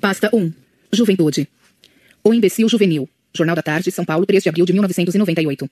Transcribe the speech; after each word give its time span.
Pasta 0.00 0.30
1. 0.32 0.52
Juventude. 0.92 1.48
O 2.22 2.32
Imbecil 2.32 2.68
Juvenil. 2.68 3.08
Jornal 3.34 3.56
da 3.56 3.62
Tarde, 3.62 3.90
São 3.90 4.04
Paulo, 4.04 4.24
3 4.24 4.42
de 4.42 4.48
abril 4.48 4.64
de 4.64 4.72
1998. 4.72 5.68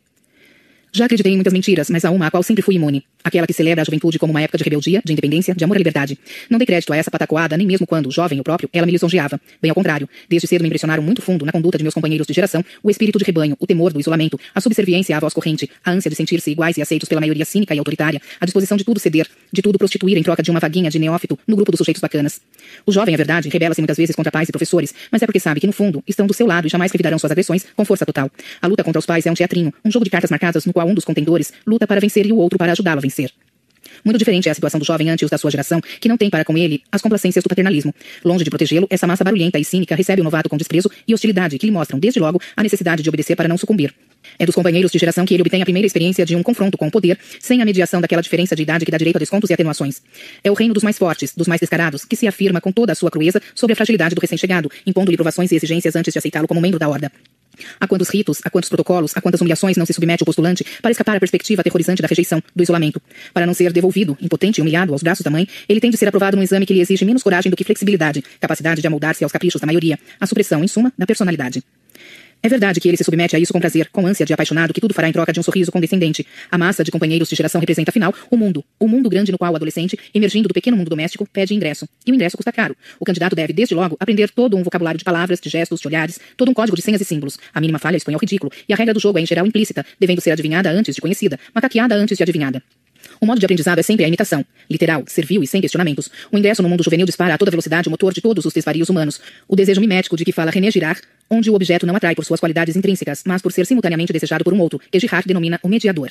Já 0.97 1.05
acreditei 1.05 1.31
em 1.31 1.35
muitas 1.35 1.53
mentiras, 1.53 1.91
mas 1.91 2.07
há 2.07 2.11
uma 2.11 2.27
a 2.27 2.31
qual 2.31 2.43
sempre 2.43 2.63
fui 2.63 2.77
imune. 2.77 3.05
Aquela 3.23 3.47
que 3.47 3.53
celebra 3.53 3.83
a 3.83 3.85
juventude 3.85 4.19
como 4.19 4.33
uma 4.33 4.41
época 4.41 4.57
de 4.57 4.65
rebeldia, 4.65 5.03
de 5.05 5.13
independência, 5.13 5.55
de 5.55 5.63
amor 5.63 5.77
à 5.77 5.79
liberdade. 5.79 6.19
Não 6.49 6.57
dei 6.57 6.65
crédito 6.65 6.91
a 6.91 6.97
essa 6.97 7.11
patacoada, 7.11 7.55
nem 7.55 7.67
mesmo 7.67 7.87
quando, 7.87 8.11
jovem, 8.11 8.39
eu 8.39 8.43
próprio, 8.43 8.67
ela 8.73 8.87
me 8.87 8.93
lisonjeava. 8.93 9.39
Bem 9.61 9.69
ao 9.69 9.75
contrário. 9.75 10.09
Desde 10.27 10.49
cedo 10.49 10.63
me 10.63 10.69
impressionaram 10.69 11.03
muito 11.03 11.21
fundo, 11.21 11.45
na 11.45 11.53
conduta 11.53 11.77
de 11.77 11.85
meus 11.85 11.93
companheiros 11.93 12.27
de 12.27 12.33
geração, 12.33 12.65
o 12.83 12.91
espírito 12.91 13.19
de 13.19 13.27
rebanho, 13.27 13.55
o 13.61 13.67
temor 13.67 13.93
do 13.93 14.01
isolamento, 14.01 14.41
a 14.55 14.61
subserviência 14.63 15.15
à 15.15 15.21
voz 15.21 15.35
corrente, 15.35 15.69
a 15.85 15.91
ânsia 15.91 16.09
de 16.09 16.17
sentir-se 16.17 16.51
iguais 16.51 16.79
e 16.79 16.81
aceitos 16.81 17.11
pela 17.11 17.21
maioria 17.21 17.45
cínica 17.45 17.75
e 17.75 17.79
autoritária, 17.79 18.19
a 18.41 18.47
disposição 18.47 18.79
de 18.79 18.85
tudo 18.85 18.99
ceder, 18.99 19.29
de 19.53 19.61
tudo 19.61 19.77
prostituir 19.77 20.17
em 20.17 20.23
troca 20.23 20.43
de 20.43 20.51
uma 20.51 20.61
vaguinha 20.61 20.89
de 20.89 20.99
neófito 20.99 21.39
no 21.47 21.57
grupo 21.57 21.73
dos 21.73 21.77
sujeitos 21.77 22.01
bacanas. 22.01 22.41
O 22.87 22.93
jovem, 22.93 23.13
é 23.13 23.19
verdade, 23.19 23.51
rebela-se 23.51 23.83
muitas 23.83 23.99
vezes 23.99 24.17
contra 24.17 24.33
pais 24.33 24.49
e 24.49 24.53
professores, 24.53 24.95
mas 25.13 25.21
é 25.21 25.27
porque 25.27 25.41
sabe 25.41 25.61
que, 25.61 25.67
no 25.67 25.75
fundo, 25.75 26.03
estão 26.09 26.27
do 26.27 26.33
seu 26.33 26.47
lado 26.47 26.67
e 26.67 26.71
jamais 26.71 26.91
revidarão 26.91 27.19
suas 27.19 27.33
agressões 27.33 27.67
com 27.77 27.85
força 27.85 28.07
total. 28.07 28.31
A 28.63 28.67
luta 28.67 28.83
contra 28.83 28.99
os 28.99 29.05
pais 29.05 29.27
é 29.27 29.31
um 29.31 29.35
teatrinho, 29.35 29.75
um 29.85 29.91
jogo 29.91 30.07
de 30.07 30.11
cartas 30.11 30.31
marcadas 30.31 30.65
no 30.65 30.73
qual 30.73 30.86
um 30.87 30.95
dos 30.95 31.05
contendores 31.05 31.53
luta 31.67 31.87
para 31.87 32.01
vencer 32.01 32.27
e 32.27 32.33
o 32.33 32.37
outro 32.37 32.59
para 32.59 32.73
ajudá-lo 32.73 32.99
a 32.99 33.03
vencer. 33.03 33.31
Muito 34.05 34.19
diferente 34.19 34.49
é 34.49 34.53
a 34.53 34.55
situação 34.55 34.79
do 34.79 34.87
jovem 34.87 35.11
antes 35.11 35.29
da 35.29 35.39
sua 35.39 35.51
geração, 35.51 35.81
que 36.01 36.09
não 36.09 36.17
tem 36.17 36.31
para 36.31 36.45
com 36.45 36.57
ele 36.57 36.83
as 36.91 37.03
complacências 37.03 37.43
do 37.43 37.49
paternalismo. 37.49 37.95
Longe 38.25 38.45
de 38.45 38.51
protegê-lo, 38.51 38.87
essa 38.91 39.07
massa 39.07 39.25
barulhenta 39.25 39.59
e 39.59 39.65
cínica 39.65 39.95
recebe 39.95 40.21
o 40.21 40.25
novato 40.25 40.49
com 40.49 40.57
desprezo 40.57 40.91
e 41.07 41.15
hostilidade, 41.15 41.59
que 41.59 41.67
lhe 41.67 41.73
mostram, 41.73 41.99
desde 41.99 42.21
logo, 42.21 42.41
a 42.57 42.63
necessidade 42.63 43.03
de 43.03 43.09
obedecer 43.09 43.37
para 43.37 43.49
não 43.49 43.57
sucumbir. 43.57 43.95
É 44.39 44.47
dos 44.47 44.55
companheiros 44.55 44.91
de 44.91 44.99
geração 44.99 45.25
que 45.25 45.35
ele 45.35 45.43
obtém 45.43 45.63
a 45.63 45.65
primeira 45.65 45.87
experiência 45.87 46.27
de 46.27 46.35
um 46.35 46.43
confronto 46.43 46.77
com 46.77 46.89
o 46.89 46.91
poder, 46.91 47.19
sem 47.41 47.63
a 47.63 47.65
mediação 47.65 48.01
daquela 48.01 48.23
diferença 48.23 48.57
de 48.57 48.63
idade 48.63 48.85
que 48.85 48.91
dá 48.91 48.99
direito 48.99 49.17
a 49.17 49.19
descontos 49.21 49.51
e 49.51 49.55
atenuações. 49.55 50.03
É 50.43 50.51
o 50.51 50.55
reino 50.55 50.75
dos 50.75 50.83
mais 50.83 50.99
fortes, 50.99 51.33
dos 51.35 51.47
mais 51.47 51.61
descarados, 51.61 52.05
que 52.05 52.17
se 52.17 52.27
afirma 52.27 52.61
com 52.61 52.73
toda 52.73 52.93
a 52.93 52.95
sua 52.95 53.11
crueza 53.11 53.41
sobre 53.55 53.73
a 53.73 53.77
fragilidade 53.77 54.15
do 54.15 54.21
recém-chegado, 54.21 54.71
impondo-lhe 54.87 55.17
provações 55.17 55.53
e 55.53 55.57
exigências 55.57 55.95
antes 55.95 56.13
de 56.13 56.19
aceitá-lo 56.19 56.49
como 56.49 56.61
membro 56.61 56.79
da 56.79 56.89
horda. 56.89 57.11
A 57.81 57.87
quantos 57.87 58.09
ritos, 58.09 58.41
a 58.45 58.51
quantos 58.51 58.69
protocolos, 58.69 59.13
a 59.17 59.21
quantas 59.21 59.41
humilhações 59.41 59.77
não 59.77 59.87
se 59.87 59.93
submete 59.93 60.23
o 60.23 60.27
postulante 60.27 60.65
para 60.81 60.91
escapar 60.91 61.17
à 61.17 61.21
perspectiva 61.21 61.61
aterrorizante 61.61 62.03
da 62.03 62.09
rejeição, 62.09 62.43
do 62.55 62.63
isolamento. 62.63 63.01
Para 63.33 63.47
não 63.47 63.55
ser 63.55 63.73
devolvido, 63.73 64.17
impotente 64.21 64.61
e 64.61 64.63
humilhado 64.63 64.93
aos 64.93 65.03
braços 65.03 65.25
da 65.25 65.31
mãe, 65.31 65.47
ele 65.69 65.81
tem 65.81 65.91
de 65.91 65.97
ser 65.97 66.09
aprovado 66.09 66.37
num 66.37 66.43
exame 66.43 66.67
que 66.67 66.75
lhe 66.75 66.81
exige 66.81 67.05
menos 67.05 67.23
coragem 67.23 67.51
do 67.51 67.57
que 67.57 67.65
flexibilidade, 67.65 68.23
capacidade 68.41 68.81
de 68.81 68.87
amoldar-se 68.87 69.25
aos 69.25 69.33
caprichos 69.33 69.61
da 69.61 69.67
maioria, 69.67 69.99
a 70.21 70.27
supressão, 70.27 70.63
em 70.63 70.69
suma, 70.69 70.93
da 70.97 71.07
personalidade. 71.07 71.63
É 72.43 72.49
verdade 72.49 72.81
que 72.81 72.87
ele 72.87 72.97
se 72.97 73.03
submete 73.03 73.35
a 73.35 73.39
isso 73.39 73.53
com 73.53 73.59
prazer, 73.59 73.89
com 73.91 74.07
ânsia 74.07 74.25
de 74.25 74.33
apaixonado 74.33 74.73
que 74.73 74.81
tudo 74.81 74.95
fará 74.95 75.09
em 75.09 75.13
troca 75.13 75.33
de 75.33 75.41
um 75.41 75.43
sorriso 75.43 75.73
condescendente. 75.73 76.27
A 76.51 76.57
massa 76.57 76.85
de 76.85 76.91
companheiros 76.91 77.29
de 77.29 77.35
geração 77.35 77.61
representa, 77.61 77.91
afinal, 77.91 78.15
o 78.31 78.37
mundo. 78.37 78.65
O 78.79 78.87
mundo 78.87 79.09
grande 79.09 79.33
no 79.33 79.39
qual 79.39 79.53
o 79.53 79.57
adolescente, 79.57 79.99
emergindo 80.15 80.49
do 80.49 80.55
pequeno 80.55 80.77
mundo 80.77 80.89
doméstico, 80.89 81.27
pede 81.33 81.55
ingresso. 81.55 81.89
E 82.07 82.13
o 82.13 82.15
ingresso 82.15 82.37
custa 82.37 82.53
caro. 82.53 82.77
O 83.01 83.05
candidato 83.05 83.35
deve, 83.35 83.53
desde 83.53 83.75
logo, 83.75 83.97
aprender 83.99 84.31
todo 84.31 84.57
um 84.57 84.63
vocabulário 84.63 84.99
de 84.99 85.05
palavras, 85.05 85.41
de 85.41 85.49
gestos, 85.49 85.81
de 85.81 85.89
olhares, 85.89 86.21
todo 86.37 86.51
um 86.51 86.55
código 86.55 86.77
de 86.77 86.83
senhas 86.83 87.01
e 87.01 87.05
símbolos. 87.05 87.39
A 87.53 87.61
mínima 87.61 87.79
falha 87.79 87.97
expõe 87.97 88.15
ao 88.15 88.21
ridículo. 88.21 88.53
E 88.69 88.73
a 88.73 88.77
regra 88.77 88.95
do 88.95 89.01
jogo 89.01 89.19
é, 89.19 89.23
em 89.23 89.27
geral, 89.27 89.47
implícita, 89.47 89.85
devendo 89.99 90.21
ser 90.21 90.31
adivinhada 90.31 90.71
antes 90.71 90.95
de 90.95 91.01
conhecida, 91.01 91.39
macaqueada 91.55 91.95
antes 91.95 92.17
de 92.17 92.23
adivinhada. 92.23 92.63
O 93.21 93.27
modo 93.27 93.39
de 93.39 93.47
aprendizado 93.47 93.79
é 93.79 93.83
sempre 93.83 94.05
a 94.05 94.09
imitação. 94.09 94.45
Literal, 94.71 95.05
servil 95.07 95.43
e 95.43 95.47
sem 95.47 95.61
questionamentos. 95.61 96.11
O 96.31 96.39
ingresso 96.39 96.63
no 96.63 96.69
mundo 96.69 96.83
juvenil 96.83 97.07
dispara 97.07 97.35
a 97.35 97.39
toda 97.39 97.51
velocidade 97.51 97.89
o 97.89 97.91
motor 97.91 98.13
de 98.13 98.21
todos 98.21 98.45
os 98.45 98.53
desvarios 98.53 98.89
humanos. 98.89 99.21
O 99.49 99.57
desejo 99.57 99.81
mimético 99.81 100.17
de 100.17 100.25
que 100.25 100.33
fala 100.33 100.51
René 100.51 100.71
Girard, 100.71 101.01
onde 101.31 101.51
o 101.51 101.55
objeto 101.55 101.87
não 101.87 101.97
atrai 101.97 102.15
por 102.15 102.25
suas 102.25 102.41
qualidades 102.41 102.77
intrínsecas, 102.77 103.23
mas 103.27 103.43
por 103.43 103.53
ser 103.53 103.67
simultaneamente 103.67 104.13
desejado 104.13 104.45
por 104.45 104.53
um 104.53 104.61
outro, 104.61 104.81
que 104.91 104.99
Girard 104.99 105.27
denomina 105.27 105.59
o 105.63 105.69
mediador. 105.69 106.11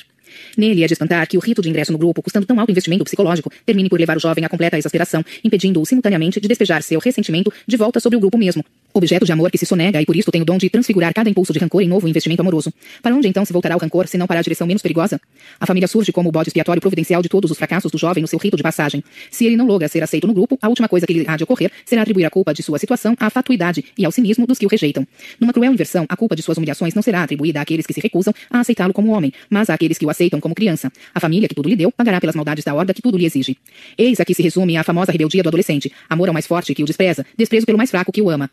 Nele 0.56 0.82
é 0.82 0.86
de 0.86 0.92
espantar 0.92 1.26
que 1.26 1.36
o 1.36 1.40
rito 1.40 1.62
de 1.62 1.68
ingresso 1.68 1.92
no 1.92 1.98
grupo, 1.98 2.22
custando 2.22 2.46
tão 2.46 2.58
alto 2.58 2.70
investimento 2.70 3.04
psicológico, 3.04 3.50
termine 3.64 3.88
por 3.88 3.98
levar 3.98 4.16
o 4.16 4.20
jovem 4.20 4.44
à 4.44 4.48
completa 4.48 4.76
exasperação, 4.76 5.24
impedindo-o 5.42 5.86
simultaneamente 5.86 6.40
de 6.40 6.48
despejar 6.48 6.82
seu 6.82 7.00
ressentimento 7.00 7.52
de 7.66 7.76
volta 7.76 8.00
sobre 8.00 8.16
o 8.16 8.20
grupo 8.20 8.36
mesmo, 8.36 8.64
objeto 8.98 9.24
de 9.24 9.32
amor 9.32 9.50
que 9.50 9.58
se 9.58 9.66
sonega 9.66 10.00
e 10.00 10.06
por 10.06 10.16
isso 10.16 10.30
tem 10.30 10.42
o 10.42 10.44
dom 10.44 10.58
de 10.58 10.68
transfigurar 10.68 11.12
cada 11.14 11.28
impulso 11.28 11.52
de 11.52 11.58
rancor 11.58 11.82
em 11.82 11.88
novo 11.88 12.08
investimento 12.08 12.42
amoroso. 12.42 12.72
Para 13.02 13.14
onde 13.14 13.28
então 13.28 13.44
se 13.44 13.52
voltará 13.52 13.76
o 13.76 13.78
rancor, 13.78 14.06
se 14.08 14.18
não 14.18 14.26
para 14.26 14.40
a 14.40 14.42
direção 14.42 14.66
menos 14.66 14.82
perigosa? 14.82 15.20
A 15.60 15.66
família 15.66 15.88
surge 15.88 16.12
como 16.12 16.28
o 16.28 16.32
bode 16.32 16.48
expiatório 16.48 16.80
providencial 16.80 17.22
de 17.22 17.28
todos 17.28 17.50
os 17.50 17.56
fracassos 17.56 17.90
do 17.90 17.98
jovem 17.98 18.22
no 18.22 18.28
seu 18.28 18.38
rito 18.38 18.56
de 18.56 18.62
passagem. 18.62 19.02
Se 19.30 19.46
ele 19.46 19.56
não 19.56 19.66
logra 19.66 19.88
ser 19.88 20.02
aceito 20.02 20.26
no 20.26 20.34
grupo, 20.34 20.58
a 20.60 20.68
última 20.68 20.88
coisa 20.88 21.06
que 21.06 21.12
lhe 21.12 21.24
há 21.26 21.36
de 21.36 21.44
ocorrer 21.44 21.70
será 21.84 22.02
atribuir 22.02 22.24
a 22.24 22.30
culpa 22.30 22.52
de 22.52 22.62
sua 22.62 22.78
situação 22.78 23.16
à 23.18 23.30
fatuidade 23.30 23.84
e 23.96 24.04
ao 24.04 24.12
cinismo 24.12 24.46
dos 24.46 24.58
que 24.58 24.66
o 24.66 24.68
rejeitam. 24.68 25.06
Numa 25.40 25.52
cruel 25.52 25.72
inversão, 25.72 26.06
a 26.08 26.16
culpa 26.16 26.36
de 26.36 26.42
suas 26.42 26.58
humilhações 26.58 26.94
não 26.94 27.02
será 27.02 27.22
atribuída 27.22 27.60
àqueles 27.60 27.86
que 27.86 27.92
se 27.92 28.00
recusam 28.00 28.34
a 28.50 28.60
aceitá-lo 28.60 28.92
como 28.92 29.12
homem, 29.12 29.32
mas 29.50 29.70
àqueles 29.70 29.98
que 29.98 30.06
o 30.06 30.10
aceitam 30.10 30.40
como 30.40 30.54
criança. 30.54 30.90
A 31.14 31.20
família 31.20 31.48
que 31.48 31.54
tudo 31.54 31.68
lhe 31.68 31.76
deu 31.76 31.90
pagará 31.92 32.20
pelas 32.20 32.34
maldades 32.34 32.64
da 32.64 32.74
horda 32.74 32.92
que 32.92 33.02
tudo 33.02 33.18
lhe 33.18 33.26
exige. 33.26 33.56
Eis 33.96 34.20
aqui 34.20 34.34
se 34.34 34.42
resume 34.42 34.76
a 34.76 34.84
famosa 34.84 35.12
rebeldia 35.12 35.42
do 35.42 35.48
adolescente. 35.48 35.92
Amor 36.08 36.28
ao 36.28 36.34
mais 36.34 36.46
forte 36.46 36.74
que 36.74 36.82
o 36.82 36.86
despreza, 36.86 37.24
desprezo 37.36 37.66
pelo 37.66 37.78
mais 37.78 37.90
fraco 37.90 38.12
que 38.12 38.22
o 38.22 38.30
ama. 38.30 38.50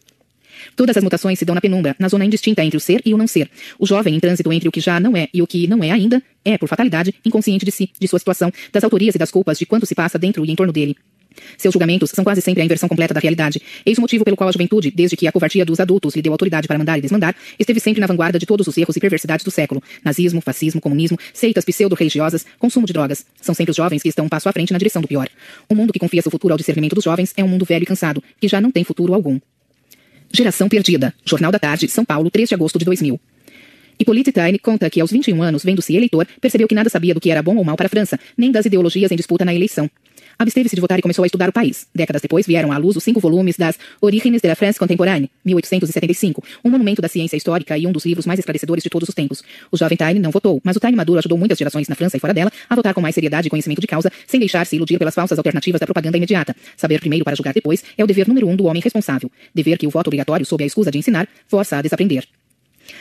Todas 0.75 0.97
as 0.97 1.03
mutações 1.03 1.39
se 1.39 1.45
dão 1.45 1.55
na 1.55 1.61
penumbra, 1.61 1.95
na 1.99 2.07
zona 2.07 2.25
indistinta 2.25 2.63
entre 2.63 2.77
o 2.77 2.79
ser 2.79 3.01
e 3.05 3.13
o 3.13 3.17
não 3.17 3.27
ser. 3.27 3.49
O 3.79 3.85
jovem, 3.85 4.15
em 4.15 4.19
trânsito 4.19 4.51
entre 4.51 4.67
o 4.67 4.71
que 4.71 4.79
já 4.79 4.99
não 4.99 5.15
é 5.15 5.27
e 5.33 5.41
o 5.41 5.47
que 5.47 5.67
não 5.67 5.83
é 5.83 5.91
ainda, 5.91 6.21
é, 6.43 6.57
por 6.57 6.67
fatalidade, 6.67 7.13
inconsciente 7.25 7.65
de 7.65 7.71
si, 7.71 7.89
de 7.99 8.07
sua 8.07 8.19
situação, 8.19 8.51
das 8.71 8.83
autorias 8.83 9.15
e 9.15 9.17
das 9.17 9.31
culpas 9.31 9.57
de 9.57 9.65
quanto 9.65 9.85
se 9.85 9.95
passa 9.95 10.19
dentro 10.19 10.45
e 10.45 10.51
em 10.51 10.55
torno 10.55 10.73
dele. 10.73 10.95
Seus 11.57 11.73
julgamentos 11.73 12.11
são 12.11 12.23
quase 12.23 12.41
sempre 12.41 12.61
a 12.61 12.65
inversão 12.65 12.87
completa 12.87 13.13
da 13.13 13.19
realidade. 13.19 13.61
Eis 13.85 13.97
o 13.97 14.01
motivo 14.01 14.23
pelo 14.23 14.37
qual 14.37 14.49
a 14.49 14.51
juventude, 14.51 14.91
desde 14.91 15.15
que 15.15 15.27
a 15.27 15.31
covardia 15.31 15.65
dos 15.65 15.79
adultos 15.79 16.15
lhe 16.15 16.21
deu 16.21 16.31
autoridade 16.31 16.67
para 16.67 16.77
mandar 16.77 16.97
e 16.97 17.01
desmandar, 17.01 17.35
esteve 17.59 17.79
sempre 17.79 17.99
na 17.99 18.07
vanguarda 18.07 18.39
de 18.39 18.45
todos 18.45 18.67
os 18.67 18.77
erros 18.77 18.95
e 18.95 18.99
perversidades 18.99 19.43
do 19.43 19.51
século. 19.51 19.81
Nazismo, 20.03 20.41
fascismo, 20.41 20.81
comunismo, 20.81 21.17
seitas 21.33 21.65
pseudo-religiosas, 21.65 22.45
consumo 22.59 22.85
de 22.85 22.93
drogas. 22.93 23.25
São 23.41 23.55
sempre 23.55 23.71
os 23.71 23.77
jovens 23.77 24.01
que 24.01 24.09
estão 24.09 24.25
um 24.25 24.29
passo 24.29 24.49
à 24.49 24.53
frente 24.53 24.71
na 24.71 24.77
direção 24.77 25.01
do 25.01 25.07
pior. 25.07 25.27
O 25.69 25.75
mundo 25.75 25.93
que 25.93 25.99
confia 25.99 26.21
seu 26.21 26.31
futuro 26.31 26.53
ao 26.53 26.57
discernimento 26.57 26.95
dos 26.95 27.03
jovens 27.03 27.33
é 27.35 27.43
um 27.43 27.47
mundo 27.47 27.65
velho 27.65 27.83
e 27.83 27.87
cansado, 27.87 28.23
que 28.39 28.47
já 28.47 28.61
não 28.61 28.71
tem 28.71 28.83
futuro 28.83 29.13
algum. 29.13 29.39
Geração 30.35 30.67
Perdida. 30.67 31.13
Jornal 31.23 31.51
da 31.51 31.59
Tarde, 31.59 31.87
São 31.87 32.03
Paulo, 32.03 32.31
3 32.31 32.49
de 32.49 32.55
agosto 32.55 32.79
de 32.79 32.85
2000. 32.85 33.19
Hippolyte 33.99 34.31
Taine 34.31 34.57
conta 34.57 34.89
que 34.89 34.99
aos 34.99 35.11
21 35.11 35.43
anos, 35.43 35.63
vendo-se 35.63 35.95
eleitor, 35.95 36.27
percebeu 36.41 36.67
que 36.67 36.73
nada 36.73 36.89
sabia 36.89 37.13
do 37.13 37.21
que 37.21 37.29
era 37.29 37.43
bom 37.43 37.55
ou 37.55 37.63
mal 37.63 37.75
para 37.75 37.85
a 37.85 37.89
França, 37.89 38.19
nem 38.35 38.51
das 38.51 38.65
ideologias 38.65 39.11
em 39.11 39.15
disputa 39.15 39.45
na 39.45 39.53
eleição. 39.53 39.87
Absteve-se 40.37 40.75
de 40.75 40.81
votar 40.81 40.99
e 40.99 41.01
começou 41.01 41.23
a 41.23 41.25
estudar 41.25 41.49
o 41.49 41.53
país. 41.53 41.87
Décadas 41.93 42.21
depois 42.21 42.45
vieram 42.45 42.71
à 42.71 42.77
luz 42.77 42.95
os 42.95 43.03
cinco 43.03 43.19
volumes 43.19 43.57
das 43.57 43.77
Origines 44.01 44.41
de 44.41 44.47
la 44.47 44.55
France 44.55 44.79
Contemporaine, 44.79 45.29
1875, 45.45 46.43
um 46.63 46.69
monumento 46.69 47.01
da 47.01 47.07
ciência 47.07 47.37
histórica 47.37 47.77
e 47.77 47.85
um 47.87 47.91
dos 47.91 48.05
livros 48.05 48.25
mais 48.25 48.39
esclarecedores 48.39 48.83
de 48.83 48.89
todos 48.89 49.07
os 49.07 49.15
tempos. 49.15 49.43
O 49.71 49.77
jovem 49.77 49.97
Taine 49.97 50.19
não 50.19 50.31
votou, 50.31 50.59
mas 50.63 50.75
o 50.75 50.79
Taine 50.79 50.97
maduro 50.97 51.19
ajudou 51.19 51.37
muitas 51.37 51.57
gerações 51.57 51.87
na 51.87 51.95
França 51.95 52.17
e 52.17 52.19
fora 52.19 52.33
dela 52.33 52.51
a 52.69 52.75
votar 52.75 52.93
com 52.93 53.01
mais 53.01 53.15
seriedade 53.15 53.47
e 53.47 53.49
conhecimento 53.49 53.81
de 53.81 53.87
causa, 53.87 54.11
sem 54.27 54.39
deixar-se 54.39 54.75
iludir 54.75 54.97
pelas 54.97 55.15
falsas 55.15 55.37
alternativas 55.37 55.79
da 55.79 55.85
propaganda 55.85 56.17
imediata. 56.17 56.55
Saber 56.75 56.99
primeiro 56.99 57.23
para 57.23 57.35
julgar 57.35 57.53
depois 57.53 57.83
é 57.97 58.03
o 58.03 58.07
dever 58.07 58.27
número 58.27 58.47
um 58.47 58.55
do 58.55 58.65
homem 58.65 58.81
responsável. 58.81 59.31
Dever 59.53 59.77
que 59.77 59.87
o 59.87 59.89
voto 59.89 60.07
obrigatório, 60.07 60.45
sob 60.45 60.63
a 60.63 60.67
escusa 60.67 60.91
de 60.91 60.97
ensinar, 60.97 61.27
força 61.47 61.77
a 61.77 61.81
desaprender. 61.81 62.27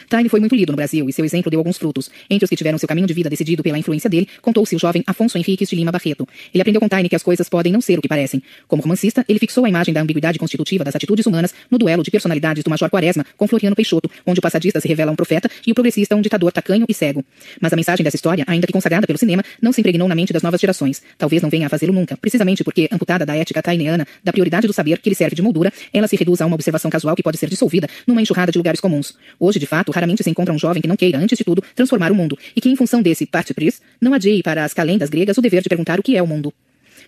Taine 0.09 0.29
foi 0.29 0.41
muito 0.41 0.55
lido 0.55 0.71
no 0.71 0.77
Brasil 0.77 1.09
e 1.09 1.13
seu 1.13 1.25
exemplo 1.25 1.51
deu 1.51 1.61
alguns 1.61 1.79
frutos. 1.79 2.11
Entre 2.29 2.45
os 2.45 2.49
que 2.49 2.57
tiveram 2.57 2.79
seu 2.79 2.89
caminho 2.89 3.07
de 3.07 3.15
vida 3.15 3.29
decidido 3.29 3.63
pela 3.63 3.79
influência 3.79 4.09
dele, 4.09 4.29
contou-se 4.41 4.75
o 4.75 4.79
jovem 4.79 5.03
Afonso 5.07 5.39
Henriques 5.39 5.69
de 5.69 5.77
Lima 5.77 5.93
Barreto. 5.93 6.27
Ele 6.53 6.61
aprendeu 6.61 6.81
com 6.81 6.89
Taine 6.89 7.09
que 7.09 7.17
as 7.17 7.23
coisas 7.23 7.49
podem 7.49 7.73
não 7.73 7.81
ser 7.81 7.99
o 7.99 8.03
que 8.03 8.09
parecem. 8.09 8.43
Como 8.69 8.83
romancista, 8.83 9.25
ele 9.29 9.39
fixou 9.39 9.65
a 9.65 9.69
imagem 9.69 9.93
da 9.93 10.01
ambiguidade 10.01 10.39
constitutiva 10.39 10.85
das 10.85 10.95
atitudes 10.97 11.27
humanas 11.27 11.55
no 11.71 11.79
duelo 11.79 12.03
de 12.03 12.11
personalidades 12.11 12.63
do 12.65 12.71
Major 12.71 12.91
Quaresma 12.91 13.25
com 13.37 13.47
Floriano 13.47 13.77
Peixoto, 13.77 14.11
onde 14.27 14.39
o 14.39 14.43
passadista 14.43 14.81
se 14.81 14.89
revela 14.89 15.13
um 15.13 15.17
profeta 15.17 15.51
e 15.67 15.73
o 15.73 15.75
progressista 15.75 16.17
um 16.17 16.21
ditador 16.21 16.53
tacanho 16.53 16.85
e 16.89 16.95
cego. 16.95 17.25
Mas 17.61 17.73
a 17.73 17.77
mensagem 17.77 18.05
dessa 18.05 18.17
história, 18.17 18.45
ainda 18.47 18.67
que 18.67 18.73
consagrada 18.73 19.07
pelo 19.07 19.19
cinema, 19.19 19.43
não 19.61 19.73
se 19.73 19.81
impregnou 19.81 20.09
na 20.09 20.15
mente 20.15 20.33
das 20.33 20.43
novas 20.43 20.61
gerações. 20.61 21.03
Talvez 21.19 21.43
não 21.43 21.51
venha 21.51 21.67
a 21.67 21.71
fazê-lo 21.71 21.93
nunca, 21.93 22.17
precisamente 22.17 22.65
porque, 22.65 22.89
amputada 22.91 23.25
da 23.25 23.37
ética 23.37 23.63
taineana, 23.63 24.07
da 24.23 24.33
prioridade 24.33 24.67
do 24.67 24.73
saber 24.73 24.99
que 24.99 25.09
lhe 25.09 25.15
serve 25.15 25.37
de 25.37 25.43
moldura, 25.43 25.73
ela 25.93 26.07
se 26.07 26.17
reduz 26.17 26.41
a 26.41 26.47
uma 26.47 26.55
observação 26.55 26.91
casual 26.91 27.15
que 27.15 27.23
pode 27.23 27.39
ser 27.39 27.49
dissolvida 27.49 27.89
numa 28.07 28.23
enxurrada 28.23 28.53
de 28.53 28.59
lugares 28.59 28.81
comuns. 28.81 29.17
Hoje, 29.39 29.59
de 29.59 29.67
fato, 29.73 29.91
raramente 29.91 30.23
se 30.23 30.29
encontra 30.29 30.53
um 30.53 30.59
jovem 30.59 30.83
que 30.83 30.89
não 30.89 30.97
queira, 30.97 31.19
antes 31.19 31.39
de 31.39 31.45
tudo, 31.45 31.63
transformar 31.75 32.13
o 32.13 32.15
mundo, 32.15 32.39
e 32.55 32.61
que, 32.61 32.69
em 32.69 32.77
função 32.77 33.01
desse 33.01 33.25
parte 33.25 33.55
pris, 33.55 33.81
não 33.99 34.13
adie 34.13 34.43
para 34.43 34.65
as 34.65 34.75
calendas 34.75 35.09
gregas 35.09 35.39
o 35.39 35.41
dever 35.41 35.63
de 35.63 35.69
perguntar 35.71 35.99
o 35.99 36.03
que 36.03 36.15
é 36.15 36.23
o 36.23 36.27
mundo. 36.27 36.53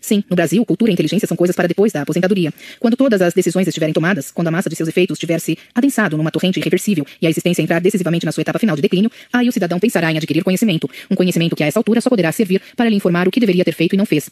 Sim, 0.01 0.23
no 0.29 0.37
Brasil, 0.37 0.65
cultura 0.65 0.91
e 0.91 0.95
inteligência 0.95 1.27
são 1.29 1.37
coisas 1.37 1.55
para 1.55 1.67
depois 1.67 1.93
da 1.93 2.03
aposentadoria. 2.03 2.53
Quando 2.81 2.97
todas 2.97 3.21
as 3.21 3.33
decisões 3.35 3.67
estiverem 3.67 3.93
tomadas, 3.93 4.31
quando 4.31 4.49
a 4.49 4.51
massa 4.51 4.69
de 4.69 4.77
seus 4.77 4.89
efeitos 4.89 5.19
tiver 5.19 5.41
se 5.41 5.59
adensado 5.75 6.17
numa 6.17 6.31
torrente 6.31 6.59
irreversível 6.59 7.07
e 7.21 7.27
a 7.27 7.31
existência 7.31 7.63
entrar 7.63 7.81
decisivamente 7.81 8.27
na 8.27 8.33
sua 8.33 8.43
etapa 8.43 8.59
final 8.59 8.77
de 8.77 8.83
declínio, 8.83 9.11
aí 9.33 9.49
o 9.49 9.53
cidadão 9.53 9.79
pensará 9.79 10.11
em 10.13 10.17
adquirir 10.17 10.43
conhecimento. 10.43 10.89
Um 11.11 11.15
conhecimento 11.15 11.57
que 11.57 11.63
a 11.63 11.67
essa 11.67 11.79
altura 11.79 12.01
só 12.01 12.11
poderá 12.11 12.33
servir 12.33 12.61
para 12.77 12.89
lhe 12.89 12.97
informar 12.97 13.29
o 13.29 13.31
que 13.31 13.41
deveria 13.41 13.65
ter 13.65 13.73
feito 13.73 13.95
e 13.95 13.99
não 13.99 14.07
fez. 14.07 14.31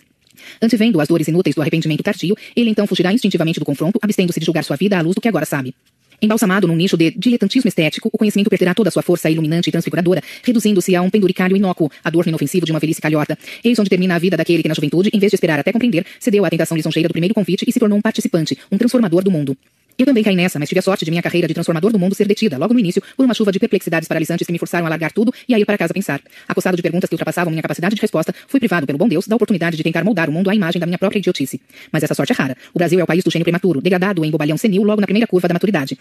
Antevendo 0.60 1.00
as 1.00 1.08
dores 1.08 1.28
inúteis 1.28 1.54
do 1.54 1.62
arrependimento 1.62 2.02
tardio, 2.02 2.36
ele 2.56 2.70
então 2.70 2.86
fugirá 2.86 3.12
instintivamente 3.12 3.58
do 3.58 3.64
confronto, 3.64 3.98
abstendo-se 4.02 4.40
de 4.40 4.46
julgar 4.46 4.64
sua 4.64 4.76
vida 4.76 4.98
à 4.98 5.00
luz 5.00 5.14
do 5.14 5.20
que 5.20 5.28
agora 5.28 5.46
sabe. 5.46 5.74
Embalsamado 6.22 6.68
num 6.68 6.76
nicho 6.76 6.96
de 6.96 7.10
diletantismo 7.10 7.66
estético, 7.66 8.08
o 8.12 8.16
conhecimento 8.16 8.48
perderá 8.48 8.72
toda 8.72 8.88
a 8.88 8.92
sua 8.92 9.02
força 9.02 9.28
iluminante 9.28 9.68
e 9.68 9.72
transfiguradora, 9.72 10.22
reduzindo-se 10.44 10.94
a 10.94 11.02
um 11.02 11.10
penduricalho 11.10 11.56
inócuo, 11.56 11.90
adorno 12.04 12.30
inofensivo 12.30 12.64
de 12.64 12.70
uma 12.70 12.78
velhice 12.78 13.00
calhorta. 13.00 13.36
Eis 13.64 13.76
onde 13.76 13.90
termina 13.90 14.14
a 14.14 14.20
vida 14.20 14.36
daquele 14.36 14.62
que 14.62 14.68
na 14.68 14.74
juventude, 14.74 15.10
em 15.12 15.18
vez 15.18 15.30
de 15.32 15.34
esperar 15.34 15.58
até 15.58 15.72
compreender, 15.72 16.06
cedeu 16.20 16.44
à 16.44 16.50
tentação 16.50 16.76
lisonjeira 16.76 17.08
do 17.08 17.12
primeiro 17.12 17.34
convite 17.34 17.64
e 17.66 17.72
se 17.72 17.80
tornou 17.80 17.98
um 17.98 18.00
participante, 18.00 18.56
um 18.70 18.78
transformador 18.78 19.24
do 19.24 19.32
mundo. 19.32 19.56
Eu 19.98 20.06
também 20.06 20.24
caí 20.24 20.34
nessa, 20.34 20.58
mas 20.58 20.68
tive 20.68 20.78
a 20.78 20.82
sorte 20.82 21.04
de 21.04 21.10
minha 21.10 21.22
carreira 21.22 21.46
de 21.46 21.54
transformador 21.54 21.92
do 21.92 21.98
mundo 21.98 22.14
ser 22.14 22.26
detida, 22.26 22.56
logo 22.56 22.72
no 22.72 22.80
início, 22.80 23.02
por 23.16 23.24
uma 23.24 23.34
chuva 23.34 23.52
de 23.52 23.58
perplexidades 23.58 24.08
paralisantes 24.08 24.46
que 24.46 24.52
me 24.52 24.58
forçaram 24.58 24.86
a 24.86 24.88
largar 24.88 25.12
tudo 25.12 25.32
e 25.48 25.54
a 25.54 25.58
ir 25.58 25.66
para 25.66 25.76
casa 25.76 25.92
pensar. 25.92 26.20
Acostado 26.48 26.76
de 26.76 26.82
perguntas 26.82 27.08
que 27.08 27.14
ultrapassavam 27.14 27.50
minha 27.50 27.62
capacidade 27.62 27.94
de 27.94 28.00
resposta, 28.00 28.34
fui 28.48 28.58
privado 28.58 28.86
pelo 28.86 28.98
bom 28.98 29.08
Deus 29.08 29.26
da 29.26 29.36
oportunidade 29.36 29.76
de 29.76 29.82
tentar 29.82 30.02
moldar 30.04 30.28
o 30.30 30.32
mundo 30.32 30.48
à 30.48 30.54
imagem 30.54 30.80
da 30.80 30.86
minha 30.86 30.98
própria 30.98 31.18
idiotice. 31.18 31.60
Mas 31.90 32.02
essa 32.02 32.14
sorte 32.14 32.32
é 32.32 32.34
rara. 32.34 32.56
O 32.72 32.78
Brasil 32.78 32.98
é 32.98 33.04
o 33.04 33.06
país 33.06 33.22
do 33.22 33.30
gênio 33.30 33.44
prematuro, 33.44 33.80
degradado 33.80 34.24
em 34.24 34.30
bobalhão 34.30 34.56
senil 34.56 34.82
logo 34.82 35.00
na 35.00 35.06
primeira 35.06 35.26
curva 35.26 35.48
da 35.48 35.54
maturidade. 35.54 35.98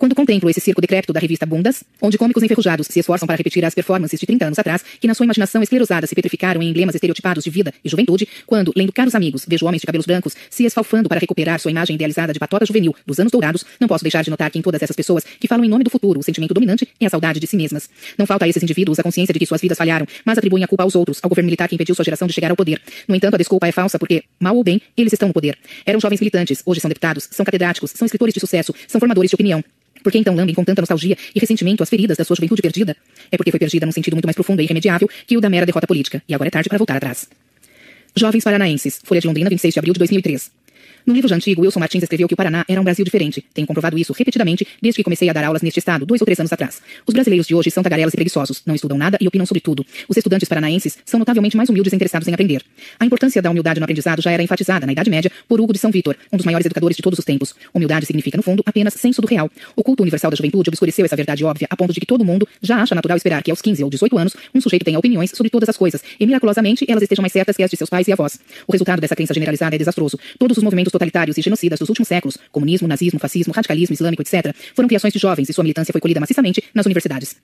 Quando 0.00 0.14
contemplo 0.14 0.48
esse 0.48 0.60
circo 0.60 0.80
decrépito 0.80 1.12
da 1.12 1.20
revista 1.20 1.44
Bundas, 1.44 1.84
onde 2.00 2.16
cômicos 2.16 2.42
enferrujados 2.42 2.86
se 2.86 3.00
esforçam 3.00 3.26
para 3.26 3.36
repetir 3.36 3.62
as 3.66 3.74
performances 3.74 4.18
de 4.18 4.24
30 4.24 4.46
anos 4.46 4.58
atrás, 4.58 4.82
que 4.98 5.06
na 5.06 5.12
sua 5.12 5.24
imaginação 5.24 5.62
esclerosada 5.62 6.06
se 6.06 6.14
petrificaram 6.14 6.62
em 6.62 6.70
emblemas 6.70 6.94
estereotipados 6.94 7.44
de 7.44 7.50
vida 7.50 7.70
e 7.84 7.88
juventude, 7.90 8.26
quando, 8.46 8.72
lendo 8.74 8.92
caros 8.92 9.14
amigos, 9.14 9.44
vejo 9.46 9.66
homens 9.66 9.82
de 9.82 9.86
cabelos 9.86 10.06
brancos 10.06 10.34
se 10.48 10.64
esfalfando 10.64 11.06
para 11.06 11.20
recuperar 11.20 11.60
sua 11.60 11.70
imagem 11.70 11.96
idealizada 11.96 12.32
de 12.32 12.38
patota 12.38 12.64
juvenil 12.64 12.96
dos 13.04 13.20
anos 13.20 13.29
dourados, 13.30 13.64
não 13.80 13.88
posso 13.88 14.02
deixar 14.04 14.22
de 14.22 14.30
notar 14.30 14.50
que 14.50 14.58
em 14.58 14.62
todas 14.62 14.82
essas 14.82 14.96
pessoas 14.96 15.24
que 15.24 15.48
falam 15.48 15.64
em 15.64 15.68
nome 15.68 15.84
do 15.84 15.90
futuro, 15.90 16.20
o 16.20 16.22
sentimento 16.22 16.54
dominante 16.54 16.88
é 16.98 17.06
a 17.06 17.10
saudade 17.10 17.40
de 17.40 17.46
si 17.46 17.56
mesmas. 17.56 17.88
Não 18.18 18.26
falta 18.26 18.44
a 18.44 18.48
esses 18.48 18.62
indivíduos 18.62 18.98
a 18.98 19.02
consciência 19.02 19.32
de 19.32 19.38
que 19.38 19.46
suas 19.46 19.60
vidas 19.60 19.78
falharam, 19.78 20.06
mas 20.24 20.38
atribuem 20.38 20.64
a 20.64 20.68
culpa 20.68 20.84
aos 20.84 20.94
outros, 20.94 21.18
ao 21.22 21.28
governo 21.28 21.46
militar 21.46 21.68
que 21.68 21.74
impediu 21.74 21.94
sua 21.94 22.04
geração 22.04 22.26
de 22.26 22.34
chegar 22.34 22.50
ao 22.50 22.56
poder. 22.56 22.80
No 23.06 23.14
entanto, 23.14 23.34
a 23.34 23.38
desculpa 23.38 23.66
é 23.66 23.72
falsa 23.72 23.98
porque, 23.98 24.24
mal 24.38 24.56
ou 24.56 24.64
bem, 24.64 24.80
eles 24.96 25.12
estão 25.12 25.28
no 25.28 25.34
poder. 25.34 25.56
Eram 25.86 26.00
jovens 26.00 26.20
militantes, 26.20 26.62
hoje 26.64 26.80
são 26.80 26.88
deputados, 26.88 27.28
são 27.30 27.44
catedráticos, 27.44 27.92
são 27.94 28.06
escritores 28.06 28.34
de 28.34 28.40
sucesso, 28.40 28.74
são 28.86 28.98
formadores 28.98 29.30
de 29.30 29.34
opinião. 29.34 29.62
Por 30.02 30.10
que 30.10 30.18
então 30.18 30.34
lambem 30.34 30.54
com 30.54 30.64
tanta 30.64 30.80
nostalgia 30.80 31.16
e 31.34 31.40
ressentimento 31.40 31.82
as 31.82 31.88
feridas 31.88 32.16
da 32.16 32.24
sua 32.24 32.36
juventude 32.36 32.62
perdida? 32.62 32.96
É 33.30 33.36
porque 33.36 33.50
foi 33.50 33.60
perdida 33.60 33.84
num 33.84 33.92
sentido 33.92 34.14
muito 34.14 34.26
mais 34.26 34.34
profundo 34.34 34.60
e 34.62 34.64
irremediável 34.64 35.08
que 35.26 35.36
o 35.36 35.40
da 35.40 35.50
mera 35.50 35.66
derrota 35.66 35.86
política. 35.86 36.22
E 36.28 36.34
agora 36.34 36.48
é 36.48 36.50
tarde 36.50 36.68
para 36.68 36.78
voltar 36.78 36.96
atrás. 36.96 37.28
Jovens 38.16 38.42
Paranaenses, 38.42 39.00
Folha 39.04 39.20
de 39.20 39.26
Londrina, 39.26 39.48
26 39.48 39.74
de 39.74 39.78
abril 39.78 39.92
de 39.92 39.98
2003. 39.98 40.50
No 41.06 41.14
livro 41.14 41.28
já 41.28 41.36
antigo, 41.36 41.62
Wilson 41.62 41.80
Martins 41.80 42.02
escreveu 42.02 42.28
que 42.28 42.34
o 42.34 42.36
Paraná 42.36 42.64
era 42.68 42.80
um 42.80 42.84
Brasil 42.84 43.04
diferente. 43.04 43.44
Tenho 43.54 43.66
comprovado 43.66 43.98
isso 43.98 44.12
repetidamente 44.12 44.66
desde 44.80 44.96
que 44.96 45.04
comecei 45.04 45.28
a 45.28 45.32
dar 45.32 45.44
aulas 45.44 45.62
neste 45.62 45.78
estado, 45.78 46.04
dois 46.06 46.20
ou 46.20 46.24
três 46.24 46.38
anos 46.38 46.52
atrás. 46.52 46.80
Os 47.06 47.12
brasileiros 47.12 47.46
de 47.46 47.54
hoje 47.54 47.70
são 47.70 47.82
tagarelas 47.82 48.12
e 48.12 48.16
preguiçosos, 48.16 48.62
não 48.66 48.74
estudam 48.74 48.96
nada 48.96 49.18
e 49.20 49.26
opinam 49.26 49.46
sobre 49.46 49.60
tudo. 49.60 49.84
Os 50.08 50.16
estudantes 50.16 50.48
paranaenses 50.48 50.98
são 51.04 51.18
notavelmente 51.18 51.56
mais 51.56 51.68
humildes 51.68 51.92
e 51.92 51.96
interessados 51.96 52.28
em 52.28 52.34
aprender. 52.34 52.62
A 52.98 53.06
importância 53.06 53.40
da 53.40 53.50
humildade 53.50 53.80
no 53.80 53.84
aprendizado 53.84 54.22
já 54.22 54.30
era 54.30 54.42
enfatizada, 54.42 54.86
na 54.86 54.92
Idade 54.92 55.10
Média, 55.10 55.30
por 55.48 55.60
Hugo 55.60 55.72
de 55.72 55.78
São 55.78 55.90
Vítor, 55.90 56.16
um 56.32 56.36
dos 56.36 56.46
maiores 56.46 56.66
educadores 56.66 56.96
de 56.96 57.02
todos 57.02 57.18
os 57.18 57.24
tempos. 57.24 57.54
Humildade 57.72 58.06
significa, 58.06 58.36
no 58.36 58.42
fundo, 58.42 58.62
apenas 58.66 58.94
senso 58.94 59.20
do 59.20 59.26
real. 59.26 59.50
O 59.74 59.82
culto 59.82 60.02
universal 60.02 60.30
da 60.30 60.36
juventude 60.36 60.68
obscureceu 60.68 61.04
essa 61.04 61.16
verdade 61.16 61.44
óbvia 61.44 61.66
a 61.70 61.76
ponto 61.76 61.92
de 61.92 62.00
que 62.00 62.06
todo 62.06 62.24
mundo 62.24 62.46
já 62.62 62.82
acha 62.82 62.94
natural 62.94 63.16
esperar 63.16 63.42
que 63.42 63.50
aos 63.50 63.62
15 63.62 63.84
ou 63.84 63.90
18 63.90 64.18
anos 64.18 64.36
um 64.54 64.60
sujeito 64.60 64.84
tenha 64.84 64.98
opiniões 64.98 65.30
sobre 65.30 65.50
todas 65.50 65.68
as 65.68 65.76
coisas 65.76 66.02
e, 66.18 66.26
miraculosamente, 66.26 66.84
elas 66.88 67.02
estejam 67.02 67.22
mais 67.22 67.32
certas 67.32 67.56
que 67.56 67.62
as 67.62 67.70
de 67.70 67.76
seus 67.76 67.90
pais 67.90 68.06
e 68.08 68.12
avós. 68.12 68.38
O 68.66 68.72
resultado 68.72 69.00
dessa 69.00 69.16
crença 69.16 69.34
generalizada 69.34 69.74
é 69.74 69.78
desastroso. 69.78 70.18
Todos 70.38 70.56
os 70.56 70.62
movimentos 70.62 70.89
totalitários 70.90 71.36
e 71.38 71.42
genocidas 71.42 71.78
dos 71.78 71.88
últimos 71.88 72.08
séculos, 72.08 72.36
comunismo, 72.50 72.88
nazismo, 72.88 73.18
fascismo, 73.18 73.52
radicalismo 73.52 73.94
islâmico, 73.94 74.22
etc., 74.22 74.54
foram 74.74 74.88
criações 74.88 75.12
de 75.12 75.18
jovens 75.18 75.48
e 75.48 75.52
sua 75.52 75.64
militância 75.64 75.92
foi 75.92 76.00
colhida 76.00 76.20
maciçamente 76.20 76.62
nas 76.74 76.86
universidades. 76.86 77.36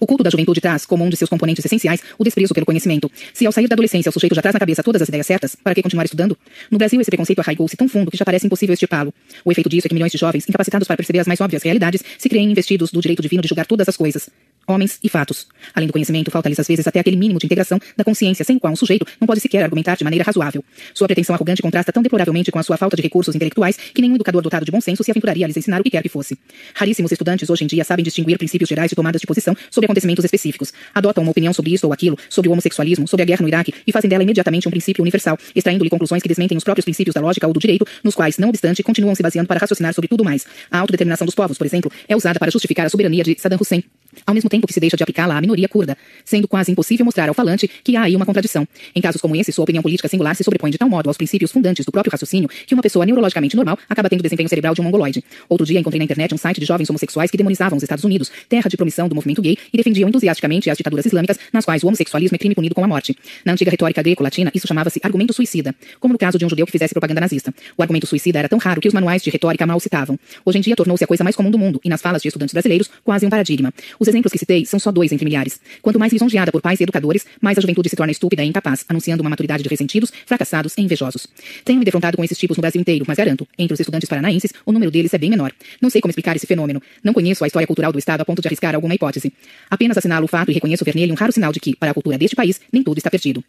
O 0.00 0.06
culto 0.06 0.24
da 0.24 0.30
juventude 0.30 0.60
traz, 0.60 0.86
como 0.86 1.04
um 1.04 1.10
de 1.10 1.16
seus 1.16 1.28
componentes 1.28 1.64
essenciais, 1.64 2.00
o 2.18 2.24
desprezo 2.24 2.54
pelo 2.54 2.64
conhecimento. 2.64 3.10
Se 3.34 3.46
ao 3.46 3.52
sair 3.52 3.68
da 3.68 3.74
adolescência 3.74 4.08
o 4.08 4.12
sujeito 4.12 4.34
já 4.34 4.40
traz 4.40 4.54
na 4.54 4.60
cabeça 4.60 4.82
todas 4.82 5.02
as 5.02 5.08
ideias 5.08 5.26
certas, 5.26 5.54
para 5.54 5.74
que 5.74 5.82
continuar 5.82 6.04
estudando? 6.04 6.36
No 6.70 6.78
Brasil, 6.78 7.00
esse 7.00 7.10
preconceito 7.10 7.40
arraigou-se 7.40 7.76
tão 7.76 7.88
fundo 7.88 8.10
que 8.10 8.16
já 8.16 8.24
parece 8.24 8.46
impossível 8.46 8.72
extirpá-lo. 8.72 9.12
O 9.44 9.52
efeito 9.52 9.68
disso 9.68 9.86
é 9.86 9.88
que 9.88 9.94
milhões 9.94 10.12
de 10.12 10.18
jovens, 10.18 10.48
incapacitados 10.48 10.86
para 10.86 10.96
perceber 10.96 11.20
as 11.20 11.26
mais 11.26 11.40
óbvias 11.40 11.62
realidades, 11.62 12.02
se 12.18 12.28
creem 12.28 12.50
investidos 12.50 12.90
do 12.90 13.00
direito 13.00 13.22
divino 13.22 13.42
de 13.42 13.48
julgar 13.48 13.66
todas 13.66 13.88
as 13.88 13.96
coisas 13.96 14.30
homens 14.66 14.98
e 15.02 15.08
fatos. 15.08 15.46
Além 15.74 15.86
do 15.86 15.92
conhecimento, 15.92 16.30
falta-lhes 16.30 16.58
às 16.58 16.66
vezes 16.66 16.86
até 16.86 17.00
aquele 17.00 17.16
mínimo 17.16 17.38
de 17.38 17.46
integração 17.46 17.78
da 17.96 18.04
consciência, 18.04 18.44
sem 18.44 18.58
qual 18.58 18.72
um 18.72 18.76
sujeito 18.76 19.06
não 19.20 19.26
pode 19.26 19.40
sequer 19.40 19.62
argumentar 19.62 19.96
de 19.96 20.04
maneira 20.04 20.24
razoável. 20.24 20.64
Sua 20.94 21.06
pretensão 21.06 21.34
arrogante 21.34 21.62
contrasta 21.62 21.92
tão 21.92 22.02
deploravelmente 22.02 22.50
com 22.50 22.58
a 22.58 22.62
sua 22.62 22.76
falta 22.76 22.96
de 22.96 23.02
recursos 23.02 23.34
intelectuais 23.34 23.76
que 23.76 24.02
nenhum 24.02 24.14
educador 24.16 24.42
dotado 24.42 24.64
de 24.64 24.70
bom 24.70 24.80
senso 24.80 25.02
se 25.04 25.10
aventuraria 25.10 25.46
a 25.46 25.48
lhes 25.48 25.56
ensinar 25.56 25.80
o 25.80 25.84
que 25.84 25.90
quer 25.90 26.02
que 26.02 26.08
fosse. 26.08 26.38
Raríssimos 26.74 27.12
estudantes 27.12 27.48
hoje 27.48 27.64
em 27.64 27.66
dia 27.66 27.84
sabem 27.84 28.04
distinguir 28.04 28.38
princípios 28.38 28.68
gerais 28.68 28.90
de 28.90 28.96
tomadas 28.96 29.20
de 29.20 29.26
posição 29.26 29.56
sobre 29.70 29.86
acontecimentos 29.86 30.24
específicos. 30.24 30.72
Adotam 30.94 31.22
uma 31.22 31.30
opinião 31.30 31.52
sobre 31.52 31.72
isso 31.72 31.86
ou 31.86 31.92
aquilo, 31.92 32.18
sobre 32.28 32.48
o 32.48 32.52
homossexualismo, 32.52 33.06
sobre 33.08 33.22
a 33.22 33.26
guerra 33.26 33.42
no 33.42 33.48
Iraque 33.48 33.74
e 33.86 33.92
fazem 33.92 34.08
dela 34.08 34.22
imediatamente 34.22 34.68
um 34.68 34.70
princípio 34.70 35.02
universal, 35.02 35.38
extraindo-lhe 35.54 35.90
conclusões 35.90 36.22
que 36.22 36.28
desmentem 36.28 36.56
os 36.56 36.64
próprios 36.64 36.84
princípios 36.84 37.14
da 37.14 37.20
lógica 37.20 37.46
ou 37.46 37.52
do 37.52 37.60
direito, 37.60 37.86
nos 38.02 38.14
quais, 38.14 38.38
não 38.38 38.48
obstante, 38.48 38.82
continuam 38.82 39.14
se 39.14 39.22
baseando 39.22 39.46
para 39.46 39.60
raciocinar 39.60 39.94
sobre 39.94 40.08
tudo 40.08 40.24
mais. 40.24 40.46
A 40.70 40.78
autodeterminação 40.78 41.24
dos 41.24 41.34
povos, 41.34 41.58
por 41.58 41.66
exemplo, 41.66 41.90
é 42.08 42.16
usada 42.16 42.38
para 42.38 42.50
justificar 42.50 42.86
a 42.86 42.88
soberania 42.88 43.22
de 43.22 43.36
Saddam 43.38 43.58
Hussein 43.60 43.84
ao 44.24 44.34
mesmo 44.34 44.48
tempo 44.48 44.66
que 44.66 44.72
se 44.72 44.80
deixa 44.80 44.96
de 44.96 45.02
aplicá-la 45.02 45.36
à 45.36 45.40
minoria 45.40 45.68
curda, 45.68 45.96
sendo 46.24 46.48
quase 46.48 46.70
impossível 46.72 47.04
mostrar 47.04 47.28
ao 47.28 47.34
falante 47.34 47.68
que 47.82 47.96
há 47.96 48.02
aí 48.02 48.16
uma 48.16 48.24
contradição. 48.24 48.66
Em 48.94 49.00
casos 49.00 49.20
como 49.20 49.34
esse, 49.36 49.52
sua 49.52 49.64
opinião 49.64 49.82
política 49.82 50.08
singular 50.08 50.34
se 50.34 50.44
sobrepõe 50.44 50.70
de 50.70 50.78
tal 50.78 50.88
modo 50.88 51.08
aos 51.08 51.16
princípios 51.16 51.50
fundantes 51.50 51.84
do 51.84 51.92
próprio 51.92 52.10
raciocínio 52.10 52.48
que 52.66 52.74
uma 52.74 52.82
pessoa 52.82 53.04
neurologicamente 53.04 53.56
normal 53.56 53.78
acaba 53.88 54.08
tendo 54.08 54.22
desempenho 54.22 54.48
cerebral 54.48 54.74
de 54.74 54.80
um 54.80 54.84
mongoloide. 54.84 55.24
Outro 55.48 55.66
dia 55.66 55.80
encontrei 55.80 55.98
na 55.98 56.04
internet 56.04 56.34
um 56.34 56.38
site 56.38 56.60
de 56.60 56.66
jovens 56.66 56.88
homossexuais 56.88 57.30
que 57.30 57.36
demonizavam 57.36 57.76
os 57.76 57.82
Estados 57.82 58.04
Unidos, 58.04 58.30
terra 58.48 58.68
de 58.68 58.76
promissão 58.76 59.08
do 59.08 59.14
movimento 59.14 59.42
gay, 59.42 59.56
e 59.72 59.76
defendiam 59.76 60.08
entusiasticamente 60.08 60.70
as 60.70 60.76
ditaduras 60.76 61.06
islâmicas, 61.06 61.38
nas 61.52 61.64
quais 61.64 61.82
o 61.82 61.86
homossexualismo 61.86 62.34
é 62.34 62.38
crime 62.38 62.54
punido 62.54 62.74
com 62.74 62.84
a 62.84 62.88
morte. 62.88 63.16
Na 63.44 63.52
antiga 63.52 63.70
retórica 63.70 64.02
greco-latina, 64.02 64.50
isso 64.54 64.66
chamava-se 64.66 65.00
argumento 65.02 65.32
suicida, 65.32 65.74
como 66.00 66.12
no 66.12 66.18
caso 66.18 66.38
de 66.38 66.44
um 66.44 66.48
judeu 66.48 66.66
que 66.66 66.72
fizesse 66.72 66.94
propaganda 66.94 67.20
nazista. 67.20 67.52
O 67.76 67.82
argumento 67.82 68.06
suicida 68.06 68.38
era 68.38 68.48
tão 68.48 68.58
raro 68.58 68.80
que 68.80 68.88
os 68.88 68.94
manuais 68.94 69.22
de 69.22 69.30
retórica 69.30 69.66
mal 69.66 69.78
citavam. 69.80 70.18
Hoje 70.44 70.58
em 70.58 70.60
dia 70.60 70.76
tornou-se 70.76 71.02
a 71.02 71.06
coisa 71.06 71.24
mais 71.24 71.36
comum 71.36 71.50
do 71.50 71.58
mundo, 71.58 71.80
e 71.84 71.88
nas 71.88 72.00
falas 72.00 72.22
de 72.22 72.28
estudantes 72.28 72.52
brasileiros, 72.52 72.90
quase 73.04 73.26
um 73.26 73.30
paradigma. 73.30 73.72
Os 73.98 74.05
exemplos 74.08 74.32
que 74.32 74.38
citei 74.38 74.64
são 74.64 74.78
só 74.78 74.90
dois 74.90 75.12
entre 75.12 75.24
milhares. 75.24 75.60
Quanto 75.82 75.98
mais 75.98 76.12
lisonjeada 76.12 76.52
por 76.52 76.60
pais 76.60 76.80
e 76.80 76.82
educadores, 76.82 77.26
mais 77.40 77.58
a 77.58 77.60
juventude 77.60 77.88
se 77.88 77.96
torna 77.96 78.12
estúpida 78.12 78.44
e 78.44 78.48
incapaz, 78.48 78.84
anunciando 78.88 79.22
uma 79.22 79.30
maturidade 79.30 79.62
de 79.62 79.68
ressentidos, 79.68 80.12
fracassados 80.24 80.76
e 80.76 80.82
invejosos. 80.82 81.26
Tenho 81.64 81.78
me 81.78 81.84
defrontado 81.84 82.16
com 82.16 82.24
esses 82.24 82.38
tipos 82.38 82.56
no 82.56 82.60
Brasil 82.60 82.80
inteiro, 82.80 83.04
mas 83.06 83.16
garanto, 83.16 83.46
entre 83.58 83.74
os 83.74 83.80
estudantes 83.80 84.08
paranaenses, 84.08 84.52
o 84.64 84.72
número 84.72 84.90
deles 84.90 85.12
é 85.14 85.18
bem 85.18 85.30
menor. 85.30 85.52
Não 85.80 85.90
sei 85.90 86.00
como 86.00 86.10
explicar 86.10 86.36
esse 86.36 86.46
fenômeno. 86.46 86.82
Não 87.02 87.12
conheço 87.12 87.44
a 87.44 87.46
história 87.46 87.66
cultural 87.66 87.92
do 87.92 87.98
Estado 87.98 88.20
a 88.20 88.24
ponto 88.24 88.42
de 88.42 88.48
arriscar 88.48 88.74
alguma 88.74 88.94
hipótese. 88.94 89.32
Apenas 89.70 89.96
assinalo 89.96 90.24
o 90.24 90.28
fato 90.28 90.50
e 90.50 90.54
reconheço 90.54 90.84
ver 90.84 90.94
nele 90.94 91.12
um 91.12 91.16
raro 91.16 91.32
sinal 91.32 91.52
de 91.52 91.60
que, 91.60 91.74
para 91.76 91.90
a 91.90 91.94
cultura 91.94 92.18
deste 92.18 92.36
país, 92.36 92.60
nem 92.72 92.82
tudo 92.82 92.98
está 92.98 93.10
perdido. 93.10 93.42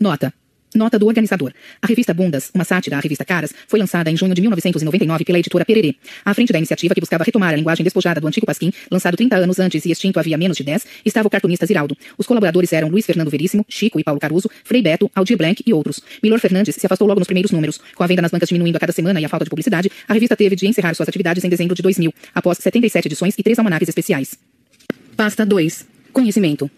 Nota. 0.00 0.32
Nota 0.74 0.98
do 0.98 1.06
organizador. 1.06 1.52
A 1.80 1.86
revista 1.86 2.12
Bundas, 2.12 2.50
uma 2.54 2.64
sátira 2.64 2.96
à 2.96 3.00
revista 3.00 3.24
Caras, 3.24 3.54
foi 3.66 3.78
lançada 3.78 4.10
em 4.10 4.16
junho 4.16 4.34
de 4.34 4.40
1999 4.42 5.24
pela 5.24 5.38
editora 5.38 5.64
Pererê. 5.64 5.94
À 6.24 6.34
frente 6.34 6.52
da 6.52 6.58
iniciativa 6.58 6.94
que 6.94 7.00
buscava 7.00 7.24
retomar 7.24 7.54
a 7.54 7.56
linguagem 7.56 7.82
despojada 7.82 8.20
do 8.20 8.26
antigo 8.26 8.44
Pasquim, 8.44 8.70
lançado 8.90 9.16
30 9.16 9.36
anos 9.36 9.58
antes 9.58 9.84
e 9.86 9.90
extinto 9.90 10.18
havia 10.18 10.36
menos 10.36 10.56
de 10.56 10.64
10, 10.64 10.86
estava 11.04 11.26
o 11.26 11.30
cartunista 11.30 11.64
Ziraldo. 11.64 11.96
Os 12.18 12.26
colaboradores 12.26 12.72
eram 12.72 12.88
Luiz 12.88 13.06
Fernando 13.06 13.30
Veríssimo, 13.30 13.64
Chico 13.68 13.98
e 13.98 14.04
Paulo 14.04 14.20
Caruso, 14.20 14.50
Frei 14.62 14.82
Beto, 14.82 15.10
Aldir 15.14 15.38
Blanc 15.38 15.62
e 15.66 15.72
outros. 15.72 16.00
Milor 16.22 16.38
Fernandes 16.38 16.74
se 16.74 16.86
afastou 16.86 17.08
logo 17.08 17.20
nos 17.20 17.26
primeiros 17.26 17.50
números. 17.50 17.80
Com 17.94 18.04
a 18.04 18.06
venda 18.06 18.22
nas 18.22 18.30
bancas 18.30 18.48
diminuindo 18.48 18.76
a 18.76 18.80
cada 18.80 18.92
semana 18.92 19.20
e 19.20 19.24
a 19.24 19.28
falta 19.28 19.44
de 19.44 19.50
publicidade, 19.50 19.90
a 20.06 20.12
revista 20.12 20.36
teve 20.36 20.54
de 20.54 20.66
encerrar 20.66 20.94
suas 20.94 21.08
atividades 21.08 21.42
em 21.44 21.48
dezembro 21.48 21.74
de 21.74 21.82
2000, 21.82 22.12
após 22.34 22.58
77 22.58 23.08
edições 23.08 23.34
e 23.38 23.42
três 23.42 23.58
almanaques 23.58 23.88
especiais. 23.88 24.38
Pasta 25.16 25.44
2. 25.44 25.86
Conhecimento. 26.12 26.70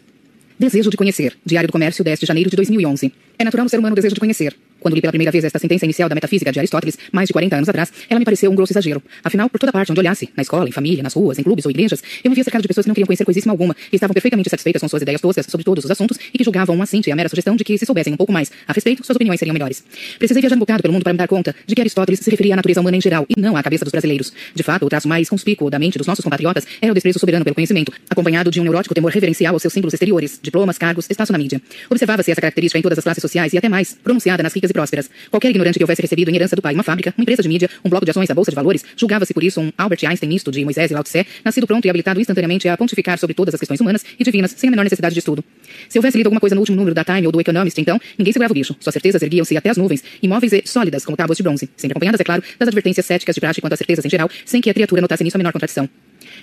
Desejo 0.60 0.90
de 0.90 0.96
conhecer. 0.98 1.38
Diário 1.42 1.68
do 1.68 1.72
Comércio, 1.72 2.04
10 2.04 2.20
de 2.20 2.26
janeiro 2.26 2.50
de 2.50 2.56
2011. 2.56 3.10
É 3.38 3.44
natural 3.44 3.64
no 3.64 3.70
ser 3.70 3.78
humano 3.78 3.94
o 3.94 3.96
desejo 3.96 4.14
de 4.14 4.20
conhecer. 4.20 4.54
Quando 4.80 4.94
li 4.94 5.00
pela 5.00 5.12
primeira 5.12 5.30
vez 5.30 5.44
esta 5.44 5.58
sentença 5.58 5.84
inicial 5.84 6.08
da 6.08 6.14
metafísica 6.14 6.50
de 6.50 6.58
Aristóteles, 6.58 6.98
mais 7.12 7.28
de 7.28 7.32
40 7.32 7.56
anos 7.56 7.68
atrás, 7.68 7.92
ela 8.08 8.18
me 8.18 8.24
pareceu 8.24 8.50
um 8.50 8.54
grosso 8.54 8.72
exagero. 8.72 9.02
Afinal, 9.22 9.48
por 9.48 9.58
toda 9.58 9.72
parte 9.72 9.92
onde 9.92 10.00
olhasse, 10.00 10.28
na 10.36 10.42
escola, 10.42 10.68
em 10.68 10.72
família, 10.72 11.02
nas 11.02 11.14
ruas, 11.14 11.38
em 11.38 11.42
clubes 11.42 11.64
ou 11.64 11.70
igrejas, 11.70 12.02
eu 12.24 12.30
me 12.30 12.34
via 12.34 12.44
cercado 12.44 12.62
de 12.62 12.68
pessoas 12.68 12.84
que 12.84 12.88
não 12.88 12.94
queriam 12.94 13.06
conhecer 13.06 13.24
coisíssima 13.24 13.52
alguma 13.52 13.76
e 13.92 13.96
estavam 13.96 14.14
perfeitamente 14.14 14.48
satisfeitas 14.48 14.80
com 14.80 14.88
suas 14.88 15.02
ideias 15.02 15.20
toscas 15.20 15.46
sobre 15.46 15.64
todos 15.64 15.84
os 15.84 15.90
assuntos 15.90 16.18
e 16.32 16.38
que 16.38 16.44
julgavam 16.44 16.76
um 16.76 16.82
assinte 16.82 17.10
a 17.10 17.16
mera 17.16 17.28
sugestão 17.28 17.56
de 17.56 17.64
que, 17.64 17.76
se 17.76 17.86
soubessem 17.86 18.12
um 18.12 18.16
pouco 18.16 18.32
mais 18.32 18.50
a 18.66 18.72
respeito, 18.72 19.04
suas 19.04 19.16
opiniões 19.16 19.38
seriam 19.38 19.52
melhores. 19.52 19.84
Precisei 20.18 20.40
viajar 20.40 20.56
um 20.56 20.58
bocado 20.58 20.82
pelo 20.82 20.92
mundo 20.94 21.02
para 21.02 21.12
me 21.12 21.18
dar 21.18 21.28
conta 21.28 21.54
de 21.66 21.74
que 21.74 21.80
Aristóteles 21.80 22.20
se 22.20 22.30
referia 22.30 22.54
à 22.54 22.56
natureza 22.56 22.80
humana 22.80 22.96
em 22.96 23.00
geral 23.00 23.26
e 23.28 23.40
não 23.40 23.56
à 23.56 23.62
cabeça 23.62 23.84
dos 23.84 23.92
brasileiros. 23.92 24.32
De 24.54 24.62
fato, 24.62 24.86
o 24.86 24.88
traço 24.88 25.08
mais 25.08 25.28
conspícuo 25.28 25.70
da 25.70 25.78
mente 25.78 25.98
dos 25.98 26.06
nossos 26.06 26.24
compatriotas 26.24 26.66
era 26.80 26.90
o 26.90 26.94
desprezo 26.94 27.18
soberano 27.18 27.44
pelo 27.44 27.54
conhecimento, 27.54 27.92
acompanhado 28.08 28.50
de 28.50 28.60
um 28.60 28.64
neurótico 28.64 28.94
temor 28.94 29.12
reverencial 29.12 29.54
aos 29.54 29.62
seus 29.62 29.74
símbolos 29.74 29.94
exteriores, 29.94 30.38
diplomas, 30.42 30.78
cargos, 30.78 31.06
espaço 31.08 31.32
na 31.32 31.38
mídia. 31.38 31.60
Observava-se 31.88 32.30
essa 32.30 32.40
característica 32.40 32.78
em 32.78 32.82
todas 32.82 32.98
as 32.98 33.04
classes 33.04 33.20
sociais 33.20 33.52
e 33.52 33.58
até 33.58 33.68
mais, 33.68 33.96
pronunciada 34.02 34.42
nas 34.42 34.54
ricas 34.54 34.69
e 34.70 34.72
prósperas. 34.72 35.10
Qualquer 35.30 35.50
ignorante 35.50 35.78
que 35.78 35.84
houvesse 35.84 36.02
recebido 36.02 36.30
em 36.30 36.36
herança 36.36 36.56
do 36.56 36.62
pai 36.62 36.74
uma 36.74 36.82
fábrica, 36.82 37.12
uma 37.16 37.22
empresa 37.22 37.42
de 37.42 37.48
mídia, 37.48 37.68
um 37.84 37.90
bloco 37.90 38.04
de 38.04 38.10
ações 38.10 38.28
da 38.28 38.34
bolsa 38.34 38.50
de 38.50 38.54
valores, 38.54 38.84
julgava-se 38.96 39.34
por 39.34 39.42
isso 39.42 39.60
um 39.60 39.72
Albert 39.76 40.00
Einstein 40.04 40.28
misto 40.28 40.50
de 40.50 40.64
Moisés 40.64 40.90
e 40.90 40.94
Lao 40.94 41.02
Tse, 41.02 41.26
nascido 41.44 41.66
pronto 41.66 41.84
e 41.84 41.90
habilitado 41.90 42.20
instantaneamente 42.20 42.68
a 42.68 42.76
pontificar 42.76 43.18
sobre 43.18 43.34
todas 43.34 43.54
as 43.54 43.60
questões 43.60 43.80
humanas 43.80 44.04
e 44.18 44.24
divinas, 44.24 44.54
sem 44.56 44.68
a 44.68 44.70
menor 44.70 44.84
necessidade 44.84 45.14
de 45.14 45.18
estudo. 45.18 45.44
Se 45.88 45.98
houvesse 45.98 46.16
lido 46.16 46.28
alguma 46.28 46.40
coisa 46.40 46.54
no 46.54 46.60
último 46.60 46.76
número 46.76 46.94
da 46.94 47.04
Time 47.04 47.26
ou 47.26 47.32
do 47.32 47.40
Economist, 47.40 47.80
então, 47.80 48.00
ninguém 48.18 48.32
segurava 48.32 48.52
o 48.52 48.54
bicho. 48.54 48.74
Suas 48.80 48.92
certezas 48.92 49.22
erguiam-se 49.22 49.56
até 49.56 49.70
as 49.70 49.76
nuvens, 49.76 50.02
imóveis 50.22 50.52
e 50.52 50.62
sólidas 50.64 51.04
como 51.04 51.16
tábuas 51.16 51.36
de 51.36 51.42
bronze, 51.42 51.68
sempre 51.76 51.92
acompanhadas, 51.92 52.20
é 52.20 52.24
claro, 52.24 52.42
das 52.58 52.68
advertências 52.68 53.04
céticas 53.04 53.34
de 53.34 53.40
prática 53.40 53.62
quanto 53.62 53.72
às 53.72 53.78
certezas 53.78 54.04
em 54.04 54.10
geral, 54.10 54.30
sem 54.44 54.60
que 54.60 54.70
a 54.70 54.74
criatura 54.74 55.00
notasse 55.00 55.24
nisso 55.24 55.36
a 55.36 55.38
menor 55.38 55.52
contradição. 55.52 55.88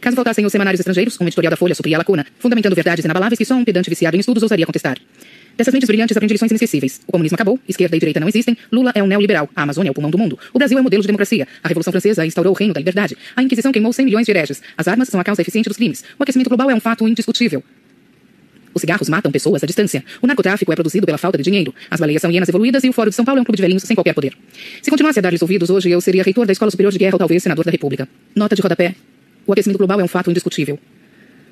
Caso 0.01 0.15
faltassem 0.15 0.45
os 0.45 0.51
semanários 0.51 0.79
estrangeiros, 0.79 1.17
um 1.19 1.25
editorial 1.25 1.51
da 1.51 1.57
Folha 1.57 1.73
supria 1.73 1.97
a 1.97 1.99
lacuna, 1.99 2.25
fundamentando 2.39 2.75
verdades 2.75 3.03
inabaláveis 3.03 3.37
que 3.37 3.45
só 3.45 3.55
um 3.55 3.63
pedante 3.63 3.89
viciado 3.89 4.15
em 4.15 4.19
estudos 4.19 4.43
ousaria 4.43 4.65
contestar. 4.65 4.97
Dessas 5.57 5.73
mentes 5.73 5.87
brilhantes 5.87 6.15
aprendi 6.15 6.35
lições 6.35 6.51
inesquecíveis. 6.51 7.01
O 7.07 7.11
comunismo 7.11 7.33
acabou, 7.33 7.59
esquerda 7.67 7.95
e 7.95 7.99
direita 7.99 8.19
não 8.19 8.29
existem, 8.29 8.55
Lula 8.71 8.91
é 8.93 9.01
um 9.01 9.07
neoliberal, 9.07 9.49
a 9.55 9.63
Amazônia 9.63 9.89
é 9.89 9.91
o 9.91 9.93
pulmão 9.93 10.11
do 10.11 10.17
mundo, 10.17 10.37
o 10.53 10.59
Brasil 10.59 10.77
é 10.77 10.81
o 10.81 10.83
modelo 10.83 11.01
de 11.01 11.07
democracia, 11.07 11.47
a 11.63 11.67
Revolução 11.67 11.91
Francesa 11.91 12.23
instaurou 12.23 12.53
o 12.53 12.55
reino 12.55 12.75
da 12.75 12.79
liberdade, 12.79 13.17
a 13.35 13.41
Inquisição 13.41 13.71
queimou 13.71 13.91
100 13.91 14.05
milhões 14.05 14.25
de 14.27 14.31
hereges, 14.31 14.61
as 14.77 14.87
armas 14.87 15.09
são 15.09 15.19
a 15.19 15.23
causa 15.23 15.41
eficiente 15.41 15.67
dos 15.67 15.75
crimes, 15.75 16.03
o 16.19 16.21
aquecimento 16.21 16.47
global 16.47 16.69
é 16.69 16.75
um 16.75 16.79
fato 16.79 17.07
indiscutível. 17.07 17.63
Os 18.71 18.81
cigarros 18.81 19.09
matam 19.09 19.31
pessoas 19.31 19.63
à 19.63 19.65
distância. 19.65 20.05
O 20.21 20.27
narcotráfico 20.27 20.71
é 20.71 20.75
produzido 20.75 21.03
pela 21.03 21.17
falta 21.17 21.35
de 21.35 21.43
dinheiro. 21.43 21.73
As 21.89 21.99
baleias 21.99 22.21
são 22.21 22.29
hienas 22.29 22.47
evoluídas 22.47 22.83
e 22.83 22.89
o 22.89 22.93
Fórum 22.93 23.09
de 23.09 23.15
São 23.15 23.25
Paulo 23.25 23.39
é 23.39 23.41
um 23.41 23.43
clube 23.43 23.55
de 23.55 23.63
velhinhos 23.63 23.81
sem 23.81 23.95
qualquer 23.95 24.13
poder. 24.13 24.37
Se 24.83 24.91
continuasse 24.91 25.17
a 25.17 25.21
dar-lhes 25.23 25.41
ouvidos 25.41 25.71
hoje, 25.71 25.89
eu 25.89 25.99
seria 25.99 26.21
reitor 26.21 26.45
da 26.45 26.51
Escola 26.51 26.69
Superior 26.69 26.91
de 26.91 26.99
Guerra 26.99 27.15
ou 27.15 27.17
talvez 27.17 27.41
senador 27.41 27.65
da 27.65 27.71
República. 27.71 28.07
Nota 28.35 28.55
de 28.55 28.61
rodapé. 28.61 28.93
O 29.47 29.51
aquecimento 29.51 29.79
global 29.79 29.99
é 29.99 30.03
um 30.03 30.07
fato 30.07 30.29
indiscutível. 30.29 30.77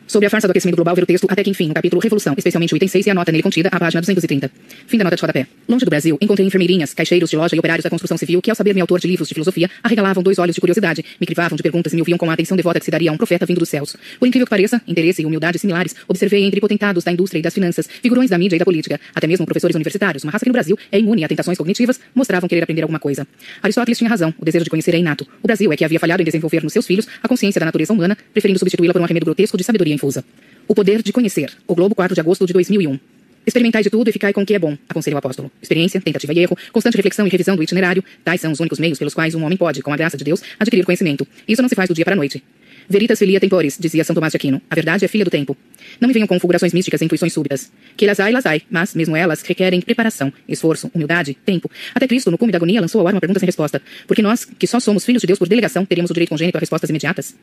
Sobre 0.08 0.28
a 0.28 0.30
farsa 0.30 0.48
do 0.48 0.52
aquecimento 0.52 0.76
global, 0.76 0.94
ver 0.94 1.02
o 1.02 1.06
texto 1.06 1.26
até 1.28 1.44
que 1.44 1.50
enfim, 1.50 1.68
no 1.68 1.74
capítulo 1.74 2.00
Revolução, 2.00 2.36
especialmente 2.38 2.74
o 2.74 2.78
item 2.78 2.88
6 2.88 3.08
e 3.08 3.10
a 3.10 3.14
nota 3.14 3.32
nele 3.32 3.42
contida, 3.42 3.70
a 3.72 3.80
página 3.80 4.02
230. 4.02 4.52
Fim 4.86 4.98
da 5.00 5.04
nota 5.04 5.16
de 5.16 5.22
rodapé. 5.22 5.48
Longe 5.68 5.84
do 5.84 5.90
Brasil, 5.90 6.16
encontrei 6.22 6.46
enfermeirinhas, 6.46 6.94
caixeiros 6.94 7.28
de 7.28 7.36
loja 7.36 7.56
e 7.56 7.60
operários 7.60 7.84
da 7.84 7.90
construção 7.90 8.16
civil 8.16 8.40
que, 8.40 8.52
ao 8.52 8.56
saber-me 8.56 8.80
autor 8.82 9.00
de 9.00 9.08
livros 9.08 9.28
de 9.28 9.34
filosofia, 9.34 9.68
arregalavam 9.84 10.22
dois 10.22 10.38
olhos 10.38 10.54
de 10.54 10.62
curiosidade, 10.62 11.04
me 11.20 11.26
crivavam 11.26 11.56
de 11.56 11.64
perguntas 11.64 11.92
e 11.92 11.96
me 11.96 12.04
ouviam 12.04 12.20
com 12.20 12.30
a 12.30 12.34
atenção 12.34 12.56
devota 12.56 12.80
que 12.80 12.86
se 12.86 12.92
daria 12.92 13.10
a 13.10 13.14
um 13.14 13.18
profeta 13.18 13.48
vindo 13.48 13.58
dos 13.58 13.68
céus. 13.68 13.96
Por 14.20 14.28
incrível 14.28 14.46
que 14.46 14.50
pareça, 14.52 14.80
interesse 14.88 15.24
e 15.24 15.26
humildade 15.26 15.58
similares 15.58 15.96
observei 16.08 16.44
entre 16.44 16.62
potentados 16.62 17.04
da 17.04 17.12
indústria 17.12 17.40
e 17.40 17.42
das 17.42 17.54
finanças, 17.54 17.90
figurões 18.02 18.30
da 18.30 18.38
mídia 18.38 18.58
e 18.58 18.60
da 18.60 18.66
política, 18.66 19.00
até 19.14 19.26
mesmo 19.26 19.44
professores 19.44 19.76
universitários, 19.76 20.24
uma 20.24 20.32
raça 20.32 20.46
que 20.46 20.50
no 20.50 20.54
Brasil 20.54 20.78
é 20.92 21.00
imune 21.00 21.24
a 21.24 21.28
tentações 21.28 21.58
cognitivas, 21.58 22.00
mostravam 22.14 22.48
querer 22.48 22.62
aprender 22.62 22.84
alguma 22.84 23.00
coisa. 23.00 23.28
Aristóteles 23.64 23.98
tinha 23.98 24.10
razão, 24.10 24.32
o 24.38 24.46
desejo 24.46 24.66
de 24.66 24.70
conhecer 24.70 24.94
é 24.94 25.00
inato. 25.00 25.26
O 25.42 25.48
Brasil 25.48 25.74
é 25.74 25.76
que 25.76 25.84
havia 25.84 26.00
falhado 26.00 26.22
em 26.22 26.26
desenvolver 26.26 26.62
nos 26.62 26.74
seus 26.74 26.86
filhos 26.86 27.08
a 27.24 27.28
consciência 27.28 27.60
da 27.60 27.66
natureza 27.66 27.92
humana, 27.92 28.16
preferindo 28.32 28.60
substituí-la 28.60 28.94
por 28.94 29.02
um 29.02 29.06
arremedo 29.06 29.26
grotesco 29.26 29.58
de 29.58 29.64
sabedoria 29.64 29.95
infusa. 29.96 30.24
O 30.68 30.75
poder 30.75 31.02
de 31.02 31.12
conhecer. 31.12 31.52
O 31.68 31.75
Globo, 31.75 31.96
4 31.96 32.14
de 32.14 32.22
agosto 32.22 32.46
de 32.46 32.54
2001. 32.54 33.00
Experimentai 33.46 33.84
de 33.84 33.90
tudo 33.90 34.10
e 34.10 34.12
ficai 34.12 34.34
com 34.34 34.42
o 34.42 34.46
que 34.46 34.56
é 34.56 34.60
bom, 34.60 34.75
aconselha 34.90 35.16
o 35.16 35.20
apóstolo. 35.20 35.52
Experiência, 35.62 36.02
tentativa 36.02 36.34
e 36.34 36.40
erro, 36.40 36.58
constante 36.72 36.98
reflexão 36.98 37.28
e 37.28 37.30
revisão 37.30 37.56
do 37.56 37.62
itinerário, 37.62 38.04
tais 38.24 38.42
são 38.42 38.52
os 38.52 38.60
únicos 38.60 38.80
meios 38.80 38.98
pelos 38.98 39.14
quais 39.14 39.36
um 39.36 39.44
homem 39.44 39.58
pode, 39.58 39.84
com 39.84 39.94
a 39.94 39.98
graça 39.98 40.18
de 40.18 40.24
Deus, 40.24 40.42
adquirir 40.60 40.84
conhecimento. 40.84 41.28
Isso 41.48 41.62
não 41.62 41.70
se 41.70 41.75
faz 41.75 41.88
do 41.88 41.94
dia 41.94 42.04
para 42.04 42.14
a 42.14 42.18
noite. 42.18 42.44
Veritas 42.88 43.18
filia 43.18 43.39
tempores, 43.39 43.77
dizia 43.80 44.04
São 44.04 44.13
Tomás 44.13 44.32
de 44.32 44.38
Aquino. 44.38 44.62
A 44.70 44.75
verdade 44.75 45.06
é 45.06 45.08
filha 45.08 45.25
do 45.25 45.32
tempo. 45.32 45.58
Não 46.00 46.08
me 46.08 46.13
venham 46.13 46.27
com 46.27 46.39
fulgurações 46.39 46.74
místicas 46.74 47.01
e 47.01 47.06
intuições 47.06 47.34
súbitas. 47.34 47.72
Que 47.98 48.06
elas 48.06 48.20
ai, 48.20 48.32
las 48.32 48.46
ai, 48.46 48.62
mas, 48.70 48.94
mesmo 48.94 49.15
elas, 49.15 49.42
requerem 49.42 49.82
preparação, 49.82 50.32
esforço, 50.48 50.92
humildade, 50.94 51.36
tempo. 51.46 51.70
Até 51.94 52.08
Cristo, 52.08 52.30
no 52.30 52.38
cume 52.38 52.51
da 52.51 52.58
agonia, 52.58 52.80
lançou 52.82 53.01
ao 53.01 53.08
ar 53.08 53.13
uma 53.13 53.20
pergunta 53.20 53.39
sem 53.39 53.48
resposta. 53.48 53.82
Porque 54.08 54.22
nós, 54.22 54.46
que 54.46 54.68
só 54.68 54.80
somos 54.80 55.04
filhos 55.04 55.22
de 55.22 55.27
Deus 55.27 55.39
por 55.39 55.48
delegação, 55.48 55.86
teríamos 55.86 56.12
o 56.12 56.13
direito 56.13 56.30
congênito 56.30 56.58
a 56.58 56.60
respostas 56.60 56.89
imediatas? 56.89 57.36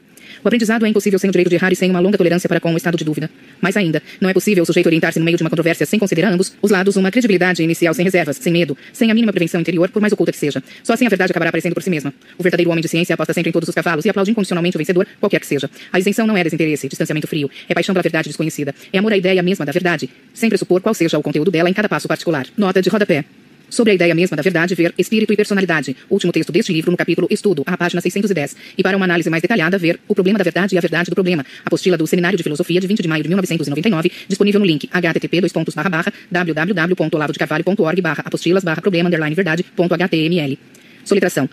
O 0.43 0.49
aprendizado 0.49 0.87
é 0.87 0.89
impossível 0.89 1.19
sem 1.19 1.29
o 1.29 1.33
direito 1.33 1.49
de 1.49 1.57
errar 1.57 1.73
e 1.73 1.77
sem 1.77 1.91
uma 1.91 2.01
longa 2.01 2.17
tolerância 2.17 2.49
para 2.49 2.61
com 2.61 2.73
o 2.73 2.77
estado 2.77 2.97
de 2.97 3.05
dúvida. 3.05 3.31
Mais 3.61 3.77
ainda, 3.77 4.03
não 4.21 4.31
é 4.31 4.33
possível 4.33 4.63
o 4.63 4.67
sujeito 4.67 4.87
orientar-se 4.87 5.19
no 5.19 5.25
meio 5.25 5.37
de 5.37 5.43
uma 5.43 5.51
controvérsia 5.51 5.87
sem 5.87 5.99
considerar 5.99 6.33
ambos 6.33 6.55
os 6.61 6.71
lados 6.71 6.97
uma 6.97 7.11
credibilidade 7.11 7.63
inicial 7.63 7.95
sem 7.95 8.05
reservas, 8.05 8.37
sem 8.37 8.53
medo, 8.53 8.77
sem 8.93 9.11
a 9.11 9.15
mínima 9.15 9.33
prevenção 9.33 9.61
interior, 9.61 9.89
por 9.91 10.01
mais 10.01 10.13
oculta 10.13 10.33
que 10.33 10.39
seja. 10.39 10.63
Só 10.83 10.93
assim 10.93 11.07
a 11.07 11.09
verdade 11.09 11.33
acabará 11.33 11.49
aparecendo 11.51 11.75
por 11.75 11.83
si 11.83 11.91
mesma. 11.91 12.13
O 12.39 12.43
verdadeiro 12.43 12.71
homem 12.71 12.83
de 12.83 12.89
ciência 12.89 13.15
aposta 13.15 13.33
sempre 13.33 13.51
em 13.51 13.53
todos 13.53 13.69
os 13.69 13.75
cavalos 13.75 14.05
e 14.05 14.11
aplaude 14.11 14.31
incondicionalmente 14.31 14.77
o 14.77 14.79
vencedor, 14.79 15.07
qualquer 15.21 15.32
que 15.41 15.47
seja. 15.47 15.71
A 15.93 15.99
isenção 15.99 16.27
não 16.27 16.37
é 16.37 16.45
desinteresse, 16.45 16.89
distanciamento 16.89 17.27
frio, 17.27 17.51
é 17.69 17.75
paixão 17.75 17.95
pela 17.95 18.03
verdade 18.03 18.29
desconhecida, 18.29 18.75
é 18.93 18.99
amor 18.99 19.13
à 19.13 19.17
ideia 19.17 19.43
mesma 19.43 19.65
da 19.65 19.73
verdade, 19.73 20.09
sem 20.33 20.49
pressupor 20.49 20.81
qual 20.81 20.95
seja 20.95 21.19
o 21.19 21.23
conteúdo 21.23 21.51
dela 21.51 21.69
em 21.69 21.73
cada 21.73 21.89
passo 21.89 22.09
particular. 22.09 22.47
Nota 22.57 22.81
de 22.81 22.89
rodapé. 22.89 23.25
Sobre 23.73 23.93
a 23.93 23.95
ideia 23.95 24.15
mesma 24.15 24.37
da 24.37 24.43
verdade, 24.43 24.75
ver 24.75 24.93
Espírito 24.99 25.33
e 25.33 25.37
Personalidade, 25.37 25.97
último 26.11 26.31
texto 26.31 26.53
deste 26.53 26.71
livro 26.75 26.91
no 26.91 26.97
capítulo 26.97 27.27
Estudo, 27.31 27.63
a 27.65 27.75
página 27.75 28.03
610. 28.03 28.55
E 28.77 28.83
para 28.83 28.95
uma 28.95 29.07
análise 29.07 29.31
mais 29.31 29.41
detalhada, 29.41 29.79
ver 29.79 29.99
O 30.07 30.15
Problema 30.15 30.39
da 30.39 30.45
Verdade 30.45 30.75
e 30.75 30.79
a 30.79 30.81
Verdade 30.83 31.09
do 31.09 31.15
Problema, 31.15 31.43
apostila 31.65 31.97
do 31.97 32.07
Seminário 32.07 32.37
de 32.37 32.43
Filosofia 32.43 32.79
de 32.79 32.87
20 32.87 33.01
de 33.01 33.09
maio 33.09 33.23
de 33.23 33.31
1999, 33.31 34.13
disponível 34.29 34.61
no 34.61 34.67
link 34.67 34.91
http 34.93 35.41
www.olavodecarvalho.org 36.31 38.03
apostilas 38.19 38.63
problema 38.83 39.09
verdade.html. 39.09 40.59
Soletração 41.03 41.49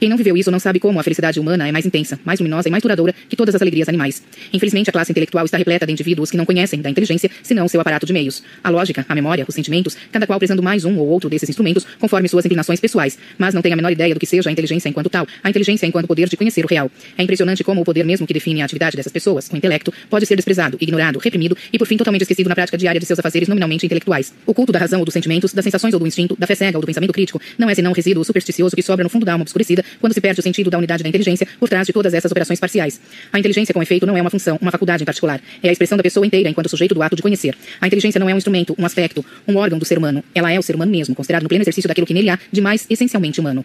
Quem 0.00 0.08
não 0.08 0.16
viveu 0.16 0.34
isso 0.34 0.50
não 0.50 0.58
sabe 0.58 0.80
como 0.80 0.98
a 0.98 1.02
felicidade 1.02 1.38
humana 1.38 1.68
é 1.68 1.70
mais 1.72 1.84
intensa, 1.84 2.18
mais 2.24 2.40
luminosa 2.40 2.68
e 2.68 2.70
mais 2.70 2.82
duradoura 2.82 3.14
que 3.28 3.36
todas 3.36 3.54
as 3.54 3.60
alegrias 3.60 3.86
animais. 3.86 4.22
Infelizmente, 4.50 4.88
a 4.88 4.92
classe 4.94 5.12
intelectual 5.12 5.44
está 5.44 5.58
repleta 5.58 5.84
de 5.84 5.92
indivíduos 5.92 6.30
que 6.30 6.38
não 6.38 6.46
conhecem 6.46 6.80
da 6.80 6.88
inteligência, 6.88 7.30
senão 7.42 7.68
seu 7.68 7.82
aparato 7.82 8.06
de 8.06 8.12
meios. 8.14 8.42
A 8.64 8.70
lógica, 8.70 9.04
a 9.06 9.14
memória, 9.14 9.44
os 9.46 9.54
sentimentos, 9.54 9.98
cada 10.10 10.26
qual 10.26 10.38
precisando 10.38 10.62
mais 10.62 10.86
um 10.86 10.96
ou 10.96 11.06
outro 11.06 11.28
desses 11.28 11.50
instrumentos, 11.50 11.86
conforme 11.98 12.30
suas 12.30 12.46
inclinações 12.46 12.80
pessoais, 12.80 13.18
mas 13.36 13.52
não 13.52 13.60
tem 13.60 13.74
a 13.74 13.76
menor 13.76 13.92
ideia 13.92 14.14
do 14.14 14.18
que 14.18 14.24
seja 14.24 14.48
a 14.48 14.52
inteligência 14.52 14.88
enquanto 14.88 15.10
tal, 15.10 15.26
a 15.44 15.50
inteligência 15.50 15.84
enquanto 15.84 16.06
poder 16.06 16.30
de 16.30 16.36
conhecer 16.38 16.64
o 16.64 16.68
real. 16.68 16.90
É 17.18 17.22
impressionante 17.22 17.62
como 17.62 17.82
o 17.82 17.84
poder 17.84 18.06
mesmo 18.06 18.26
que 18.26 18.32
define 18.32 18.62
a 18.62 18.64
atividade 18.64 18.96
dessas 18.96 19.12
pessoas, 19.12 19.50
o 19.52 19.56
intelecto, 19.56 19.92
pode 20.08 20.24
ser 20.24 20.36
desprezado, 20.36 20.78
ignorado, 20.80 21.18
reprimido 21.18 21.54
e 21.70 21.78
por 21.78 21.86
fim 21.86 21.98
totalmente 21.98 22.22
esquecido 22.22 22.48
na 22.48 22.54
prática 22.54 22.78
diária 22.78 22.98
de 22.98 23.04
seus 23.04 23.18
afazeres 23.18 23.48
nominalmente 23.48 23.84
intelectuais. 23.84 24.32
O 24.46 24.54
culto 24.54 24.72
da 24.72 24.78
razão 24.78 25.00
ou 25.00 25.04
dos 25.04 25.12
sentimentos, 25.12 25.52
das 25.52 25.62
sensações 25.62 25.92
ou 25.92 26.00
do 26.00 26.06
instinto, 26.06 26.34
da 26.38 26.46
fé 26.46 26.54
cega 26.54 26.78
ou 26.78 26.80
do 26.80 26.86
pensamento 26.86 27.12
crítico, 27.12 27.38
não 27.58 27.68
é 27.68 27.74
senão 27.74 27.90
um 27.90 27.94
resíduo 27.94 28.24
supersticioso 28.24 28.74
que 28.74 28.82
sobra 28.82 29.04
no 29.04 29.10
fundo 29.10 29.26
da 29.26 29.32
alma 29.32 29.42
obscurecida 29.42 29.84
quando 30.00 30.12
se 30.12 30.20
perde 30.20 30.40
o 30.40 30.42
sentido 30.42 30.70
da 30.70 30.78
unidade 30.78 31.02
da 31.02 31.08
inteligência 31.08 31.46
por 31.58 31.68
trás 31.68 31.86
de 31.86 31.92
todas 31.92 32.14
essas 32.14 32.30
operações 32.30 32.60
parciais. 32.60 33.00
A 33.32 33.38
inteligência, 33.38 33.72
com 33.72 33.82
efeito, 33.82 34.06
não 34.06 34.16
é 34.16 34.20
uma 34.20 34.30
função, 34.30 34.58
uma 34.60 34.70
faculdade 34.70 35.02
em 35.02 35.06
particular. 35.06 35.40
É 35.62 35.68
a 35.68 35.72
expressão 35.72 35.96
da 35.96 36.02
pessoa 36.02 36.26
inteira 36.26 36.48
enquanto 36.48 36.68
sujeito 36.68 36.94
do 36.94 37.02
ato 37.02 37.16
de 37.16 37.22
conhecer. 37.22 37.56
A 37.80 37.86
inteligência 37.86 38.18
não 38.18 38.28
é 38.28 38.34
um 38.34 38.38
instrumento, 38.38 38.74
um 38.78 38.86
aspecto, 38.86 39.24
um 39.46 39.56
órgão 39.56 39.78
do 39.78 39.84
ser 39.84 39.98
humano. 39.98 40.22
Ela 40.34 40.52
é 40.52 40.58
o 40.58 40.62
ser 40.62 40.76
humano 40.76 40.90
mesmo, 40.90 41.14
considerado 41.14 41.42
no 41.42 41.48
pleno 41.48 41.62
exercício 41.62 41.88
daquilo 41.88 42.06
que 42.06 42.14
nele 42.14 42.30
há 42.30 42.38
de 42.50 42.60
mais 42.60 42.86
essencialmente 42.88 43.40
humano. 43.40 43.64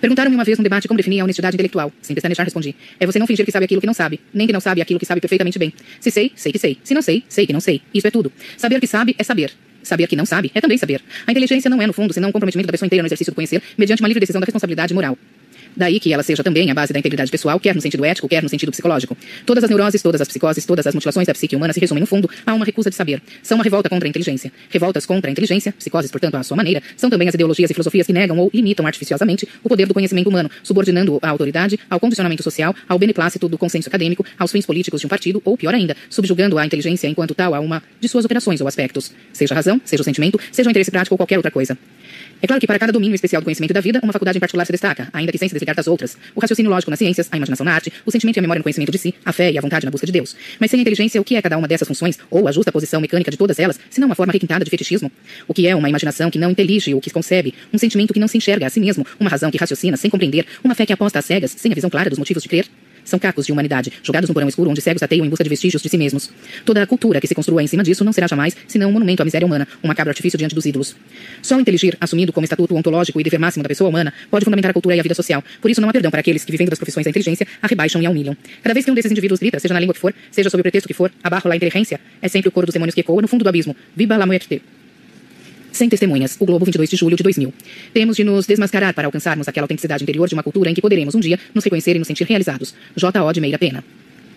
Perguntaram-me 0.00 0.36
uma 0.36 0.44
vez 0.44 0.58
num 0.58 0.62
debate 0.62 0.86
como 0.88 0.96
definir 0.96 1.20
a 1.20 1.24
honestidade 1.24 1.56
intelectual. 1.56 1.92
Sem 2.02 2.14
pestanejar, 2.14 2.44
respondi. 2.44 2.74
É 3.00 3.06
você 3.06 3.18
não 3.18 3.26
fingir 3.26 3.44
que 3.44 3.52
sabe 3.52 3.64
aquilo 3.64 3.80
que 3.80 3.86
não 3.86 3.94
sabe, 3.94 4.20
nem 4.32 4.46
que 4.46 4.52
não 4.52 4.60
sabe 4.60 4.80
aquilo 4.82 4.98
que 4.98 5.06
sabe 5.06 5.20
perfeitamente 5.20 5.58
bem. 5.58 5.72
Se 6.00 6.10
sei, 6.10 6.32
sei 6.34 6.52
que 6.52 6.58
sei. 6.58 6.78
Se 6.84 6.94
não 6.94 7.02
sei, 7.02 7.24
sei 7.28 7.46
que 7.46 7.52
não 7.52 7.60
sei. 7.60 7.82
Isso 7.94 8.06
é 8.06 8.10
tudo. 8.10 8.32
Saber 8.56 8.80
que 8.80 8.86
sabe 8.86 9.14
é 9.18 9.24
saber. 9.24 9.52
Saber 9.82 10.06
que 10.06 10.16
não 10.16 10.26
sabe 10.26 10.50
é 10.54 10.60
também 10.60 10.76
saber. 10.76 11.00
A 11.26 11.30
inteligência 11.30 11.70
não 11.70 11.80
é, 11.80 11.86
no 11.86 11.92
fundo, 11.92 12.12
senão 12.12 12.28
um 12.28 12.32
comprometimento 12.32 12.66
da 12.66 12.72
pessoa 12.72 12.86
inteira 12.86 13.02
no 13.02 13.06
exercício 13.06 13.32
do 13.32 13.34
conhecer, 13.34 13.62
mediante 13.78 14.02
uma 14.02 14.08
livre 14.08 14.20
decisão 14.20 14.40
da 14.40 14.44
responsabilidade 14.44 14.92
moral. 14.92 15.16
Daí 15.76 16.00
que 16.00 16.12
ela 16.12 16.22
seja 16.22 16.42
também 16.42 16.70
a 16.70 16.74
base 16.74 16.92
da 16.92 16.98
integridade 16.98 17.30
pessoal, 17.30 17.60
quer 17.60 17.74
no 17.74 17.80
sentido 17.80 18.04
ético, 18.04 18.28
quer 18.28 18.42
no 18.42 18.48
sentido 18.48 18.70
psicológico. 18.70 19.16
Todas 19.44 19.62
as 19.62 19.70
neuroses, 19.70 20.00
todas 20.00 20.20
as 20.20 20.28
psicoses, 20.28 20.64
todas 20.64 20.86
as 20.86 20.94
mutilações 20.94 21.26
da 21.26 21.34
psique 21.34 21.54
humana 21.54 21.72
se 21.72 21.80
resumem, 21.80 22.00
no 22.00 22.06
fundo, 22.06 22.30
a 22.46 22.54
uma 22.54 22.64
recusa 22.64 22.88
de 22.88 22.96
saber. 22.96 23.20
São 23.42 23.58
uma 23.58 23.64
revolta 23.64 23.88
contra 23.88 24.08
a 24.08 24.10
inteligência. 24.10 24.50
Revoltas 24.70 25.04
contra 25.04 25.30
a 25.30 25.32
inteligência, 25.32 25.72
psicoses, 25.72 26.10
portanto, 26.10 26.36
à 26.36 26.42
sua 26.42 26.56
maneira, 26.56 26.82
são 26.96 27.10
também 27.10 27.28
as 27.28 27.34
ideologias 27.34 27.70
e 27.70 27.74
filosofias 27.74 28.06
que 28.06 28.12
negam 28.12 28.38
ou 28.38 28.50
limitam 28.54 28.86
artificiosamente 28.86 29.46
o 29.62 29.68
poder 29.68 29.86
do 29.86 29.94
conhecimento 29.94 30.28
humano, 30.28 30.50
subordinando-o 30.62 31.18
à 31.20 31.28
autoridade, 31.28 31.78
ao 31.90 32.00
condicionamento 32.00 32.42
social, 32.42 32.74
ao 32.88 32.98
beneplácito 32.98 33.48
do 33.48 33.58
consenso 33.58 33.88
acadêmico, 33.88 34.24
aos 34.38 34.50
fins 34.50 34.64
políticos 34.64 35.00
de 35.00 35.06
um 35.06 35.10
partido, 35.10 35.42
ou, 35.44 35.56
pior 35.56 35.74
ainda, 35.74 35.96
subjugando 36.08 36.58
a 36.58 36.64
inteligência 36.64 37.06
enquanto 37.06 37.34
tal 37.34 37.54
a 37.54 37.60
uma 37.60 37.82
de 38.00 38.08
suas 38.08 38.24
operações 38.24 38.60
ou 38.60 38.68
aspectos. 38.68 39.12
Seja 39.32 39.54
razão, 39.54 39.80
seja 39.84 40.00
o 40.00 40.04
sentimento, 40.04 40.40
seja 40.50 40.68
o 40.68 40.70
interesse 40.70 40.90
prático 40.90 41.14
ou 41.14 41.18
qualquer 41.18 41.36
outra 41.36 41.50
coisa. 41.50 41.76
É 42.42 42.46
claro 42.46 42.60
que 42.60 42.66
para 42.66 42.78
cada 42.78 42.92
domínio 42.92 43.14
especial 43.14 43.40
do 43.40 43.44
conhecimento 43.44 43.72
da 43.72 43.80
vida, 43.80 43.98
uma 44.02 44.12
faculdade 44.12 44.36
em 44.36 44.40
particular 44.40 44.66
se 44.66 44.72
destaca, 44.72 45.08
ainda 45.12 45.32
que 45.32 45.38
sem 45.38 45.48
se 45.48 45.54
desligar 45.54 45.74
das 45.74 45.86
outras. 45.86 46.18
O 46.34 46.40
raciocínio 46.40 46.70
lógico 46.70 46.90
nas 46.90 46.98
ciências, 46.98 47.28
a 47.30 47.36
imaginação 47.36 47.64
na 47.64 47.72
arte, 47.72 47.92
o 48.04 48.10
sentimento 48.10 48.36
e 48.36 48.40
a 48.40 48.42
memória 48.42 48.58
no 48.58 48.62
conhecimento 48.62 48.92
de 48.92 48.98
si, 48.98 49.14
a 49.24 49.32
fé 49.32 49.50
e 49.50 49.56
a 49.56 49.60
vontade 49.60 49.84
na 49.86 49.90
busca 49.90 50.06
de 50.06 50.12
Deus. 50.12 50.36
Mas 50.60 50.70
sem 50.70 50.78
a 50.78 50.82
inteligência, 50.82 51.20
o 51.20 51.24
que 51.24 51.36
é 51.36 51.42
cada 51.42 51.56
uma 51.56 51.66
dessas 51.66 51.88
funções, 51.88 52.18
ou 52.30 52.46
a 52.46 52.52
justa 52.52 52.70
posição 52.70 53.00
mecânica 53.00 53.30
de 53.30 53.36
todas 53.36 53.58
elas, 53.58 53.80
se 53.88 54.00
não 54.00 54.06
uma 54.06 54.14
forma 54.14 54.32
requintada 54.32 54.64
de 54.64 54.70
fetichismo? 54.70 55.10
O 55.48 55.54
que 55.54 55.66
é 55.66 55.74
uma 55.74 55.88
imaginação 55.88 56.30
que 56.30 56.38
não 56.38 56.50
intelige 56.50 56.94
o 56.94 57.00
que 57.00 57.10
concebe, 57.10 57.54
um 57.72 57.78
sentimento 57.78 58.12
que 58.12 58.20
não 58.20 58.28
se 58.28 58.36
enxerga 58.36 58.66
a 58.66 58.70
si 58.70 58.80
mesmo, 58.80 59.06
uma 59.18 59.30
razão 59.30 59.50
que 59.50 59.56
raciocina 59.56 59.96
sem 59.96 60.10
compreender, 60.10 60.44
uma 60.62 60.74
fé 60.74 60.84
que 60.84 60.92
aposta 60.92 61.18
às 61.18 61.24
cegas, 61.24 61.54
sem 61.56 61.72
a 61.72 61.74
visão 61.74 61.88
clara 61.88 62.10
dos 62.10 62.18
motivos 62.18 62.42
de 62.42 62.48
crer? 62.48 62.66
São 63.06 63.18
cacos 63.18 63.46
de 63.46 63.52
humanidade, 63.52 63.90
jogados 64.02 64.28
no 64.28 64.34
porão 64.34 64.48
escuro 64.48 64.68
onde 64.68 64.82
cegos 64.82 65.02
ateiam 65.02 65.24
em 65.24 65.30
busca 65.30 65.42
de 65.42 65.48
vestígios 65.48 65.80
de 65.80 65.88
si 65.88 65.96
mesmos. 65.96 66.28
Toda 66.64 66.82
a 66.82 66.86
cultura 66.86 67.20
que 67.20 67.26
se 67.26 67.34
construa 67.34 67.62
em 67.62 67.66
cima 67.66 67.82
disso 67.82 68.04
não 68.04 68.12
será 68.12 68.26
jamais 68.26 68.54
senão 68.66 68.90
um 68.90 68.92
monumento 68.92 69.22
à 69.22 69.24
miséria 69.24 69.46
humana, 69.46 69.66
um 69.82 69.88
macabro 69.88 70.10
artifício 70.10 70.36
diante 70.36 70.54
dos 70.54 70.66
ídolos. 70.66 70.96
Só 71.40 71.56
o 71.56 71.60
inteligir, 71.60 71.96
assumido 72.00 72.32
como 72.32 72.44
estatuto 72.44 72.74
ontológico 72.74 73.20
e 73.20 73.24
dever 73.24 73.38
máximo 73.38 73.62
da 73.62 73.68
pessoa 73.68 73.88
humana, 73.88 74.12
pode 74.30 74.44
fundamentar 74.44 74.70
a 74.70 74.74
cultura 74.74 74.96
e 74.96 75.00
a 75.00 75.02
vida 75.02 75.14
social. 75.14 75.42
Por 75.62 75.70
isso 75.70 75.80
não 75.80 75.88
há 75.88 75.92
perdão 75.92 76.10
para 76.10 76.20
aqueles 76.20 76.44
que, 76.44 76.50
vivendo 76.50 76.70
das 76.70 76.78
profissões 76.78 77.04
da 77.04 77.10
inteligência, 77.10 77.46
a 77.62 77.66
rebaixam 77.66 78.02
e 78.02 78.06
a 78.06 78.10
humilham. 78.10 78.36
Cada 78.62 78.74
vez 78.74 78.84
que 78.84 78.90
um 78.90 78.94
desses 78.94 79.10
indivíduos 79.10 79.38
grita, 79.38 79.60
seja 79.60 79.72
na 79.72 79.80
língua 79.80 79.94
que 79.94 80.00
for, 80.00 80.12
seja 80.32 80.50
sob 80.50 80.60
o 80.60 80.64
pretexto 80.64 80.88
que 80.88 80.94
for, 80.94 81.12
abaixo 81.22 81.46
la 81.48 81.54
inteligência, 81.54 82.00
é 82.20 82.28
sempre 82.28 82.48
o 82.48 82.52
coro 82.52 82.66
dos 82.66 82.72
demônios 82.72 82.94
que 82.94 83.00
ecoa 83.00 83.22
no 83.22 83.28
fundo 83.28 83.44
do 83.44 83.48
abismo. 83.48 83.76
Viva 83.94 84.16
la 84.16 84.26
muerte! 84.26 84.60
Sem 85.76 85.90
testemunhas. 85.90 86.38
O 86.40 86.46
Globo, 86.46 86.64
22 86.64 86.88
de 86.88 86.96
julho 86.96 87.18
de 87.18 87.22
2000. 87.22 87.52
Temos 87.92 88.16
de 88.16 88.24
nos 88.24 88.46
desmascarar 88.46 88.94
para 88.94 89.06
alcançarmos 89.06 89.46
aquela 89.46 89.64
autenticidade 89.64 90.02
interior 90.02 90.26
de 90.26 90.32
uma 90.32 90.42
cultura 90.42 90.70
em 90.70 90.74
que 90.74 90.80
poderemos 90.80 91.14
um 91.14 91.20
dia 91.20 91.38
nos 91.54 91.62
reconhecer 91.62 91.94
e 91.94 91.98
nos 91.98 92.08
sentir 92.08 92.24
realizados. 92.24 92.74
J.O. 92.96 93.30
de 93.30 93.42
Meira 93.42 93.58
Pena. 93.58 93.84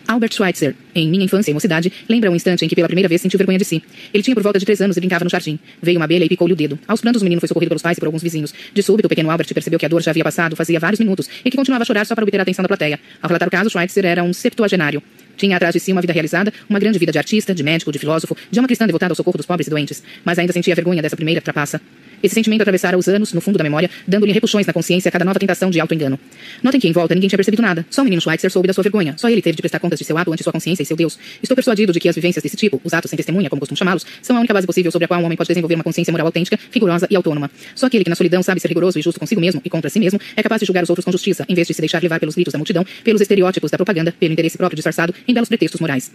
Albert 0.06 0.34
Schweitzer, 0.34 0.76
em 0.94 1.08
Minha 1.08 1.24
Infância 1.24 1.50
e 1.50 1.54
Mocidade, 1.54 1.94
lembra 2.10 2.30
um 2.30 2.36
instante 2.36 2.66
em 2.66 2.68
que 2.68 2.76
pela 2.76 2.90
primeira 2.90 3.08
vez 3.08 3.22
sentiu 3.22 3.38
vergonha 3.38 3.58
de 3.58 3.64
si. 3.64 3.82
Ele 4.14 4.22
tinha 4.22 4.36
por 4.36 4.44
volta 4.44 4.60
de 4.60 4.66
três 4.66 4.82
anos 4.82 4.98
e 4.98 5.00
brincava 5.00 5.24
no 5.24 5.30
jardim. 5.30 5.58
Veio 5.82 5.98
uma 5.98 6.04
abelha 6.04 6.26
e 6.26 6.28
picou-lhe 6.28 6.52
o 6.52 6.58
dedo. 6.58 6.78
Aos 6.86 7.00
prantos, 7.00 7.22
o 7.22 7.24
menino 7.24 7.40
foi 7.40 7.48
socorrido 7.48 7.70
pelos 7.70 7.82
pais 7.82 7.98
e 7.98 8.02
por 8.02 8.08
alguns 8.08 8.22
vizinhos. 8.22 8.54
De 8.74 8.84
súbito, 8.84 9.06
o 9.06 9.10
pequeno 9.10 9.32
Albert 9.32 9.48
percebeu 9.54 9.80
que 9.80 9.86
a 9.86 9.90
dor 9.90 10.02
já 10.02 10.12
havia 10.12 10.26
passado 10.26 10.58
fazia 10.58 10.78
vários 10.78 11.00
minutos 11.00 11.30
e 11.46 11.50
que 11.50 11.56
continuava 11.56 11.84
a 11.84 11.86
chorar 11.86 12.06
só 12.06 12.16
para 12.16 12.26
obter 12.26 12.40
a 12.40 12.44
atenção 12.44 12.64
da 12.64 12.68
plateia. 12.68 13.00
Ao 13.22 13.30
relatar 13.30 13.48
o 13.48 13.52
caso, 13.52 13.70
Schweitzer 13.70 14.06
era 14.06 14.24
um 14.24 14.34
septuagenário. 14.34 15.02
Tinha 15.40 15.56
atrás 15.56 15.74
de 15.74 15.80
si 15.80 15.94
uma 15.94 16.02
vida 16.02 16.12
realizada, 16.12 16.54
uma 16.70 16.80
grande 16.80 17.00
vida 17.00 17.14
de 17.14 17.18
artista, 17.18 17.56
de 17.56 17.64
médico, 17.64 17.94
de 17.94 17.98
filósofo, 17.98 18.36
de 18.52 18.60
uma 18.60 18.68
cristã 18.68 18.86
devotada 18.86 19.14
ao 19.14 19.16
socorro 19.16 19.38
dos 19.38 19.46
pobres 19.46 19.68
e 19.68 19.70
doentes. 19.70 20.04
Mas 20.26 20.38
ainda 20.38 20.52
sentia 20.52 20.76
vergonha 20.76 21.02
dessa 21.02 21.16
primeira 21.16 21.40
trapaça. 21.40 21.80
Esse 22.22 22.36
sentimento 22.36 22.62
atravessara 22.62 22.98
os 22.98 23.08
anos, 23.08 23.32
no 23.34 23.40
fundo 23.40 23.58
da 23.58 23.64
memória, 23.64 23.90
dando-lhe 24.06 24.34
repuxões 24.34 24.68
na 24.68 24.74
consciência 24.74 25.08
a 25.08 25.12
cada 25.12 25.24
nova 25.24 25.40
tentação 25.40 25.70
de 25.70 25.80
auto-engano. 25.80 26.20
Notem 26.62 26.80
que 26.80 26.88
em 26.88 26.92
volta 26.92 27.16
ninguém 27.16 27.30
tinha 27.30 27.38
percebido 27.38 27.62
nada. 27.62 27.86
Só 27.90 28.02
o 28.02 28.04
menino 28.04 28.22
Schweitzer 28.22 28.52
soube 28.52 28.68
da 28.68 28.74
sua 28.74 28.84
vergonha. 28.84 29.14
Só 29.18 29.30
ele 29.30 29.42
teve 29.42 29.56
de 29.56 29.62
prestar 29.62 29.80
contas 29.80 29.98
de 29.98 30.04
seu 30.04 30.18
ato 30.18 30.32
ante 30.32 30.44
sua 30.44 30.52
consciência 30.52 30.84
e 30.84 30.86
seu 30.86 30.98
Deus. 30.98 31.18
Estou 31.42 31.56
persuadido 31.56 31.94
de 31.94 32.00
que 32.00 32.10
as 32.10 32.16
vivências 32.16 32.44
desse 32.44 32.58
tipo, 32.58 32.82
os 32.84 32.94
atos 32.94 33.10
sem 33.10 33.16
testemunha, 33.16 33.50
como 33.50 33.62
costumo 33.62 33.78
chamá-los, 33.78 34.06
são 34.22 34.36
a 34.36 34.40
única 34.40 34.54
base 34.54 34.68
possível 34.68 34.92
sobre 34.92 35.06
a 35.06 35.08
qual 35.08 35.22
um 35.22 35.26
homem 35.26 35.38
pode 35.38 35.48
desenvolver 35.48 35.76
uma 35.76 35.84
consciência 35.84 36.12
moral 36.12 36.28
autêntica, 36.28 36.60
rigorosa 36.72 37.08
e 37.10 37.16
autônoma. 37.16 37.50
Só 37.74 37.86
aquele 37.86 38.04
que 38.04 38.10
na 38.10 38.16
solidão 38.18 38.44
sabe 38.44 38.60
ser 38.60 38.68
rigoroso 38.68 39.00
e 39.00 39.02
justo 39.02 39.20
consigo 39.20 39.40
mesmo 39.40 39.62
e 39.64 39.70
contra 39.70 39.90
si 39.90 40.00
mesmo 40.00 40.20
é 40.36 40.44
capaz 40.44 40.60
de 40.60 40.66
julgar 40.66 40.84
os 40.84 40.90
outros 40.90 41.06
com 41.06 41.12
justiça, 41.12 41.46
em 41.48 41.56
vez 41.56 41.68
de 41.68 41.74
se 41.74 41.82
deixar 41.82 42.04
levar 42.04 42.20
pelos 42.20 42.36
gritos 42.36 42.52
da 42.52 42.58
multidão, 42.58 42.86
pelos 43.04 43.22
estereótipos 43.22 43.72
da 43.72 43.78
propaganda, 43.78 44.14
pelo 44.20 44.34
interesse 44.34 44.58
próprio 44.58 44.76
disfarçado 44.76 45.14
em 45.30 45.34
belos 45.34 45.50
pretextos 45.50 45.80
morais. 45.80 46.12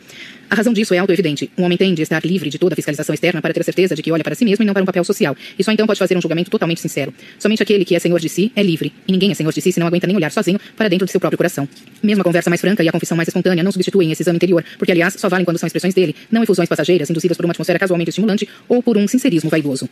A 0.55 0.57
razão 0.57 0.73
disso 0.73 0.95
é 0.95 0.99
auto-evidente. 0.99 1.51
Um 1.59 1.65
homem 1.65 1.77
tem 1.77 1.93
de 1.93 2.03
estar 2.03 2.25
livre 2.25 2.49
de 2.49 2.61
toda 2.61 2.77
fiscalização 2.77 3.13
externa 3.13 3.43
para 3.43 3.53
ter 3.53 3.59
a 3.59 3.65
certeza 3.65 3.97
de 3.97 4.01
que 4.01 4.13
olha 4.13 4.23
para 4.23 4.37
si 4.37 4.45
mesmo 4.45 4.63
e 4.63 4.65
não 4.65 4.73
para 4.73 4.85
um 4.85 4.87
papel 4.87 5.03
social. 5.03 5.37
E 5.59 5.65
só 5.65 5.73
então 5.73 5.85
pode 5.85 5.99
fazer 5.99 6.17
um 6.17 6.21
julgamento 6.21 6.49
totalmente 6.49 6.81
sincero. 6.81 7.13
Somente 7.41 7.61
aquele 7.61 7.85
que 7.85 7.97
é 7.97 7.99
senhor 7.99 8.21
de 8.21 8.29
si 8.29 8.53
é 8.55 8.63
livre, 8.63 8.93
e 9.09 9.11
ninguém 9.11 9.33
é 9.33 9.35
senhor 9.35 9.53
de 9.53 9.61
si 9.61 9.73
se 9.73 9.81
não 9.81 9.89
aguenta 9.89 10.07
nem 10.07 10.15
olhar 10.15 10.31
sozinho 10.31 10.61
para 10.77 10.87
dentro 10.87 11.07
de 11.07 11.11
seu 11.11 11.19
próprio 11.19 11.37
coração. 11.37 11.69
Mesmo 12.01 12.21
a 12.21 12.25
conversa 12.25 12.51
mais 12.51 12.61
franca 12.61 12.85
e 12.85 12.89
a 12.89 12.93
confissão 12.93 13.17
mais 13.17 13.27
espontânea 13.27 13.65
não 13.65 13.73
substituem 13.73 14.13
esse 14.13 14.23
exame 14.23 14.37
interior, 14.37 14.65
porque 14.79 14.93
aliás 14.93 15.15
só 15.19 15.29
valem 15.29 15.45
quando 15.45 15.59
são 15.59 15.67
expressões 15.67 15.93
dele, 15.93 16.15
não 16.31 16.45
efusões 16.45 16.69
passageiras 16.69 17.11
induzidas 17.11 17.37
por 17.37 17.45
uma 17.45 17.51
atmosfera 17.51 17.81
casualmente 17.81 18.11
estimulante 18.11 18.49
ou 18.69 18.81
por 18.81 18.97
um 18.97 19.09
sincerismo 19.09 19.51
vaidoso. 19.51 19.89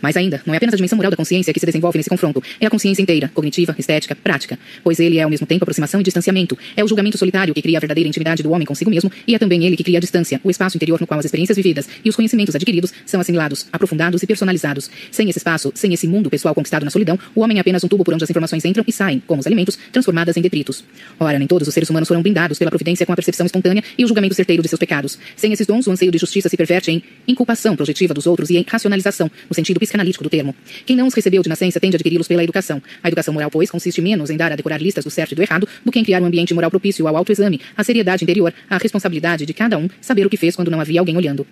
Mas 0.00 0.16
ainda, 0.16 0.40
não 0.46 0.54
é 0.54 0.56
apenas 0.56 0.72
a 0.72 0.76
dimensão 0.76 0.96
moral 0.96 1.10
da 1.10 1.16
consciência 1.18 1.52
que 1.52 1.60
se 1.60 1.66
desenvolve 1.66 1.98
nesse 1.98 2.08
confronto, 2.08 2.42
é 2.58 2.64
a 2.64 2.70
consciência 2.70 3.02
inteira, 3.02 3.30
cognitiva, 3.34 3.76
estética, 3.78 4.16
prática, 4.16 4.58
pois 4.82 4.98
ele 4.98 5.18
é 5.18 5.24
ao 5.24 5.28
mesmo 5.28 5.46
tempo 5.46 5.62
aproximação 5.64 6.00
e 6.00 6.02
distanciamento. 6.02 6.56
É 6.74 6.82
o 6.82 6.88
julgamento 6.88 7.18
solitário 7.18 7.52
que 7.52 7.60
cria 7.60 7.76
a 7.76 7.80
verdadeira 7.80 8.08
intimidade 8.08 8.42
do 8.42 8.50
homem 8.50 8.66
consigo 8.66 8.90
mesmo 8.90 9.12
e 9.26 9.34
é 9.34 9.38
também 9.38 9.62
ele 9.66 9.76
que 9.76 9.84
cria 9.84 9.98
a 9.98 10.05
distância, 10.06 10.40
o 10.42 10.50
espaço 10.50 10.76
interior 10.76 11.00
no 11.00 11.06
qual 11.06 11.18
as 11.18 11.26
experiências 11.26 11.56
vividas 11.56 11.88
e 12.04 12.08
os 12.08 12.16
conhecimentos 12.16 12.54
adquiridos 12.54 12.92
são 13.04 13.20
assimilados, 13.20 13.66
aprofundados 13.72 14.22
e 14.22 14.26
personalizados. 14.26 14.90
Sem 15.10 15.28
esse 15.28 15.38
espaço, 15.38 15.72
sem 15.74 15.92
esse 15.92 16.08
mundo 16.08 16.30
pessoal 16.30 16.54
conquistado 16.54 16.84
na 16.84 16.90
solidão, 16.90 17.18
o 17.34 17.42
homem 17.42 17.58
é 17.58 17.60
apenas 17.60 17.84
um 17.84 17.88
tubo 17.88 18.04
por 18.04 18.14
onde 18.14 18.24
as 18.24 18.30
informações 18.30 18.64
entram 18.64 18.84
e 18.86 18.92
saem, 18.92 19.22
como 19.26 19.40
os 19.40 19.46
alimentos, 19.46 19.78
transformadas 19.92 20.36
em 20.36 20.40
detritos. 20.40 20.84
Ora, 21.18 21.38
nem 21.38 21.46
todos 21.46 21.68
os 21.68 21.74
seres 21.74 21.90
humanos 21.90 22.08
foram 22.08 22.22
blindados 22.22 22.58
pela 22.58 22.70
providência 22.70 23.04
com 23.04 23.12
a 23.12 23.16
percepção 23.16 23.44
espontânea 23.44 23.82
e 23.98 24.04
o 24.04 24.08
julgamento 24.08 24.34
certeiro 24.34 24.62
de 24.62 24.68
seus 24.68 24.78
pecados. 24.78 25.18
Sem 25.36 25.52
esses 25.52 25.66
dons, 25.66 25.86
o 25.86 25.90
anseio 25.90 26.10
de 26.10 26.18
justiça 26.18 26.48
se 26.48 26.56
perverte 26.56 26.90
em 26.90 27.02
inculpação 27.28 27.76
projetiva 27.76 28.14
dos 28.14 28.26
outros 28.26 28.50
e 28.50 28.56
em 28.56 28.64
racionalização, 28.66 29.30
no 29.48 29.54
sentido 29.54 29.80
psicanalítico 29.80 30.24
do 30.24 30.30
termo. 30.30 30.54
Quem 30.84 30.96
não 30.96 31.06
os 31.06 31.14
recebeu 31.14 31.42
de 31.42 31.48
nascença 31.48 31.80
tende 31.80 31.96
a 31.96 31.98
adquiri-los 31.98 32.28
pela 32.28 32.42
educação. 32.42 32.82
A 33.02 33.08
educação 33.08 33.34
moral, 33.34 33.50
pois, 33.50 33.70
consiste 33.70 34.00
menos 34.00 34.30
em 34.30 34.36
dar 34.36 34.52
a 34.52 34.56
decorar 34.56 34.80
listas 34.80 35.04
do 35.04 35.10
certo 35.10 35.32
e 35.32 35.34
do 35.34 35.42
errado 35.42 35.68
do 35.84 35.92
que 35.92 35.98
em 35.98 36.04
criar 36.04 36.22
um 36.22 36.26
ambiente 36.26 36.54
moral 36.54 36.70
propício 36.70 37.06
ao 37.08 37.16
autoexame, 37.16 37.60
à 37.76 37.82
seriedade 37.82 38.24
interior, 38.24 38.52
à 38.68 38.78
responsabilidade 38.78 39.44
de 39.44 39.52
cada 39.52 39.76
um 39.78 39.85
saber 40.00 40.26
o 40.26 40.30
que 40.30 40.36
fez 40.36 40.56
quando 40.56 40.70
não 40.70 40.80
havia 40.80 41.00
alguém 41.00 41.16
olhando. 41.16 41.46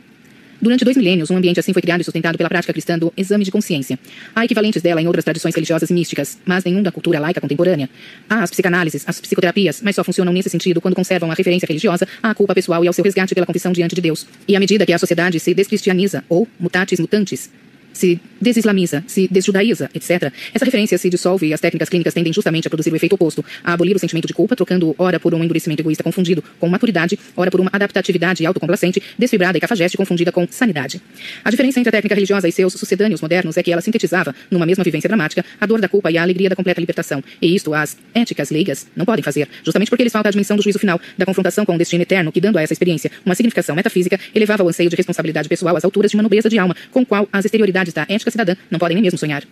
Durante 0.61 0.85
dois 0.85 0.97
milênios, 0.97 1.31
um 1.31 1.37
ambiente 1.37 1.61
assim 1.61 1.73
foi 1.73 1.83
criado 1.83 2.01
e 2.01 2.05
sustentado 2.05 2.39
pela 2.39 2.49
prática 2.49 2.73
cristã 2.73 2.99
do 2.99 3.13
exame 3.17 3.45
de 3.45 3.51
consciência. 3.51 3.99
Há 4.35 4.45
equivalentes 4.45 4.81
dela 4.81 5.03
em 5.03 5.07
outras 5.07 5.25
tradições 5.25 5.55
religiosas 5.55 5.91
e 5.91 5.93
místicas, 5.93 6.39
mas 6.45 6.65
nenhum 6.65 6.83
da 6.83 6.91
cultura 6.91 7.19
laica 7.19 7.41
contemporânea. 7.41 7.89
Há 8.31 8.43
as 8.43 8.51
psicanálises, 8.51 9.05
as 9.07 9.21
psicoterapias, 9.21 9.83
mas 9.83 9.97
só 9.97 10.05
funcionam 10.05 10.33
nesse 10.33 10.49
sentido 10.49 10.81
quando 10.81 10.95
conservam 10.95 11.31
a 11.31 11.35
referência 11.35 11.67
religiosa 11.67 12.09
à 12.23 12.35
culpa 12.35 12.55
pessoal 12.55 12.83
e 12.85 12.87
ao 12.87 12.93
seu 12.93 13.05
resgate 13.05 13.35
pela 13.35 13.47
confissão 13.47 13.73
diante 13.73 13.95
de 13.95 14.01
Deus. 14.01 14.27
E 14.49 14.57
à 14.57 14.61
medida 14.61 14.87
que 14.87 14.93
a 14.93 14.99
sociedade 14.99 15.39
se 15.39 15.53
descristianiza, 15.53 16.25
ou 16.29 16.49
mutatis 16.59 16.99
mutantes, 16.99 17.51
se 17.95 18.21
desislamiza, 18.41 19.03
se 19.07 19.27
desjudaiza, 19.31 19.89
etc., 19.95 20.31
essa 20.53 20.65
referência 20.67 20.99
se 20.99 21.09
dissolve 21.09 21.47
e 21.47 21.55
as 21.55 21.61
técnicas 21.61 21.89
clínicas 21.89 22.13
tendem 22.13 22.33
justamente 22.33 22.67
a 22.67 22.71
produzir 22.71 22.93
o 22.93 22.97
efeito 22.97 23.15
oposto, 23.15 23.43
a 23.63 23.73
abolir 23.73 23.97
o 23.97 23.99
sentimento 23.99 24.27
de 24.27 24.35
culpa, 24.35 24.55
trocando 24.55 24.95
ora 24.99 25.19
por 25.19 25.35
um 25.35 25.43
endurecimento 25.43 25.81
egoísta 25.81 26.03
confundido 26.03 26.45
com 26.61 26.69
maturidade, 26.69 27.19
ora 27.35 27.51
por 27.51 27.61
uma 27.61 27.71
adaptatividade 27.73 28.45
autocomplacente, 28.45 29.03
desfibrada 29.19 29.57
e 29.57 29.61
cafajeste 29.61 29.97
confundida 29.97 30.31
com 30.31 30.47
sanidade. 30.51 31.01
A 31.43 31.51
diferença 31.51 31.81
entre 31.81 31.89
a 31.89 31.93
técnica 31.93 32.15
religiosa 32.15 32.47
e 32.49 32.53
seus 32.53 32.75
sucedâneos 32.75 33.23
modernos 33.23 33.57
é 33.57 33.63
que 33.63 33.73
ela 33.73 33.81
sintetizava, 33.81 34.35
numa 34.51 34.67
mesma 34.67 34.85
vivência 34.85 35.09
dramática, 35.09 35.45
a 35.61 35.65
dor 35.65 35.81
da 35.81 35.89
culpa 35.89 36.11
e 36.11 36.19
a 36.19 36.23
alegria 36.23 36.51
da 36.51 36.57
completa 36.57 36.81
libertação. 36.81 37.23
E 37.41 37.55
isto 37.55 37.73
as 37.73 37.97
éticas 38.15 38.51
leigas 38.51 38.87
não 38.95 39.07
podem 39.07 39.23
fazer, 39.23 39.49
justamente 39.63 39.89
porque 39.89 40.03
eles 40.03 40.13
faltam 40.13 40.29
a 40.29 40.33
dimensão 40.33 40.57
do 40.57 40.63
juízo 40.63 40.79
final, 40.79 41.01
da 41.17 41.25
confrontação 41.25 41.65
com 41.65 41.75
o 41.75 41.79
destino 41.79 42.03
eterno, 42.03 42.31
que 42.33 42.41
dando 42.41 42.59
a 42.59 42.63
essa 42.63 42.73
experiência 42.73 43.11
uma 43.25 43.35
significação 43.35 43.75
metafísica, 43.75 44.19
elevava 44.35 44.63
o 44.63 44.69
anseio 44.69 44.91
de 44.91 44.97
responsabilidade 44.97 45.49
pessoal 45.49 45.77
às 45.77 45.85
alturas 45.85 46.11
de 46.11 46.17
uma 46.17 46.23
nobreza 46.23 46.49
de 46.49 46.59
alma, 46.59 46.77
com 46.91 47.05
qual 47.05 47.29
as 47.33 47.45
exterioridades 47.45 47.84
da 47.93 48.07
ética 48.09 48.31
cidadã 48.31 48.55
não 48.71 48.79
podem 48.79 48.95
nem 48.95 49.03
mesmo 49.03 49.19
sonhar. 49.19 49.45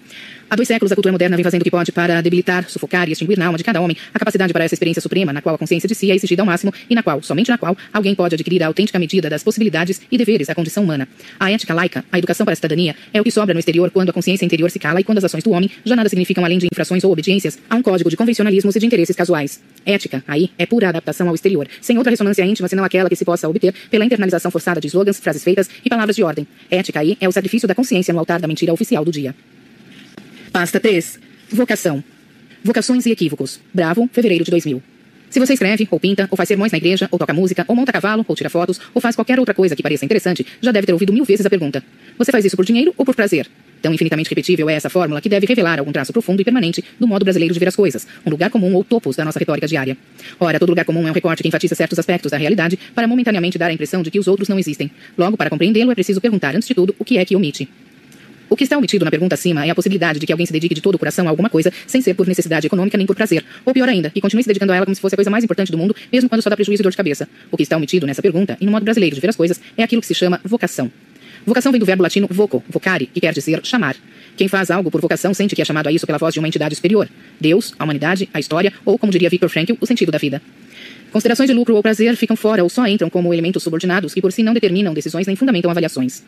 Há 0.49 0.57
dois 0.57 0.69
séculos, 0.69 0.93
a 0.93 0.95
cultura 0.95 1.13
moderna 1.13 1.37
vem 1.37 1.45
fazendo 1.45 1.63
o 1.63 1.65
que 1.65 1.71
pode 1.71 1.93
para 1.93 2.21
debilitar, 2.21 2.69
sufocar 2.69 3.09
e 3.09 3.13
extinguir 3.13 3.39
na 3.39 3.47
alma 3.47 3.57
de 3.57 3.65
cada 3.65 3.81
homem 3.81 3.97
a 4.13 4.19
capacidade 4.19 4.53
para 4.53 4.65
essa 4.65 4.75
experiência 4.75 5.01
suprema, 5.01 5.33
na 5.33 5.41
qual 5.41 5.55
a 5.55 5.59
consciência 5.59 5.89
de 5.89 5.95
si 5.95 6.11
é 6.11 6.15
exigida 6.15 6.43
ao 6.43 6.47
máximo 6.47 6.73
e 6.91 6.95
na 6.95 7.03
qual, 7.03 7.23
somente 7.23 7.49
na 7.49 7.57
qual, 7.57 7.77
alguém 7.93 8.15
pode 8.15 8.35
adquirir 8.35 8.63
a 8.63 8.67
autêntica 8.67 8.99
medida 8.99 9.31
das 9.31 9.43
possibilidades 9.43 10.03
e 10.11 10.19
deveres 10.19 10.49
da 10.49 10.55
condição 10.55 10.85
humana. 10.85 11.09
A 11.41 11.51
ética 11.51 11.73
laica, 11.73 12.05
a 12.13 12.19
educação 12.19 12.45
para 12.45 12.53
a 12.53 12.57
cidadania, 12.57 12.95
é 13.15 13.21
o 13.21 13.25
que 13.25 13.31
sobra 13.31 13.55
no 13.55 13.61
exterior 13.61 13.91
quando 13.91 14.11
a 14.11 14.13
consciência 14.13 14.45
interior 14.45 14.71
se 14.71 14.79
cala 14.79 15.01
e 15.01 15.05
quando 15.05 15.19
as 15.19 15.25
ações 15.25 15.43
do 15.43 15.51
homem 15.53 15.71
já 15.85 15.97
nada 15.97 16.09
significam 16.09 16.45
além 16.45 16.59
de 16.59 16.67
infrações 16.71 17.03
ou 17.03 17.13
obediências 17.13 17.59
a 17.71 17.75
um 17.75 17.83
código 17.83 18.11
de 18.11 18.17
convencionalismos 18.17 18.77
e 18.77 18.79
de 18.79 18.87
interesses 18.87 19.17
casuais. 19.17 19.61
Ética, 19.87 20.23
aí, 20.29 20.51
é 20.59 20.67
pura 20.67 20.89
adaptação 20.89 21.29
ao 21.29 21.35
exterior, 21.35 21.67
sem 21.81 21.97
outra 21.97 22.11
ressonância 22.11 22.45
íntima 22.45 22.69
senão 22.69 22.85
aquela 22.85 23.09
que 23.09 23.17
se 23.17 23.25
possa 23.25 23.49
obter 23.49 23.75
pela 23.91 24.05
internalização 24.05 24.51
forçada 24.51 24.81
de 24.81 24.87
slogans, 24.89 25.19
frases 25.19 25.43
feitas 25.43 25.69
e 25.85 25.89
palavras 25.89 26.15
de 26.15 26.23
ordem. 26.23 26.47
Ética, 26.71 27.01
aí, 27.01 27.17
é 27.21 27.29
o 27.29 27.33
sacrifício 27.33 27.67
da 27.67 27.75
consciência 27.75 28.13
no 28.13 28.21
altar 28.23 28.41
da 28.41 28.49
mentira 28.49 28.73
oficial 28.73 29.05
do 29.05 29.11
dia. 29.11 29.35
Pasta 30.53 30.79
3. 30.79 31.19
Vocação. 31.51 32.03
Vocações 32.65 33.07
e 33.07 33.11
equívocos. 33.11 33.61
Bravo, 33.75 34.09
fevereiro 34.13 34.45
de 34.45 34.51
2000. 34.51 34.83
Se 35.33 35.41
você 35.41 35.55
escreve, 35.55 35.89
ou 35.91 35.99
pinta, 35.99 36.29
ou 36.31 36.37
faz 36.37 36.47
sermões 36.47 36.71
na 36.71 36.77
igreja, 36.77 37.09
ou 37.11 37.19
toca 37.19 37.33
música, 37.33 37.65
ou 37.67 37.75
monta 37.75 37.91
cavalo, 37.91 38.23
ou 38.29 38.37
tira 38.37 38.51
fotos, 38.51 38.79
ou 38.93 39.01
faz 39.01 39.17
qualquer 39.17 39.39
outra 39.39 39.55
coisa 39.55 39.75
que 39.75 39.83
pareça 39.83 40.05
interessante, 40.05 40.47
já 40.61 40.71
deve 40.71 40.87
ter 40.87 40.93
ouvido 40.93 41.11
mil 41.11 41.25
vezes 41.25 41.47
a 41.47 41.49
pergunta: 41.49 41.83
Você 42.19 42.31
faz 42.31 42.45
isso 42.45 42.55
por 42.55 42.67
dinheiro 42.67 42.93
ou 42.99 43.05
por 43.05 43.15
prazer? 43.15 43.49
Tão 43.81 43.95
infinitamente 43.95 44.29
repetível 44.29 44.69
é 44.69 44.75
essa 44.75 44.91
fórmula 44.91 45.23
que 45.23 45.29
deve 45.31 45.47
revelar 45.47 45.79
algum 45.79 45.91
traço 45.91 46.13
profundo 46.13 46.43
e 46.43 46.45
permanente 46.45 46.85
do 47.01 47.09
modo 47.09 47.25
brasileiro 47.25 47.53
de 47.55 47.59
ver 47.59 47.67
as 47.67 47.75
coisas, 47.75 48.07
um 48.27 48.31
lugar 48.31 48.51
comum 48.51 48.75
ou 48.75 48.85
topos 48.85 49.17
da 49.17 49.25
nossa 49.25 49.39
retórica 49.39 49.67
diária. 49.67 49.97
Ora, 50.39 50.61
todo 50.61 50.69
lugar 50.69 50.85
comum 50.85 51.09
é 51.09 51.11
um 51.11 51.15
recorte 51.15 51.43
que 51.43 51.49
enfatiza 51.49 51.75
certos 51.75 51.99
aspectos 51.99 52.31
da 52.31 52.37
realidade 52.37 52.79
para 52.95 53.09
momentaneamente 53.09 53.57
dar 53.57 53.69
a 53.69 53.73
impressão 53.73 54.03
de 54.03 54.11
que 54.11 54.21
os 54.21 54.29
outros 54.29 54.51
não 54.51 54.59
existem. 54.59 54.91
Logo, 55.17 55.37
para 55.37 55.49
compreendê-lo, 55.49 55.91
é 55.91 55.95
preciso 55.95 56.21
perguntar, 56.21 56.55
antes 56.55 56.69
de 56.69 56.75
tudo, 56.75 56.95
o 56.99 57.05
que 57.05 57.19
é 57.19 57.25
que 57.25 57.35
omite. 57.35 57.69
O 58.53 58.55
que 58.55 58.65
está 58.65 58.77
omitido 58.77 59.03
na 59.03 59.11
pergunta 59.11 59.35
acima 59.35 59.65
é 59.65 59.71
a 59.71 59.75
possibilidade 59.75 60.19
de 60.19 60.27
que 60.27 60.31
alguém 60.31 60.45
se 60.45 60.53
dedique 60.53 60.75
de 60.75 60.83
todo 60.83 60.97
o 60.97 60.99
coração 60.99 61.27
a 61.27 61.31
alguma 61.31 61.49
coisa, 61.49 61.73
sem 61.87 62.03
ser 62.03 62.13
por 62.13 62.27
necessidade 62.27 62.67
econômica 62.67 62.99
nem 62.99 63.07
por 63.07 63.17
prazer. 63.17 63.43
Ou 63.65 63.73
pior 63.73 63.89
ainda, 63.89 64.11
que 64.11 64.21
continue 64.21 64.43
se 64.43 64.47
dedicando 64.47 64.75
a 64.75 64.77
ela 64.77 64.85
como 64.85 64.95
se 64.95 65.01
fosse 65.01 65.15
a 65.15 65.17
coisa 65.17 65.31
mais 65.31 65.43
importante 65.43 65.73
do 65.73 65.79
mundo, 65.79 65.97
mesmo 66.13 66.29
quando 66.29 66.43
só 66.43 66.51
dá 66.51 66.55
prejuízo 66.55 66.83
e 66.83 66.85
dor 66.85 66.91
de 66.91 66.97
cabeça. 66.99 67.27
O 67.51 67.57
que 67.57 67.63
está 67.63 67.79
omitido 67.79 68.07
nessa 68.07 68.21
pergunta, 68.21 68.59
e 68.61 68.67
no 68.67 68.71
modo 68.71 68.85
brasileiro 68.85 69.15
de 69.15 69.23
ver 69.23 69.31
as 69.31 69.37
coisas, 69.37 69.59
é 69.75 69.83
aquilo 69.83 70.03
que 70.03 70.07
se 70.07 70.15
chama 70.15 70.39
vocação. 70.45 70.93
Vocação 71.47 71.73
vem 71.73 71.79
do 71.79 71.87
verbo 71.87 72.03
latino 72.03 72.29
voco, 72.31 72.63
vocare, 72.69 73.07
que 73.07 73.23
quer 73.23 73.33
dizer 73.33 73.59
chamar. 73.65 73.97
Quem 74.37 74.49
faz 74.49 74.71
algo 74.71 74.91
por 74.91 75.01
vocação 75.01 75.33
sente 75.33 75.57
que 75.57 75.63
é 75.63 75.65
chamado 75.65 75.87
a 75.87 75.93
isso 75.93 76.05
pela 76.05 76.19
voz 76.19 76.35
de 76.35 76.39
uma 76.39 76.47
entidade 76.47 76.75
superior. 76.75 77.09
Deus, 77.41 77.73
a 77.79 77.85
humanidade, 77.85 78.29
a 78.35 78.39
história, 78.39 78.71
ou, 78.85 78.99
como 78.99 79.11
diria 79.11 79.31
Viktor 79.31 79.49
Frankl, 79.49 79.73
o 79.81 79.87
sentido 79.87 80.13
da 80.13 80.19
vida. 80.19 80.43
Considerações 81.11 81.49
de 81.49 81.55
lucro 81.55 81.75
ou 81.75 81.83
prazer 81.83 82.15
ficam 82.17 82.37
fora 82.37 82.63
ou 82.63 82.69
só 82.69 82.87
entram 82.87 83.09
como 83.09 83.33
elementos 83.33 83.63
subordinados 83.63 84.13
que 84.13 84.21
por 84.21 84.31
si 84.31 84.43
não 84.43 84.53
determinam 84.53 84.93
decisões 84.93 85.27
nem 85.27 85.37
fundamentam 85.37 85.71
avaliações. 85.71 86.23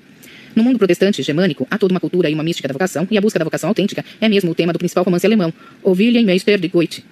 No 0.55 0.62
mundo 0.62 0.79
protestante 0.79 1.23
germânico, 1.23 1.67
há 1.71 1.77
toda 1.77 1.93
uma 1.93 2.01
cultura 2.01 2.31
e 2.31 2.35
uma 2.35 2.43
mística 2.43 2.69
da 2.69 2.73
vocação, 2.73 3.07
e 3.11 3.19
a 3.19 3.21
busca 3.21 3.38
da 3.38 3.45
vocação 3.45 3.69
autêntica 3.69 4.05
é 4.21 4.29
mesmo 4.29 4.53
o 4.53 4.55
tema 4.55 4.73
do 4.73 4.79
principal 4.79 5.05
romance 5.05 5.27
alemão, 5.27 5.53
O 5.83 5.90
William 5.90 6.23
Meister 6.23 6.59
de 6.59 6.69
Goethe. 6.69 7.05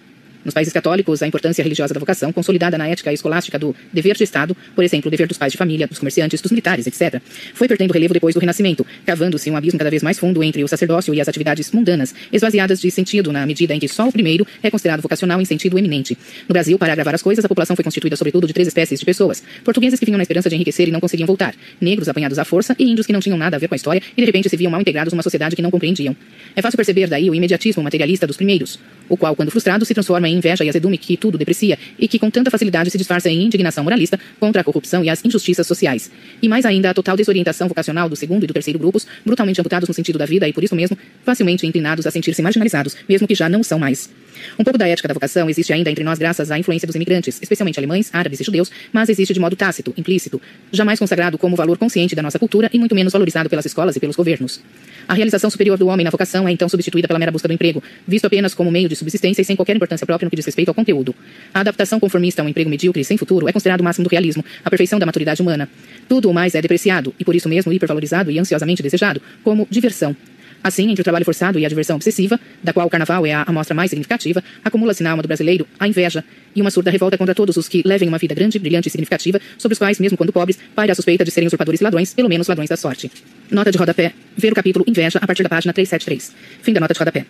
Nos 0.44 0.54
países 0.54 0.72
católicos, 0.72 1.22
a 1.22 1.26
importância 1.26 1.62
religiosa 1.62 1.94
da 1.94 2.00
vocação, 2.00 2.32
consolidada 2.32 2.76
na 2.76 2.88
ética 2.88 3.12
escolástica 3.12 3.58
do 3.58 3.74
dever 3.92 4.16
de 4.16 4.24
Estado, 4.24 4.56
por 4.74 4.82
exemplo, 4.82 5.08
o 5.08 5.10
dever 5.10 5.28
dos 5.28 5.38
pais 5.38 5.52
de 5.52 5.58
família, 5.58 5.86
dos 5.86 5.98
comerciantes, 5.98 6.40
dos 6.40 6.50
militares, 6.50 6.86
etc., 6.86 7.20
foi 7.54 7.68
perdendo 7.68 7.92
relevo 7.92 8.12
depois 8.12 8.34
do 8.34 8.40
Renascimento, 8.40 8.84
cavando-se 9.06 9.50
um 9.50 9.56
abismo 9.56 9.78
cada 9.78 9.90
vez 9.90 10.02
mais 10.02 10.18
fundo 10.18 10.42
entre 10.42 10.64
o 10.64 10.68
sacerdócio 10.68 11.14
e 11.14 11.20
as 11.20 11.28
atividades 11.28 11.70
mundanas, 11.70 12.14
esvaziadas 12.32 12.80
de 12.80 12.90
sentido 12.90 13.32
na 13.32 13.46
medida 13.46 13.74
em 13.74 13.78
que 13.78 13.88
só 13.88 14.08
o 14.08 14.12
primeiro 14.12 14.46
é 14.62 14.70
considerado 14.70 15.00
vocacional 15.00 15.40
em 15.40 15.44
sentido 15.44 15.78
eminente. 15.78 16.16
No 16.48 16.52
Brasil, 16.52 16.78
para 16.78 16.92
agravar 16.92 17.14
as 17.14 17.22
coisas, 17.22 17.44
a 17.44 17.48
população 17.48 17.76
foi 17.76 17.84
constituída 17.84 18.16
sobretudo 18.16 18.46
de 18.46 18.52
três 18.52 18.66
espécies 18.66 18.98
de 18.98 19.06
pessoas: 19.06 19.42
portugueses 19.64 19.98
que 19.98 20.06
vinham 20.06 20.18
na 20.18 20.22
esperança 20.22 20.48
de 20.48 20.56
enriquecer 20.56 20.88
e 20.88 20.90
não 20.90 21.00
conseguiam 21.00 21.26
voltar, 21.26 21.54
negros 21.80 22.08
apanhados 22.08 22.38
à 22.38 22.44
força 22.44 22.74
e 22.78 22.90
índios 22.90 23.06
que 23.06 23.12
não 23.12 23.20
tinham 23.20 23.38
nada 23.38 23.56
a 23.56 23.58
ver 23.58 23.68
com 23.68 23.74
a 23.74 23.76
história 23.76 24.02
e 24.16 24.20
de 24.20 24.26
repente 24.26 24.48
se 24.48 24.56
viam 24.56 24.70
mal 24.70 24.80
integrados 24.80 25.12
numa 25.12 25.22
sociedade 25.22 25.54
que 25.54 25.62
não 25.62 25.70
compreendiam. 25.70 26.16
É 26.56 26.62
fácil 26.62 26.76
perceber 26.76 27.06
daí 27.08 27.30
o 27.30 27.34
imediatismo 27.34 27.82
materialista 27.82 28.26
dos 28.26 28.36
primeiros, 28.36 28.78
o 29.08 29.16
qual, 29.16 29.36
quando 29.36 29.50
frustrado, 29.50 29.84
se 29.84 29.94
transforma 29.94 30.28
em 30.28 30.31
inveja 30.32 30.64
e 30.64 30.68
azedume 30.68 30.98
que 30.98 31.16
tudo 31.16 31.38
deprecia 31.38 31.78
e 31.98 32.08
que 32.08 32.18
com 32.18 32.30
tanta 32.30 32.50
facilidade 32.50 32.90
se 32.90 32.98
disfarça 32.98 33.30
em 33.30 33.42
indignação 33.42 33.84
moralista 33.84 34.18
contra 34.40 34.60
a 34.60 34.64
corrupção 34.64 35.04
e 35.04 35.10
as 35.10 35.24
injustiças 35.24 35.66
sociais. 35.66 36.10
E 36.42 36.48
mais 36.48 36.64
ainda 36.64 36.90
a 36.90 36.94
total 36.94 37.16
desorientação 37.16 37.68
vocacional 37.68 38.08
do 38.08 38.16
segundo 38.16 38.44
e 38.44 38.46
do 38.46 38.52
terceiro 38.52 38.78
grupos, 38.78 39.06
brutalmente 39.24 39.60
amputados 39.60 39.88
no 39.88 39.94
sentido 39.94 40.18
da 40.18 40.26
vida 40.26 40.48
e 40.48 40.52
por 40.52 40.64
isso 40.64 40.74
mesmo 40.74 40.96
facilmente 41.24 41.66
inclinados 41.66 42.06
a 42.06 42.10
sentir-se 42.10 42.42
marginalizados, 42.42 42.96
mesmo 43.08 43.26
que 43.26 43.34
já 43.34 43.48
não 43.48 43.62
são 43.62 43.78
mais. 43.78 44.10
Um 44.58 44.64
pouco 44.64 44.78
da 44.78 44.88
ética 44.88 45.08
da 45.08 45.14
vocação 45.14 45.48
existe 45.48 45.72
ainda 45.72 45.90
entre 45.90 46.04
nós 46.04 46.18
graças 46.18 46.50
à 46.50 46.58
influência 46.58 46.86
dos 46.86 46.96
imigrantes, 46.96 47.38
especialmente 47.40 47.78
alemães, 47.78 48.10
árabes 48.12 48.40
e 48.40 48.44
judeus, 48.44 48.70
mas 48.92 49.08
existe 49.08 49.34
de 49.34 49.40
modo 49.40 49.56
tácito, 49.56 49.92
implícito, 49.96 50.40
jamais 50.70 50.98
consagrado 50.98 51.38
como 51.38 51.56
valor 51.56 51.78
consciente 51.78 52.14
da 52.14 52.22
nossa 52.22 52.38
cultura 52.38 52.70
e 52.72 52.78
muito 52.78 52.94
menos 52.94 53.12
valorizado 53.12 53.48
pelas 53.48 53.66
escolas 53.66 53.96
e 53.96 54.00
pelos 54.00 54.16
governos. 54.16 54.60
A 55.08 55.14
realização 55.14 55.50
superior 55.50 55.76
do 55.76 55.88
homem 55.88 56.04
na 56.04 56.10
vocação 56.10 56.46
é 56.46 56.52
então 56.52 56.68
substituída 56.68 57.08
pela 57.08 57.18
mera 57.18 57.32
busca 57.32 57.48
do 57.48 57.54
emprego, 57.54 57.82
visto 58.06 58.24
apenas 58.26 58.54
como 58.54 58.70
meio 58.70 58.88
de 58.88 58.96
subsistência 58.96 59.42
e 59.42 59.44
sem 59.44 59.56
qualquer 59.56 59.76
importância 59.76 60.06
própria 60.06 60.26
no 60.26 60.30
que 60.30 60.36
diz 60.36 60.46
respeito 60.46 60.68
ao 60.68 60.74
conteúdo. 60.74 61.14
A 61.52 61.60
adaptação 61.60 61.98
conformista 61.98 62.42
a 62.42 62.44
um 62.44 62.48
emprego 62.48 62.70
medíocre 62.70 63.00
e 63.02 63.04
sem 63.04 63.16
futuro 63.16 63.48
é 63.48 63.52
considerado 63.52 63.80
o 63.80 63.84
máximo 63.84 64.04
do 64.04 64.10
realismo, 64.10 64.44
a 64.64 64.70
perfeição 64.70 64.98
da 64.98 65.06
maturidade 65.06 65.42
humana. 65.42 65.68
Tudo 66.08 66.30
o 66.30 66.34
mais 66.34 66.54
é 66.54 66.62
depreciado 66.62 67.14
e 67.18 67.24
por 67.24 67.34
isso 67.34 67.48
mesmo 67.48 67.72
hipervalorizado 67.72 68.30
e 68.30 68.38
ansiosamente 68.38 68.82
desejado 68.82 69.20
como 69.42 69.66
diversão. 69.70 70.16
Assim, 70.62 70.90
entre 70.90 71.00
o 71.00 71.04
trabalho 71.04 71.24
forçado 71.24 71.58
e 71.58 71.66
a 71.66 71.68
diversão 71.68 71.96
obsessiva, 71.96 72.38
da 72.62 72.72
qual 72.72 72.86
o 72.86 72.90
carnaval 72.90 73.26
é 73.26 73.32
a 73.32 73.42
amostra 73.42 73.74
mais 73.74 73.90
significativa, 73.90 74.42
acumula-se 74.64 75.02
na 75.02 75.10
alma 75.10 75.22
do 75.22 75.26
brasileiro 75.26 75.66
a 75.78 75.88
inveja 75.88 76.24
e 76.54 76.60
uma 76.60 76.70
surda 76.70 76.90
revolta 76.90 77.18
contra 77.18 77.34
todos 77.34 77.56
os 77.56 77.68
que 77.68 77.82
levem 77.84 78.08
uma 78.08 78.18
vida 78.18 78.34
grande, 78.34 78.58
brilhante 78.58 78.88
e 78.88 78.90
significativa, 78.90 79.40
sobre 79.58 79.72
os 79.72 79.78
quais, 79.78 79.98
mesmo 79.98 80.16
quando 80.16 80.32
pobres, 80.32 80.58
paira 80.74 80.92
a 80.92 80.94
suspeita 80.94 81.24
de 81.24 81.30
serem 81.30 81.46
usurpadores 81.46 81.80
e 81.80 81.84
ladrões, 81.84 82.14
pelo 82.14 82.28
menos 82.28 82.46
ladrões 82.46 82.68
da 82.68 82.76
sorte. 82.76 83.10
Nota 83.50 83.70
de 83.70 83.78
rodapé. 83.78 84.12
Ver 84.36 84.52
o 84.52 84.54
capítulo 84.54 84.84
Inveja 84.86 85.18
a 85.20 85.26
partir 85.26 85.42
da 85.42 85.48
página 85.48 85.72
373. 85.72 86.32
Fim 86.62 86.72
da 86.72 86.80
nota 86.80 86.94
de 86.94 86.98
rodapé. 86.98 87.26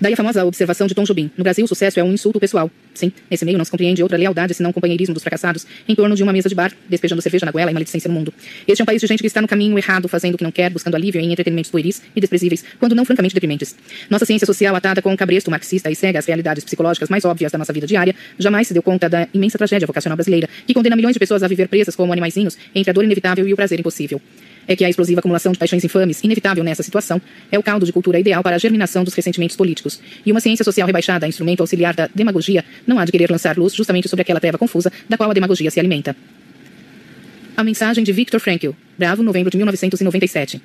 Daí 0.00 0.12
a 0.12 0.16
famosa 0.16 0.44
observação 0.44 0.86
de 0.86 0.94
Tom 0.94 1.02
Jobim. 1.02 1.28
No 1.36 1.42
Brasil, 1.42 1.64
o 1.64 1.68
sucesso 1.68 1.98
é 1.98 2.04
um 2.04 2.12
insulto 2.12 2.38
pessoal. 2.38 2.70
Sim, 2.94 3.12
nesse 3.28 3.44
meio 3.44 3.58
não 3.58 3.64
se 3.64 3.70
compreende 3.70 4.02
outra 4.02 4.16
lealdade 4.16 4.54
senão 4.54 4.70
o 4.70 4.72
companheirismo 4.72 5.12
dos 5.12 5.22
fracassados 5.22 5.66
em 5.88 5.94
torno 5.94 6.14
de 6.14 6.22
uma 6.22 6.32
mesa 6.32 6.48
de 6.48 6.54
bar, 6.54 6.72
despejando 6.88 7.20
cerveja 7.20 7.44
na 7.44 7.50
goela 7.50 7.70
e 7.70 7.74
maledicência 7.74 8.06
no 8.08 8.14
mundo. 8.14 8.32
Este 8.66 8.80
é 8.80 8.82
um 8.82 8.86
país 8.86 9.00
de 9.00 9.06
gente 9.08 9.20
que 9.20 9.26
está 9.26 9.40
no 9.40 9.48
caminho 9.48 9.76
errado, 9.76 10.08
fazendo 10.08 10.34
o 10.34 10.38
que 10.38 10.44
não 10.44 10.52
quer, 10.52 10.70
buscando 10.70 10.94
alívio 10.94 11.20
em 11.20 11.32
entretenimentos 11.32 11.70
pueris 11.70 12.00
e 12.14 12.20
desprezíveis, 12.20 12.64
quando 12.78 12.94
não 12.94 13.04
francamente 13.04 13.34
deprimentes. 13.34 13.74
Nossa 14.08 14.24
ciência 14.24 14.46
social, 14.46 14.74
atada 14.76 15.02
com 15.02 15.12
um 15.12 15.16
cabresto 15.16 15.50
marxista 15.50 15.90
e 15.90 15.96
cega 15.96 16.20
às 16.20 16.26
realidades 16.26 16.64
psicológicas 16.64 17.08
mais 17.08 17.24
óbvias 17.24 17.50
da 17.50 17.58
nossa 17.58 17.72
vida 17.72 17.86
diária, 17.86 18.14
jamais 18.38 18.68
se 18.68 18.74
deu 18.74 18.82
conta 18.82 19.08
da 19.08 19.26
imensa 19.34 19.58
tragédia 19.58 19.86
vocacional 19.86 20.16
brasileira, 20.16 20.48
que 20.64 20.74
condena 20.74 20.94
milhões 20.94 21.14
de 21.14 21.18
pessoas 21.18 21.42
a 21.42 21.48
viver 21.48 21.68
presas 21.68 21.96
como 21.96 22.12
animaizinhos 22.12 22.56
entre 22.74 22.90
a 22.90 22.92
dor 22.92 23.04
inevitável 23.04 23.46
e 23.46 23.52
o 23.52 23.56
prazer 23.56 23.80
impossível 23.80 24.20
é 24.68 24.76
que 24.76 24.84
a 24.84 24.90
explosiva 24.90 25.18
acumulação 25.18 25.50
de 25.50 25.58
paixões 25.58 25.82
infames, 25.82 26.22
inevitável 26.22 26.62
nessa 26.62 26.82
situação, 26.82 27.20
é 27.50 27.58
o 27.58 27.62
caldo 27.62 27.86
de 27.86 27.92
cultura 27.92 28.20
ideal 28.20 28.42
para 28.42 28.54
a 28.54 28.58
germinação 28.58 29.02
dos 29.02 29.14
ressentimentos 29.14 29.56
políticos. 29.56 29.98
E 30.24 30.30
uma 30.30 30.40
ciência 30.40 30.64
social 30.64 30.86
rebaixada 30.86 31.24
a 31.24 31.28
instrumento 31.28 31.60
auxiliar 31.60 31.94
da 31.94 32.08
demagogia 32.14 32.64
não 32.86 32.98
há 32.98 33.04
de 33.04 33.10
querer 33.10 33.30
lançar 33.30 33.56
luz 33.56 33.74
justamente 33.74 34.08
sobre 34.08 34.22
aquela 34.22 34.38
treva 34.38 34.58
confusa 34.58 34.92
da 35.08 35.16
qual 35.16 35.30
a 35.30 35.34
demagogia 35.34 35.70
se 35.70 35.80
alimenta. 35.80 36.14
A 37.56 37.64
mensagem 37.64 38.04
de 38.04 38.12
Viktor 38.12 38.38
Frankl, 38.38 38.70
Bravo, 38.96 39.22
novembro 39.22 39.50
de 39.50 39.56
1997. 39.56 40.60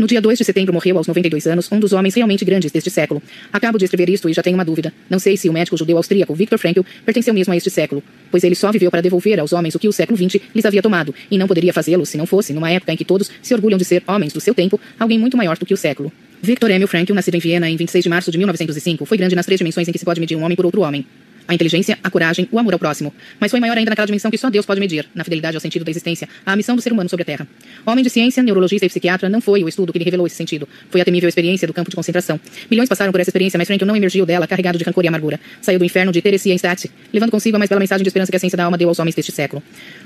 No 0.00 0.06
dia 0.06 0.18
2 0.18 0.38
de 0.38 0.44
setembro 0.46 0.72
morreu 0.72 0.96
aos 0.96 1.06
92 1.06 1.46
anos 1.46 1.70
um 1.70 1.78
dos 1.78 1.92
homens 1.92 2.14
realmente 2.14 2.42
grandes 2.42 2.72
deste 2.72 2.88
século. 2.88 3.22
Acabo 3.52 3.76
de 3.76 3.84
escrever 3.84 4.08
isto 4.08 4.30
e 4.30 4.32
já 4.32 4.42
tenho 4.42 4.56
uma 4.56 4.64
dúvida. 4.64 4.94
Não 5.10 5.18
sei 5.18 5.36
se 5.36 5.46
o 5.46 5.52
médico 5.52 5.76
judeu 5.76 5.98
austríaco 5.98 6.34
Viktor 6.34 6.58
Frankl 6.58 6.80
pertenceu 7.04 7.34
mesmo 7.34 7.52
a 7.52 7.56
este 7.58 7.68
século, 7.68 8.02
pois 8.30 8.42
ele 8.42 8.54
só 8.54 8.72
viveu 8.72 8.90
para 8.90 9.02
devolver 9.02 9.38
aos 9.38 9.52
homens 9.52 9.74
o 9.74 9.78
que 9.78 9.86
o 9.86 9.92
século 9.92 10.16
XX 10.16 10.40
lhes 10.54 10.64
havia 10.64 10.80
tomado, 10.80 11.14
e 11.30 11.36
não 11.36 11.46
poderia 11.46 11.70
fazê-lo 11.70 12.06
se 12.06 12.16
não 12.16 12.24
fosse, 12.24 12.54
numa 12.54 12.70
época 12.70 12.94
em 12.94 12.96
que 12.96 13.04
todos 13.04 13.30
se 13.42 13.52
orgulham 13.52 13.76
de 13.76 13.84
ser 13.84 14.02
homens 14.06 14.32
do 14.32 14.40
seu 14.40 14.54
tempo, 14.54 14.80
alguém 14.98 15.18
muito 15.18 15.36
maior 15.36 15.58
do 15.58 15.66
que 15.66 15.74
o 15.74 15.76
século. 15.76 16.10
Victor 16.40 16.70
Emil 16.70 16.88
Frankl, 16.88 17.12
nascido 17.12 17.34
em 17.34 17.40
Viena 17.40 17.68
em 17.68 17.76
26 17.76 18.04
de 18.04 18.08
março 18.08 18.30
de 18.30 18.38
1905, 18.38 19.04
foi 19.04 19.18
grande 19.18 19.36
nas 19.36 19.44
três 19.44 19.58
dimensões 19.58 19.86
em 19.86 19.92
que 19.92 19.98
se 19.98 20.04
pode 20.06 20.18
medir 20.18 20.34
um 20.34 20.42
homem 20.42 20.56
por 20.56 20.64
outro 20.64 20.80
homem 20.80 21.04
a 21.50 21.54
inteligência, 21.54 21.98
a 22.00 22.08
coragem, 22.08 22.48
o 22.52 22.60
amor 22.60 22.72
ao 22.74 22.78
próximo. 22.78 23.12
Mas 23.40 23.50
foi 23.50 23.58
maior 23.58 23.76
ainda 23.76 23.90
naquela 23.90 24.06
dimensão 24.06 24.30
que 24.30 24.38
só 24.38 24.48
Deus 24.48 24.64
pode 24.64 24.78
medir, 24.78 25.04
na 25.12 25.24
fidelidade 25.24 25.56
ao 25.56 25.60
sentido 25.60 25.84
da 25.84 25.90
existência, 25.90 26.28
à 26.46 26.54
missão 26.54 26.76
do 26.76 26.82
ser 26.82 26.92
humano 26.92 27.10
sobre 27.10 27.22
a 27.22 27.26
Terra. 27.26 27.48
Homem 27.84 28.04
de 28.04 28.08
ciência, 28.08 28.40
neurologista 28.40 28.86
e 28.86 28.88
psiquiatra, 28.88 29.28
não 29.28 29.40
foi 29.40 29.64
o 29.64 29.68
estudo 29.68 29.92
que 29.92 29.98
lhe 29.98 30.04
revelou 30.04 30.28
esse 30.28 30.36
sentido. 30.36 30.68
Foi 30.90 31.00
a 31.00 31.04
temível 31.04 31.28
experiência 31.28 31.66
do 31.66 31.74
campo 31.74 31.90
de 31.90 31.96
concentração. 31.96 32.38
Milhões 32.70 32.88
passaram 32.88 33.10
por 33.10 33.20
essa 33.20 33.30
experiência, 33.30 33.58
mas 33.58 33.66
Franklin 33.66 33.84
não 33.84 33.96
emergiu 33.96 34.24
dela 34.24 34.46
carregado 34.46 34.78
de 34.78 34.84
rancor 34.84 35.04
e 35.04 35.08
amargura. 35.08 35.40
Saiu 35.60 35.80
do 35.80 35.84
inferno 35.84 36.12
de 36.12 36.22
Theresienstadt, 36.22 36.88
levando 37.12 37.32
consigo 37.32 37.56
a 37.56 37.58
mais 37.58 37.68
bela 37.68 37.80
mensagem 37.80 38.04
de 38.04 38.08
esperança 38.08 38.30
que 38.30 38.36
a 38.36 38.40
ciência 38.40 38.56
da 38.56 38.64
alma 38.64 38.78
deu 38.78 38.88
aos 38.88 39.00
homens 39.00 39.16
deste 39.16 39.32
século. 39.32 39.60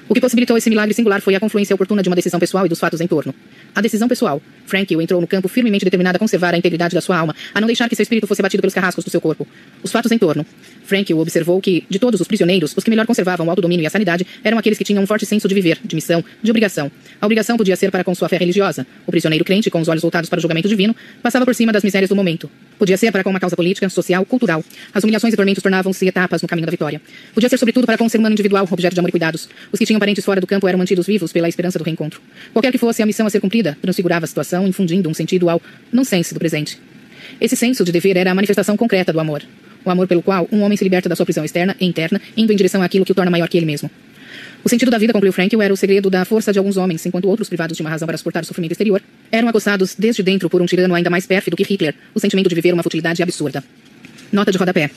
O 0.08 0.14
que 0.14 0.22
possibilitou 0.22 0.56
esse 0.56 0.70
milagre 0.70 0.94
singular 0.94 1.20
foi 1.20 1.34
a 1.34 1.40
confluência 1.40 1.74
oportuna 1.74 2.02
de 2.02 2.08
uma 2.08 2.16
decisão 2.16 2.40
pessoal 2.40 2.64
e 2.64 2.70
dos 2.70 2.80
fatos 2.80 3.02
em 3.02 3.06
torno. 3.06 3.34
A 3.74 3.82
decisão 3.82 4.08
pessoal. 4.08 4.40
Frankl 4.64 4.98
entrou 5.02 5.20
no 5.20 5.26
campo 5.26 5.46
firmemente 5.46 5.84
determinado 5.84 6.16
a 6.16 6.18
conservar 6.18 6.54
a 6.54 6.56
integridade 6.56 6.94
da 6.94 7.02
sua 7.02 7.18
alma, 7.18 7.34
a 7.54 7.60
não 7.60 7.66
deixar 7.66 7.86
que 7.86 7.94
seu 7.94 8.02
espírito 8.02 8.26
fosse 8.26 8.40
abatido 8.40 8.62
pelos 8.62 8.72
carrascos 8.72 9.04
do 9.04 9.10
seu 9.10 9.20
corpo. 9.20 9.46
Os 9.82 9.92
fatos 9.92 10.10
em 10.10 10.16
torno. 10.16 10.46
Observou 10.84 11.24
que, 11.62 11.84
de 11.88 11.98
todos 11.98 12.20
os 12.20 12.26
prisioneiros, 12.26 12.74
os 12.76 12.84
que 12.84 12.90
melhor 12.90 13.06
conservavam 13.06 13.46
o 13.46 13.50
autodomínio 13.50 13.82
e 13.82 13.86
a 13.86 13.90
sanidade 13.90 14.26
eram 14.42 14.58
aqueles 14.58 14.78
que 14.78 14.84
tinham 14.84 15.02
um 15.02 15.06
forte 15.06 15.26
senso 15.26 15.48
de 15.48 15.54
viver, 15.54 15.78
de 15.84 15.94
missão, 15.94 16.24
de 16.42 16.50
obrigação. 16.50 16.90
A 17.20 17.26
obrigação 17.26 17.56
podia 17.56 17.76
ser 17.76 17.90
para 17.90 18.04
com 18.04 18.14
sua 18.14 18.28
fé 18.28 18.36
religiosa. 18.36 18.86
O 19.06 19.10
prisioneiro 19.10 19.44
crente, 19.44 19.70
com 19.70 19.80
os 19.80 19.88
olhos 19.88 20.02
voltados 20.02 20.28
para 20.28 20.38
o 20.38 20.40
julgamento 20.40 20.68
divino, 20.68 20.94
passava 21.22 21.44
por 21.44 21.54
cima 21.54 21.72
das 21.72 21.82
misérias 21.82 22.08
do 22.08 22.16
momento. 22.16 22.50
Podia 22.78 22.96
ser 22.96 23.10
para 23.12 23.22
com 23.22 23.30
uma 23.30 23.40
causa 23.40 23.56
política, 23.56 23.88
social, 23.88 24.24
cultural. 24.24 24.64
As 24.92 25.02
humilhações 25.02 25.32
e 25.32 25.36
tormentos 25.36 25.62
tornavam-se 25.62 26.06
etapas 26.06 26.42
no 26.42 26.48
caminho 26.48 26.66
da 26.66 26.70
vitória. 26.70 27.00
Podia 27.32 27.48
ser, 27.48 27.58
sobretudo, 27.58 27.86
para 27.86 27.96
com 27.96 28.04
um 28.04 28.08
ser 28.08 28.18
humano 28.18 28.32
individual, 28.32 28.68
objeto 28.70 28.94
de 28.94 29.00
amor 29.00 29.08
e 29.08 29.12
cuidados. 29.12 29.48
Os 29.72 29.78
que 29.78 29.86
tinham 29.86 29.98
parentes 29.98 30.24
fora 30.24 30.40
do 30.40 30.46
campo 30.46 30.66
eram 30.68 30.78
mantidos 30.78 31.06
vivos 31.06 31.32
pela 31.32 31.48
esperança 31.48 31.78
do 31.78 31.84
reencontro. 31.84 32.20
Qualquer 32.52 32.72
que 32.72 32.78
fosse 32.78 33.02
a 33.02 33.06
missão 33.06 33.26
a 33.26 33.30
ser 33.30 33.40
cumprida, 33.40 33.76
transfigurava 33.80 34.24
a 34.24 34.28
situação, 34.28 34.66
infundindo 34.66 35.08
um 35.08 35.14
sentido 35.14 35.48
ao 35.48 35.60
não-sense 35.92 36.34
do 36.34 36.40
presente. 36.40 36.78
Esse 37.40 37.56
senso 37.56 37.84
de 37.84 37.92
dever 37.92 38.16
era 38.16 38.30
a 38.30 38.34
manifestação 38.34 38.76
concreta 38.76 39.12
do 39.12 39.20
amor. 39.20 39.42
O 39.84 39.90
amor 39.90 40.06
pelo 40.06 40.22
qual 40.22 40.48
um 40.50 40.62
homem 40.62 40.76
se 40.76 40.84
liberta 40.84 41.08
da 41.08 41.16
sua 41.16 41.26
prisão 41.26 41.44
externa 41.44 41.76
e 41.80 41.84
interna, 41.84 42.20
indo 42.36 42.52
em 42.52 42.56
direção 42.56 42.82
àquilo 42.82 43.04
que 43.04 43.12
o 43.12 43.14
torna 43.14 43.30
maior 43.30 43.48
que 43.48 43.56
ele 43.56 43.66
mesmo. 43.66 43.90
O 44.64 44.68
sentido 44.68 44.90
da 44.90 44.96
vida, 44.96 45.12
concluiu 45.12 45.32
Frankel, 45.32 45.60
era 45.60 45.74
o 45.74 45.76
segredo 45.76 46.08
da 46.08 46.24
força 46.24 46.50
de 46.50 46.58
alguns 46.58 46.78
homens, 46.78 47.04
enquanto 47.04 47.28
outros, 47.28 47.48
privados 47.48 47.76
de 47.76 47.82
uma 47.82 47.90
razão 47.90 48.06
para 48.06 48.16
suportar 48.16 48.42
o 48.42 48.46
sofrimento 48.46 48.72
exterior, 48.72 49.02
eram 49.30 49.46
acossados 49.46 49.94
desde 49.94 50.22
dentro 50.22 50.48
por 50.48 50.62
um 50.62 50.66
tirano 50.66 50.94
ainda 50.94 51.10
mais 51.10 51.26
pérfido 51.26 51.54
que 51.54 51.62
Hitler, 51.62 51.94
o 52.14 52.20
sentimento 52.20 52.48
de 52.48 52.54
viver 52.54 52.72
uma 52.72 52.82
futilidade 52.82 53.22
absurda. 53.22 53.62
Nota 54.32 54.50
de 54.50 54.56
rodapé. 54.56 54.90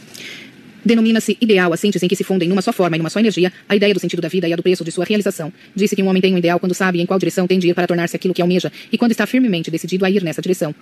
Denomina-se 0.85 1.37
ideal 1.41 1.73
a 1.73 1.77
síntese 1.77 2.05
em 2.05 2.07
que 2.07 2.15
se 2.15 2.23
fundem 2.23 2.47
numa 2.47 2.61
só 2.61 2.71
forma 2.71 2.95
e 2.95 2.99
numa 2.99 3.09
só 3.09 3.19
energia 3.19 3.51
a 3.67 3.75
ideia 3.75 3.93
do 3.93 3.99
sentido 3.99 4.21
da 4.21 4.29
vida 4.29 4.47
e 4.47 4.53
a 4.53 4.55
do 4.55 4.63
preço 4.63 4.85
de 4.85 4.91
sua 4.91 5.03
realização. 5.03 5.51
Disse 5.75 5.97
que 5.97 6.01
um 6.01 6.07
homem 6.07 6.21
tem 6.21 6.33
um 6.33 6.37
ideal 6.37 6.61
quando 6.61 6.73
sabe 6.73 7.01
em 7.01 7.05
qual 7.05 7.19
direção 7.19 7.45
tem 7.45 7.59
de 7.59 7.67
ir 7.67 7.73
para 7.73 7.85
tornar-se 7.85 8.15
aquilo 8.15 8.33
que 8.33 8.41
almeja 8.41 8.71
e 8.89 8.97
quando 8.97 9.11
está 9.11 9.27
firmemente 9.27 9.69
decidido 9.69 10.05
a 10.05 10.09
ir 10.09 10.23
nessa 10.23 10.41
direção. 10.41 10.73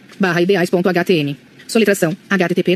ideais.htm. 0.41 1.54
Soletração. 1.67 2.15
http 2.29 2.75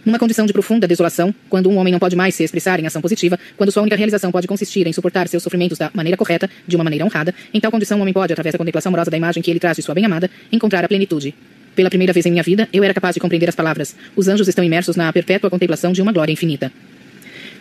Numa 0.04 0.18
condição 0.18 0.46
de 0.46 0.52
profunda 0.52 0.86
desolação, 0.86 1.34
quando 1.50 1.68
um 1.68 1.76
homem 1.76 1.92
não 1.92 1.98
pode 1.98 2.14
mais 2.14 2.34
se 2.34 2.44
expressar 2.44 2.78
em 2.78 2.86
ação 2.86 3.02
positiva, 3.02 3.38
quando 3.56 3.72
sua 3.72 3.82
única 3.82 3.96
realização 3.96 4.30
pode 4.30 4.46
consistir 4.46 4.86
em 4.86 4.92
suportar 4.92 5.26
seus 5.26 5.42
sofrimentos 5.42 5.76
da 5.76 5.90
maneira 5.92 6.16
correta, 6.16 6.48
de 6.66 6.76
uma 6.76 6.84
maneira 6.84 7.04
honrada, 7.04 7.34
em 7.52 7.60
tal 7.60 7.70
condição 7.70 7.98
o 7.98 8.02
homem 8.02 8.14
pode, 8.14 8.32
através 8.32 8.52
da 8.52 8.58
contemplação 8.58 8.90
amorosa 8.90 9.10
da 9.10 9.16
imagem 9.16 9.42
que 9.42 9.50
ele 9.50 9.58
traz 9.58 9.76
de 9.76 9.82
sua 9.82 9.94
bem-amada, 9.94 10.30
encontrar 10.52 10.84
a 10.84 10.88
plenitude. 10.88 11.34
Pela 11.74 11.90
primeira 11.90 12.12
vez 12.12 12.24
em 12.26 12.30
minha 12.30 12.42
vida, 12.42 12.68
eu 12.72 12.82
era 12.82 12.94
capaz 12.94 13.14
de 13.14 13.20
compreender 13.20 13.48
as 13.48 13.54
palavras. 13.54 13.94
Os 14.16 14.28
anjos 14.28 14.48
estão 14.48 14.64
imersos 14.64 14.96
na 14.96 15.12
perpétua 15.12 15.50
contemplação 15.50 15.92
de 15.92 16.00
uma 16.00 16.12
glória 16.12 16.32
infinita. 16.32 16.72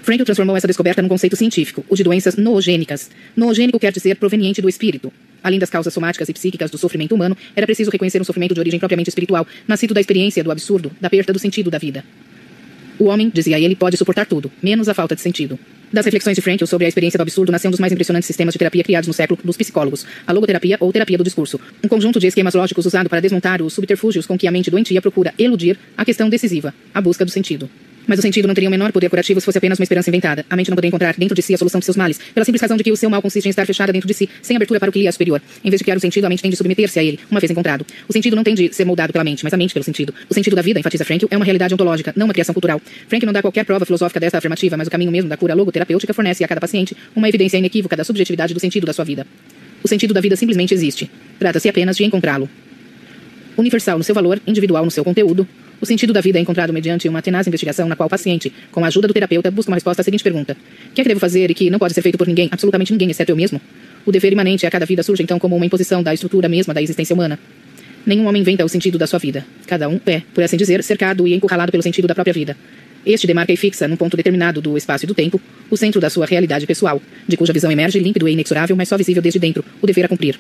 Frankel 0.08 0.24
transformou 0.24 0.56
essa 0.56 0.68
descoberta 0.68 1.02
num 1.02 1.10
conceito 1.10 1.36
científico, 1.36 1.84
o 1.90 1.94
de 1.94 2.02
doenças 2.02 2.38
noogênicas. 2.38 3.12
Noogênico 3.36 3.78
quer 3.78 3.92
dizer 3.92 4.16
proveniente 4.16 4.62
do 4.62 4.70
espírito. 4.70 5.12
Além 5.44 5.60
das 5.60 5.70
causas 5.70 5.94
somáticas 5.94 6.30
e 6.30 6.34
psíquicas 6.34 6.72
do 6.72 6.78
sofrimento 6.78 7.14
humano, 7.14 7.36
era 7.54 7.66
preciso 7.66 7.92
reconhecer 7.92 8.22
um 8.22 8.24
sofrimento 8.24 8.54
de 8.54 8.60
origem 8.62 8.80
propriamente 8.80 9.10
espiritual, 9.10 9.46
nascido 9.68 9.94
da 9.94 10.00
experiência 10.00 10.42
do 10.42 10.50
absurdo, 10.50 10.94
da 11.02 11.10
perda 11.10 11.34
do 11.34 11.40
sentido 11.40 11.70
da 11.70 11.78
vida. 11.78 12.06
O 12.98 13.08
homem, 13.08 13.30
dizia 13.30 13.60
ele, 13.60 13.76
pode 13.76 13.98
suportar 13.98 14.26
tudo, 14.26 14.50
menos 14.64 14.88
a 14.88 14.94
falta 14.94 15.14
de 15.14 15.20
sentido. 15.20 15.60
Das 15.92 16.06
reflexões 16.06 16.38
de 16.38 16.42
Frankl 16.42 16.66
sobre 16.66 16.86
a 16.86 16.88
experiência 16.88 17.18
do 17.18 17.24
absurdo 17.24 17.52
nasceu 17.52 17.68
um 17.68 17.72
dos 17.72 17.80
mais 17.82 17.92
impressionantes 17.92 18.28
sistemas 18.28 18.54
de 18.54 18.60
terapia 18.60 18.86
criados 18.86 19.10
no 19.10 19.14
século 19.14 19.38
dos 19.44 19.58
psicólogos, 19.58 20.06
a 20.26 20.32
logoterapia 20.32 20.78
ou 20.80 20.90
terapia 20.94 21.18
do 21.18 21.24
discurso. 21.26 21.60
Um 21.84 21.90
conjunto 21.90 22.18
de 22.18 22.28
esquemas 22.28 22.54
lógicos 22.54 22.86
usado 22.86 23.10
para 23.10 23.20
desmontar 23.20 23.62
os 23.62 23.74
subterfúgios 23.74 24.26
com 24.26 24.38
que 24.38 24.48
a 24.48 24.52
mente 24.52 24.72
doentia 24.72 25.02
procura 25.02 25.34
eludir 25.38 25.78
a 25.98 26.06
questão 26.06 26.30
decisiva, 26.30 26.74
a 26.94 27.02
busca 27.02 27.26
do 27.26 27.32
sentido. 27.32 27.70
Mas 28.08 28.20
o 28.20 28.22
sentido 28.22 28.48
não 28.48 28.56
teria 28.56 28.70
o 28.70 28.72
menor 28.72 28.92
poder 28.92 29.10
curativo 29.10 29.40
se 29.42 29.46
fosse 29.46 29.58
apenas 29.58 29.78
uma 29.78 29.84
esperança 29.84 30.10
inventada. 30.10 30.46
A 30.50 30.56
mente 30.56 30.70
não 30.70 30.76
poderia 30.76 30.88
encontrar 30.88 31.16
dentro 31.18 31.36
de 31.36 31.42
si 31.42 31.54
a 31.54 31.58
solução 31.58 31.80
de 31.80 31.86
seus 31.86 31.98
males, 31.98 32.20
pela 32.34 32.46
simples 32.46 32.62
razão 32.62 32.78
de 32.78 32.84
que 32.84 32.92
o 32.92 32.96
seu 32.96 33.10
mal 33.10 33.22
consiste 33.22 33.46
em 33.46 33.50
estar 33.50 33.66
fechada 33.66 33.92
dentro 33.92 34.08
de 34.08 34.14
si, 34.14 34.30
sem 34.42 34.56
abertura 34.56 34.80
para 34.80 34.90
o 34.90 34.92
que 34.94 35.00
lhe 35.00 35.08
é 35.08 35.12
superior. 35.12 35.42
Em 35.64 35.70
vez 35.70 35.80
de 35.80 35.84
criar 35.84 35.98
o 35.98 36.00
sentido, 36.00 36.26
a 36.26 36.30
mente 36.30 36.42
tem 36.42 36.50
de 36.50 36.56
submeter-se 36.56 36.98
a 36.98 37.04
ele, 37.04 37.20
uma 37.30 37.40
vez 37.40 37.52
encontrado. 37.52 37.86
O 38.08 38.14
sentido 38.14 38.36
não 38.36 38.44
tem 38.44 38.56
de 38.56 38.74
ser 38.74 38.86
moldado 38.86 39.12
pela 39.12 39.24
mente, 39.26 39.44
mas 39.44 39.54
a 39.54 39.58
mente 39.58 39.74
pelo 39.74 39.84
sentido. 39.84 40.14
O 40.30 40.34
sentido 40.34 40.56
da 40.56 40.62
vida, 40.62 40.80
enfatiza 40.80 41.04
Frankl, 41.04 41.28
é 41.30 41.36
uma 41.36 41.44
realidade 41.44 41.74
ontológica, 41.74 42.14
não 42.16 42.26
uma 42.28 42.34
criação 42.34 42.54
cultural. 42.54 42.82
Frankl 43.10 43.26
não 43.26 43.34
dá 43.34 43.42
qualquer 43.42 43.66
prova 43.66 43.86
filosófica 43.86 44.20
desta 44.20 44.38
afirmativa, 44.38 44.78
mas 44.78 44.88
o 44.88 44.92
caminho 44.92 45.12
mesmo 45.12 45.30
da 45.30 45.36
cura 45.36 45.54
logoterapêutica 45.54 46.14
fornece 46.14 46.44
a 46.44 46.48
cada 46.48 46.62
paciente 46.62 46.96
uma 47.16 47.28
evidência 47.28 47.58
inequívoca 47.58 47.96
da 47.96 48.04
subjetividade 48.04 48.54
do 48.54 48.60
sentido 48.60 48.86
da 48.86 48.94
sua 48.94 49.04
vida. 49.04 49.28
O 49.84 49.88
sentido 49.88 50.14
da 50.14 50.22
vida 50.22 50.36
simplesmente 50.36 50.74
existe. 50.74 51.10
Trata-se 51.38 51.68
apenas 51.68 51.98
de 51.98 52.06
encontrá-lo. 52.06 52.50
Universal 53.58 53.98
no 53.98 54.04
seu 54.04 54.14
valor, 54.14 54.40
individual 54.46 54.86
no 54.86 54.92
seu 54.92 55.04
conteúdo, 55.04 55.48
o 55.80 55.86
sentido 55.86 56.12
da 56.12 56.22
vida 56.22 56.40
é 56.40 56.42
encontrado 56.42 56.74
mediante 56.74 57.08
uma 57.08 57.22
tenaz 57.22 57.46
investigação 57.48 57.88
na 57.88 57.96
qual 57.96 58.08
o 58.08 58.10
paciente, 58.10 58.52
com 58.72 58.84
a 58.84 58.88
ajuda 58.88 59.08
do 59.08 59.14
terapeuta, 59.14 59.52
busca 59.52 59.72
uma 59.72 59.76
resposta 59.76 60.02
à 60.02 60.04
seguinte 60.04 60.24
pergunta: 60.24 60.58
que 60.94 61.02
é 61.02 61.04
que 61.04 61.08
devo 61.08 61.20
fazer 61.20 61.52
e 61.52 61.54
que 61.54 61.70
não 61.70 61.78
pode 61.78 61.94
ser 61.94 62.02
feito 62.02 62.18
por 62.18 62.28
ninguém, 62.28 62.50
absolutamente 62.52 62.92
ninguém, 62.92 63.12
exceto 63.12 63.32
eu 63.32 63.36
mesmo? 63.36 63.62
O 64.06 64.12
dever 64.12 64.32
imanente 64.32 64.66
a 64.66 64.72
cada 64.72 64.86
vida 64.86 65.04
surge 65.04 65.22
então 65.22 65.38
como 65.38 65.56
uma 65.56 65.66
imposição 65.66 66.02
da 66.02 66.14
estrutura 66.14 66.48
mesma 66.48 66.74
da 66.74 66.82
existência 66.82 67.14
humana. 67.14 67.38
Nenhum 68.06 68.26
homem 68.26 68.42
inventa 68.42 68.64
o 68.64 68.70
sentido 68.70 68.98
da 68.98 69.06
sua 69.06 69.20
vida. 69.20 69.46
Cada 69.68 69.90
um 69.90 70.00
é, 70.06 70.22
por 70.34 70.44
assim 70.44 70.56
dizer, 70.56 70.82
cercado 70.82 71.28
e 71.28 71.34
encurralado 71.34 71.72
pelo 71.72 71.84
sentido 71.84 72.08
da 72.08 72.16
própria 72.16 72.34
vida. 72.34 72.56
Este 73.06 73.28
demarca 73.28 73.52
e 73.52 73.58
fixa, 73.58 73.88
num 73.88 73.98
ponto 73.98 74.18
determinado 74.18 74.62
do 74.62 74.78
espaço 74.78 75.06
e 75.06 75.08
do 75.08 75.14
tempo, 75.14 75.40
o 75.70 75.78
centro 75.78 76.00
da 76.00 76.10
sua 76.10 76.26
realidade 76.26 76.66
pessoal, 76.66 77.02
de 77.28 77.38
cuja 77.38 77.54
visão 77.54 77.72
emerge 77.72 78.00
límpido 78.00 78.28
e 78.28 78.32
inexorável, 78.32 78.76
mas 78.76 78.88
só 78.88 78.98
visível 78.98 79.22
desde 79.22 79.40
dentro, 79.40 79.64
o 79.82 79.86
dever 79.88 80.06
a 80.06 80.08
cumprir. 80.08 80.40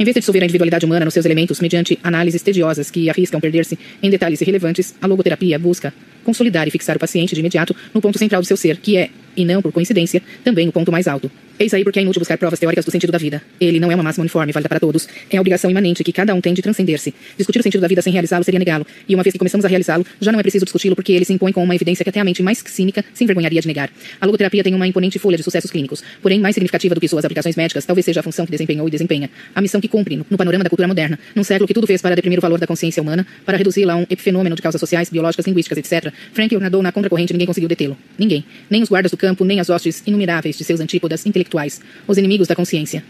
Em 0.00 0.04
vez 0.04 0.14
de 0.14 0.20
dissolver 0.20 0.42
a 0.42 0.46
individualidade 0.46 0.86
humana 0.86 1.04
nos 1.04 1.12
seus 1.12 1.26
elementos 1.26 1.60
mediante 1.60 1.98
análises 2.02 2.40
tediosas 2.40 2.90
que 2.90 3.10
arriscam 3.10 3.38
perder-se 3.38 3.78
em 4.02 4.08
detalhes 4.08 4.40
irrelevantes, 4.40 4.94
a 4.98 5.06
logoterapia 5.06 5.58
busca 5.58 5.92
consolidar 6.24 6.66
e 6.66 6.70
fixar 6.70 6.96
o 6.96 6.98
paciente 6.98 7.34
de 7.34 7.40
imediato 7.40 7.76
no 7.92 8.00
ponto 8.00 8.18
central 8.18 8.40
do 8.40 8.46
seu 8.46 8.56
ser, 8.56 8.78
que 8.78 8.96
é, 8.96 9.10
e 9.40 9.44
não 9.44 9.62
por 9.62 9.72
coincidência, 9.72 10.22
também 10.44 10.68
o 10.68 10.72
ponto 10.72 10.92
mais 10.92 11.08
alto. 11.08 11.30
Eis 11.60 11.74
aí 11.74 11.84
porque 11.84 11.98
é 11.98 12.02
inútil 12.02 12.20
buscar 12.20 12.38
provas 12.38 12.58
teóricas 12.58 12.86
do 12.86 12.90
sentido 12.90 13.12
da 13.12 13.18
vida. 13.18 13.42
Ele 13.60 13.78
não 13.78 13.92
é 13.92 13.94
uma 13.94 14.02
máxima 14.02 14.22
uniforme, 14.22 14.50
válida 14.50 14.66
para 14.66 14.80
todos. 14.80 15.06
É 15.30 15.36
a 15.36 15.40
obrigação 15.42 15.70
imanente 15.70 16.02
que 16.02 16.10
cada 16.10 16.34
um 16.34 16.40
tem 16.40 16.54
de 16.54 16.62
transcender-se. 16.62 17.12
Discutir 17.36 17.60
o 17.60 17.62
sentido 17.62 17.82
da 17.82 17.86
vida 17.86 18.00
sem 18.00 18.10
realizá-lo 18.10 18.42
seria 18.42 18.58
negá-lo. 18.58 18.86
E 19.06 19.14
uma 19.14 19.22
vez 19.22 19.34
que 19.34 19.38
começamos 19.38 19.62
a 19.66 19.68
realizá-lo, 19.68 20.06
já 20.18 20.32
não 20.32 20.40
é 20.40 20.42
preciso 20.42 20.64
discuti-lo 20.64 20.96
porque 20.96 21.12
ele 21.12 21.26
se 21.26 21.34
impõe 21.34 21.52
com 21.52 21.62
uma 21.62 21.74
evidência 21.74 22.02
que 22.02 22.08
até 22.08 22.18
a 22.18 22.24
mente 22.24 22.42
mais 22.42 22.64
cínica 22.66 23.04
se 23.12 23.24
envergonharia 23.24 23.60
de 23.60 23.68
negar. 23.68 23.90
A 24.18 24.24
logoterapia 24.24 24.64
tem 24.64 24.74
uma 24.74 24.86
imponente 24.86 25.18
folha 25.18 25.36
de 25.36 25.42
sucessos 25.42 25.70
clínicos. 25.70 26.02
Porém, 26.22 26.40
mais 26.40 26.54
significativa 26.54 26.94
do 26.94 27.00
que 27.00 27.06
suas 27.06 27.26
aplicações 27.26 27.56
médicas, 27.56 27.84
talvez 27.84 28.06
seja 28.06 28.20
a 28.20 28.22
função 28.22 28.46
que 28.46 28.52
desempenhou 28.52 28.88
e 28.88 28.90
desempenha. 28.90 29.28
A 29.54 29.60
missão 29.60 29.82
que 29.82 29.88
cumpre 29.88 30.16
no, 30.16 30.24
no 30.30 30.38
panorama 30.38 30.64
da 30.64 30.70
cultura 30.70 30.88
moderna, 30.88 31.18
num 31.34 31.44
século 31.44 31.68
que 31.68 31.74
tudo 31.74 31.86
fez 31.86 32.00
para 32.00 32.14
deprimir 32.14 32.38
o 32.38 32.42
valor 32.42 32.58
da 32.58 32.66
consciência 32.66 33.02
humana, 33.02 33.26
para 33.44 33.58
reduzi-la 33.58 33.92
a 33.92 33.96
um 33.96 34.06
epifenômeno 34.08 34.56
de 34.56 34.62
causas 34.62 34.80
sociais, 34.80 35.10
biológicas, 35.10 35.46
linguísticas, 35.46 35.76
etc. 35.76 36.10
Frank 36.32 36.56
nadou 36.56 36.82
na 36.82 36.90
contracorrente 36.90 37.34
ninguém 37.34 37.46
conseguiu 37.46 37.68
detê-lo. 37.68 37.98
Ninguém. 38.18 38.46
Nem 38.70 38.82
os 38.82 38.88
guardas 38.88 39.10
do 39.10 39.18
campo, 39.18 39.29
nem 39.44 39.60
as 39.60 39.70
hostes 39.70 40.02
inumeráveis 40.06 40.56
de 40.56 40.64
seus 40.64 40.80
antípodas 40.80 41.26
intelectuais. 41.26 41.80
Os 42.06 42.18
inimigos 42.18 42.48
da 42.48 42.56
consciência. 42.56 43.04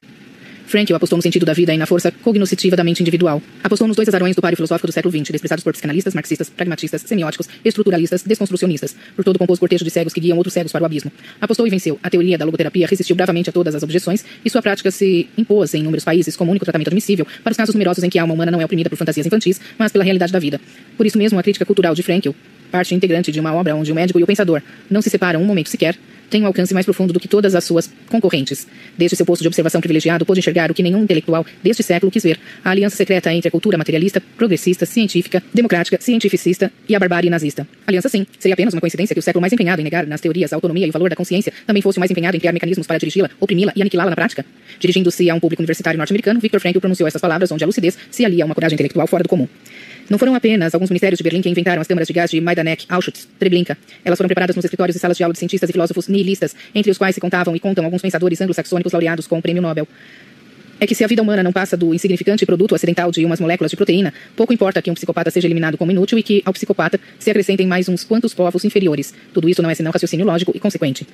Frankl 0.71 0.95
apostou 0.95 1.17
no 1.17 1.23
sentido 1.23 1.45
da 1.45 1.53
vida 1.53 1.75
e 1.75 1.77
na 1.77 1.85
força 1.85 2.13
cognoscitiva 2.13 2.77
da 2.77 2.85
mente 2.85 3.01
individual. 3.01 3.43
Apostou 3.63 3.89
nos 3.89 3.97
dois 3.97 4.09
azarões 4.09 4.37
do 4.37 4.41
páreo 4.41 4.57
filosófico 4.57 4.87
do 4.87 4.93
século 4.93 5.11
XX, 5.11 5.35
expressados 5.35 5.65
por 5.65 5.73
psicanalistas, 5.73 6.15
marxistas, 6.15 6.49
pragmatistas, 6.49 7.03
semióticos, 7.03 7.49
estruturalistas, 7.65 8.23
desconstrucionistas, 8.23 8.95
por 9.17 9.25
todo 9.25 9.35
o 9.35 9.39
composto 9.41 9.59
cortejo 9.59 9.85
de 9.85 9.91
cegos 9.91 10.13
que 10.13 10.21
guiam 10.21 10.39
outros 10.39 10.55
cegos 10.55 10.71
para 10.71 10.83
o 10.83 10.87
abismo. 10.87 11.11
Apostou 11.41 11.67
e 11.67 11.71
venceu. 11.71 11.99
A 12.01 12.09
teoria 12.09 12.39
da 12.39 12.45
logoterapia 12.45 12.87
resistiu 12.87 13.17
bravamente 13.17 13.51
a 13.51 13.53
todas 13.53 13.75
as 13.75 13.83
objeções 13.83 14.25
e 14.45 14.49
sua 14.49 14.63
prática 14.63 14.93
se 14.93 15.29
impôs 15.37 15.75
em 15.75 15.81
inúmeros 15.81 16.05
países 16.05 16.37
como 16.37 16.53
único 16.53 16.65
tratamento 16.65 16.87
admissível 16.87 17.27
para 17.43 17.51
os 17.51 17.57
casos 17.57 17.75
numerosos 17.75 18.05
em 18.05 18.09
que 18.09 18.21
a 18.21 18.23
alma 18.23 18.35
humana 18.35 18.53
não 18.53 18.61
é 18.61 18.65
oprimida 18.65 18.89
por 18.89 18.97
fantasias 18.97 19.27
infantis, 19.27 19.61
mas 19.77 19.91
pela 19.91 20.05
realidade 20.05 20.33
da 20.33 20.39
vida. 20.39 20.61
Por 20.97 21.05
isso 21.05 21.19
mesmo, 21.19 21.37
a 21.37 21.43
crítica 21.43 21.67
cultural 21.67 21.97
de 21.97 22.05
Frankl, 22.05 22.31
parte 22.71 22.95
integrante 22.95 23.33
de 23.33 23.41
uma 23.41 23.55
obra 23.55 23.75
onde 23.75 23.93
o 23.93 23.95
médico 23.95 24.19
e 24.19 24.23
o 24.23 24.27
pensador 24.27 24.63
não 24.89 25.03
se 25.03 25.11
separam 25.11 25.43
um 25.43 25.45
momento 25.45 25.69
sequer, 25.69 25.97
tem 26.31 26.43
um 26.43 26.47
alcance 26.47 26.73
mais 26.73 26.87
profundo 26.87 27.13
do 27.13 27.19
que 27.19 27.27
todas 27.27 27.55
as 27.55 27.65
suas 27.65 27.91
concorrentes. 28.09 28.67
Desde 28.97 29.17
seu 29.17 29.27
posto 29.27 29.43
de 29.43 29.49
observação 29.49 29.81
privilegiado, 29.81 30.25
pôde 30.25 30.39
enxergar 30.39 30.71
o 30.71 30.75
que 30.75 30.83
nenhum 30.83 31.03
intelectual 31.03 31.45
deste 31.63 31.83
século 31.83 32.11
quis 32.11 32.23
ver: 32.23 32.39
a 32.65 32.71
aliança 32.71 32.97
secreta 32.97 33.33
entre 33.33 33.49
a 33.49 33.51
cultura 33.51 33.77
materialista, 33.77 34.23
progressista, 34.39 34.87
científica, 34.87 35.43
democrática, 35.53 35.99
cientificista 36.01 36.73
e 36.89 36.95
a 36.95 36.99
barbárie 36.99 37.29
nazista. 37.29 37.67
Aliança, 37.87 38.09
sim. 38.09 38.25
Seria 38.39 38.55
apenas 38.55 38.73
uma 38.73 38.81
coincidência 38.81 39.13
que 39.13 39.19
o 39.19 39.23
século 39.23 39.41
mais 39.41 39.53
empenhado 39.53 39.81
em 39.81 39.85
negar 39.85 40.07
nas 40.07 40.21
teorias 40.21 40.53
a 40.53 40.57
autonomia 40.57 40.87
e 40.87 40.91
o 40.91 40.93
valor 40.93 41.11
da 41.11 41.17
consciência 41.17 41.53
também 41.67 41.83
fosse 41.83 41.99
o 41.99 42.01
mais 42.01 42.11
empenhado 42.11 42.37
em 42.37 42.41
criar 42.41 42.53
mecanismos 42.53 42.87
para 42.87 42.99
dirigi-la, 42.99 43.29
oprimi-la 43.41 43.73
e 43.75 43.81
aniquilá-la 43.81 44.11
na 44.11 44.17
prática? 44.17 44.45
Dirigindo-se 44.79 45.29
a 45.29 45.35
um 45.35 45.41
público 45.41 45.61
universitário 45.61 45.99
norte-americano, 45.99 46.39
Victor 46.39 46.61
Frankl 46.61 46.79
pronunciou 46.79 47.09
essas 47.09 47.21
palavras 47.21 47.51
onde 47.51 47.65
a 47.65 47.67
lucidez 47.67 47.99
se 48.11 48.25
alia 48.25 48.45
a 48.45 48.47
uma 48.47 48.55
coragem 48.55 48.75
intelectual 48.75 49.07
fora 49.09 49.25
do 49.25 49.29
comum. 49.29 49.49
Não 50.11 50.19
foram 50.19 50.35
apenas 50.35 50.75
alguns 50.75 50.91
ministérios 50.91 51.19
de 51.19 51.23
Berlim 51.23 51.41
que 51.41 51.49
inventaram 51.49 51.81
as 51.81 51.87
câmaras 51.87 52.09
de 52.09 52.13
gás 52.13 52.33
de 52.33 52.41
Majdanek, 52.41 52.85
Auschwitz, 52.89 53.29
Treblinka. 53.39 53.79
Elas 54.05 54.17
foram 54.17 54.27
preparadas 54.27 54.57
nos 54.57 54.65
escritórios 54.65 54.97
e 54.97 54.99
salas 54.99 55.17
de 55.17 55.23
aula 55.23 55.33
de 55.33 55.39
cientistas 55.39 55.71
e 55.71 55.73
filósofos 55.73 56.09
nihilistas, 56.09 56.57
entre 56.75 56.91
os 56.91 56.99
quais 56.99 57.15
se 57.15 57.21
contavam 57.21 57.55
e 57.55 57.61
contam 57.61 57.85
alguns 57.85 58.03
pensadores 58.03 58.41
anglo-saxônicos 58.41 58.93
laureados 58.93 59.29
com 59.29 59.39
o 59.39 59.43
prêmio 59.43 59.63
Nobel. 59.63 59.87
É 60.81 60.87
que 60.87 60.97
se 60.97 61.05
a 61.05 61.07
vida 61.07 61.23
humana 61.23 61.45
não 61.45 61.53
passa 61.53 61.77
do 61.77 61.95
insignificante 61.95 62.45
produto 62.45 62.75
acidental 62.75 63.13
de 63.13 63.25
umas 63.25 63.39
moléculas 63.39 63.71
de 63.71 63.77
proteína, 63.77 64.13
pouco 64.35 64.53
importa 64.53 64.83
que 64.83 64.91
um 64.91 64.95
psicopata 64.95 65.31
seja 65.31 65.47
eliminado 65.47 65.79
como 65.79 65.93
inútil 65.93 66.19
e 66.19 66.25
que 66.25 66.43
ao 66.45 66.53
psicopata 66.53 66.99
se 67.17 67.31
acrescentem 67.31 67.69
mais 67.69 67.89
uns 67.89 68.03
quantos 68.03 68.35
povos 68.35 68.65
inferiores. 68.65 69.15
Tudo 69.33 69.49
isso 69.49 69.63
não 69.63 69.71
é 69.71 69.77
senão 69.77 69.93
raciocínio 69.93 70.27
lógico 70.27 70.51
e 70.53 70.59
consequente. 70.59 71.07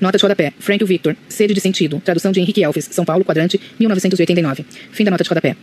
Nota 0.00 0.16
de 0.16 0.22
rodapé. 0.22 0.54
Frank 0.58 0.82
Victor. 0.86 1.14
Sede 1.28 1.52
de 1.52 1.60
sentido. 1.60 2.00
Tradução 2.02 2.32
de 2.32 2.40
Henrique 2.40 2.62
Elfes. 2.62 2.88
São 2.90 3.04
Paulo, 3.04 3.22
quadrante, 3.22 3.60
1989. 3.78 4.64
Fim 4.92 5.04
da 5.04 5.10
nota 5.10 5.24
de 5.24 5.28
rodapé. 5.28 5.56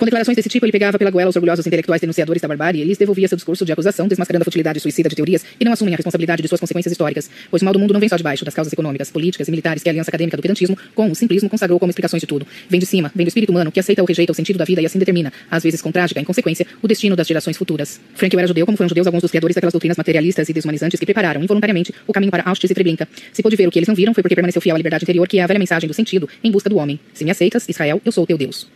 Com 0.00 0.06
declarações 0.06 0.34
desse 0.34 0.48
tipo, 0.48 0.64
ele 0.64 0.72
pegava 0.72 0.98
pela 0.98 1.10
goela 1.10 1.28
os 1.28 1.36
orgulhosos 1.36 1.66
intelectuais 1.66 2.00
denunciadores 2.00 2.40
da 2.40 2.48
barbárie 2.48 2.80
e 2.80 2.84
lhes 2.84 2.96
devolvia 2.96 3.28
seu 3.28 3.36
discurso 3.36 3.66
de 3.66 3.72
acusação, 3.72 4.08
desmascarando 4.08 4.42
a 4.42 4.46
futilidade 4.46 4.80
suicida 4.80 5.10
de 5.10 5.14
teorias 5.14 5.44
e 5.60 5.62
não 5.62 5.74
assumem 5.74 5.92
a 5.92 5.96
responsabilidade 5.98 6.40
de 6.40 6.48
suas 6.48 6.58
consequências 6.58 6.90
históricas. 6.90 7.30
Pois 7.50 7.60
o 7.60 7.66
mal 7.66 7.74
do 7.74 7.78
mundo 7.78 7.92
não 7.92 8.00
vem 8.00 8.08
só 8.08 8.16
de 8.16 8.22
baixo, 8.22 8.42
das 8.42 8.54
causas 8.54 8.72
econômicas, 8.72 9.10
políticas 9.10 9.46
e 9.46 9.50
militares 9.50 9.82
que 9.82 9.90
a 9.90 9.92
aliança 9.92 10.08
acadêmica 10.08 10.38
do 10.38 10.42
pedantismo, 10.42 10.74
com 10.94 11.10
o 11.10 11.14
simplismo, 11.14 11.50
consagrou 11.50 11.78
como 11.78 11.90
explicações 11.90 12.22
de 12.22 12.26
tudo. 12.26 12.46
Vem 12.66 12.80
de 12.80 12.86
cima, 12.86 13.12
vem 13.14 13.26
do 13.26 13.28
espírito 13.28 13.50
humano 13.50 13.70
que 13.70 13.78
aceita 13.78 14.00
ou 14.00 14.08
rejeita 14.08 14.32
o 14.32 14.34
sentido 14.34 14.56
da 14.56 14.64
vida 14.64 14.80
e 14.80 14.86
assim 14.86 14.98
determina, 14.98 15.30
às 15.50 15.62
vezes 15.62 15.82
com 15.82 15.92
trágica 15.92 16.18
inconsequência, 16.18 16.66
o 16.80 16.88
destino 16.88 17.14
das 17.14 17.26
gerações 17.26 17.58
futuras. 17.58 18.00
Frank 18.14 18.34
era 18.34 18.46
judeu, 18.46 18.64
como 18.64 18.78
foram 18.78 18.88
judeus 18.88 19.06
alguns 19.06 19.20
dos 19.20 19.30
criadores 19.30 19.54
daquelas 19.54 19.74
doutrinas 19.74 19.98
materialistas 19.98 20.48
e 20.48 20.54
deshumanizantes 20.54 20.98
que 20.98 21.04
prepararam, 21.04 21.44
involuntariamente, 21.44 21.94
o 22.06 22.12
caminho 22.14 22.30
para 22.30 22.42
Auschwitz 22.46 22.70
e 22.70 22.74
Treblinka. 22.74 23.06
Se 23.34 23.42
pôde 23.42 23.54
ver 23.54 23.68
o 23.68 23.70
que 23.70 23.78
eles 23.78 23.86
não 23.86 23.94
viram, 23.94 24.14
foi 24.14 24.22
porque 24.22 24.34
permaneceu 24.34 24.62
fiel 24.62 24.76
à 24.76 24.78
liberdade 24.78 25.04
interior, 25.04 25.28
que 25.28 25.38
é 25.38 25.42
a 25.42 25.46
velha 25.46 25.58
mensagem 25.58 25.86
do 25.86 25.92
sentido, 25.92 26.26
em 26.42 26.50
busca 26.50 26.70
do 26.70 26.78
homem. 26.78 26.98
Se 27.12 27.22
me 27.22 27.30
aceitas, 27.30 27.68
Israel, 27.68 28.00
eu 28.02 28.10
sou 28.10 28.26
teu 28.26 28.38
Deus. 28.38 28.66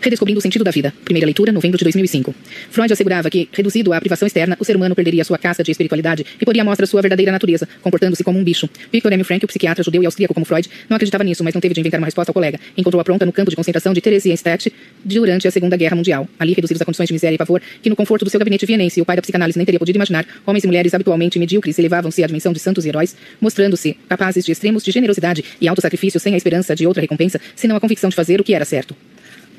Redescobrindo 0.00 0.38
o 0.38 0.40
sentido 0.42 0.64
da 0.64 0.70
vida. 0.70 0.94
Primeira 1.04 1.26
leitura, 1.26 1.52
novembro 1.52 1.76
de 1.76 1.84
2005. 1.84 2.34
Freud 2.70 2.90
assegurava 2.90 3.28
que, 3.28 3.50
reduzido 3.52 3.92
à 3.92 4.00
privação 4.00 4.26
externa, 4.26 4.56
o 4.58 4.64
ser 4.64 4.74
humano 4.74 4.94
perderia 4.94 5.22
sua 5.24 5.36
caça 5.36 5.62
de 5.62 5.70
espiritualidade 5.70 6.24
e 6.40 6.44
poria 6.44 6.62
à 6.62 6.64
mostra 6.64 6.86
sua 6.86 7.02
verdadeira 7.02 7.30
natureza, 7.30 7.68
comportando-se 7.82 8.24
como 8.24 8.38
um 8.38 8.42
bicho. 8.42 8.66
Victor 8.90 9.12
M. 9.12 9.22
Frank, 9.24 9.44
o 9.44 9.48
psiquiatra 9.48 9.84
judeu 9.84 10.02
e 10.02 10.06
austríaco 10.06 10.32
como 10.32 10.46
Freud, 10.46 10.70
não 10.88 10.96
acreditava 10.96 11.22
nisso, 11.22 11.44
mas 11.44 11.52
não 11.52 11.60
teve 11.60 11.74
de 11.74 11.80
inventar 11.80 12.00
uma 12.00 12.06
resposta 12.06 12.30
ao 12.30 12.34
colega. 12.34 12.58
Encontrou-a 12.78 13.04
pronta 13.04 13.26
no 13.26 13.32
campo 13.32 13.50
de 13.50 13.56
concentração 13.56 13.92
de 13.92 14.00
Theresienstadt 14.00 14.72
durante 15.04 15.46
a 15.46 15.50
Segunda 15.50 15.76
Guerra 15.76 15.96
Mundial. 15.96 16.26
Ali, 16.38 16.54
reduzidos 16.54 16.80
a 16.80 16.84
condições 16.86 17.08
de 17.08 17.12
miséria 17.12 17.34
e 17.34 17.38
pavor, 17.38 17.60
que 17.82 17.90
no 17.90 17.96
conforto 17.96 18.24
do 18.24 18.30
seu 18.30 18.38
gabinete 18.38 18.64
vienense, 18.64 19.02
o 19.02 19.04
pai 19.04 19.16
da 19.16 19.22
psicanálise 19.22 19.58
nem 19.58 19.66
teria 19.66 19.78
podido 19.78 19.96
imaginar, 19.96 20.26
homens 20.46 20.64
e 20.64 20.66
mulheres 20.66 20.94
habitualmente 20.94 21.38
medíocres 21.38 21.78
elevavam-se 21.78 22.24
à 22.24 22.26
dimensão 22.26 22.54
de 22.54 22.58
santos 22.58 22.86
e 22.86 22.88
heróis, 22.88 23.14
mostrando-se 23.38 23.98
capazes 24.08 24.46
de 24.46 24.52
extremos 24.52 24.82
de 24.82 24.90
generosidade 24.90 25.44
e 25.60 25.68
autossacrifício 25.68 26.18
sem 26.18 26.32
a 26.32 26.38
esperança 26.38 26.74
de 26.74 26.86
outra 26.86 27.02
recompensa, 27.02 27.38
senão 27.54 27.76
a 27.76 27.80
convicção 27.80 28.08
de 28.08 28.16
fazer 28.16 28.40
o 28.40 28.44
que 28.44 28.54
era 28.54 28.64
certo. 28.64 28.96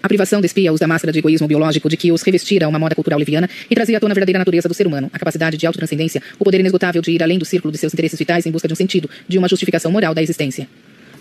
A 0.03 0.07
privação 0.07 0.41
despia-os 0.41 0.79
da 0.79 0.87
máscara 0.87 1.11
de 1.11 1.19
egoísmo 1.19 1.47
biológico 1.47 1.87
de 1.87 1.95
que 1.95 2.11
os 2.11 2.23
revestira 2.23 2.67
uma 2.67 2.79
moda 2.79 2.95
cultural 2.95 3.19
liviana 3.19 3.49
e 3.69 3.75
trazia 3.75 3.97
à 3.97 3.99
tona 3.99 4.13
a 4.13 4.15
verdadeira 4.15 4.39
natureza 4.39 4.67
do 4.67 4.73
ser 4.73 4.87
humano, 4.87 5.09
a 5.13 5.19
capacidade 5.19 5.57
de 5.57 5.67
autotranscendência, 5.67 6.21
o 6.39 6.43
poder 6.43 6.59
inesgotável 6.59 7.01
de 7.01 7.11
ir 7.11 7.21
além 7.21 7.37
do 7.37 7.45
círculo 7.45 7.71
de 7.71 7.77
seus 7.77 7.93
interesses 7.93 8.17
vitais 8.17 8.45
em 8.45 8.51
busca 8.51 8.67
de 8.67 8.73
um 8.73 8.77
sentido, 8.77 9.09
de 9.27 9.37
uma 9.37 9.47
justificação 9.47 9.91
moral 9.91 10.15
da 10.15 10.23
existência. 10.23 10.67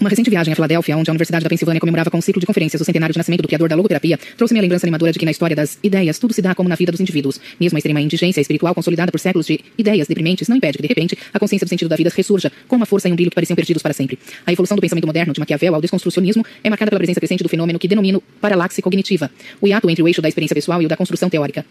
Uma 0.01 0.09
recente 0.09 0.31
viagem 0.31 0.51
a 0.51 0.57
Filadélfia, 0.57 0.97
onde 0.97 1.11
a 1.11 1.13
Universidade 1.13 1.45
da 1.45 1.51
Pensilvânia 1.51 1.79
comemorava 1.79 2.11
com 2.11 2.17
um 2.17 2.23
ciclo 2.23 2.41
de 2.41 2.47
conferências 2.47 2.81
o 2.81 2.85
centenário 2.87 3.13
de 3.13 3.19
nascimento 3.19 3.43
do 3.43 3.47
criador 3.47 3.69
da 3.69 3.77
logoterapia, 3.77 4.19
trouxe-me 4.35 4.59
a 4.59 4.63
lembrança 4.63 4.87
animadora 4.87 5.13
de 5.13 5.19
que 5.19 5.27
na 5.27 5.31
história 5.31 5.55
das 5.55 5.79
ideias 5.83 6.19
tudo 6.19 6.33
se 6.33 6.41
dá 6.41 6.55
como 6.55 6.71
na 6.71 6.75
vida 6.75 6.91
dos 6.91 7.03
indivíduos. 7.03 7.39
Mesmo 7.61 7.77
a 7.77 7.81
extrema 7.81 8.01
indigência 8.01 8.41
espiritual 8.41 8.75
consolidada 8.75 9.13
por 9.13 9.21
séculos 9.21 9.45
de 9.45 9.61
ideias 9.77 10.09
deprimentes 10.09 10.49
não 10.49 10.57
impede 10.57 10.79
que, 10.79 10.83
de 10.83 10.89
repente, 10.89 11.19
a 11.35 11.39
consciência 11.39 11.67
do 11.67 11.69
sentido 11.69 11.89
da 11.89 11.97
vida 11.97 12.11
ressurja 12.17 12.51
com 12.67 12.77
uma 12.77 12.87
força 12.87 13.11
e 13.11 13.13
um 13.13 13.15
brilho 13.15 13.31
que 13.31 13.35
pareciam 13.35 13.55
perdidos 13.55 13.83
para 13.83 13.93
sempre. 13.93 14.19
A 14.47 14.51
evolução 14.51 14.75
do 14.75 14.81
pensamento 14.81 15.07
moderno, 15.07 15.35
de 15.35 15.39
Maquiavel 15.39 15.75
ao 15.75 15.83
desconstrucionismo, 15.83 16.47
é 16.65 16.71
marcada 16.71 16.91
pela 16.91 17.01
presença 17.01 17.21
crescente 17.21 17.43
do 17.43 17.51
fenômeno 17.51 17.79
que 17.79 17.87
denomino 17.87 18.23
paralaxe 18.41 18.81
cognitiva, 18.81 19.31
o 19.61 19.69
hiato 19.69 19.91
entre 19.91 20.03
o 20.03 20.09
eixo 20.09 20.23
da 20.23 20.29
experiência 20.29 20.55
pessoal 20.55 20.81
e 20.81 20.87
o 20.87 20.89
da 20.89 20.97
construção 20.97 21.29
teórica. 21.29 21.63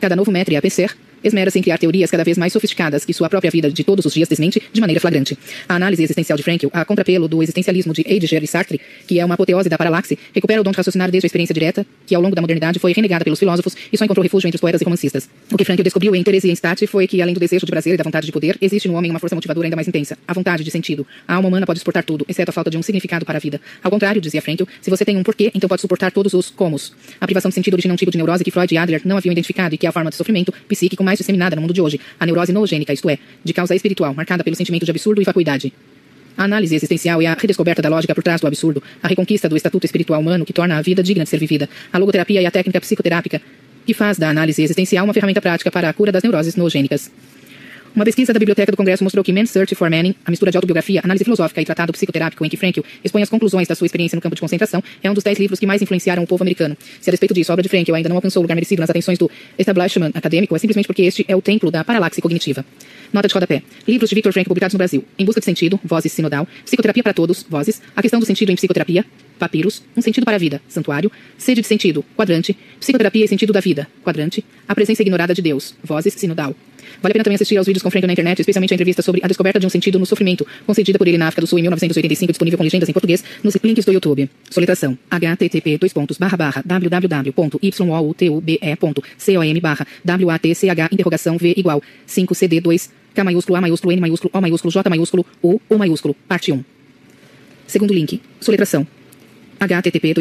Cada 0.00 0.16
novo 0.16 0.32
metre 0.32 0.56
a 0.56 0.60
pesser 0.60 0.96
esmera-se 1.22 1.58
em 1.58 1.62
criar 1.62 1.78
teorias 1.78 2.10
cada 2.10 2.24
vez 2.24 2.38
mais 2.38 2.52
sofisticadas 2.52 3.04
que 3.04 3.12
sua 3.12 3.28
própria 3.28 3.50
vida 3.50 3.70
de 3.70 3.84
todos 3.84 4.04
os 4.04 4.14
dias 4.14 4.28
desmente 4.28 4.62
de 4.72 4.80
maneira 4.80 5.00
flagrante. 5.00 5.36
A 5.68 5.76
análise 5.76 6.02
existencial 6.02 6.36
de 6.36 6.42
Frankl, 6.42 6.68
a 6.72 6.84
contrapelo 6.84 7.28
do 7.28 7.42
existencialismo 7.42 7.92
de 7.92 8.04
Heidegger 8.06 8.42
e 8.42 8.46
Sartre, 8.46 8.80
que 9.06 9.18
é 9.18 9.24
uma 9.24 9.34
apoteose 9.34 9.68
da 9.68 9.78
paralaxe, 9.78 10.18
recupera 10.34 10.60
o 10.60 10.64
dom 10.64 10.70
de 10.70 10.76
raciocinar 10.76 11.10
desde 11.10 11.26
a 11.26 11.28
experiência 11.28 11.54
direta, 11.54 11.86
que 12.06 12.14
ao 12.14 12.22
longo 12.22 12.34
da 12.34 12.40
modernidade 12.40 12.78
foi 12.78 12.92
renegada 12.92 13.24
pelos 13.24 13.38
filósofos 13.38 13.76
e 13.92 13.96
só 13.96 14.04
encontrou 14.04 14.22
refúgio 14.22 14.48
entre 14.48 14.56
os 14.56 14.60
poetas 14.60 14.80
e 14.80 14.84
romancistas. 14.84 15.28
O 15.50 15.56
que 15.56 15.64
Frankl 15.64 15.82
descobriu 15.82 16.14
em 16.14 16.22
Therese 16.22 16.46
Eisenstadt 16.48 16.86
foi 16.86 17.06
que, 17.06 17.20
além 17.22 17.34
do 17.34 17.40
desejo 17.40 17.66
de 17.66 17.72
prazer 17.72 17.94
e 17.94 17.96
da 17.96 18.04
vontade 18.04 18.26
de 18.26 18.32
poder, 18.32 18.56
existe 18.60 18.88
no 18.88 18.94
homem 18.94 19.10
uma 19.10 19.20
força 19.20 19.34
motivadora 19.34 19.66
ainda 19.66 19.76
mais 19.76 19.88
intensa, 19.88 20.16
a 20.26 20.32
vontade 20.32 20.64
de 20.64 20.70
sentido. 20.70 21.06
A 21.26 21.34
alma 21.36 21.48
humana 21.48 21.66
pode 21.66 21.78
suportar 21.78 22.04
tudo, 22.04 22.24
exceto 22.28 22.50
a 22.50 22.52
falta 22.52 22.70
de 22.70 22.76
um 22.76 22.82
significado 22.82 23.24
para 23.24 23.36
a 23.38 23.40
vida. 23.40 23.60
Ao 23.82 23.90
contrário, 23.90 24.20
dizia 24.20 24.40
Frankl, 24.42 24.64
se 24.80 24.90
você 24.90 25.04
tem 25.04 25.16
um 25.16 25.22
porquê, 25.22 25.50
então 25.54 25.68
pode 25.68 25.80
suportar 25.80 26.12
todos 26.12 26.34
os 26.34 26.50
comos. 26.50 26.92
A 27.20 27.26
privação 27.26 27.48
de 27.48 27.54
sentido 27.54 27.74
origina 27.74 27.94
um 27.94 27.96
tipo 27.96 28.10
de 28.10 28.16
neurose 28.16 28.44
que 28.44 28.50
Freud 28.50 28.72
e 28.72 28.78
Adler 28.78 29.02
não 29.04 29.16
haviam 29.16 29.32
identificado 29.32 29.74
e 29.74 29.78
que 29.78 29.86
é 29.86 29.88
a 29.88 29.92
forma 29.92 30.10
de 30.10 30.16
sofrimento 30.16 30.52
psíquico 30.68 31.02
mais 31.02 31.11
disseminada 31.18 31.56
no 31.56 31.62
mundo 31.62 31.74
de 31.74 31.80
hoje, 31.80 32.00
a 32.18 32.26
neurose 32.26 32.52
noogênica, 32.52 32.92
isto 32.92 33.08
é, 33.08 33.18
de 33.44 33.52
causa 33.52 33.74
espiritual, 33.74 34.14
marcada 34.14 34.42
pelo 34.44 34.56
sentimento 34.56 34.84
de 34.84 34.90
absurdo 34.90 35.20
e 35.20 35.24
vacuidade. 35.24 35.72
A 36.36 36.44
análise 36.44 36.74
existencial 36.74 37.20
é 37.20 37.26
a 37.26 37.34
redescoberta 37.34 37.82
da 37.82 37.88
lógica 37.88 38.14
por 38.14 38.22
trás 38.22 38.40
do 38.40 38.46
absurdo, 38.46 38.82
a 39.02 39.08
reconquista 39.08 39.48
do 39.48 39.56
estatuto 39.56 39.84
espiritual 39.84 40.20
humano 40.20 40.44
que 40.46 40.52
torna 40.52 40.78
a 40.78 40.82
vida 40.82 41.02
digna 41.02 41.24
de 41.24 41.30
ser 41.30 41.38
vivida, 41.38 41.68
a 41.92 41.98
logoterapia 41.98 42.40
e 42.40 42.46
a 42.46 42.50
técnica 42.50 42.80
psicoterápica 42.80 43.40
que 43.84 43.94
faz 43.94 44.18
da 44.18 44.28
análise 44.28 44.62
existencial 44.62 45.04
uma 45.04 45.14
ferramenta 45.14 45.40
prática 45.40 45.70
para 45.70 45.88
a 45.88 45.92
cura 45.92 46.12
das 46.12 46.22
neuroses 46.22 46.56
noogênicas. 46.56 47.10
Uma 47.94 48.06
pesquisa 48.06 48.32
da 48.32 48.38
Biblioteca 48.38 48.72
do 48.72 48.76
Congresso 48.76 49.04
mostrou 49.04 49.22
que 49.22 49.30
Man's 49.34 49.50
Search 49.50 49.74
for 49.74 49.90
Meaning, 49.90 50.14
a 50.24 50.30
mistura 50.30 50.50
de 50.50 50.56
autobiografia, 50.56 51.02
análise 51.04 51.24
filosófica 51.24 51.60
e 51.60 51.64
tratado 51.66 51.92
psicoterápico 51.92 52.42
em 52.42 52.48
que 52.48 52.56
Frankl 52.56 52.80
expõe 53.04 53.22
as 53.22 53.28
conclusões 53.28 53.68
da 53.68 53.74
sua 53.74 53.84
experiência 53.84 54.16
no 54.16 54.22
campo 54.22 54.34
de 54.34 54.40
concentração, 54.40 54.82
é 55.02 55.10
um 55.10 55.14
dos 55.14 55.22
dez 55.22 55.38
livros 55.38 55.60
que 55.60 55.66
mais 55.66 55.82
influenciaram 55.82 56.22
o 56.22 56.26
povo 56.26 56.42
americano. 56.42 56.74
Se 57.02 57.10
a 57.10 57.12
respeito 57.12 57.34
disso 57.34 57.52
a 57.52 57.54
obra 57.54 57.62
de 57.62 57.68
Frankl 57.68 57.94
ainda 57.94 58.08
não 58.08 58.16
alcançou 58.16 58.40
o 58.40 58.44
lugar 58.44 58.54
merecido 58.54 58.80
nas 58.80 58.88
atenções 58.88 59.18
do 59.18 59.30
establishment 59.58 60.10
acadêmico, 60.14 60.56
é 60.56 60.58
simplesmente 60.58 60.86
porque 60.86 61.02
este 61.02 61.22
é 61.28 61.36
o 61.36 61.42
templo 61.42 61.70
da 61.70 61.84
paralaxe 61.84 62.22
cognitiva. 62.22 62.64
Nota 63.12 63.28
de 63.28 63.34
rodapé. 63.34 63.62
Livros 63.86 64.08
de 64.08 64.14
Victor 64.14 64.32
Frankl 64.32 64.48
publicados 64.48 64.72
no 64.72 64.78
Brasil. 64.78 65.04
Em 65.18 65.24
Busca 65.26 65.40
de 65.40 65.44
Sentido, 65.44 65.78
Vozes 65.84 66.12
Sinodal. 66.12 66.48
Psicoterapia 66.64 67.02
para 67.02 67.12
Todos, 67.12 67.44
Vozes. 67.46 67.82
A 67.94 68.00
Questão 68.00 68.18
do 68.18 68.24
Sentido 68.24 68.50
em 68.50 68.56
Psicoterapia, 68.56 69.04
Papiros. 69.38 69.82
Um 69.94 70.00
Sentido 70.00 70.24
para 70.24 70.36
a 70.36 70.38
Vida, 70.38 70.62
Santuário. 70.66 71.12
Sede 71.36 71.60
de 71.60 71.66
Sentido, 71.66 72.02
Quadrante. 72.16 72.56
Psicoterapia 72.80 73.26
e 73.26 73.28
Sentido 73.28 73.52
da 73.52 73.60
Vida, 73.60 73.86
Quadrante. 74.02 74.42
A 74.66 74.74
Presença 74.74 75.02
Ignorada 75.02 75.34
de 75.34 75.42
Deus, 75.42 75.74
Vozes 75.84 76.14
Sinodal. 76.14 76.56
Vale 77.02 77.10
a 77.10 77.14
pena 77.14 77.24
também 77.24 77.34
assistir 77.34 77.56
aos 77.56 77.66
vídeos 77.66 77.82
com 77.82 77.90
Frank 77.90 78.06
na 78.06 78.12
internet, 78.12 78.38
especialmente 78.38 78.72
a 78.72 78.76
entrevista 78.76 79.02
sobre 79.02 79.20
a 79.24 79.26
descoberta 79.26 79.58
de 79.58 79.66
um 79.66 79.70
sentido 79.70 79.98
no 79.98 80.06
sofrimento, 80.06 80.46
concedida 80.64 80.98
por 80.98 81.08
ele 81.08 81.18
na 81.18 81.26
África 81.26 81.40
do 81.40 81.46
Sul 81.48 81.58
em 81.58 81.62
1985, 81.62 82.32
disponível 82.32 82.56
com 82.56 82.62
legendas 82.62 82.88
em 82.88 82.92
português 82.92 83.24
nos 83.42 83.56
links 83.56 83.84
do 83.84 83.92
YouTube. 83.92 84.30
Soletração: 84.48 84.96
http 85.10 85.78
www.youtube.com 86.64 88.42
barra 89.60 89.86
watch 90.24 90.48
interrogação 90.92 91.36
v 91.38 91.54
igual 91.56 91.82
5cd2 92.08 92.90
k 93.14 93.24
maiúsculo 93.24 93.56
a 93.56 93.60
maiúsculo 93.60 93.92
n 93.92 94.00
maiúsculo 94.00 94.30
o 94.32 94.40
maiúsculo 94.40 94.72
j 94.72 94.88
maiúsculo 94.88 95.26
o 95.42 95.60
o 95.68 95.78
maiúsculo 95.78 96.14
parte 96.28 96.52
1. 96.52 96.64
Segundo 97.66 97.92
link: 97.92 98.20
soletração 98.40 98.86
http 99.66 100.14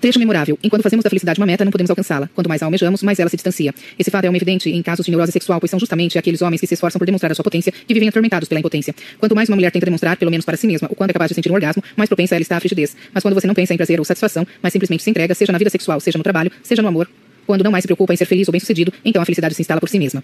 Trecho 0.00 0.18
memorável. 0.18 0.58
Enquanto 0.62 0.82
fazemos 0.82 1.02
da 1.02 1.08
felicidade 1.08 1.40
uma 1.40 1.46
meta, 1.46 1.64
não 1.64 1.72
podemos 1.72 1.90
alcançá-la. 1.90 2.28
Quanto 2.34 2.48
mais 2.48 2.62
a 2.62 2.66
almejamos, 2.66 3.02
mais 3.02 3.18
ela 3.18 3.30
se 3.30 3.36
distancia. 3.36 3.74
Esse 3.98 4.10
fato 4.10 4.24
é 4.24 4.28
uma 4.28 4.36
evidente 4.36 4.70
em 4.70 4.82
casos 4.82 5.06
de 5.06 5.10
neurose 5.10 5.32
sexual, 5.32 5.58
pois 5.58 5.70
são 5.70 5.80
justamente 5.80 6.18
aqueles 6.18 6.42
homens 6.42 6.60
que 6.60 6.66
se 6.66 6.74
esforçam 6.74 6.98
por 6.98 7.06
demonstrar 7.06 7.32
a 7.32 7.34
sua 7.34 7.42
potência 7.42 7.72
que 7.72 7.94
vivem 7.94 8.08
atormentados 8.08 8.48
pela 8.48 8.58
impotência. 8.60 8.94
Quanto 9.18 9.34
mais 9.34 9.48
uma 9.48 9.56
mulher 9.56 9.70
tenta 9.70 9.86
demonstrar, 9.86 10.16
pelo 10.16 10.30
menos 10.30 10.44
para 10.44 10.56
si 10.56 10.66
mesma, 10.66 10.88
o 10.90 10.94
quanto 10.94 11.10
é 11.10 11.12
capaz 11.12 11.30
de 11.30 11.34
sentir 11.34 11.50
um 11.50 11.54
orgasmo, 11.54 11.82
mais 11.96 12.08
propensa 12.08 12.34
ela 12.34 12.42
está 12.42 12.56
à 12.56 12.60
frigidez. 12.60 12.96
Mas 13.12 13.22
quando 13.22 13.34
você 13.34 13.46
não 13.46 13.54
pensa 13.54 13.72
em 13.72 13.76
prazer 13.76 13.98
ou 13.98 14.04
satisfação, 14.04 14.46
mas 14.62 14.72
simplesmente 14.72 15.02
se 15.02 15.10
entrega, 15.10 15.34
seja 15.34 15.52
na 15.52 15.58
vida 15.58 15.70
sexual, 15.70 15.98
seja 15.98 16.18
no 16.18 16.24
trabalho, 16.24 16.50
seja 16.62 16.82
no 16.82 16.88
amor, 16.88 17.08
quando 17.46 17.64
não 17.64 17.70
mais 17.70 17.82
se 17.82 17.88
preocupa 17.88 18.12
em 18.12 18.16
ser 18.16 18.26
feliz 18.26 18.48
ou 18.48 18.52
bem-sucedido, 18.52 18.92
então 19.04 19.22
a 19.22 19.24
felicidade 19.24 19.54
se 19.54 19.62
instala 19.62 19.80
por 19.80 19.88
si 19.88 19.98
mesma. 19.98 20.22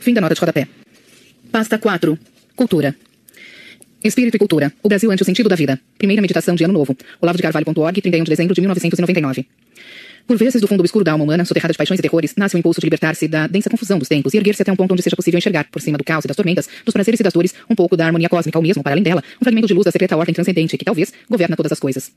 Fim 0.00 0.12
da 0.12 0.20
nota 0.20 0.34
de 0.34 0.40
rodapé. 0.40 0.66
Pasta 1.52 1.78
4. 1.78 2.18
Cultura. 2.56 2.96
Espírito 4.04 4.34
e 4.34 4.38
Cultura. 4.38 4.70
O 4.82 4.88
Brasil 4.90 5.10
ante 5.10 5.22
o 5.22 5.24
sentido 5.24 5.48
da 5.48 5.56
vida. 5.56 5.80
Primeira 5.96 6.20
meditação 6.20 6.54
de 6.54 6.62
Ano 6.62 6.74
Novo. 6.74 6.94
Olavo 7.22 7.38
de 7.38 7.42
Carvalho.org, 7.42 8.02
31 8.02 8.24
de 8.24 8.28
dezembro 8.28 8.54
de 8.54 8.60
1999. 8.60 9.46
Por 10.26 10.36
vezes, 10.36 10.60
do 10.60 10.68
fundo 10.68 10.80
obscuro 10.80 11.02
da 11.02 11.12
alma 11.12 11.24
humana, 11.24 11.42
soterrada 11.46 11.72
de 11.72 11.78
paixões 11.78 11.98
e 11.98 12.02
terrores, 12.02 12.34
nasce 12.36 12.54
o 12.54 12.58
impulso 12.58 12.80
de 12.80 12.86
libertar-se 12.86 13.26
da 13.26 13.46
densa 13.46 13.70
confusão 13.70 13.98
dos 13.98 14.06
tempos 14.06 14.34
e 14.34 14.36
erguer-se 14.36 14.60
até 14.60 14.70
um 14.70 14.76
ponto 14.76 14.92
onde 14.92 15.02
seja 15.02 15.16
possível 15.16 15.38
enxergar, 15.38 15.64
por 15.70 15.80
cima 15.80 15.96
do 15.96 16.04
caos 16.04 16.24
e 16.26 16.28
das 16.28 16.36
tormentas, 16.36 16.68
dos 16.84 16.92
prazeres 16.92 17.18
e 17.18 17.22
das 17.22 17.32
dores, 17.32 17.54
um 17.68 17.74
pouco 17.74 17.96
da 17.96 18.04
harmonia 18.04 18.28
cósmica, 18.28 18.58
ou 18.58 18.62
mesmo, 18.62 18.82
para 18.82 18.92
além 18.92 19.02
dela, 19.02 19.22
um 19.40 19.44
fragmento 19.44 19.68
de 19.68 19.72
luz 19.72 19.86
da 19.86 19.90
secreta 19.90 20.14
ordem 20.16 20.34
transcendente 20.34 20.76
que, 20.76 20.84
talvez, 20.84 21.10
governa 21.28 21.56
todas 21.56 21.72
as 21.72 21.80
coisas. 21.80 22.12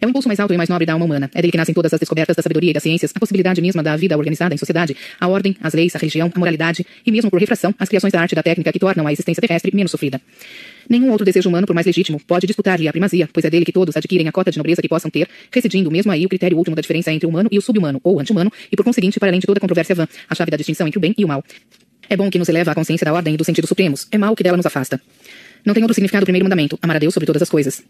É 0.00 0.06
o 0.06 0.08
impulso 0.08 0.28
mais 0.28 0.40
alto 0.40 0.52
e 0.54 0.56
mais 0.56 0.68
nobre 0.68 0.86
da 0.86 0.92
alma 0.92 1.04
humana. 1.04 1.30
É 1.32 1.40
dele 1.40 1.52
que 1.52 1.58
nascem 1.58 1.74
todas 1.74 1.92
as 1.94 2.00
descobertas 2.00 2.34
da 2.34 2.42
sabedoria 2.42 2.70
e 2.70 2.74
das 2.74 2.82
ciências, 2.82 3.12
a 3.14 3.20
possibilidade 3.20 3.60
mesma 3.60 3.82
da 3.82 3.96
vida 3.96 4.16
organizada 4.16 4.54
em 4.54 4.58
sociedade, 4.58 4.96
a 5.20 5.28
ordem, 5.28 5.56
as 5.60 5.72
leis, 5.72 5.94
a 5.94 5.98
religião, 6.00 6.30
a 6.34 6.38
moralidade 6.38 6.84
e 7.06 7.12
mesmo 7.12 7.30
por 7.30 7.38
refração, 7.38 7.72
as 7.78 7.88
criações 7.88 8.12
da 8.12 8.20
arte 8.20 8.32
e 8.32 8.36
da 8.36 8.42
técnica 8.42 8.72
que 8.72 8.78
tornam 8.78 9.06
a 9.06 9.12
existência 9.12 9.40
terrestre 9.40 9.74
menos 9.74 9.90
sofrida. 9.90 10.20
Nenhum 10.88 11.10
outro 11.10 11.24
desejo 11.24 11.48
humano, 11.48 11.66
por 11.66 11.74
mais 11.74 11.86
legítimo, 11.86 12.20
pode 12.26 12.46
disputar-lhe 12.46 12.88
a 12.88 12.92
primazia, 12.92 13.28
pois 13.32 13.44
é 13.44 13.50
dele 13.50 13.64
que 13.64 13.72
todos 13.72 13.96
adquirem 13.96 14.26
a 14.26 14.32
cota 14.32 14.50
de 14.50 14.56
nobreza 14.56 14.80
que 14.80 14.88
possam 14.88 15.10
ter, 15.10 15.28
residindo 15.52 15.90
mesmo 15.90 16.10
aí 16.10 16.24
o 16.24 16.28
critério 16.28 16.56
último 16.56 16.74
da 16.74 16.80
diferença 16.80 17.12
entre 17.12 17.26
o 17.26 17.28
humano 17.28 17.48
e 17.52 17.58
o 17.58 17.62
subhumano, 17.62 18.00
ou 18.02 18.18
anti-humano, 18.18 18.50
e 18.72 18.76
por 18.76 18.84
conseguinte, 18.84 19.20
para 19.20 19.28
além 19.28 19.40
de 19.40 19.46
toda 19.46 19.60
controvérsia 19.60 19.94
vã, 19.94 20.08
a 20.28 20.34
chave 20.34 20.50
da 20.50 20.56
distinção 20.56 20.86
entre 20.86 20.98
o 20.98 21.00
bem 21.00 21.14
e 21.16 21.24
o 21.24 21.28
mal. 21.28 21.44
É 22.08 22.16
bom 22.16 22.30
que 22.30 22.38
nos 22.38 22.48
eleva 22.48 22.72
à 22.72 22.74
consciência 22.74 23.04
da 23.04 23.12
ordem 23.12 23.34
e 23.34 23.36
dos 23.36 23.44
sentidos 23.44 23.68
supremos, 23.68 24.06
é 24.10 24.16
mal 24.16 24.34
que 24.34 24.42
dela 24.42 24.56
nos 24.56 24.64
afasta. 24.64 25.00
Não 25.64 25.74
tem 25.74 25.82
outro 25.82 25.94
significado 25.94 26.24
o 26.24 26.26
primeiro 26.26 26.44
mandamento, 26.44 26.78
amar 26.80 26.96
a 26.96 26.98
Deus 26.98 27.12
sobre 27.12 27.26
todas 27.26 27.42
as 27.42 27.50
coisas. 27.50 27.82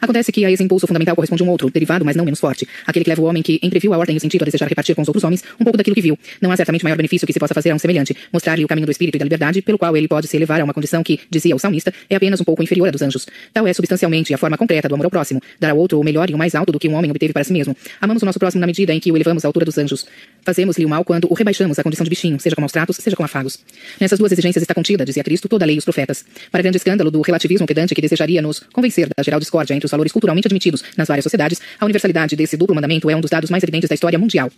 Acontece 0.00 0.32
que 0.32 0.44
a 0.44 0.50
esse 0.50 0.62
impulso 0.62 0.86
fundamental 0.86 1.14
corresponde 1.14 1.42
um 1.42 1.48
outro, 1.48 1.70
derivado, 1.70 2.04
mas 2.04 2.16
não 2.16 2.24
menos 2.24 2.40
forte. 2.40 2.66
Aquele 2.86 3.04
que 3.04 3.10
leva 3.10 3.22
o 3.22 3.24
homem 3.24 3.42
que 3.42 3.58
entreviu 3.62 3.94
a 3.94 3.98
ordem 3.98 4.14
e 4.14 4.18
o 4.18 4.20
sentido 4.20 4.42
a 4.42 4.44
desejar 4.44 4.68
repartir 4.68 4.94
com 4.94 5.02
os 5.02 5.08
outros 5.08 5.24
homens 5.24 5.42
um 5.60 5.64
pouco 5.64 5.76
daquilo 5.76 5.94
que 5.94 6.02
viu. 6.02 6.18
Não 6.40 6.50
há 6.50 6.56
certamente 6.56 6.84
maior 6.84 6.96
benefício 6.96 7.26
que 7.26 7.32
se 7.32 7.38
possa 7.38 7.54
fazer 7.54 7.70
a 7.70 7.74
um 7.74 7.78
semelhante. 7.78 8.16
Mostrar-lhe 8.32 8.64
o 8.64 8.68
caminho 8.68 8.86
do 8.86 8.90
espírito 8.90 9.16
e 9.16 9.18
da 9.18 9.24
liberdade, 9.24 9.62
pelo 9.62 9.78
qual 9.78 9.96
ele 9.96 10.08
pode 10.08 10.26
se 10.28 10.36
elevar 10.36 10.60
a 10.60 10.64
uma 10.64 10.74
condição 10.74 11.02
que, 11.02 11.20
dizia 11.30 11.54
o 11.54 11.58
salmista, 11.58 11.92
é 12.08 12.16
apenas 12.16 12.40
um 12.40 12.44
pouco 12.44 12.62
inferior 12.62 12.88
à 12.88 12.90
dos 12.90 13.02
anjos. 13.02 13.26
Tal 13.52 13.66
é 13.66 13.72
substancialmente 13.72 14.32
a 14.34 14.38
forma 14.38 14.56
concreta 14.56 14.88
do 14.88 14.94
amor 14.94 15.06
ao 15.06 15.10
próximo. 15.10 15.40
Dar 15.58 15.70
ao 15.70 15.78
outro 15.78 16.00
o 16.00 16.04
melhor 16.04 16.30
e 16.30 16.34
o 16.34 16.38
mais 16.38 16.54
alto 16.54 16.72
do 16.72 16.78
que 16.78 16.88
um 16.88 16.94
homem 16.94 17.10
obteve 17.10 17.32
para 17.32 17.44
si 17.44 17.52
mesmo. 17.52 17.76
Amamos 18.00 18.22
o 18.22 18.26
nosso 18.26 18.38
próximo 18.38 18.60
na 18.60 18.66
medida 18.66 18.92
em 18.92 19.00
que 19.00 19.10
o 19.10 19.16
elevamos 19.16 19.44
à 19.44 19.48
altura 19.48 19.64
dos 19.64 19.78
anjos. 19.78 20.06
Fazemos-lhe 20.42 20.84
o 20.84 20.88
mal 20.88 21.04
quando 21.04 21.30
o 21.30 21.34
rebaixamos 21.34 21.78
à 21.78 21.82
condição 21.82 22.04
de 22.04 22.10
bichinho, 22.10 22.38
seja 22.40 22.54
com 22.54 22.62
maus 22.62 22.72
tratos, 22.72 22.96
seja 22.96 23.16
com 23.16 23.24
afagos. 23.24 23.58
Nessas 24.00 24.18
duas 24.18 24.32
exigências 24.32 24.62
está 24.62 24.74
contida, 24.74 25.04
dizia 25.04 25.22
Cristo, 25.22 25.48
toda 25.48 25.64
a 25.64 25.66
lei 25.66 25.76
e 25.76 25.78
os 25.78 25.84
profetas. 25.84 26.24
Para 26.50 26.62
grande 26.62 26.76
escândalo 26.76 27.10
do 27.10 27.20
relativismo 27.20 27.66
pedante 27.66 27.94
que 27.94 28.00
desejaria 28.00 28.42
nos 28.42 28.60
convencer 28.72 29.08
da 29.16 29.22
geral 29.22 29.40
discórdia 29.40 29.73
entre 29.74 29.86
os 29.86 29.90
valores 29.90 30.12
culturalmente 30.12 30.46
admitidos 30.46 30.82
nas 30.96 31.08
várias 31.08 31.24
sociedades, 31.24 31.60
a 31.78 31.84
universalidade 31.84 32.36
desse 32.36 32.56
duplo 32.56 32.74
mandamento 32.74 33.10
é 33.10 33.16
um 33.16 33.20
dos 33.20 33.30
dados 33.30 33.50
mais 33.50 33.62
evidentes 33.62 33.88
da 33.88 33.94
história 33.94 34.18
mundial. 34.18 34.50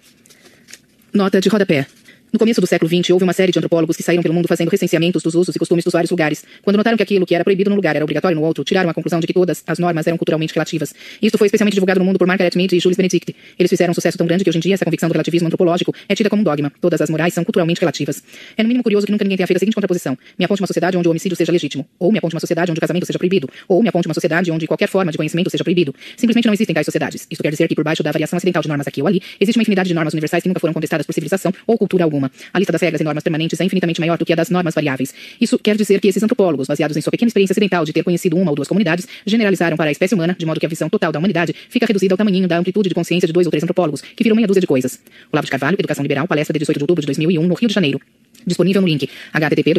Nota 1.12 1.40
de 1.40 1.48
rodapé. 1.48 1.86
No 2.32 2.40
começo 2.40 2.60
do 2.60 2.66
século 2.66 2.88
XX, 2.88 3.10
houve 3.10 3.22
uma 3.22 3.32
série 3.32 3.52
de 3.52 3.58
antropólogos 3.58 3.96
que 3.96 4.02
saíram 4.02 4.20
pelo 4.20 4.34
mundo 4.34 4.48
fazendo 4.48 4.68
recenseamentos 4.68 5.22
dos 5.22 5.36
usos 5.36 5.54
e 5.54 5.58
costumes 5.60 5.84
dos 5.84 5.92
vários 5.92 6.10
lugares. 6.10 6.44
Quando 6.60 6.76
notaram 6.76 6.96
que 6.96 7.02
aquilo 7.02 7.24
que 7.24 7.34
era 7.34 7.44
proibido 7.44 7.70
num 7.70 7.76
lugar 7.76 7.94
era 7.94 8.04
obrigatório 8.04 8.36
no 8.36 8.42
outro, 8.42 8.64
tiraram 8.64 8.90
a 8.90 8.94
conclusão 8.94 9.20
de 9.20 9.28
que 9.28 9.32
todas 9.32 9.62
as 9.64 9.78
normas 9.78 10.08
eram 10.08 10.18
culturalmente 10.18 10.52
relativas. 10.52 10.92
Isto 11.22 11.38
foi 11.38 11.46
especialmente 11.46 11.74
divulgado 11.74 12.00
no 12.00 12.04
mundo 12.04 12.18
por 12.18 12.26
Margaret 12.26 12.50
Mead 12.56 12.76
e 12.76 12.80
Jules 12.80 12.96
Benedict. 12.96 13.34
Eles 13.56 13.70
fizeram 13.70 13.92
um 13.92 13.94
sucesso 13.94 14.18
tão 14.18 14.26
grande 14.26 14.42
que 14.42 14.50
hoje 14.50 14.58
em 14.58 14.60
dia 14.60 14.74
essa 14.74 14.84
convicção 14.84 15.08
do 15.08 15.12
relativismo 15.12 15.46
antropológico 15.46 15.94
é 16.08 16.14
tida 16.16 16.28
como 16.28 16.42
um 16.42 16.44
dogma. 16.44 16.72
Todas 16.80 17.00
as 17.00 17.08
morais 17.08 17.32
são 17.32 17.44
culturalmente 17.44 17.80
relativas. 17.80 18.20
É 18.56 18.62
no 18.62 18.68
mínimo 18.68 18.82
curioso 18.82 19.06
que 19.06 19.12
nunca 19.12 19.22
ninguém 19.22 19.36
tenha 19.36 19.46
feito 19.46 19.58
a 19.58 19.60
seguinte 19.60 19.74
contraposição. 19.74 20.18
Me 20.36 20.44
aponte 20.44 20.60
uma 20.60 20.66
sociedade 20.66 20.96
onde 20.96 21.06
o 21.06 21.12
homicídio 21.12 21.36
seja 21.36 21.52
legítimo. 21.52 21.86
Ou 21.96 22.10
me 22.10 22.18
aponte 22.18 22.34
uma 22.34 22.40
sociedade 22.40 22.72
onde 22.72 22.78
o 22.78 22.80
casamento 22.80 23.06
seja 23.06 23.18
proibido. 23.18 23.48
Ou 23.68 23.82
me 23.82 23.88
aponte 23.88 24.08
uma 24.08 24.14
sociedade 24.14 24.50
onde 24.50 24.66
qualquer 24.66 24.88
forma 24.88 25.12
de 25.12 25.16
conhecimento 25.16 25.48
seja 25.48 25.62
proibido. 25.62 25.94
Simplesmente 26.16 26.46
não 26.46 26.52
existem 26.52 26.74
tais 26.74 26.84
sociedades. 26.84 27.26
Isto 27.30 27.42
quer 27.42 27.50
dizer 27.50 27.68
que 27.68 27.74
por 27.76 27.84
baixo 27.84 28.02
da 28.02 28.10
variação 28.10 28.36
acidental 28.36 28.62
de 28.62 28.68
normas 28.68 28.88
aqui 28.88 29.00
ou 29.00 29.06
ali, 29.06 29.22
existe 29.40 29.56
uma 29.56 29.62
infinidade 29.62 29.88
de 29.88 29.94
normas 29.94 30.12
universais 30.12 30.42
que 30.42 30.48
nunca 30.48 30.60
foram 30.60 30.74
contestadas 30.74 31.06
por 31.06 31.12
civilização 31.12 31.52
ou 31.66 31.78
cultura 31.78 32.04
alguma. 32.04 32.15
A 32.52 32.58
lista 32.58 32.72
das 32.72 32.80
regras 32.80 33.00
e 33.00 33.04
normas 33.04 33.22
permanentes 33.22 33.60
é 33.60 33.64
infinitamente 33.64 34.00
maior 34.00 34.16
do 34.16 34.24
que 34.24 34.32
a 34.32 34.36
das 34.36 34.50
normas 34.50 34.74
variáveis. 34.74 35.14
Isso 35.40 35.58
quer 35.58 35.76
dizer 35.76 36.00
que 36.00 36.08
esses 36.08 36.22
antropólogos, 36.22 36.66
baseados 36.66 36.96
em 36.96 37.00
sua 37.00 37.10
pequena 37.10 37.28
experiência 37.28 37.52
acidental 37.52 37.84
de 37.84 37.92
ter 37.92 38.02
conhecido 38.02 38.36
uma 38.36 38.50
ou 38.50 38.56
duas 38.56 38.68
comunidades, 38.68 39.06
generalizaram 39.26 39.76
para 39.76 39.90
a 39.90 39.92
espécie 39.92 40.14
humana, 40.14 40.34
de 40.38 40.46
modo 40.46 40.58
que 40.58 40.66
a 40.66 40.68
visão 40.68 40.88
total 40.88 41.12
da 41.12 41.18
humanidade 41.18 41.54
fica 41.68 41.86
reduzida 41.86 42.14
ao 42.14 42.18
tamanho 42.18 42.48
da 42.48 42.58
amplitude 42.58 42.88
de 42.88 42.94
consciência 42.94 43.26
de 43.26 43.32
dois 43.32 43.46
ou 43.46 43.50
três 43.50 43.62
antropólogos, 43.62 44.00
que 44.00 44.22
viram 44.22 44.36
meia 44.36 44.46
dúzia 44.46 44.60
de 44.60 44.66
coisas. 44.66 45.00
Olavo 45.32 45.44
de 45.44 45.50
Carvalho, 45.50 45.76
Educação 45.78 46.02
Liberal, 46.02 46.26
palestra 46.26 46.52
de 46.52 46.58
18 46.60 46.78
de 46.78 46.82
outubro 46.84 47.00
de 47.02 47.06
2001, 47.06 47.46
no 47.46 47.54
Rio 47.54 47.68
de 47.68 47.74
Janeiro. 47.74 48.00
Disponível 48.46 48.80
no 48.80 48.88
link 48.88 49.08
http 49.32 49.74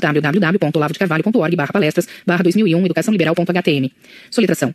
www.lavodicarvalho.org 0.00 1.56
palestras 1.72 2.06
2001 2.26 2.84
educação 2.84 3.12
liberal.htm. 3.12 3.90
Soletração 4.30 4.74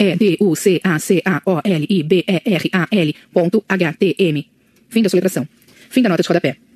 e 0.00 0.16
D 0.16 0.36
U 0.40 0.56
C 0.56 0.80
A 0.82 0.98
C 0.98 1.20
A 1.24 1.42
O 1.44 1.60
L 1.62 1.86
I 1.88 2.02
B 2.02 2.24
E 2.26 2.42
R 2.44 2.68
A 2.72 2.88
L 2.90 3.14
ponto 3.32 3.64
H 3.68 3.94
T 3.98 4.14
M. 4.18 4.46
Fim 4.88 5.02
da 5.02 5.08
soletração. 5.08 5.46
Fim 5.90 6.02
da 6.02 6.08
nota 6.08 6.22
de 6.22 6.28
rodapé. 6.28 6.69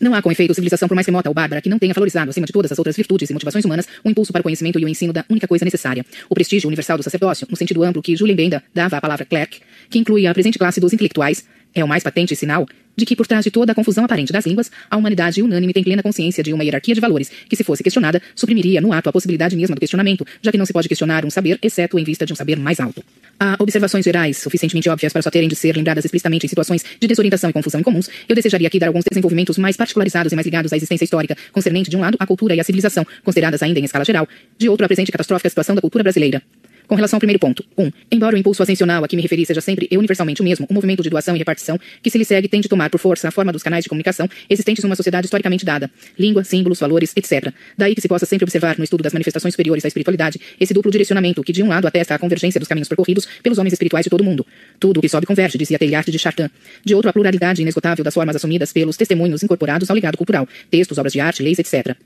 Não 0.00 0.14
há 0.14 0.22
com 0.22 0.30
efeito 0.30 0.54
civilização 0.54 0.88
por 0.88 0.94
mais 0.94 1.06
remota 1.06 1.28
ou 1.28 1.34
bárbara 1.34 1.60
que 1.60 1.68
não 1.68 1.78
tenha 1.78 1.94
valorizado, 1.94 2.30
acima 2.30 2.46
de 2.46 2.52
todas 2.52 2.72
as 2.72 2.78
outras 2.78 2.96
virtudes 2.96 3.30
e 3.30 3.32
motivações 3.32 3.64
humanas, 3.64 3.86
o 4.04 4.10
impulso 4.10 4.32
para 4.32 4.40
o 4.40 4.42
conhecimento 4.42 4.78
e 4.78 4.84
o 4.84 4.88
ensino 4.88 5.12
da 5.12 5.24
única 5.28 5.46
coisa 5.46 5.64
necessária, 5.64 6.04
o 6.28 6.34
prestígio 6.34 6.66
universal 6.68 6.96
do 6.96 7.02
sacerdócio, 7.02 7.46
no 7.50 7.56
sentido 7.56 7.82
amplo 7.82 8.02
que 8.02 8.16
Julian 8.16 8.36
Benda 8.36 8.62
dava 8.74 8.96
à 8.96 9.00
palavra 9.00 9.24
clerk, 9.24 9.60
que 9.90 9.98
inclui 9.98 10.26
a 10.26 10.34
presente 10.34 10.58
classe 10.58 10.80
dos 10.80 10.92
intelectuais, 10.92 11.44
é 11.74 11.84
o 11.84 11.88
mais 11.88 12.02
patente 12.02 12.34
sinal 12.34 12.66
de 12.96 13.04
que, 13.04 13.14
por 13.14 13.26
trás 13.26 13.44
de 13.44 13.50
toda 13.50 13.72
a 13.72 13.74
confusão 13.74 14.04
aparente 14.04 14.32
das 14.32 14.46
línguas, 14.46 14.70
a 14.90 14.96
humanidade 14.96 15.42
unânime 15.42 15.72
tem 15.72 15.84
plena 15.84 16.02
consciência 16.02 16.42
de 16.42 16.52
uma 16.52 16.64
hierarquia 16.64 16.94
de 16.94 17.00
valores 17.00 17.30
que, 17.48 17.54
se 17.54 17.62
fosse 17.62 17.82
questionada, 17.82 18.20
suprimiria 18.34 18.80
no 18.80 18.92
ato 18.92 19.08
a 19.08 19.12
possibilidade 19.12 19.54
mesma 19.56 19.76
do 19.76 19.80
questionamento, 19.80 20.26
já 20.42 20.50
que 20.50 20.58
não 20.58 20.66
se 20.66 20.72
pode 20.72 20.88
questionar 20.88 21.24
um 21.24 21.30
saber, 21.30 21.58
exceto 21.62 21.98
em 21.98 22.04
vista 22.04 22.24
de 22.24 22.32
um 22.32 22.36
saber 22.36 22.58
mais 22.58 22.80
alto. 22.80 23.04
Há 23.38 23.56
observações 23.58 24.04
gerais, 24.04 24.38
suficientemente 24.38 24.88
óbvias 24.88 25.12
para 25.12 25.20
só 25.20 25.30
terem 25.30 25.48
de 25.48 25.54
ser 25.54 25.76
lembradas 25.76 26.04
explicitamente 26.04 26.46
em 26.46 26.48
situações 26.48 26.84
de 26.98 27.06
desorientação 27.06 27.50
e 27.50 27.52
confusão 27.52 27.80
incomuns, 27.80 28.08
eu 28.28 28.34
desejaria 28.34 28.66
aqui 28.66 28.78
dar 28.78 28.86
alguns 28.86 29.04
desenvolvimentos 29.04 29.58
mais 29.58 29.76
particularizados 29.76 30.32
e 30.32 30.34
mais 30.34 30.46
ligados 30.46 30.72
à 30.72 30.76
existência 30.76 31.04
histórica, 31.04 31.36
concernente 31.52 31.90
de 31.90 31.96
um 31.96 32.00
lado 32.00 32.16
a 32.18 32.26
cultura 32.26 32.54
e 32.54 32.60
a 32.60 32.64
civilização, 32.64 33.06
consideradas 33.22 33.62
ainda 33.62 33.78
em 33.78 33.84
escala 33.84 34.04
geral, 34.04 34.26
de 34.56 34.68
outro 34.68 34.84
a 34.86 34.88
presente 34.88 35.12
catastrófica 35.12 35.50
situação 35.50 35.74
da 35.74 35.82
cultura 35.82 36.02
brasileira. 36.02 36.42
Com 36.86 36.94
relação 36.94 37.16
ao 37.16 37.20
primeiro 37.20 37.40
ponto. 37.40 37.64
1. 37.76 37.82
Um, 37.82 37.92
embora 38.10 38.36
o 38.36 38.38
impulso 38.38 38.62
ascensional 38.62 39.02
a 39.02 39.08
que 39.08 39.16
me 39.16 39.22
referi 39.22 39.44
seja 39.44 39.60
sempre 39.60 39.88
e 39.90 39.98
universalmente 39.98 40.40
o 40.40 40.44
mesmo, 40.44 40.66
o 40.70 40.74
movimento 40.74 41.02
de 41.02 41.10
doação 41.10 41.34
e 41.34 41.38
repartição 41.38 41.78
que 42.02 42.10
se 42.10 42.16
lhe 42.16 42.24
segue 42.24 42.48
tem 42.48 42.60
de 42.60 42.68
tomar 42.68 42.90
por 42.90 42.98
força 42.98 43.28
a 43.28 43.30
forma 43.30 43.52
dos 43.52 43.62
canais 43.62 43.82
de 43.82 43.88
comunicação 43.88 44.28
existentes 44.48 44.84
numa 44.84 44.94
sociedade 44.94 45.26
historicamente 45.26 45.64
dada. 45.64 45.90
Língua, 46.18 46.44
símbolos, 46.44 46.78
valores, 46.78 47.12
etc. 47.16 47.52
Daí 47.76 47.94
que 47.94 48.00
se 48.00 48.08
possa 48.08 48.24
sempre 48.24 48.44
observar 48.44 48.78
no 48.78 48.84
estudo 48.84 49.02
das 49.02 49.12
manifestações 49.12 49.52
superiores 49.54 49.82
da 49.82 49.88
espiritualidade 49.88 50.40
esse 50.60 50.72
duplo 50.72 50.90
direcionamento 50.90 51.42
que 51.42 51.52
de 51.52 51.62
um 51.62 51.68
lado 51.68 51.86
atesta 51.86 52.14
a 52.14 52.18
convergência 52.18 52.60
dos 52.60 52.68
caminhos 52.68 52.88
percorridos 52.88 53.26
pelos 53.42 53.58
homens 53.58 53.72
espirituais 53.72 54.04
de 54.04 54.10
todo 54.10 54.20
o 54.20 54.24
mundo. 54.24 54.46
Tudo 54.78 54.98
o 54.98 55.00
que 55.00 55.08
sobe 55.08 55.26
converge, 55.26 55.58
dizia 55.58 55.78
Teilhard 55.78 56.10
de 56.10 56.18
Chartin. 56.18 56.48
De 56.84 56.94
outro, 56.94 57.10
a 57.10 57.12
pluralidade 57.12 57.62
inesgotável 57.62 58.04
das 58.04 58.14
formas 58.14 58.36
assumidas 58.36 58.72
pelos 58.72 58.96
testemunhos 58.96 59.42
incorporados 59.42 59.90
ao 59.90 59.94
legado 59.94 60.16
cultural, 60.16 60.48
textos, 60.70 60.98
obras 60.98 61.12
de 61.12 61.20
arte, 61.20 61.42
leis, 61.42 61.58
etc. 61.58 61.96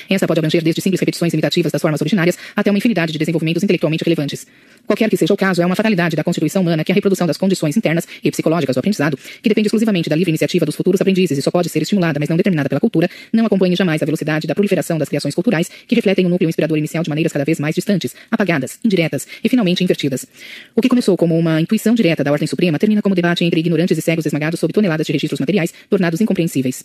Essa 0.08 0.26
pode 0.26 0.38
abranger 0.38 0.62
desde 0.62 0.80
simples 0.80 1.00
repetições 1.00 1.32
imitativas 1.32 1.72
das 1.72 1.80
formas 1.80 2.00
originárias 2.00 2.38
até 2.54 2.70
uma 2.70 2.78
infinidade 2.78 3.12
de 3.12 3.18
desenvolvimentos 3.18 3.62
intelectualmente 3.62 4.04
relevantes. 4.04 4.46
Qualquer 4.86 5.08
que 5.08 5.16
seja 5.16 5.32
o 5.32 5.36
caso, 5.36 5.62
é 5.62 5.66
uma 5.66 5.76
fatalidade 5.76 6.16
da 6.16 6.24
constituição 6.24 6.62
humana 6.62 6.82
que 6.82 6.90
a 6.90 6.94
reprodução 6.94 7.26
das 7.26 7.36
condições 7.36 7.76
internas 7.76 8.06
e 8.22 8.30
psicológicas 8.30 8.74
do 8.74 8.78
aprendizado, 8.80 9.18
que 9.42 9.48
depende 9.48 9.68
exclusivamente 9.68 10.08
da 10.08 10.16
livre 10.16 10.30
iniciativa 10.30 10.66
dos 10.66 10.74
futuros 10.74 11.00
aprendizes 11.00 11.38
e 11.38 11.42
só 11.42 11.50
pode 11.50 11.68
ser 11.68 11.82
estimulada, 11.82 12.18
mas 12.18 12.28
não 12.28 12.36
determinada 12.36 12.68
pela 12.68 12.80
cultura, 12.80 13.08
não 13.32 13.46
acompanhe 13.46 13.76
jamais 13.76 14.02
a 14.02 14.04
velocidade 14.04 14.46
da 14.46 14.54
proliferação 14.54 14.98
das 14.98 15.08
criações 15.08 15.34
culturais 15.34 15.70
que 15.86 15.94
refletem 15.94 16.26
o 16.26 16.28
núcleo 16.28 16.48
inspirador 16.48 16.76
inicial 16.78 17.02
de 17.04 17.08
maneiras 17.08 17.32
cada 17.32 17.44
vez 17.44 17.60
mais 17.60 17.74
distantes, 17.74 18.14
apagadas, 18.30 18.78
indiretas 18.84 19.26
e 19.44 19.48
finalmente 19.48 19.84
invertidas. 19.84 20.26
O 20.74 20.80
que 20.80 20.88
começou 20.88 21.16
como 21.16 21.38
uma 21.38 21.60
intuição 21.60 21.94
direta 21.94 22.24
da 22.24 22.32
ordem 22.32 22.48
suprema 22.48 22.78
termina 22.78 23.02
como 23.02 23.14
debate 23.14 23.44
entre 23.44 23.60
ignorantes 23.60 23.96
e 23.96 24.02
cegos 24.02 24.26
esmagados 24.26 24.58
sob 24.58 24.72
toneladas 24.72 25.06
de 25.06 25.12
registros 25.12 25.40
materiais, 25.40 25.72
tornados 25.88 26.20
incompreensíveis. 26.20 26.84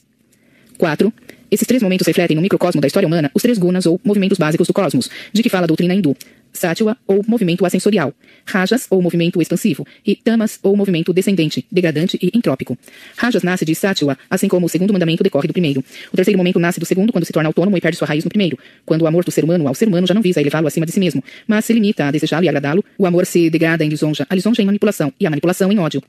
4. 0.78 1.12
Esses 1.52 1.68
três 1.68 1.82
momentos 1.82 2.08
refletem 2.08 2.36
no 2.36 2.42
microcosmo 2.42 2.82
da 2.82 2.88
história 2.88 3.08
humana 3.08 3.32
os 3.34 3.42
três 3.42 3.58
gunas 3.58 3.86
ou 3.86 4.00
movimentos 4.04 4.38
básicos 4.38 4.68
do 4.68 4.74
cosmos, 4.74 5.10
de 5.32 5.44
que 5.44 5.50
fala 5.50 5.66
a 5.66 5.68
doutrina 5.68 5.94
hindu. 5.94 6.16
Sátiva, 6.56 6.98
ou 7.06 7.22
movimento 7.28 7.66
ascensorial, 7.66 8.14
Rajas, 8.46 8.88
ou 8.90 9.02
movimento 9.02 9.42
expansivo, 9.42 9.86
e 10.06 10.16
Tamas, 10.16 10.58
ou 10.64 10.76
movimento 10.76 11.12
descendente, 11.14 11.66
degradante 11.70 12.18
e 12.22 12.32
entrópico. 12.34 12.78
Rajas 13.18 13.44
nasce 13.44 13.66
de 13.66 13.76
Sátiva, 13.76 14.18
assim 14.30 14.48
como 14.48 14.66
o 14.66 14.70
segundo 14.70 14.94
mandamento 14.94 15.22
decorre 15.22 15.48
do 15.48 15.54
primeiro. 15.54 15.84
O 16.14 16.16
terceiro 16.16 16.38
momento 16.38 16.60
nasce 16.60 16.80
do 16.80 16.86
segundo 16.86 17.12
quando 17.12 17.26
se 17.26 17.34
torna 17.34 17.50
autônomo 17.50 17.78
e 17.78 17.82
perde 17.82 17.98
sua 17.98 18.08
raiz 18.08 18.24
no 18.24 18.30
primeiro. 18.30 18.58
Quando 18.86 19.02
o 19.02 19.08
amor 19.08 19.26
do 19.26 19.32
ser 19.32 19.44
humano 19.44 19.68
ao 19.68 19.76
ser 19.76 19.88
humano 19.88 20.08
já 20.08 20.14
não 20.14 20.22
visa 20.22 20.40
elevá-lo 20.40 20.68
acima 20.68 20.86
de 20.86 20.94
si 20.94 21.00
mesmo, 21.00 21.24
mas 21.46 21.66
se 21.66 21.74
limita 21.74 22.06
a 22.06 22.12
desejá-lo 22.12 22.46
e 22.46 22.50
agradá-lo, 22.50 22.84
o 22.98 23.06
amor 23.06 23.26
se 23.26 23.50
degrada 23.50 23.84
em 23.84 23.90
lisonja, 23.90 24.26
a 24.30 24.34
lisonja 24.34 24.62
em 24.62 24.66
manipulação, 24.66 25.12
e 25.20 25.28
a 25.28 25.30
manipulação 25.30 25.72
em 25.72 25.80
ódio. 25.80 26.02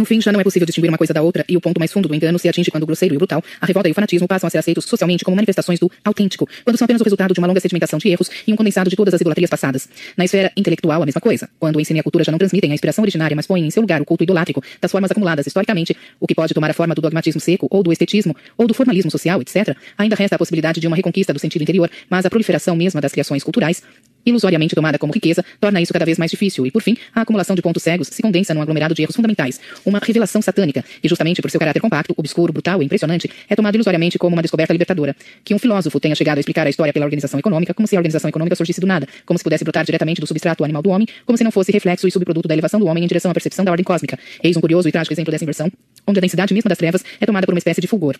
No 0.00 0.06
fim, 0.06 0.18
já 0.18 0.32
não 0.32 0.40
é 0.40 0.44
possível 0.44 0.64
distinguir 0.64 0.90
uma 0.90 0.96
coisa 0.96 1.12
da 1.12 1.20
outra, 1.20 1.44
e 1.46 1.58
o 1.58 1.60
ponto 1.60 1.78
mais 1.78 1.92
fundo 1.92 2.08
do 2.08 2.14
engano 2.14 2.38
se 2.38 2.48
atinge 2.48 2.70
quando 2.70 2.84
o 2.84 2.86
grosseiro 2.86 3.14
e 3.14 3.16
o 3.16 3.18
brutal, 3.18 3.44
a 3.60 3.66
revolta 3.66 3.86
e 3.86 3.92
o 3.92 3.94
fanatismo 3.94 4.26
passam 4.26 4.48
a 4.48 4.50
ser 4.50 4.56
aceitos 4.56 4.86
socialmente 4.86 5.22
como 5.22 5.36
manifestações 5.36 5.78
do 5.78 5.92
autêntico, 6.02 6.48
quando 6.64 6.78
são 6.78 6.86
apenas 6.86 7.02
o 7.02 7.04
resultado 7.04 7.34
de 7.34 7.38
uma 7.38 7.46
longa 7.46 7.60
sedimentação 7.60 7.98
de 7.98 8.08
erros 8.08 8.30
e 8.46 8.50
um 8.50 8.56
condensado 8.56 8.88
de 8.88 8.96
todas 8.96 9.12
as 9.12 9.20
idolatrias 9.20 9.50
passadas. 9.50 9.90
Na 10.16 10.24
esfera 10.24 10.50
intelectual, 10.56 11.02
a 11.02 11.04
mesma 11.04 11.20
coisa. 11.20 11.50
Quando 11.58 11.76
o 11.76 11.80
ensino 11.82 11.98
e 11.98 12.00
a 12.00 12.02
cultura 12.02 12.24
já 12.24 12.32
não 12.32 12.38
transmitem 12.38 12.70
a 12.70 12.74
inspiração 12.74 13.02
originária, 13.02 13.36
mas 13.36 13.46
põem 13.46 13.66
em 13.66 13.70
seu 13.70 13.82
lugar 13.82 14.00
o 14.00 14.06
culto 14.06 14.24
idolátrico 14.24 14.62
das 14.80 14.90
formas 14.90 15.10
acumuladas 15.10 15.46
historicamente, 15.46 15.94
o 16.18 16.26
que 16.26 16.34
pode 16.34 16.54
tomar 16.54 16.70
a 16.70 16.72
forma 16.72 16.94
do 16.94 17.02
dogmatismo 17.02 17.38
seco, 17.38 17.68
ou 17.70 17.82
do 17.82 17.92
estetismo, 17.92 18.34
ou 18.56 18.66
do 18.66 18.72
formalismo 18.72 19.10
social, 19.10 19.42
etc., 19.42 19.76
ainda 19.98 20.16
resta 20.16 20.36
a 20.36 20.38
possibilidade 20.38 20.80
de 20.80 20.86
uma 20.86 20.96
reconquista 20.96 21.34
do 21.34 21.38
sentido 21.38 21.60
interior, 21.60 21.90
mas 22.08 22.24
a 22.24 22.30
proliferação 22.30 22.74
mesma 22.74 23.02
das 23.02 23.12
criações 23.12 23.44
culturais 23.44 23.82
ilusoriamente 24.24 24.74
tomada 24.74 24.98
como 24.98 25.12
riqueza, 25.12 25.44
torna 25.60 25.80
isso 25.80 25.92
cada 25.92 26.04
vez 26.04 26.18
mais 26.18 26.30
difícil 26.30 26.66
e, 26.66 26.70
por 26.70 26.82
fim, 26.82 26.96
a 27.14 27.22
acumulação 27.22 27.56
de 27.56 27.62
pontos 27.62 27.82
cegos 27.82 28.08
se 28.08 28.22
condensa 28.22 28.54
num 28.54 28.62
aglomerado 28.62 28.94
de 28.94 29.02
erros 29.02 29.16
fundamentais, 29.16 29.60
uma 29.84 29.98
revelação 29.98 30.42
satânica, 30.42 30.84
e 31.02 31.08
justamente 31.08 31.40
por 31.40 31.50
seu 31.50 31.58
caráter 31.58 31.80
compacto, 31.80 32.14
obscuro, 32.16 32.52
brutal 32.52 32.82
e 32.82 32.84
impressionante, 32.84 33.30
é 33.48 33.56
tomado 33.56 33.74
ilusoriamente 33.74 34.18
como 34.18 34.34
uma 34.34 34.42
descoberta 34.42 34.72
libertadora. 34.72 35.14
Que 35.44 35.54
um 35.54 35.58
filósofo 35.58 35.98
tenha 36.00 36.14
chegado 36.14 36.38
a 36.38 36.40
explicar 36.40 36.66
a 36.66 36.70
história 36.70 36.92
pela 36.92 37.04
organização 37.04 37.38
econômica, 37.38 37.74
como 37.74 37.86
se 37.86 37.96
a 37.96 37.98
organização 37.98 38.28
econômica 38.28 38.56
surgisse 38.56 38.80
do 38.80 38.86
nada, 38.86 39.06
como 39.24 39.38
se 39.38 39.44
pudesse 39.44 39.64
brotar 39.64 39.84
diretamente 39.84 40.20
do 40.20 40.26
substrato 40.26 40.64
animal 40.64 40.82
do 40.82 40.90
homem, 40.90 41.06
como 41.26 41.36
se 41.36 41.44
não 41.44 41.50
fosse 41.50 41.72
reflexo 41.72 42.06
e 42.06 42.10
subproduto 42.10 42.48
da 42.48 42.54
elevação 42.54 42.80
do 42.80 42.86
homem 42.86 43.04
em 43.04 43.06
direção 43.06 43.30
à 43.30 43.34
percepção 43.34 43.64
da 43.64 43.70
ordem 43.70 43.84
cósmica. 43.84 44.18
Eis 44.42 44.56
um 44.56 44.60
curioso 44.60 44.88
e 44.88 44.92
trágico 44.92 45.14
exemplo 45.14 45.30
dessa 45.30 45.44
inversão, 45.44 45.70
onde 46.06 46.18
a 46.18 46.20
densidade 46.20 46.52
mesma 46.54 46.68
das 46.68 46.78
trevas 46.78 47.04
é 47.20 47.26
tomada 47.26 47.46
por 47.46 47.52
uma 47.52 47.58
espécie 47.58 47.80
de 47.80 47.86
fulgor. 47.86 48.16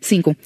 5. 0.00 0.36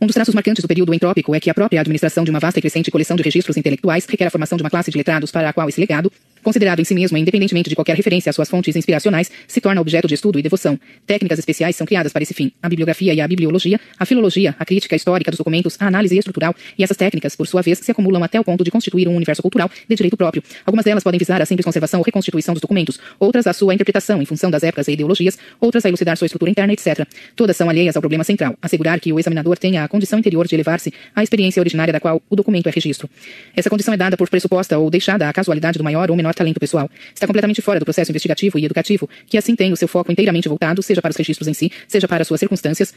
Um 0.00 0.06
dos 0.06 0.14
traços 0.14 0.32
marcantes 0.32 0.62
do 0.62 0.68
período 0.68 0.94
entrópico 0.94 1.34
é 1.34 1.40
que 1.40 1.50
a 1.50 1.54
própria 1.54 1.80
administração 1.80 2.22
de 2.22 2.30
uma 2.30 2.38
vasta 2.38 2.60
e 2.60 2.62
crescente 2.62 2.88
coleção 2.88 3.16
de 3.16 3.22
registros 3.22 3.56
intelectuais 3.56 4.06
requer 4.06 4.26
a 4.26 4.30
formação 4.30 4.56
de 4.56 4.62
uma 4.62 4.70
classe 4.70 4.92
de 4.92 4.96
letrados 4.96 5.32
para 5.32 5.48
a 5.48 5.52
qual 5.52 5.68
esse 5.68 5.80
legado, 5.80 6.12
considerado 6.42 6.80
em 6.80 6.84
si 6.84 6.94
mesmo 6.94 7.16
independentemente 7.16 7.68
de 7.68 7.74
qualquer 7.74 7.96
referência 7.96 8.30
às 8.30 8.36
suas 8.36 8.48
fontes 8.48 8.74
inspiracionais, 8.76 9.30
se 9.46 9.60
torna 9.60 9.80
objeto 9.80 10.08
de 10.08 10.14
estudo 10.14 10.38
e 10.38 10.42
devoção. 10.42 10.78
Técnicas 11.06 11.38
especiais 11.38 11.76
são 11.76 11.86
criadas 11.86 12.12
para 12.12 12.22
esse 12.22 12.34
fim: 12.34 12.52
a 12.62 12.68
bibliografia 12.68 13.14
e 13.14 13.20
a 13.20 13.28
bibliologia, 13.28 13.80
a 13.98 14.04
filologia, 14.04 14.54
a 14.58 14.64
crítica 14.64 14.96
histórica 14.96 15.30
dos 15.30 15.38
documentos, 15.38 15.76
a 15.78 15.86
análise 15.86 16.16
estrutural, 16.16 16.54
e 16.76 16.84
essas 16.84 16.96
técnicas, 16.96 17.34
por 17.36 17.46
sua 17.46 17.62
vez, 17.62 17.78
se 17.78 17.90
acumulam 17.90 18.22
até 18.22 18.38
o 18.38 18.44
ponto 18.44 18.64
de 18.64 18.70
constituir 18.70 19.08
um 19.08 19.16
universo 19.16 19.42
cultural 19.42 19.70
de 19.88 19.96
direito 19.96 20.16
próprio. 20.16 20.42
Algumas 20.64 20.84
delas 20.84 21.02
podem 21.02 21.18
visar 21.18 21.40
a 21.40 21.46
simples 21.46 21.64
conservação 21.64 22.00
ou 22.00 22.04
reconstituição 22.04 22.54
dos 22.54 22.60
documentos, 22.60 22.98
outras 23.18 23.46
a 23.46 23.52
sua 23.52 23.74
interpretação 23.74 24.20
em 24.22 24.24
função 24.24 24.50
das 24.50 24.62
épocas 24.62 24.88
e 24.88 24.92
ideologias, 24.92 25.38
outras 25.60 25.84
a 25.84 25.88
elucidar 25.88 26.16
sua 26.16 26.26
estrutura 26.26 26.50
interna, 26.50 26.72
etc. 26.72 27.06
Todas 27.36 27.56
são 27.56 27.68
alheias 27.68 27.96
ao 27.96 28.02
problema 28.02 28.24
central: 28.24 28.56
assegurar 28.60 29.00
que 29.00 29.12
o 29.12 29.18
examinador 29.18 29.58
tenha 29.58 29.84
a 29.84 29.88
condição 29.88 30.18
interior 30.18 30.46
de 30.46 30.54
elevar-se 30.54 30.92
à 31.14 31.22
experiência 31.22 31.60
originária 31.60 31.92
da 31.92 32.00
qual 32.00 32.22
o 32.28 32.36
documento 32.36 32.68
é 32.68 32.72
registro. 32.72 33.08
Essa 33.54 33.70
condição 33.70 33.92
é 33.94 33.96
dada 33.96 34.16
por 34.16 34.28
pressuposta 34.28 34.78
ou 34.78 34.90
deixada 34.90 35.28
à 35.28 35.32
casualidade 35.32 35.78
do 35.78 35.84
maior 35.84 36.10
ou 36.10 36.16
menor 36.16 36.27
talento 36.34 36.60
pessoal. 36.60 36.90
Está 37.14 37.26
completamente 37.26 37.62
fora 37.62 37.78
do 37.78 37.84
processo 37.84 38.10
investigativo 38.10 38.58
e 38.58 38.64
educativo, 38.64 39.08
que 39.26 39.36
assim 39.36 39.54
tem 39.54 39.72
o 39.72 39.76
seu 39.76 39.88
foco 39.88 40.10
inteiramente 40.12 40.48
voltado, 40.48 40.82
seja 40.82 41.02
para 41.02 41.10
os 41.10 41.16
registros 41.16 41.48
em 41.48 41.54
si, 41.54 41.70
seja 41.86 42.08
para 42.08 42.24
suas 42.24 42.40
circunstâncias, 42.40 42.94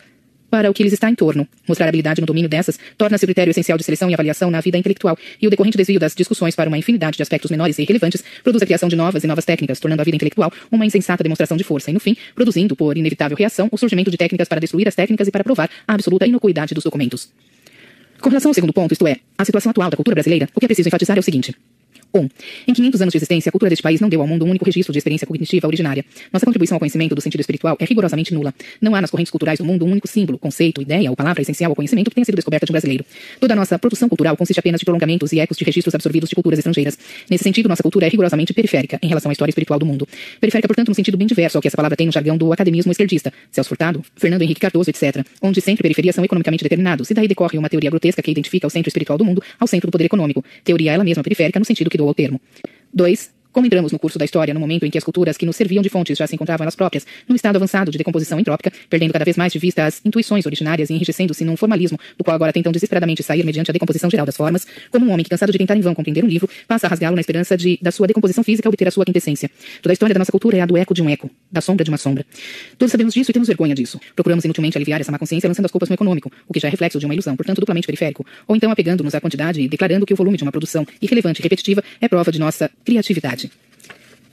para 0.52 0.70
o 0.70 0.74
que 0.74 0.84
lhes 0.84 0.92
está 0.92 1.10
em 1.10 1.16
torno. 1.16 1.48
Mostrar 1.68 1.88
habilidade 1.88 2.20
no 2.20 2.28
domínio 2.28 2.50
dessas 2.50 2.78
torna-se 2.98 3.24
o 3.24 3.28
critério 3.28 3.50
essencial 3.50 3.78
de 3.78 3.86
seleção 3.86 4.10
e 4.10 4.14
avaliação 4.14 4.52
na 4.52 4.60
vida 4.60 4.78
intelectual, 4.78 5.18
e 5.42 5.48
o 5.48 5.50
decorrente 5.50 5.78
desvio 5.78 6.00
das 6.00 6.14
discussões 6.14 6.54
para 6.54 6.68
uma 6.68 6.78
infinidade 6.78 7.16
de 7.16 7.24
aspectos 7.24 7.50
menores 7.50 7.80
e 7.80 7.84
irrelevantes 7.84 8.22
produz 8.44 8.62
a 8.62 8.66
criação 8.66 8.90
de 8.90 8.96
novas 8.98 9.24
e 9.24 9.28
novas 9.28 9.46
técnicas, 9.46 9.80
tornando 9.80 10.02
a 10.02 10.06
vida 10.06 10.18
intelectual 10.18 10.52
uma 10.70 10.86
insensata 10.86 11.24
demonstração 11.24 11.56
de 11.56 11.64
força, 11.64 11.90
e 11.90 11.94
no 11.94 12.00
fim, 12.02 12.18
produzindo, 12.36 12.76
por 12.76 12.98
inevitável 12.98 13.38
reação, 13.38 13.70
o 13.72 13.78
surgimento 13.78 14.12
de 14.12 14.18
técnicas 14.18 14.50
para 14.50 14.60
destruir 14.60 14.88
as 14.88 14.94
técnicas 14.94 15.28
e 15.28 15.32
para 15.32 15.44
provar 15.44 15.70
a 15.88 15.94
absoluta 15.94 16.28
inocuidade 16.28 16.76
dos 16.76 16.84
documentos. 16.84 17.30
Com 18.20 18.30
relação 18.30 18.50
ao 18.50 18.54
segundo 18.54 18.74
ponto, 18.74 18.92
isto 18.92 19.08
é, 19.08 19.18
a 19.38 19.46
situação 19.46 19.72
atual 19.72 19.90
da 19.90 19.96
cultura 19.96 20.16
brasileira, 20.16 20.50
o 20.54 20.60
que 20.60 20.66
é 20.66 20.68
preciso 20.68 20.90
enfatizar 20.90 21.18
é 21.18 21.20
o 21.20 21.24
seguinte. 21.24 21.56
1. 22.14 22.30
Em 22.68 22.74
500 22.74 23.02
anos 23.02 23.12
de 23.12 23.18
existência, 23.18 23.50
a 23.50 23.52
cultura 23.52 23.70
deste 23.70 23.84
país 23.84 24.00
não 24.02 24.10
deu 24.10 24.22
ao 24.22 24.28
mundo 24.28 24.46
um 24.46 24.50
único 24.50 24.66
registro 24.66 24.92
de 24.92 25.00
experiência 25.00 25.26
cognitiva 25.26 25.68
originária. 25.68 26.04
Nossa 26.32 26.46
contribuição 26.46 26.76
ao 26.76 26.80
conhecimento 26.80 27.16
do 27.16 27.22
sentido 27.22 27.42
espiritual 27.42 27.78
é 27.80 27.86
rigorosamente 27.86 28.34
nula. 28.34 28.54
Não 28.82 28.96
há 28.96 29.02
nas 29.02 29.10
correntes 29.10 29.32
culturais 29.32 29.60
do 29.60 29.66
mundo 29.66 29.86
um 29.86 29.92
único 29.92 30.08
símbolo, 30.08 30.38
conceito, 30.38 30.82
ideia 30.82 31.10
ou 31.10 31.16
palavra 31.16 31.42
essencial 31.42 31.72
ao 31.72 31.76
conhecimento 31.76 32.10
que 32.10 32.16
tenha 32.16 32.26
sido 32.26 32.36
descoberta 32.36 32.66
de 32.66 32.72
um 32.72 32.74
brasileiro. 32.74 33.06
Toda 33.40 33.54
a 33.54 33.56
nossa 33.56 33.78
produção 33.80 34.10
cultural 34.10 34.36
consiste 34.36 34.60
apenas 34.60 34.80
de 34.80 34.86
prolongamentos 34.86 35.32
e 35.32 35.40
ecos 35.40 35.58
de 35.58 35.64
registros 35.64 35.94
absorvidos 35.96 36.30
de 36.30 36.36
culturas 36.36 36.60
estrangeiras. 36.60 36.98
Nesse 37.30 37.44
sentido, 37.44 37.70
nossa 37.70 37.84
cultura 37.84 38.06
é 38.06 38.10
rigorosamente 38.10 38.54
periférica 38.54 39.00
em 39.02 39.08
relação 39.08 39.30
à 39.30 39.34
história 39.34 39.52
espiritual 39.52 39.80
do 39.80 39.86
mundo. 39.86 40.08
Periférica, 40.40 40.68
portanto, 40.68 40.90
no 40.90 40.96
sentido 40.96 41.18
bem 41.18 41.28
diverso 41.28 41.58
ao 41.58 41.62
que 41.62 41.68
essa 41.68 41.78
palavra 41.78 41.96
tem 41.96 42.08
no 42.08 42.12
jargão 42.12 42.38
do 42.38 42.52
academismo 42.52 42.92
esquerdista, 42.92 43.32
Celso 43.52 43.70
Furtado, 43.70 44.04
Fernando 44.16 44.42
Henrique 44.42 44.60
Cardoso, 44.60 44.90
etc., 44.90 45.26
onde 45.42 45.62
sempre 45.62 45.84
periferias 45.84 46.16
são 46.16 46.24
economicamente 46.24 46.64
determinados, 46.64 47.10
e 47.10 47.14
daí 47.14 47.28
decorre 47.28 47.58
uma 47.58 47.70
teoria 47.70 47.90
grotesca 47.90 48.22
que 48.22 48.32
identifica 48.32 48.68
o 48.68 48.70
centro 48.70 48.90
espiritual 48.90 49.18
do 49.18 49.26
mundo 49.26 49.42
ao 49.60 49.68
centro 49.68 49.88
do 49.88 49.92
poder 49.92 50.06
econômico. 50.06 50.44
Teoria 50.64 50.94
ela 50.94 51.04
mesma 51.04 51.24
periférica 51.24 51.60
no 51.60 51.66
sentido 51.66 51.90
que 51.90 51.98
dou 52.02 52.08
ao 52.10 52.14
termo. 52.14 52.42
2. 52.94 53.34
Como 53.52 53.66
entramos 53.66 53.92
no 53.92 54.00
curso 54.00 54.18
da 54.18 54.26
história 54.26 54.54
no 54.54 54.60
momento 54.60 54.86
em 54.86 54.90
que 54.90 54.98
as 54.98 55.04
culturas 55.04 55.36
que 55.36 55.46
nos 55.46 55.56
serviam 55.56 55.84
de 55.84 55.90
fontes 55.90 56.18
já 56.18 56.26
se 56.26 56.36
encontravam 56.36 56.64
elas 56.64 56.76
próprias, 56.76 57.06
num 57.28 57.36
estado 57.36 57.58
avançado 57.58 57.92
de 57.92 57.98
decomposição 57.98 58.40
entrópica, 58.40 58.72
perdendo 58.90 59.12
cada 59.12 59.26
vez 59.26 59.36
mais 59.36 59.52
de 59.52 59.60
vista 59.60 59.86
as 59.86 60.02
intuições 60.06 60.46
originárias 60.46 60.90
e 60.90 60.94
enriquecendo-se 60.94 61.44
num 61.44 61.58
formalismo 61.58 62.00
do 62.18 62.24
qual 62.24 62.36
agora 62.36 62.54
tentam 62.54 62.72
desesperadamente 62.72 63.22
sair 63.24 63.44
mediante 63.44 63.70
a 63.70 63.74
decomposição 63.74 64.10
geral 64.10 64.26
das 64.26 64.38
formas, 64.38 64.66
como 64.90 65.06
um 65.06 65.12
homem 65.12 65.24
que, 65.24 65.30
cansado 65.30 65.52
de 65.52 65.58
tentar 65.58 65.76
em 65.76 65.82
vão 65.82 65.94
compreender 65.94 66.24
um 66.24 66.28
livro, 66.28 66.50
passa 66.68 66.88
a 66.88 66.90
rasgá-lo 66.90 67.16
na 67.16 67.22
esperança 67.22 67.58
de, 67.58 67.78
da 67.82 67.92
sua 67.92 68.08
decomposição 68.08 68.44
física, 68.44 68.70
obter 68.70 68.88
a 68.88 68.92
sua 68.92 69.06
quintessência. 69.06 69.50
Toda 69.82 69.92
a 69.92 69.96
história 69.96 70.14
da 70.14 70.20
nossa 70.20 70.32
cultura 70.32 70.58
é 70.58 70.62
a 70.62 70.66
do 70.66 70.78
eco 70.78 70.94
de 70.94 71.02
um 71.02 71.10
eco, 71.10 71.30
da 71.52 71.62
sombra 71.62 71.84
de 71.84 71.90
uma 71.92 71.98
sombra. 71.98 72.26
Todos 72.78 72.92
sabemos 72.92 73.14
disso 73.14 73.32
e 73.32 73.34
temos 73.34 73.48
vergonha 73.48 73.76
disso. 73.76 74.00
Procuramos 74.16 74.46
inutilmente 74.46 74.78
aliviar 74.78 75.02
essa 75.02 75.12
má 75.12 75.20
consciência 75.20 75.48
lançando 75.48 75.66
as 75.66 75.72
culpas 75.72 75.90
no 75.90 75.96
econômico, 75.96 76.32
o 76.48 76.54
que 76.54 76.60
já 76.60 76.68
é 76.68 76.72
reflexo 76.72 77.00
de 77.00 77.06
uma 77.06 77.14
ilusão, 77.14 77.36
portanto 77.36 77.60
duplamente 77.60 77.86
periférico, 77.86 78.26
ou 78.48 78.56
então 78.56 78.72
apegando-nos 78.72 79.16
à 79.16 79.22
quantidade 79.22 79.62
e 79.62 79.68
declarando 79.68 80.06
que 80.06 80.14
o 80.14 80.16
volume 80.16 80.38
de 80.38 80.44
uma 80.44 80.52
produção 80.52 80.86
irrelevante 81.02 81.42
e 81.42 81.44
repetitiva 81.44 81.84
é 82.00 82.08
prova 82.08 82.32
de 82.32 82.40
nossa 82.40 82.70
criatividade. 82.84 83.41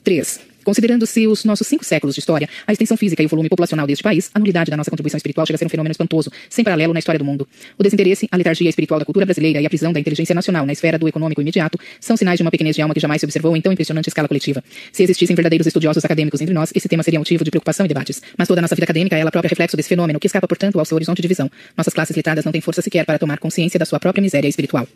3. 0.09 0.40
Considerando-se 0.64 1.26
os 1.26 1.44
nossos 1.44 1.66
cinco 1.66 1.84
séculos 1.84 2.14
de 2.14 2.20
história, 2.20 2.48
a 2.66 2.72
extensão 2.72 2.96
física 2.96 3.22
e 3.22 3.26
o 3.26 3.28
volume 3.28 3.50
populacional 3.50 3.86
deste 3.86 4.02
país, 4.02 4.30
a 4.34 4.38
nulidade 4.38 4.70
da 4.70 4.76
nossa 4.76 4.90
contribuição 4.90 5.18
espiritual 5.18 5.46
chega 5.46 5.56
a 5.56 5.59
ser 5.59 5.66
um 5.66 5.68
fenômeno 5.68 5.92
espantoso, 5.92 6.30
sem 6.48 6.64
paralelo 6.64 6.94
na 6.94 6.98
história 6.98 7.18
do 7.18 7.26
mundo. 7.26 7.46
O 7.78 7.82
desinteresse, 7.82 8.26
a 8.30 8.36
letargia 8.38 8.70
espiritual 8.70 8.98
da 8.98 9.04
cultura 9.04 9.26
brasileira 9.26 9.61
e 9.61 9.66
a 9.66 9.68
prisão 9.68 9.92
da 9.92 10.00
inteligência 10.00 10.34
nacional 10.34 10.64
na 10.64 10.72
esfera 10.72 10.98
do 10.98 11.06
econômico 11.06 11.42
imediato 11.42 11.78
são 12.00 12.16
sinais 12.16 12.38
de 12.38 12.42
uma 12.42 12.50
pequenez 12.50 12.74
de 12.74 12.80
alma 12.80 12.94
que 12.94 13.00
jamais 13.00 13.20
se 13.20 13.26
observou 13.26 13.54
em 13.54 13.61
tão 13.61 13.70
impressionante 13.70 14.09
escala 14.09 14.28
coletiva. 14.28 14.64
Se 14.90 15.02
existissem 15.02 15.36
verdadeiros 15.36 15.66
estudiosos 15.66 16.02
acadêmicos 16.02 16.40
entre 16.40 16.54
nós, 16.54 16.72
esse 16.74 16.88
tema 16.88 17.02
seria 17.02 17.20
motivo 17.20 17.44
de 17.44 17.50
preocupação 17.50 17.84
e 17.84 17.88
debates. 17.88 18.22
Mas 18.38 18.48
toda 18.48 18.61
a 18.61 18.62
nossa 18.62 18.74
vida 18.74 18.84
acadêmica 18.84 19.14
é 19.14 19.20
ela 19.20 19.30
própria 19.30 19.50
reflexo 19.50 19.76
desse 19.76 19.90
fenômeno, 19.90 20.18
que 20.18 20.26
escapa, 20.26 20.48
portanto, 20.48 20.78
ao 20.78 20.86
seu 20.86 20.94
horizonte 20.96 21.20
de 21.20 21.28
visão. 21.28 21.50
Nossas 21.76 21.92
classes 21.92 22.16
letradas 22.16 22.46
não 22.46 22.52
têm 22.52 22.62
força 22.62 22.80
sequer 22.80 23.04
para 23.04 23.18
tomar 23.18 23.38
consciência 23.38 23.78
da 23.78 23.84
sua 23.84 24.00
própria 24.00 24.22
miséria 24.22 24.48
espiritual. 24.48 24.88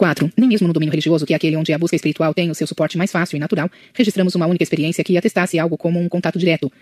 4. 0.00 0.32
Nem 0.34 0.48
mesmo 0.48 0.66
no 0.66 0.72
domínio 0.72 0.90
religioso, 0.90 1.26
que 1.26 1.34
é 1.34 1.36
aquele 1.36 1.54
onde 1.56 1.74
a 1.74 1.78
busca 1.78 1.94
espiritual 1.94 2.32
tem 2.32 2.50
o 2.50 2.54
seu 2.54 2.66
suporte 2.66 2.96
mais 2.96 3.12
fácil 3.12 3.36
e 3.36 3.38
natural, 3.38 3.70
registramos 3.92 4.34
uma 4.34 4.46
única 4.46 4.62
experiência 4.62 5.04
que 5.04 5.14
atestasse 5.14 5.58
algo 5.58 5.76
como 5.76 6.00
um 6.00 6.08
contato 6.08 6.38
direto, 6.38 6.72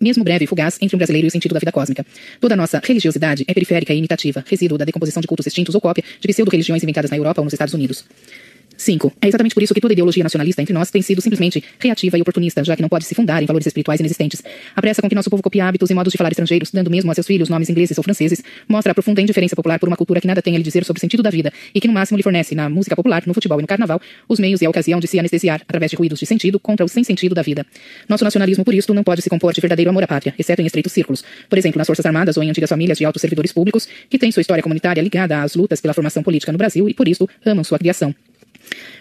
mesmo 0.00 0.24
breve 0.24 0.46
e 0.46 0.48
fugaz, 0.48 0.78
entre 0.80 0.96
um 0.96 0.98
brasileiro 0.98 1.26
e 1.26 1.28
o 1.28 1.30
sentido 1.30 1.52
da 1.52 1.58
vida 1.58 1.70
cósmica. 1.70 2.06
Toda 2.40 2.54
a 2.54 2.56
nossa 2.56 2.80
religiosidade 2.82 3.44
é 3.46 3.52
periférica 3.52 3.92
e 3.92 3.98
imitativa, 3.98 4.42
resíduo 4.48 4.78
da 4.78 4.86
decomposição 4.86 5.20
de 5.20 5.26
cultos 5.26 5.46
extintos 5.46 5.74
ou 5.74 5.82
cópia 5.82 6.02
de 6.18 6.26
pseudo-religiões 6.26 6.82
inventadas 6.82 7.10
na 7.10 7.18
Europa 7.18 7.42
ou 7.42 7.44
nos 7.44 7.52
Estados 7.52 7.74
Unidos. 7.74 8.06
5. 8.82 9.12
É 9.20 9.28
exatamente 9.28 9.54
por 9.54 9.62
isso 9.62 9.72
que 9.72 9.80
toda 9.80 9.92
ideologia 9.92 10.22
nacionalista 10.22 10.60
entre 10.60 10.74
nós 10.74 10.90
tem 10.90 11.00
sido 11.02 11.20
simplesmente 11.20 11.62
reativa 11.78 12.18
e 12.18 12.22
oportunista, 12.22 12.62
já 12.64 12.76
que 12.76 12.82
não 12.82 12.88
pode 12.88 13.04
se 13.04 13.14
fundar 13.14 13.42
em 13.42 13.46
valores 13.46 13.66
espirituais 13.66 14.00
inexistentes. 14.00 14.42
A 14.74 14.80
pressa 14.80 15.00
com 15.00 15.08
que 15.08 15.14
nosso 15.14 15.30
povo 15.30 15.42
copia 15.42 15.66
hábitos 15.66 15.90
e 15.90 15.94
modos 15.94 16.12
de 16.12 16.18
falar 16.18 16.30
estrangeiros, 16.30 16.70
dando 16.70 16.90
mesmo 16.90 17.10
a 17.10 17.14
seus 17.14 17.26
filhos 17.26 17.48
nomes 17.48 17.70
ingleses 17.70 17.96
ou 17.96 18.04
franceses, 18.04 18.42
mostra 18.68 18.92
a 18.92 18.94
profunda 18.94 19.20
indiferença 19.20 19.56
popular 19.56 19.78
por 19.78 19.88
uma 19.88 19.96
cultura 19.96 20.20
que 20.20 20.26
nada 20.26 20.42
tem 20.42 20.54
a 20.54 20.58
lhe 20.58 20.64
dizer 20.64 20.84
sobre 20.84 20.98
o 20.98 21.00
sentido 21.00 21.22
da 21.22 21.30
vida 21.30 21.52
e 21.74 21.80
que 21.80 21.88
no 21.88 21.94
máximo 21.94 22.16
lhe 22.16 22.22
fornece, 22.22 22.54
na 22.54 22.68
música 22.68 22.96
popular, 22.96 23.22
no 23.26 23.34
futebol 23.34 23.58
e 23.58 23.62
no 23.62 23.68
carnaval, 23.68 24.00
os 24.28 24.38
meios 24.38 24.60
e 24.62 24.66
a 24.66 24.70
ocasião 24.70 25.00
de 25.00 25.06
se 25.06 25.18
anestesiar, 25.18 25.62
através 25.62 25.90
de 25.90 25.96
ruídos 25.96 26.18
de 26.18 26.26
sentido, 26.26 26.58
contra 26.58 26.84
o 26.84 26.88
sem 26.88 27.04
sentido 27.04 27.34
da 27.34 27.42
vida. 27.42 27.64
Nosso 28.08 28.24
nacionalismo, 28.24 28.64
por 28.64 28.74
isto, 28.74 28.92
não 28.92 29.04
pode 29.04 29.22
se 29.22 29.30
compor 29.30 29.52
de 29.52 29.60
verdadeiro 29.60 29.90
amor 29.90 30.02
à 30.02 30.06
pátria, 30.06 30.34
exceto 30.38 30.62
em 30.62 30.66
estreitos 30.66 30.92
círculos. 30.92 31.24
Por 31.48 31.58
exemplo, 31.58 31.78
nas 31.78 31.86
Forças 31.86 32.04
Armadas 32.04 32.36
ou 32.36 32.42
em 32.42 32.50
antigas 32.50 32.70
famílias 32.70 32.98
de 32.98 33.04
altos 33.04 33.20
servidores 33.20 33.52
públicos, 33.52 33.88
que 34.10 34.18
têm 34.18 34.32
sua 34.32 34.40
história 34.40 34.62
comunitária 34.62 35.00
ligada 35.00 35.42
às 35.42 35.54
lutas 35.54 35.80
pela 35.80 35.94
formação 35.94 36.22
política 36.22 36.52
no 36.52 36.58
Brasil 36.58 36.88
e, 36.88 36.94
por 36.94 37.08
isso, 37.08 37.28
amam 37.44 37.64
sua 37.64 37.78
criação. 37.78 38.14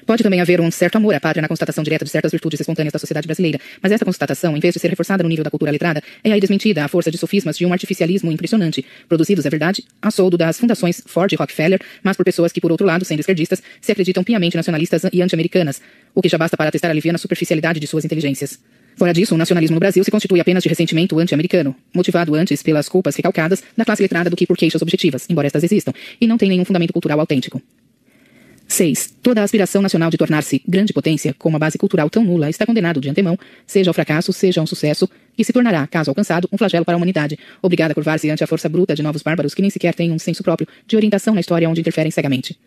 Pode 0.06 0.24
também 0.24 0.42
haver 0.42 0.60
um 0.60 0.72
certo 0.72 0.98
amor 0.98 1.14
à 1.14 1.20
pátria 1.20 1.42
na 1.42 1.48
constatação 1.48 1.84
direta 1.84 2.04
de 2.04 2.12
certas 2.12 2.32
virtudes 2.32 2.60
espontâneas 2.60 2.92
da 2.92 3.00
sociedade 3.00 3.28
brasileira, 3.28 3.60
mas 3.82 3.92
essa 3.92 4.04
constatação, 4.04 4.58
em 4.58 4.60
vez 4.60 4.74
de 4.74 4.80
ser 4.80 4.90
reforçada 4.90 5.24
no 5.24 5.30
nível 5.30 5.44
da 5.44 5.50
cultura 5.50 5.72
letrada, 5.72 6.02
é 6.24 6.32
aí 6.32 6.40
desmentida 6.40 6.84
à 6.84 6.88
força 6.88 7.12
de 7.12 7.18
sofismas 7.18 7.58
de 7.58 7.66
um 7.66 7.74
artificialismo 7.74 8.32
impressionante, 8.32 8.86
produzidos, 9.08 9.46
é 9.46 9.50
verdade, 9.50 9.84
a 10.02 10.12
soldo 10.12 10.38
das 10.38 10.60
fundações 10.60 11.02
Ford 11.06 11.32
e 11.32 11.36
Rockefeller, 11.36 11.80
mas 12.04 12.18
por 12.18 12.26
pessoas 12.26 12.52
que, 12.52 12.60
por 12.60 12.72
outro 12.72 12.86
lado, 12.86 13.06
sendo 13.06 13.20
esquerdistas, 13.20 13.62
se 13.80 13.92
acreditam 13.92 14.24
piamente 14.24 14.56
nacionalistas 14.56 15.04
e 15.12 15.22
anti-americanas, 15.22 15.82
o 16.14 16.22
que 16.22 16.30
já 16.30 16.38
basta 16.38 16.58
para 16.58 16.70
atestar 16.70 16.92
a 16.92 16.94
liviana 16.94 17.18
superficialidade 17.18 17.80
de 17.80 17.88
suas 17.88 18.06
inteligências. 18.06 18.60
Fora 18.96 19.14
disso, 19.14 19.36
o 19.36 19.38
nacionalismo 19.38 19.76
no 19.76 19.80
Brasil 19.80 20.04
se 20.04 20.12
constitui 20.12 20.40
apenas 20.40 20.64
de 20.64 20.70
ressentimento 20.70 21.18
anti-americano, 21.18 21.76
motivado 21.94 22.36
antes 22.36 22.62
pelas 22.62 22.90
culpas 22.90 23.16
recalcadas 23.16 23.64
da 23.76 23.86
classe 23.86 24.02
letrada 24.02 24.30
do 24.30 24.36
que 24.36 24.46
por 24.46 24.58
queixas 24.58 24.82
objetivas, 24.82 25.26
embora 25.30 25.48
estas 25.48 25.64
existam, 25.64 25.94
e 26.20 26.28
não 26.28 26.38
tem 26.38 26.50
nenhum 26.50 26.66
fundamento 26.66 26.94
cultural 26.94 27.20
autêntico. 27.20 27.62
6. 28.72 29.16
Toda 29.22 29.42
a 29.42 29.44
aspiração 29.44 29.82
nacional 29.82 30.10
de 30.10 30.18
tornar-se 30.18 30.62
grande 30.66 30.94
potência, 30.94 31.36
com 31.38 31.50
uma 31.50 31.60
base 31.60 31.78
cultural 31.78 32.10
tão 32.10 32.24
nula, 32.24 32.50
está 32.50 32.66
condenado 32.66 33.02
de 33.02 33.10
antemão, 33.10 33.38
seja 33.68 33.90
ao 33.90 33.94
fracasso, 33.94 34.32
seja 34.32 34.62
a 34.62 34.64
um 34.64 34.68
sucesso, 34.68 35.10
e 35.38 35.44
se 35.44 35.52
tornará, 35.52 35.86
caso 35.88 36.10
alcançado, 36.10 36.48
um 36.52 36.58
flagelo 36.58 36.86
para 36.86 36.96
a 36.96 36.98
humanidade, 36.98 37.38
obrigada 37.62 37.92
a 37.92 37.96
curvar-se 37.96 38.30
ante 38.30 38.46
a 38.46 38.48
força 38.48 38.70
bruta 38.70 38.96
de 38.96 39.04
novos 39.04 39.22
bárbaros 39.22 39.54
que 39.54 39.62
nem 39.62 39.70
sequer 39.70 39.94
têm 39.94 40.12
um 40.12 40.18
senso 40.18 40.42
próprio 40.42 40.68
de 40.88 40.96
orientação 40.96 41.34
na 41.34 41.42
história 41.42 41.70
onde 41.70 41.82
interferem 41.82 42.12
cegamente. 42.12 42.58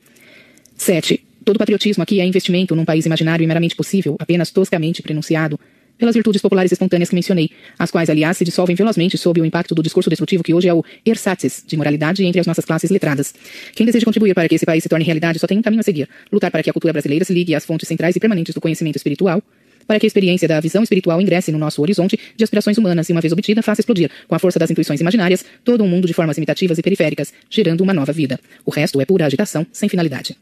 7. 0.77 1.25
Todo 1.43 1.59
patriotismo 1.59 2.03
aqui 2.03 2.21
é 2.21 2.25
investimento 2.27 2.77
num 2.77 2.85
país 2.85 3.07
imaginário 3.07 3.43
e 3.43 3.47
meramente 3.47 3.75
possível, 3.75 4.17
apenas 4.19 4.51
toscamente 4.51 5.03
pronunciado, 5.03 5.59
pelas 5.99 6.15
virtudes 6.15 6.43
populares 6.43 6.73
espontâneas 6.73 7.09
que 7.09 7.15
mencionei, 7.15 7.51
as 7.79 7.91
quais, 7.91 8.11
aliás, 8.11 8.37
se 8.37 8.45
dissolvem 8.45 8.75
velozmente 8.75 9.17
sob 9.17 9.41
o 9.41 9.45
impacto 9.45 9.75
do 9.75 9.83
discurso 9.83 10.11
destrutivo 10.11 10.43
que 10.43 10.55
hoje 10.55 10.69
é 10.69 10.75
o 10.75 10.85
ersatz 11.05 11.65
de 11.67 11.77
moralidade 11.77 12.25
entre 12.25 12.41
as 12.41 12.47
nossas 12.47 12.65
classes 12.65 12.91
letradas. 12.91 13.35
Quem 13.75 13.87
deseja 13.87 14.05
contribuir 14.05 14.35
para 14.35 14.49
que 14.49 14.55
esse 14.55 14.67
país 14.67 14.83
se 14.83 14.89
torne 14.89 15.05
realidade 15.05 15.39
só 15.39 15.47
tem 15.47 15.59
um 15.59 15.63
caminho 15.63 15.81
a 15.81 15.85
seguir: 15.85 16.09
lutar 16.33 16.51
para 16.51 16.63
que 16.63 16.71
a 16.71 16.73
cultura 16.73 16.93
brasileira 16.93 17.25
se 17.25 17.33
ligue 17.33 17.55
às 17.55 17.65
fontes 17.65 17.89
centrais 17.89 18.17
e 18.17 18.21
permanentes 18.21 18.55
do 18.55 18.61
conhecimento 18.61 18.97
espiritual, 18.97 19.43
para 19.87 20.01
que 20.01 20.07
a 20.07 20.09
experiência 20.09 20.49
da 20.49 20.61
visão 20.61 20.83
espiritual 20.83 21.21
ingresse 21.21 21.53
no 21.53 21.59
nosso 21.59 21.81
horizonte 21.83 22.19
de 22.37 22.45
aspirações 22.45 22.79
humanas 22.79 23.09
e, 23.09 23.13
uma 23.13 23.21
vez 23.21 23.33
obtida, 23.33 23.63
faça 23.63 23.81
explodir, 23.81 24.11
com 24.27 24.35
a 24.35 24.39
força 24.39 24.59
das 24.59 24.71
intuições 24.71 25.01
imaginárias, 25.01 25.45
todo 25.63 25.85
um 25.85 25.89
mundo 25.89 26.07
de 26.07 26.15
formas 26.15 26.37
imitativas 26.37 26.79
e 26.79 26.83
periféricas, 26.83 27.33
gerando 27.51 27.83
uma 27.83 27.93
nova 27.93 28.13
vida. 28.13 28.41
O 28.65 28.71
resto 28.71 29.01
é 29.01 29.05
pura 29.05 29.27
agitação, 29.27 29.67
sem 29.73 29.89
finalidade. 29.89 30.37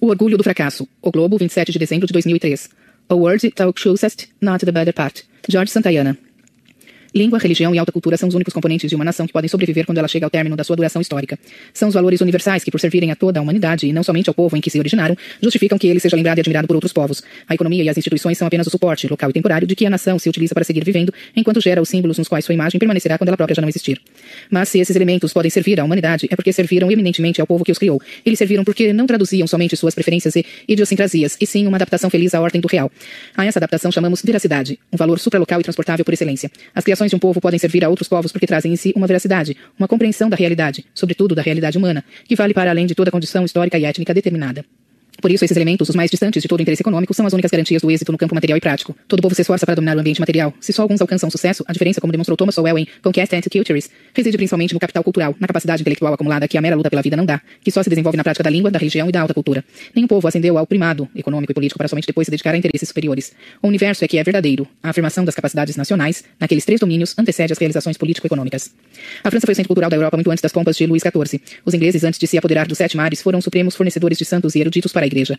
O 0.00 0.08
Orgulho 0.08 0.36
do 0.36 0.44
Fracasso. 0.44 0.86
O 1.00 1.10
Globo, 1.10 1.38
27 1.38 1.72
de 1.72 1.78
dezembro 1.78 2.06
de 2.06 2.12
2003. 2.12 2.68
awards 3.08 3.44
it 3.44 3.56
talk 3.56 3.78
shows 3.78 4.04
as 4.04 4.16
not 4.40 4.60
the 4.60 4.72
better 4.72 4.92
part. 4.92 5.22
George 5.48 5.70
Santayana. 5.70 6.16
Língua, 7.16 7.38
religião 7.38 7.74
e 7.74 7.78
alta 7.78 7.90
cultura 7.90 8.14
são 8.18 8.28
os 8.28 8.34
únicos 8.34 8.52
componentes 8.52 8.90
de 8.90 8.94
uma 8.94 9.02
nação 9.02 9.26
que 9.26 9.32
podem 9.32 9.48
sobreviver 9.48 9.86
quando 9.86 9.96
ela 9.96 10.06
chega 10.06 10.26
ao 10.26 10.30
término 10.30 10.54
da 10.54 10.62
sua 10.62 10.76
duração 10.76 11.00
histórica. 11.00 11.38
São 11.72 11.88
os 11.88 11.94
valores 11.94 12.20
universais 12.20 12.62
que, 12.62 12.70
por 12.70 12.78
servirem 12.78 13.10
a 13.10 13.16
toda 13.16 13.40
a 13.40 13.42
humanidade 13.42 13.86
e 13.86 13.92
não 13.92 14.02
somente 14.02 14.28
ao 14.28 14.34
povo 14.34 14.54
em 14.54 14.60
que 14.60 14.68
se 14.68 14.78
originaram, 14.78 15.16
justificam 15.40 15.78
que 15.78 15.86
ele 15.86 15.98
seja 15.98 16.14
lembrado 16.14 16.36
e 16.36 16.40
admirado 16.42 16.68
por 16.68 16.74
outros 16.74 16.92
povos. 16.92 17.22
A 17.48 17.54
economia 17.54 17.82
e 17.82 17.88
as 17.88 17.96
instituições 17.96 18.36
são 18.36 18.46
apenas 18.46 18.66
o 18.66 18.70
suporte, 18.70 19.08
local 19.08 19.30
e 19.30 19.32
temporário, 19.32 19.66
de 19.66 19.74
que 19.74 19.86
a 19.86 19.88
nação 19.88 20.18
se 20.18 20.28
utiliza 20.28 20.52
para 20.52 20.62
seguir 20.62 20.84
vivendo, 20.84 21.10
enquanto 21.34 21.58
gera 21.58 21.80
os 21.80 21.88
símbolos 21.88 22.18
nos 22.18 22.28
quais 22.28 22.44
sua 22.44 22.52
imagem 22.52 22.78
permanecerá 22.78 23.16
quando 23.16 23.28
ela 23.28 23.36
própria 23.38 23.54
já 23.54 23.62
não 23.62 23.68
existir. 23.70 23.98
Mas 24.50 24.68
se 24.68 24.78
esses 24.78 24.94
elementos 24.94 25.32
podem 25.32 25.50
servir 25.50 25.80
à 25.80 25.84
humanidade, 25.86 26.28
é 26.30 26.36
porque 26.36 26.52
serviram 26.52 26.92
eminentemente 26.92 27.40
ao 27.40 27.46
povo 27.46 27.64
que 27.64 27.72
os 27.72 27.78
criou. 27.78 27.98
Eles 28.26 28.38
serviram 28.38 28.62
porque 28.62 28.92
não 28.92 29.06
traduziam 29.06 29.46
somente 29.46 29.74
suas 29.74 29.94
preferências 29.94 30.36
e 30.36 30.44
idiosincrasias, 30.68 31.34
e 31.40 31.46
sim 31.46 31.66
uma 31.66 31.78
adaptação 31.78 32.10
feliz 32.10 32.34
à 32.34 32.42
ordem 32.42 32.60
do 32.60 32.68
real. 32.68 32.92
A 33.34 33.46
essa 33.46 33.58
adaptação 33.58 33.90
chamamos 33.90 34.20
veracidade, 34.22 34.78
um 34.92 34.98
valor 34.98 35.18
supralocal 35.18 35.60
e 35.60 35.62
transportável 35.62 36.04
por 36.04 36.12
excelência. 36.12 36.50
As 36.74 36.84
criações 36.84 37.05
de 37.10 37.16
um 37.16 37.18
povo 37.18 37.40
podem 37.40 37.58
servir 37.58 37.84
a 37.84 37.88
outros 37.88 38.08
povos 38.08 38.32
porque 38.32 38.46
trazem 38.46 38.72
em 38.72 38.76
si 38.76 38.92
uma 38.96 39.06
veracidade, 39.06 39.56
uma 39.78 39.88
compreensão 39.88 40.28
da 40.28 40.36
realidade, 40.36 40.84
sobretudo 40.94 41.34
da 41.34 41.42
realidade 41.42 41.78
humana, 41.78 42.04
que 42.24 42.36
vale 42.36 42.54
para 42.54 42.70
além 42.70 42.86
de 42.86 42.94
toda 42.94 43.10
condição 43.10 43.44
histórica 43.44 43.78
e 43.78 43.84
étnica 43.84 44.14
determinada. 44.14 44.64
Por 45.20 45.30
isso, 45.30 45.44
esses 45.44 45.56
elementos, 45.56 45.88
os 45.88 45.94
mais 45.94 46.10
distantes 46.10 46.42
de 46.42 46.48
todo 46.48 46.60
interesse 46.60 46.82
econômico, 46.82 47.12
são 47.14 47.26
as 47.26 47.32
únicas 47.32 47.50
garantias 47.50 47.82
do 47.82 47.90
êxito 47.90 48.12
no 48.12 48.18
campo 48.18 48.34
material 48.34 48.56
e 48.56 48.60
prático. 48.60 48.96
Todo 49.08 49.22
povo 49.22 49.34
se 49.34 49.42
esforça 49.42 49.64
para 49.64 49.74
dominar 49.74 49.96
o 49.96 50.00
ambiente 50.00 50.20
material. 50.20 50.52
Se 50.60 50.72
só 50.72 50.82
alguns 50.82 51.00
alcançam 51.00 51.30
sucesso, 51.30 51.64
a 51.66 51.72
diferença, 51.72 52.00
como 52.00 52.12
demonstrou 52.12 52.36
Thomas 52.36 52.54
Sowell 52.54 52.78
em 52.78 52.86
Conquest 53.02 53.32
and 53.32 53.40
Cultures, 53.50 53.90
reside 54.14 54.36
principalmente 54.36 54.74
no 54.74 54.80
capital 54.80 55.02
cultural, 55.02 55.34
na 55.40 55.46
capacidade 55.46 55.82
intelectual 55.82 56.14
acumulada 56.14 56.46
que 56.46 56.58
a 56.58 56.60
mera 56.60 56.76
luta 56.76 56.90
pela 56.90 57.02
vida 57.02 57.16
não 57.16 57.24
dá, 57.24 57.40
que 57.62 57.70
só 57.70 57.82
se 57.82 57.88
desenvolve 57.88 58.16
na 58.16 58.24
prática 58.24 58.44
da 58.44 58.50
língua, 58.50 58.70
da 58.70 58.78
religião 58.78 59.08
e 59.08 59.12
da 59.12 59.20
alta 59.20 59.34
cultura. 59.34 59.64
Nenhum 59.94 60.06
povo 60.06 60.26
ascendeu 60.28 60.58
ao 60.58 60.66
primado 60.66 61.08
econômico 61.14 61.52
e 61.52 61.54
político 61.54 61.78
para 61.78 61.88
somente 61.88 62.06
depois 62.06 62.26
se 62.26 62.30
dedicar 62.30 62.54
a 62.54 62.58
interesses 62.58 62.88
superiores. 62.88 63.32
O 63.62 63.68
universo 63.68 64.04
é 64.04 64.08
que 64.08 64.18
é 64.18 64.24
verdadeiro. 64.24 64.66
A 64.82 64.90
afirmação 64.90 65.24
das 65.24 65.34
capacidades 65.34 65.76
nacionais, 65.76 66.24
naqueles 66.38 66.64
três 66.64 66.80
domínios, 66.80 67.14
antecede 67.18 67.52
as 67.52 67.58
realizações 67.58 67.96
político-econômicas. 67.96 68.70
A 69.24 69.30
França 69.30 69.46
foi 69.46 69.52
o 69.52 69.56
centro 69.56 69.68
cultural 69.68 69.90
da 69.90 69.96
Europa 69.96 70.16
muito 70.16 70.30
antes 70.30 70.42
das 70.42 70.52
pompas 70.52 70.76
de 70.76 70.86
Luís 70.86 71.02
XIV. 71.02 71.40
Os 71.64 71.74
ingleses, 71.74 72.04
antes 72.04 72.18
de 72.18 72.26
se 72.26 72.36
apoderar 72.36 72.66
dos 72.66 72.78
sete 72.78 72.96
mares, 72.96 73.22
foram 73.22 73.38
os 73.38 73.44
supremos 73.44 73.74
fornecedores 73.74 74.18
de 74.18 74.24
santos 74.24 74.54
e 74.54 74.60
eruditos 74.60 74.92
para 74.92 75.05
a 75.06 75.08
igreja. 75.08 75.38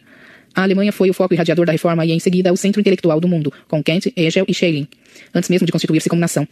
A 0.56 0.64
Alemanha 0.64 0.92
foi 0.92 1.10
o 1.10 1.14
foco 1.14 1.34
irradiador 1.34 1.66
da 1.66 1.72
reforma 1.72 2.06
e, 2.06 2.12
em 2.12 2.20
seguida, 2.20 2.52
o 2.52 2.58
centro 2.58 2.82
intelectual 2.82 3.20
do 3.20 3.28
mundo, 3.28 3.54
com 3.68 3.84
Kant, 3.84 4.12
Hegel 4.16 4.46
e 4.48 4.54
Schelling, 4.54 4.88
antes 5.34 5.50
mesmo 5.50 5.66
de 5.66 5.72
constituir-se 5.72 6.10
como 6.10 6.20
nação. 6.20 6.48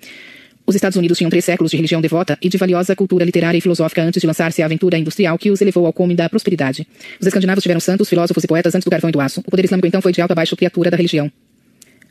Os 0.68 0.74
Estados 0.74 0.97
Unidos 0.97 1.18
tinham 1.18 1.30
três 1.30 1.45
séculos 1.45 1.70
de 1.70 1.78
religião 1.78 2.01
devota 2.01 2.38
e 2.41 2.49
de 2.49 2.57
valiosa 2.57 2.95
cultura 2.95 3.24
literária 3.24 3.57
e 3.57 3.61
filosófica 3.61 4.01
antes 4.01 4.20
de 4.20 4.26
lançar-se 4.26 4.63
à 4.63 4.66
aventura 4.66 4.97
industrial 4.97 5.38
que 5.38 5.51
os 5.51 5.61
elevou 5.61 5.86
ao 5.86 5.93
cume 5.93 6.16
da 6.16 6.28
prosperidade. 6.28 6.88
Os 7.20 7.28
escandinavos 7.28 7.61
tiveram 7.61 7.80
santos, 7.80 8.09
filósofos 8.09 8.43
e 8.43 8.47
poetas 8.47 8.74
antes 8.74 8.84
do 8.84 8.89
carvão 8.89 9.09
e 9.09 9.13
do 9.13 9.22
aço. 9.22 9.41
O 9.41 9.51
poder 9.51 9.63
islâmico, 9.66 9.88
então, 9.88 10.01
foi 10.01 10.11
de 10.11 10.22
alto 10.22 10.32
a 10.32 10.36
baixo 10.36 10.55
criatura 10.55 10.89
da 10.89 10.97
religião. 10.97 11.32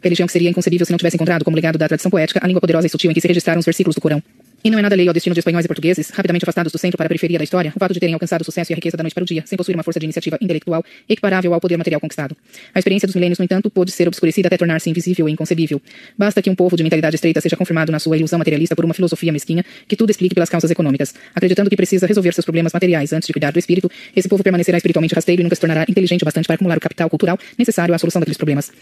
Religião 0.01 0.27
que 0.27 0.33
seria 0.33 0.51
inconcebível 0.51 0.87
se 0.87 0.93
não 0.93 0.99
tivesse 0.99 1.17
encontrado 1.17 1.45
como 1.45 1.57
legado 1.57 1.79
da 1.79 1.89
tradição 1.89 2.11
poética 2.11 2.39
a 2.43 2.47
língua 2.47 2.61
poderosa 2.61 2.87
e 2.87 2.91
sutil 2.91 3.11
em 3.11 3.15
que 3.15 3.21
se 3.21 3.27
registraram 3.27 3.59
os 3.59 3.65
versículos 3.65 3.97
do 3.97 4.01
Corão. 4.01 4.23
E 4.67 4.71
não 4.71 4.79
é 4.79 4.83
nada 4.83 4.97
lei 4.97 5.07
ao 5.07 5.13
destino 5.13 5.35
de 5.35 5.41
espanhóis 5.41 5.67
e 5.67 5.69
portugueses, 5.69 6.09
rapidamente 6.09 6.43
afastados 6.43 6.73
do 6.73 6.79
centro 6.79 6.97
para 6.97 7.05
a 7.05 7.09
periferia 7.11 7.37
da 7.37 7.45
história, 7.45 7.71
o 7.77 7.79
fato 7.79 7.93
de 7.93 8.01
terem 8.01 8.15
alcançado 8.15 8.43
sucesso 8.43 8.73
e 8.73 8.75
a 8.75 8.77
riqueza 8.77 8.97
da 8.97 9.03
noite 9.03 9.13
para 9.13 9.23
o 9.23 9.27
dia, 9.27 9.43
sem 9.45 9.59
possuir 9.59 9.77
uma 9.77 9.83
força 9.83 10.01
de 10.01 10.07
iniciativa 10.07 10.39
intelectual 10.41 10.83
equiparável 11.07 11.53
ao 11.53 11.61
poder 11.61 11.77
material 11.77 12.01
conquistado. 12.01 12.35
A 12.75 12.79
experiência 12.79 13.07
dos 13.07 13.15
milênios, 13.15 13.39
no 13.39 13.45
entanto, 13.45 13.69
pôde 13.69 13.91
ser 13.91 14.09
obscurecida 14.09 14.49
até 14.49 14.57
tornar-se 14.57 14.89
invisível 14.89 15.29
e 15.29 15.33
inconcebível. 15.33 15.83
Basta 16.17 16.41
que 16.41 16.49
um 16.49 16.55
povo 16.55 16.79
de 16.79 16.83
mentalidade 16.83 17.15
estreita 17.15 17.43
seja 17.43 17.59
confirmado 17.59 17.93
na 17.93 17.99
sua 17.99 18.17
ilusão 18.17 18.39
materialista 18.39 18.75
por 18.75 18.87
uma 18.87 18.95
filosofia 18.95 19.31
mesquinha 19.31 19.63
que 19.87 19.97
tudo 19.97 20.09
explique 20.09 20.35
pelas 20.35 20.49
causas 20.49 20.71
econômicas. 20.71 21.15
Acreditando 21.35 21.69
que 21.69 21.77
precisa 21.77 22.07
resolver 22.07 22.33
seus 22.33 22.47
problemas 22.47 22.73
materiais 22.73 23.13
antes 23.13 23.27
de 23.27 23.35
cuidar 23.35 23.53
do 23.53 23.59
espírito, 23.59 23.91
esse 24.17 24.31
povo 24.31 24.43
permanecerá 24.43 24.79
espiritualmente 24.79 25.15
rasteiro 25.15 25.43
e 25.43 25.45
nunca 25.45 25.57
se 25.57 25.61
tornará 25.61 25.85
inteligente 25.87 26.23
o 26.23 26.25
bastante 26.25 26.47
para 26.47 26.55
acumular 26.55 26.79
o 26.79 26.81
capital 26.81 27.11
cultural 27.11 27.39
necessário 27.59 27.95
à 27.95 27.99
solução 27.99 28.19
daqueles 28.19 28.39
problemas. 28.39 28.73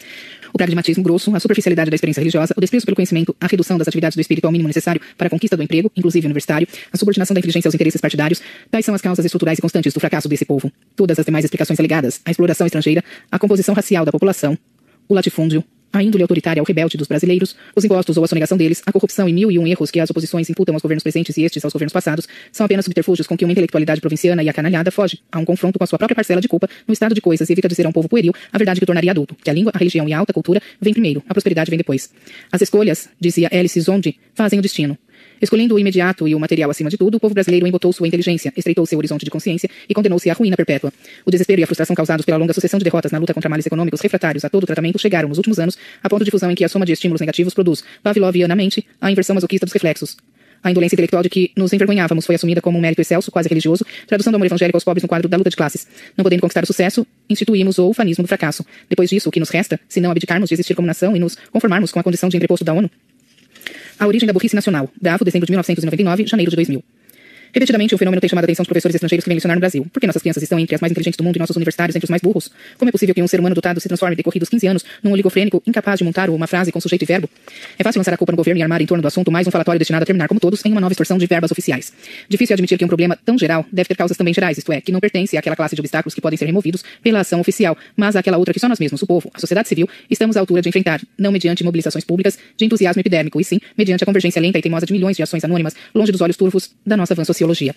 O 0.54 0.58
pragmatismo 0.58 1.02
grosso, 1.02 1.34
a 1.34 1.40
superficialidade 1.40 1.90
da 1.90 1.96
experiência 1.96 2.20
religiosa, 2.20 2.54
o 2.56 2.60
desprezo 2.60 2.86
pelo 2.86 2.94
conhecimento, 2.94 3.34
a 3.40 3.48
redução 3.48 3.76
das 3.78 3.88
atividades 3.88 4.14
do 4.14 4.20
espírito 4.20 4.44
ao 4.44 4.52
mínimo 4.52 4.68
necessário 4.68 5.00
para 5.18 5.26
a 5.26 5.30
conquista 5.30 5.56
do 5.56 5.71
emprego, 5.72 5.90
inclusive 5.96 6.26
universitário, 6.26 6.68
a 6.92 6.96
subordinação 6.96 7.34
da 7.34 7.40
inteligência 7.40 7.68
aos 7.68 7.74
interesses 7.74 8.00
partidários, 8.00 8.42
tais 8.70 8.84
são 8.84 8.94
as 8.94 9.00
causas 9.00 9.24
estruturais 9.24 9.58
e 9.58 9.62
constantes 9.62 9.94
do 9.94 10.00
fracasso 10.00 10.28
desse 10.28 10.44
povo. 10.44 10.70
Todas 10.94 11.18
as 11.18 11.24
demais 11.24 11.44
explicações 11.44 11.78
alegadas, 11.80 12.20
a 12.24 12.30
exploração 12.30 12.66
estrangeira, 12.66 13.02
a 13.30 13.38
composição 13.38 13.74
racial 13.74 14.04
da 14.04 14.12
população, 14.12 14.56
o 15.08 15.14
latifúndio, 15.14 15.64
a 15.92 16.02
índole 16.02 16.22
autoritária 16.22 16.60
ao 16.60 16.64
rebelde 16.64 16.96
dos 16.96 17.06
brasileiros, 17.06 17.54
os 17.76 17.84
impostos 17.84 18.16
ou 18.16 18.24
a 18.24 18.26
sonegação 18.26 18.56
deles, 18.56 18.82
a 18.86 18.92
corrupção 18.92 19.28
e 19.28 19.32
mil 19.32 19.50
e 19.50 19.58
um 19.58 19.66
erros 19.66 19.90
que 19.90 20.00
as 20.00 20.08
oposições 20.08 20.48
imputam 20.48 20.74
aos 20.74 20.82
governos 20.82 21.02
presentes 21.02 21.36
e 21.36 21.42
estes 21.42 21.62
aos 21.64 21.72
governos 21.72 21.92
passados, 21.92 22.26
são 22.50 22.64
apenas 22.64 22.84
subterfúgios 22.84 23.26
com 23.26 23.36
que 23.36 23.44
uma 23.44 23.52
intelectualidade 23.52 24.00
provinciana 24.00 24.42
e 24.42 24.48
acanalhada 24.48 24.90
foge 24.90 25.20
a 25.30 25.38
um 25.38 25.44
confronto 25.44 25.78
com 25.78 25.84
a 25.84 25.86
sua 25.86 25.98
própria 25.98 26.14
parcela 26.14 26.40
de 26.40 26.48
culpa 26.48 26.68
no 26.86 26.92
estado 26.92 27.14
de 27.14 27.20
coisas 27.20 27.48
e 27.48 27.52
evita 27.52 27.68
dizer 27.68 27.84
a 27.84 27.88
um 27.90 27.92
povo 27.92 28.08
pueril 28.08 28.32
a 28.50 28.58
verdade 28.58 28.80
que 28.80 28.84
o 28.84 28.86
tornaria 28.86 29.10
adulto, 29.10 29.36
que 29.42 29.50
a 29.50 29.52
língua, 29.52 29.70
a 29.74 29.78
religião 29.78 30.08
e 30.08 30.12
a 30.12 30.18
alta 30.18 30.32
cultura 30.32 30.62
vêm 30.80 30.94
primeiro, 30.94 31.22
a 31.28 31.34
prosperidade 31.34 31.70
vem 31.70 31.76
depois. 31.76 32.10
As 32.50 32.62
escolhas, 32.62 33.08
dizia 33.20 33.48
Alice 33.52 33.78
Zonde, 33.80 34.18
fazem 34.34 34.58
o 34.58 34.62
destino. 34.62 34.96
Escolhendo 35.42 35.74
o 35.74 35.78
imediato 35.78 36.28
e 36.28 36.36
o 36.36 36.38
material 36.38 36.70
acima 36.70 36.88
de 36.88 36.96
tudo, 36.96 37.16
o 37.16 37.20
povo 37.20 37.34
brasileiro 37.34 37.66
embotou 37.66 37.92
sua 37.92 38.06
inteligência, 38.06 38.52
estreitou 38.56 38.86
seu 38.86 38.96
horizonte 38.96 39.24
de 39.24 39.30
consciência 39.30 39.68
e 39.88 39.92
condenou-se 39.92 40.30
à 40.30 40.34
ruína 40.34 40.56
perpétua. 40.56 40.92
O 41.26 41.32
desespero 41.32 41.60
e 41.60 41.64
a 41.64 41.66
frustração 41.66 41.96
causados 41.96 42.24
pela 42.24 42.38
longa 42.38 42.52
sucessão 42.52 42.78
de 42.78 42.84
derrotas 42.84 43.10
na 43.10 43.18
luta 43.18 43.34
contra 43.34 43.50
males 43.50 43.66
econômicos 43.66 44.00
refratários 44.00 44.44
a 44.44 44.48
todo 44.48 44.64
tratamento 44.66 45.00
chegaram 45.00 45.28
nos 45.28 45.38
últimos 45.38 45.58
anos 45.58 45.76
a 46.00 46.08
ponto 46.08 46.24
de 46.24 46.30
fusão 46.30 46.48
em 46.48 46.54
que 46.54 46.64
a 46.64 46.68
soma 46.68 46.86
de 46.86 46.92
estímulos 46.92 47.20
negativos 47.20 47.52
produz, 47.54 47.82
pavlovianamente, 48.04 48.86
a 49.00 49.10
inversão 49.10 49.34
masoquista 49.34 49.66
dos 49.66 49.72
reflexos. 49.72 50.16
A 50.62 50.70
indolência 50.70 50.94
intelectual 50.94 51.24
de 51.24 51.28
que 51.28 51.50
nos 51.56 51.72
envergonhávamos 51.72 52.24
foi 52.24 52.36
assumida 52.36 52.60
como 52.60 52.78
um 52.78 52.80
mérito 52.80 53.00
excelso, 53.00 53.32
quase 53.32 53.48
religioso, 53.48 53.84
tradução 54.06 54.30
do 54.30 54.36
amor 54.36 54.46
evangélico 54.46 54.76
aos 54.76 54.84
pobres 54.84 55.02
no 55.02 55.08
quadro 55.08 55.28
da 55.28 55.36
luta 55.36 55.50
de 55.50 55.56
classes. 55.56 55.88
Não 56.16 56.22
podendo 56.22 56.40
conquistar 56.40 56.62
o 56.62 56.66
sucesso, 56.68 57.04
instituímos 57.28 57.78
o 57.78 57.88
ufanismo 57.88 58.22
do 58.22 58.28
fracasso. 58.28 58.64
Depois 58.88 59.10
disso, 59.10 59.28
o 59.28 59.32
que 59.32 59.40
nos 59.40 59.48
resta, 59.48 59.80
se 59.88 60.00
não 60.00 60.12
abdicarmos 60.12 60.48
de 60.48 60.54
existir 60.54 60.76
como 60.76 60.86
nação 60.86 61.16
e 61.16 61.18
nos 61.18 61.36
conformarmos 61.50 61.90
com 61.90 61.98
a 61.98 62.02
condição 62.04 62.28
de 62.28 62.36
entreposto 62.36 62.64
da 62.64 62.72
ONU? 62.72 62.88
A 63.98 64.06
origem 64.06 64.26
da 64.26 64.32
burrice 64.32 64.54
nacional. 64.54 64.88
Bravo, 65.00 65.24
dezembro 65.24 65.46
de 65.46 65.52
1999, 65.52 66.26
janeiro 66.26 66.50
de 66.50 66.56
2000. 66.56 66.82
Repetidamente, 67.54 67.94
o 67.94 67.98
fenômeno 67.98 68.18
tem 68.18 68.30
chamado 68.30 68.44
a 68.44 68.46
atenção 68.46 68.62
dos 68.62 68.68
professores 68.68 68.94
estrangeiros 68.94 69.24
que 69.24 69.28
vêm 69.28 69.36
lecionar 69.36 69.56
no 69.56 69.60
Brasil. 69.60 69.86
Por 69.92 70.00
que 70.00 70.06
nossas 70.06 70.22
crianças 70.22 70.42
estão 70.42 70.58
entre 70.58 70.74
as 70.74 70.80
mais 70.80 70.90
inteligentes 70.90 71.18
do 71.18 71.24
mundo 71.24 71.36
e 71.36 71.38
nossos 71.38 71.54
universitários 71.54 71.94
entre 71.94 72.06
os 72.06 72.10
mais 72.10 72.22
burros? 72.22 72.50
Como 72.78 72.88
é 72.88 72.92
possível 72.92 73.14
que 73.14 73.22
um 73.22 73.28
ser 73.28 73.40
humano 73.40 73.54
dotado 73.54 73.78
se 73.78 73.88
transforme, 73.88 74.16
decorridos 74.16 74.48
15 74.48 74.66
anos, 74.66 74.84
num 75.02 75.12
oligofrênico 75.12 75.62
incapaz 75.66 75.98
de 75.98 76.04
montar 76.04 76.30
uma 76.30 76.46
frase 76.46 76.72
com 76.72 76.80
sujeito 76.80 77.02
e 77.02 77.04
verbo? 77.04 77.28
É 77.78 77.84
fácil 77.84 77.98
lançar 77.98 78.14
a 78.14 78.16
culpa 78.16 78.32
no 78.32 78.36
governo 78.36 78.58
e 78.58 78.62
armar 78.62 78.80
em 78.80 78.86
torno 78.86 79.02
do 79.02 79.08
assunto 79.08 79.30
mais 79.30 79.46
um 79.46 79.50
falatório 79.50 79.78
destinado 79.78 80.02
a 80.02 80.06
terminar, 80.06 80.28
como 80.28 80.40
todos, 80.40 80.64
em 80.64 80.72
uma 80.72 80.80
nova 80.80 80.92
extorsão 80.92 81.18
de 81.18 81.26
verbas 81.26 81.50
oficiais. 81.50 81.92
Difícil 82.26 82.54
admitir 82.54 82.78
que 82.78 82.84
um 82.86 82.88
problema 82.88 83.18
tão 83.22 83.36
geral 83.36 83.66
deve 83.70 83.88
ter 83.88 83.96
causas 83.96 84.16
também 84.16 84.32
gerais, 84.32 84.56
isto 84.56 84.72
é, 84.72 84.80
que 84.80 84.90
não 84.90 85.00
pertence 85.00 85.36
àquela 85.36 85.54
classe 85.54 85.74
de 85.74 85.80
obstáculos 85.82 86.14
que 86.14 86.22
podem 86.22 86.38
ser 86.38 86.46
removidos 86.46 86.82
pela 87.02 87.20
ação 87.20 87.38
oficial, 87.38 87.76
mas 87.94 88.16
àquela 88.16 88.38
outra 88.38 88.54
que 88.54 88.60
só 88.60 88.68
nós 88.68 88.78
mesmos, 88.78 89.02
o 89.02 89.06
povo, 89.06 89.30
a 89.34 89.38
sociedade 89.38 89.68
civil, 89.68 89.86
estamos 90.08 90.38
à 90.38 90.40
altura 90.40 90.62
de 90.62 90.70
enfrentar, 90.70 91.02
não 91.18 91.30
mediante 91.30 91.62
mobilizações 91.62 92.04
públicas 92.04 92.38
de 92.56 92.64
entusiasmo 92.64 93.00
epidérmico, 93.00 93.38
e 93.38 93.44
sim 93.44 93.60
mediante 93.76 94.04
a 94.04 94.06
convergência 94.06 94.40
lenta 94.40 94.58
e 94.58 94.62
teimosa 94.62 94.86
de 94.86 94.92
milhões 94.94 95.18
de 95.18 95.22
ações 95.22 95.44
anônimas, 95.44 95.74
longe 95.94 96.10
dos 96.10 96.22
olhos 96.22 96.36
turvos 96.36 96.70
da 96.86 96.96
nossa 96.96 97.14
van 97.14 97.24
sociologia. 97.42 97.74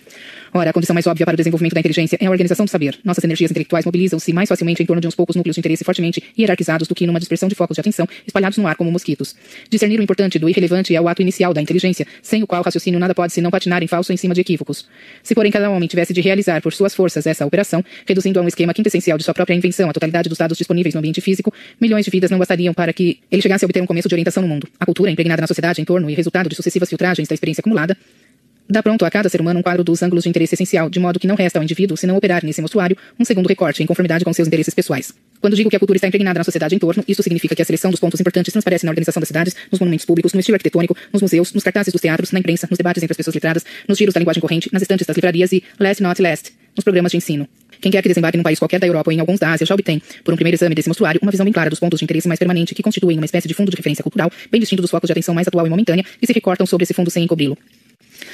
Ora, 0.53 0.70
a 0.70 0.74
condição 0.74 0.93
mais 0.93 1.05
óbvia 1.05 1.26
para 1.26 1.34
o 1.34 1.38
desenvolvimento 1.38 1.74
da 1.74 1.80
inteligência 1.80 2.18
é 2.22 2.28
a 2.28 2.32
organização 2.32 2.66
do 2.66 2.70
saber. 2.70 2.97
Nossas 3.03 3.24
energias 3.24 3.51
intelectuais 3.51 3.84
mobilizam-se 3.84 4.32
mais 4.32 4.47
facilmente 4.47 4.82
em 4.82 4.86
torno 4.86 5.01
de 5.01 5.07
uns 5.07 5.16
poucos 5.16 5.36
núcleos 5.36 5.55
de 5.55 5.59
interesse 5.59 5.84
fortemente 5.84 6.24
hierarquizados 6.38 6.88
do 6.88 6.95
que 6.95 7.05
numa 7.05 7.20
dispersão 7.20 7.49
de 7.49 7.55
focos 7.55 7.76
de 7.76 7.82
atenção 7.82 8.07
espalhados 8.26 8.57
no 8.57 8.66
ar 8.66 8.76
como 8.76 8.89
mosquitos. 8.89 9.36
Discernir 9.70 9.99
o 9.99 10.03
importante 10.03 10.39
do 10.39 10.47
irrelevante 10.47 10.95
é 10.95 11.01
o 11.01 11.09
ato 11.09 11.22
inicial 11.22 11.53
da 11.53 11.61
inteligência, 11.61 12.07
sem 12.22 12.41
o 12.41 12.47
qual 12.47 12.61
o 12.61 12.63
raciocínio 12.63 12.99
nada 12.99 13.13
pode 13.13 13.34
senão 13.34 13.51
patinar 13.51 13.84
em 13.84 13.88
falso 13.88 14.13
em 14.13 14.18
cima 14.18 14.34
de 14.34 14.41
equívocos. 14.41 14.88
Se 15.22 15.36
porém 15.36 15.51
cada 15.51 15.70
homem 15.70 15.89
tivesse 15.89 16.13
de 16.13 16.22
realizar 16.22 16.61
por 16.61 16.74
suas 16.74 16.95
forças 16.95 17.28
essa 17.28 17.45
operação, 17.45 17.84
reduzindo 18.07 18.39
a 18.39 18.43
um 18.43 18.47
esquema 18.47 18.74
quintessencial 18.74 19.18
de 19.18 19.26
sua 19.26 19.34
própria 19.34 19.55
invenção 19.55 19.89
a 19.89 19.93
totalidade 19.93 20.30
dos 20.30 20.38
dados 20.38 20.57
disponíveis 20.57 20.93
no 20.93 20.99
ambiente 20.99 21.20
físico, 21.20 21.53
milhões 21.82 22.05
de 22.05 22.11
vidas 22.11 22.32
não 22.32 22.39
bastariam 22.39 22.74
para 22.74 22.93
que 22.93 23.20
ele 23.30 23.41
chegasse 23.41 23.66
a 23.66 23.68
obter 23.68 23.82
um 23.82 23.86
começo 23.86 24.07
de 24.07 24.16
orientação 24.16 24.41
no 24.41 24.47
mundo. 24.47 24.70
A 24.80 24.86
cultura 24.86 25.11
impregnada 25.11 25.41
na 25.41 25.47
sociedade 25.47 25.82
em 25.82 25.86
torno 25.86 26.09
e 26.09 26.13
resultado 26.13 26.47
de 26.47 26.55
sucessivas 26.55 26.88
filtragens 26.88 27.28
da 27.28 27.34
experiência 27.34 27.59
acumulada, 27.61 27.97
Dá 28.68 28.82
pronto 28.82 29.05
a 29.05 29.11
cada 29.11 29.30
ser 29.30 29.41
humano 29.41 29.59
um 29.59 29.63
quadro 29.63 29.84
dos 29.84 30.01
ângulos 30.01 30.24
de 30.24 30.30
interesse 30.30 30.55
essencial, 30.55 30.89
de 30.89 30.99
modo 30.99 31.20
que 31.20 31.28
não 31.28 31.36
resta 31.36 31.59
ao 31.59 31.63
indivíduo, 31.63 31.95
se 31.95 32.07
não 32.07 32.18
operar 32.18 32.43
nesse 32.43 32.63
mostruário, 32.63 32.97
um 33.20 33.24
segundo 33.24 33.45
recorte 33.45 33.84
em 33.84 33.86
conformidade 33.86 34.26
com 34.26 34.34
seus 34.34 34.47
interesses 34.47 34.74
pessoais. 34.74 35.13
Quando 35.39 35.55
digo 35.55 35.70
que 35.70 35.76
a 35.76 35.80
cultura 35.80 35.97
está 35.97 36.07
impregnada 36.07 36.39
na 36.39 36.43
sociedade 36.43 36.74
em 36.74 36.80
torno, 36.80 37.03
isso 37.07 37.22
significa 37.22 37.55
que 37.55 37.61
a 37.61 37.66
seleção 37.66 37.91
dos 37.91 37.99
pontos 37.99 38.20
importantes 38.20 38.51
transparece 38.51 38.84
na 38.84 38.89
organização 38.89 39.22
das 39.22 39.28
cidades, 39.28 39.55
nos 39.72 39.80
monumentos 39.80 40.03
públicos, 40.03 40.34
no 40.34 40.39
estilo 40.39 40.55
arquitetônico, 40.55 40.97
nos 41.13 41.22
museus, 41.22 41.53
nos 41.53 41.63
cartazes 41.63 41.93
dos 41.93 42.01
teatros, 42.01 42.32
na 42.32 42.39
imprensa, 42.39 42.68
nos 42.68 42.78
debates 42.78 43.03
entre 43.03 43.13
as 43.13 43.18
pessoas 43.18 43.36
letradas, 43.36 43.63
nos 43.88 43.99
giros 43.99 44.16
da 44.16 44.20
linguagem 44.20 44.41
corrente, 44.41 44.68
nas 44.74 44.82
estantes 44.82 45.05
das 45.05 45.16
livrarias 45.16 45.51
e, 45.51 45.63
last 45.80 46.01
not 46.01 46.20
last, 46.20 46.51
nos 46.76 46.84
programas 46.84 47.11
de 47.11 47.18
ensino. 47.18 47.47
Quem 47.80 47.91
quer 47.91 48.01
que 48.01 48.07
desembarque 48.07 48.36
num 48.36 48.43
país 48.43 48.57
qualquer 48.57 48.80
da 48.80 48.88
Europa 48.88 49.11
ou 49.11 49.13
em 49.13 49.20
alguns 49.20 49.39
da 49.39 49.51
Ásia 49.51 49.68
já 49.68 49.76
obtém, 49.76 50.01
por 50.24 50.34
um 50.34 50.38
primeiro 50.38 50.55
exame 50.55 50.74
desse 50.74 50.88
mostruário, 50.88 51.20
uma 51.22 51.30
visão 51.30 51.43
bem 51.43 51.53
clara 51.53 51.70
dos 51.70 51.80
pontos 51.80 51.99
de 51.99 52.03
interesse 52.03 52.28
mais 52.28 52.39
permanente 52.39 52.74
que 52.74 52.82
constituem 52.82 53.18
uma 53.18 53.26
espécie 53.26 53.47
de 53.47 53.53
fundo 53.53 53.70
de 53.70 53.78
referência 53.78 54.01
cultural, 54.01 54.32
bem 54.49 54.59
distinto 54.59 54.82
dos 54.82 54.89
focos 54.89 55.07
de 55.07 55.11
atenção 55.11 55.36
mais 55.36 55.47
atual 55.47 55.68
e 55.68 55.70
momentânea, 55.70 56.03
que 56.20 56.26
se 56.26 56.34
recortam 56.34 56.66
sobre 56.66 56.84
esse 56.84 56.95
fundo 56.95 57.11
sem 57.11 57.24
encobri-lo. 57.24 57.55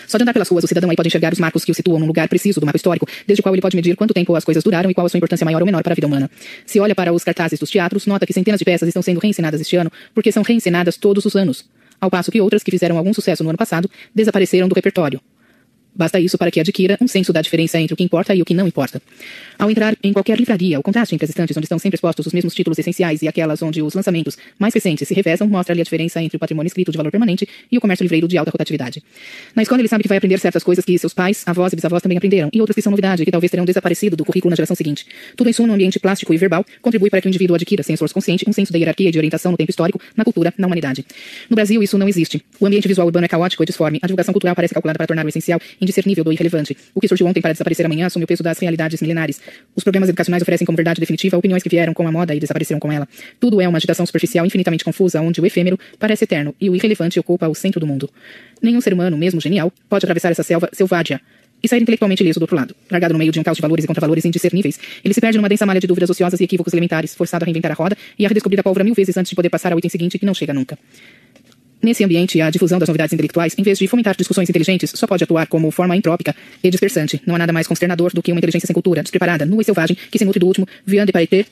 Só 0.07 0.17
de 0.17 0.23
andar 0.23 0.33
pelas 0.33 0.49
ruas, 0.49 0.63
o 0.63 0.67
cidadão 0.67 0.89
aí 0.89 0.95
pode 0.95 1.07
enxergar 1.07 1.33
os 1.33 1.39
marcos 1.39 1.63
que 1.63 1.71
o 1.71 1.75
situam 1.75 1.99
num 1.99 2.07
lugar 2.07 2.27
preciso 2.27 2.59
do 2.59 2.65
mapa 2.65 2.77
histórico, 2.77 3.07
desde 3.25 3.41
o 3.41 3.43
qual 3.43 3.53
ele 3.53 3.61
pode 3.61 3.75
medir 3.75 3.95
quanto 3.95 4.13
tempo 4.13 4.35
as 4.35 4.43
coisas 4.43 4.63
duraram 4.63 4.89
e 4.89 4.93
qual 4.93 5.05
a 5.05 5.09
sua 5.09 5.17
importância 5.17 5.45
maior 5.45 5.61
ou 5.61 5.65
menor 5.65 5.83
para 5.83 5.93
a 5.93 5.95
vida 5.95 6.07
humana. 6.07 6.29
Se 6.65 6.79
olha 6.79 6.95
para 6.95 7.13
os 7.13 7.23
cartazes 7.23 7.59
dos 7.59 7.69
teatros, 7.69 8.05
nota 8.05 8.25
que 8.25 8.33
centenas 8.33 8.59
de 8.59 8.65
peças 8.65 8.87
estão 8.87 9.01
sendo 9.01 9.19
reencenadas 9.19 9.61
este 9.61 9.75
ano, 9.75 9.91
porque 10.13 10.31
são 10.31 10.43
reencenadas 10.43 10.97
todos 10.97 11.25
os 11.25 11.35
anos, 11.35 11.65
ao 11.99 12.09
passo 12.09 12.31
que 12.31 12.41
outras 12.41 12.63
que 12.63 12.71
fizeram 12.71 12.97
algum 12.97 13.13
sucesso 13.13 13.43
no 13.43 13.49
ano 13.49 13.57
passado 13.57 13.89
desapareceram 14.13 14.67
do 14.67 14.75
repertório. 14.75 15.21
Basta 15.93 16.19
isso 16.19 16.37
para 16.37 16.49
que 16.49 16.59
adquira 16.59 16.97
um 17.01 17.07
senso 17.07 17.33
da 17.33 17.41
diferença 17.41 17.79
entre 17.79 17.93
o 17.93 17.97
que 17.97 18.03
importa 18.03 18.33
e 18.33 18.41
o 18.41 18.45
que 18.45 18.53
não 18.53 18.67
importa. 18.67 19.01
Ao 19.59 19.69
entrar 19.69 19.95
em 20.01 20.13
qualquer 20.13 20.37
livraria, 20.37 20.79
o 20.79 20.83
contraste 20.83 21.13
entre 21.13 21.25
as 21.25 21.29
estantes 21.29 21.55
onde 21.55 21.65
estão 21.65 21.77
sempre 21.77 21.95
expostos 21.95 22.25
os 22.25 22.33
mesmos 22.33 22.53
títulos 22.53 22.79
essenciais 22.79 23.21
e 23.21 23.27
aquelas 23.27 23.61
onde 23.61 23.81
os 23.81 23.93
lançamentos 23.93 24.37
mais 24.57 24.73
recentes 24.73 25.07
se 25.07 25.13
revezam 25.13 25.47
mostra-lhe 25.47 25.81
a 25.81 25.83
diferença 25.83 26.21
entre 26.21 26.37
o 26.37 26.39
patrimônio 26.39 26.67
escrito 26.67 26.91
de 26.91 26.97
valor 26.97 27.11
permanente 27.11 27.47
e 27.71 27.77
o 27.77 27.81
comércio 27.81 28.03
livreiro 28.03 28.27
de 28.27 28.37
alta 28.37 28.51
rotatividade. 28.51 29.03
Na 29.55 29.63
escola 29.63 29.81
ele 29.81 29.87
sabe 29.87 30.03
que 30.03 30.07
vai 30.07 30.17
aprender 30.17 30.39
certas 30.39 30.63
coisas 30.63 30.83
que 30.85 30.97
seus 30.97 31.13
pais, 31.13 31.43
avós 31.45 31.73
e 31.73 31.75
bisavós 31.75 32.01
também 32.01 32.17
aprenderam, 32.17 32.49
e 32.53 32.61
outras 32.61 32.75
que 32.75 32.81
são 32.81 32.89
novidade 32.89 33.21
e 33.21 33.25
que 33.25 33.31
talvez 33.31 33.51
terão 33.51 33.65
desaparecido 33.65 34.15
do 34.15 34.23
currículo 34.23 34.49
na 34.49 34.55
geração 34.55 34.75
seguinte. 34.75 35.05
Tudo 35.35 35.49
isso 35.49 35.65
num 35.67 35.73
ambiente 35.73 35.99
plástico 35.99 36.33
e 36.33 36.37
verbal 36.37 36.65
contribui 36.81 37.09
para 37.09 37.21
que 37.21 37.27
o 37.27 37.29
indivíduo 37.29 37.55
adquira, 37.55 37.83
sem 37.83 37.93
esforço 37.93 38.13
consciente, 38.13 38.45
um 38.47 38.53
senso 38.53 38.71
da 38.71 38.79
hierarquia 38.79 39.09
e 39.09 39.11
de 39.11 39.17
orientação 39.17 39.51
no 39.51 39.57
tempo 39.57 39.69
histórico, 39.69 39.99
na 40.15 40.23
cultura, 40.23 40.53
na 40.57 40.67
humanidade. 40.67 41.05
No 41.49 41.55
Brasil 41.55 41.83
isso 41.83 41.97
não 41.97 42.07
existe. 42.07 42.41
O 42.59 42.65
ambiente 42.65 42.87
visual 42.87 43.05
urbano 43.05 43.25
é 43.25 43.27
caótico 43.27 43.61
e 43.63 43.65
disforme. 43.65 43.99
A 44.01 44.07
divulgação 44.07 44.33
cultural 44.33 44.55
parece 44.55 44.73
calculada 44.73 44.97
para 44.97 45.07
tornar 45.07 45.25
o 45.25 45.29
essencial 45.29 45.59
indiscernível 45.81 46.23
do 46.23 46.31
irrelevante 46.31 46.77
o 46.93 47.01
que 47.01 47.07
surgiu 47.07 47.27
ontem 47.27 47.41
para 47.41 47.51
desaparecer 47.51 47.85
amanhã 47.85 48.07
assume 48.07 48.25
o 48.25 48.27
peso 48.27 48.43
das 48.43 48.59
realidades 48.59 49.01
milenares. 49.01 49.41
Os 49.75 49.83
programas 49.83 50.09
educacionais 50.09 50.41
oferecem 50.41 50.65
como 50.65 50.75
verdade 50.75 50.99
definitiva 50.99 51.37
opiniões 51.37 51.63
que 51.63 51.69
vieram 51.69 51.93
com 51.93 52.07
a 52.07 52.11
moda 52.11 52.35
e 52.35 52.39
desapareceram 52.39 52.79
com 52.79 52.91
ela. 52.91 53.07
Tudo 53.39 53.59
é 53.59 53.67
uma 53.67 53.77
agitação 53.77 54.05
superficial 54.05 54.45
infinitamente 54.45 54.83
confusa, 54.83 55.21
onde 55.21 55.41
o 55.41 55.45
efêmero 55.45 55.79
parece 55.97 56.23
eterno 56.23 56.55
e 56.59 56.69
o 56.69 56.75
irrelevante 56.75 57.19
ocupa 57.19 57.47
o 57.47 57.55
centro 57.55 57.79
do 57.79 57.87
mundo. 57.87 58.09
Nenhum 58.61 58.79
ser 58.79 58.93
humano, 58.93 59.17
mesmo 59.17 59.41
genial, 59.41 59.71
pode 59.89 60.05
atravessar 60.05 60.31
essa 60.31 60.43
selva 60.43 60.69
selvagem 60.71 61.19
e 61.63 61.67
sair 61.67 61.81
intelectualmente 61.81 62.23
ileso 62.23 62.39
do 62.39 62.43
outro 62.43 62.55
lado. 62.55 62.75
Largado 62.89 63.13
no 63.13 63.19
meio 63.19 63.31
de 63.31 63.39
um 63.39 63.43
caos 63.43 63.57
de 63.57 63.61
valores 63.61 63.85
e 63.85 63.87
contravalores 63.87 64.25
indiscerníveis, 64.25 64.79
ele 65.03 65.13
se 65.13 65.21
perde 65.21 65.37
numa 65.37 65.47
densa 65.47 65.65
malha 65.65 65.79
de 65.79 65.87
dúvidas 65.87 66.09
ociosas 66.09 66.39
e 66.39 66.43
equívocos 66.43 66.73
elementares, 66.73 67.13
forçado 67.13 67.43
a 67.43 67.45
reinventar 67.45 67.71
a 67.71 67.75
roda 67.75 67.97
e 68.17 68.25
a 68.25 68.27
redescobrir 68.27 68.59
a 68.59 68.63
pólvora 68.63 68.83
mil 68.83 68.95
vezes 68.95 69.15
antes 69.17 69.29
de 69.29 69.35
poder 69.35 69.49
passar 69.49 69.71
ao 69.71 69.77
item 69.77 69.89
seguinte 69.89 70.17
que 70.17 70.25
não 70.25 70.33
chega 70.33 70.53
nunca. 70.53 70.77
Nesse 71.81 72.03
ambiente, 72.03 72.39
a 72.39 72.49
difusão 72.51 72.77
das 72.77 72.87
novidades 72.87 73.11
intelectuais, 73.11 73.55
em 73.57 73.63
vez 73.63 73.79
de 73.79 73.87
fomentar 73.87 74.15
discussões 74.15 74.47
inteligentes, 74.47 74.91
só 74.93 75.07
pode 75.07 75.23
atuar 75.23 75.47
como 75.47 75.71
forma 75.71 75.95
imprópica 75.95 76.35
e 76.63 76.69
dispersante. 76.69 77.19
Não 77.25 77.33
há 77.35 77.39
nada 77.39 77.51
mais 77.51 77.65
consternador 77.65 78.13
do 78.13 78.21
que 78.21 78.31
uma 78.31 78.37
inteligência 78.37 78.67
sem 78.67 78.73
cultura, 78.73 79.01
despreparada, 79.01 79.45
nua 79.45 79.63
e 79.63 79.65
selvagem, 79.65 79.97
que 80.11 80.19
se 80.19 80.25
nutre 80.25 80.39
do 80.39 80.45
último, 80.45 80.67
viande 80.85 81.07
de 81.07 81.13
pareter, 81.13 81.47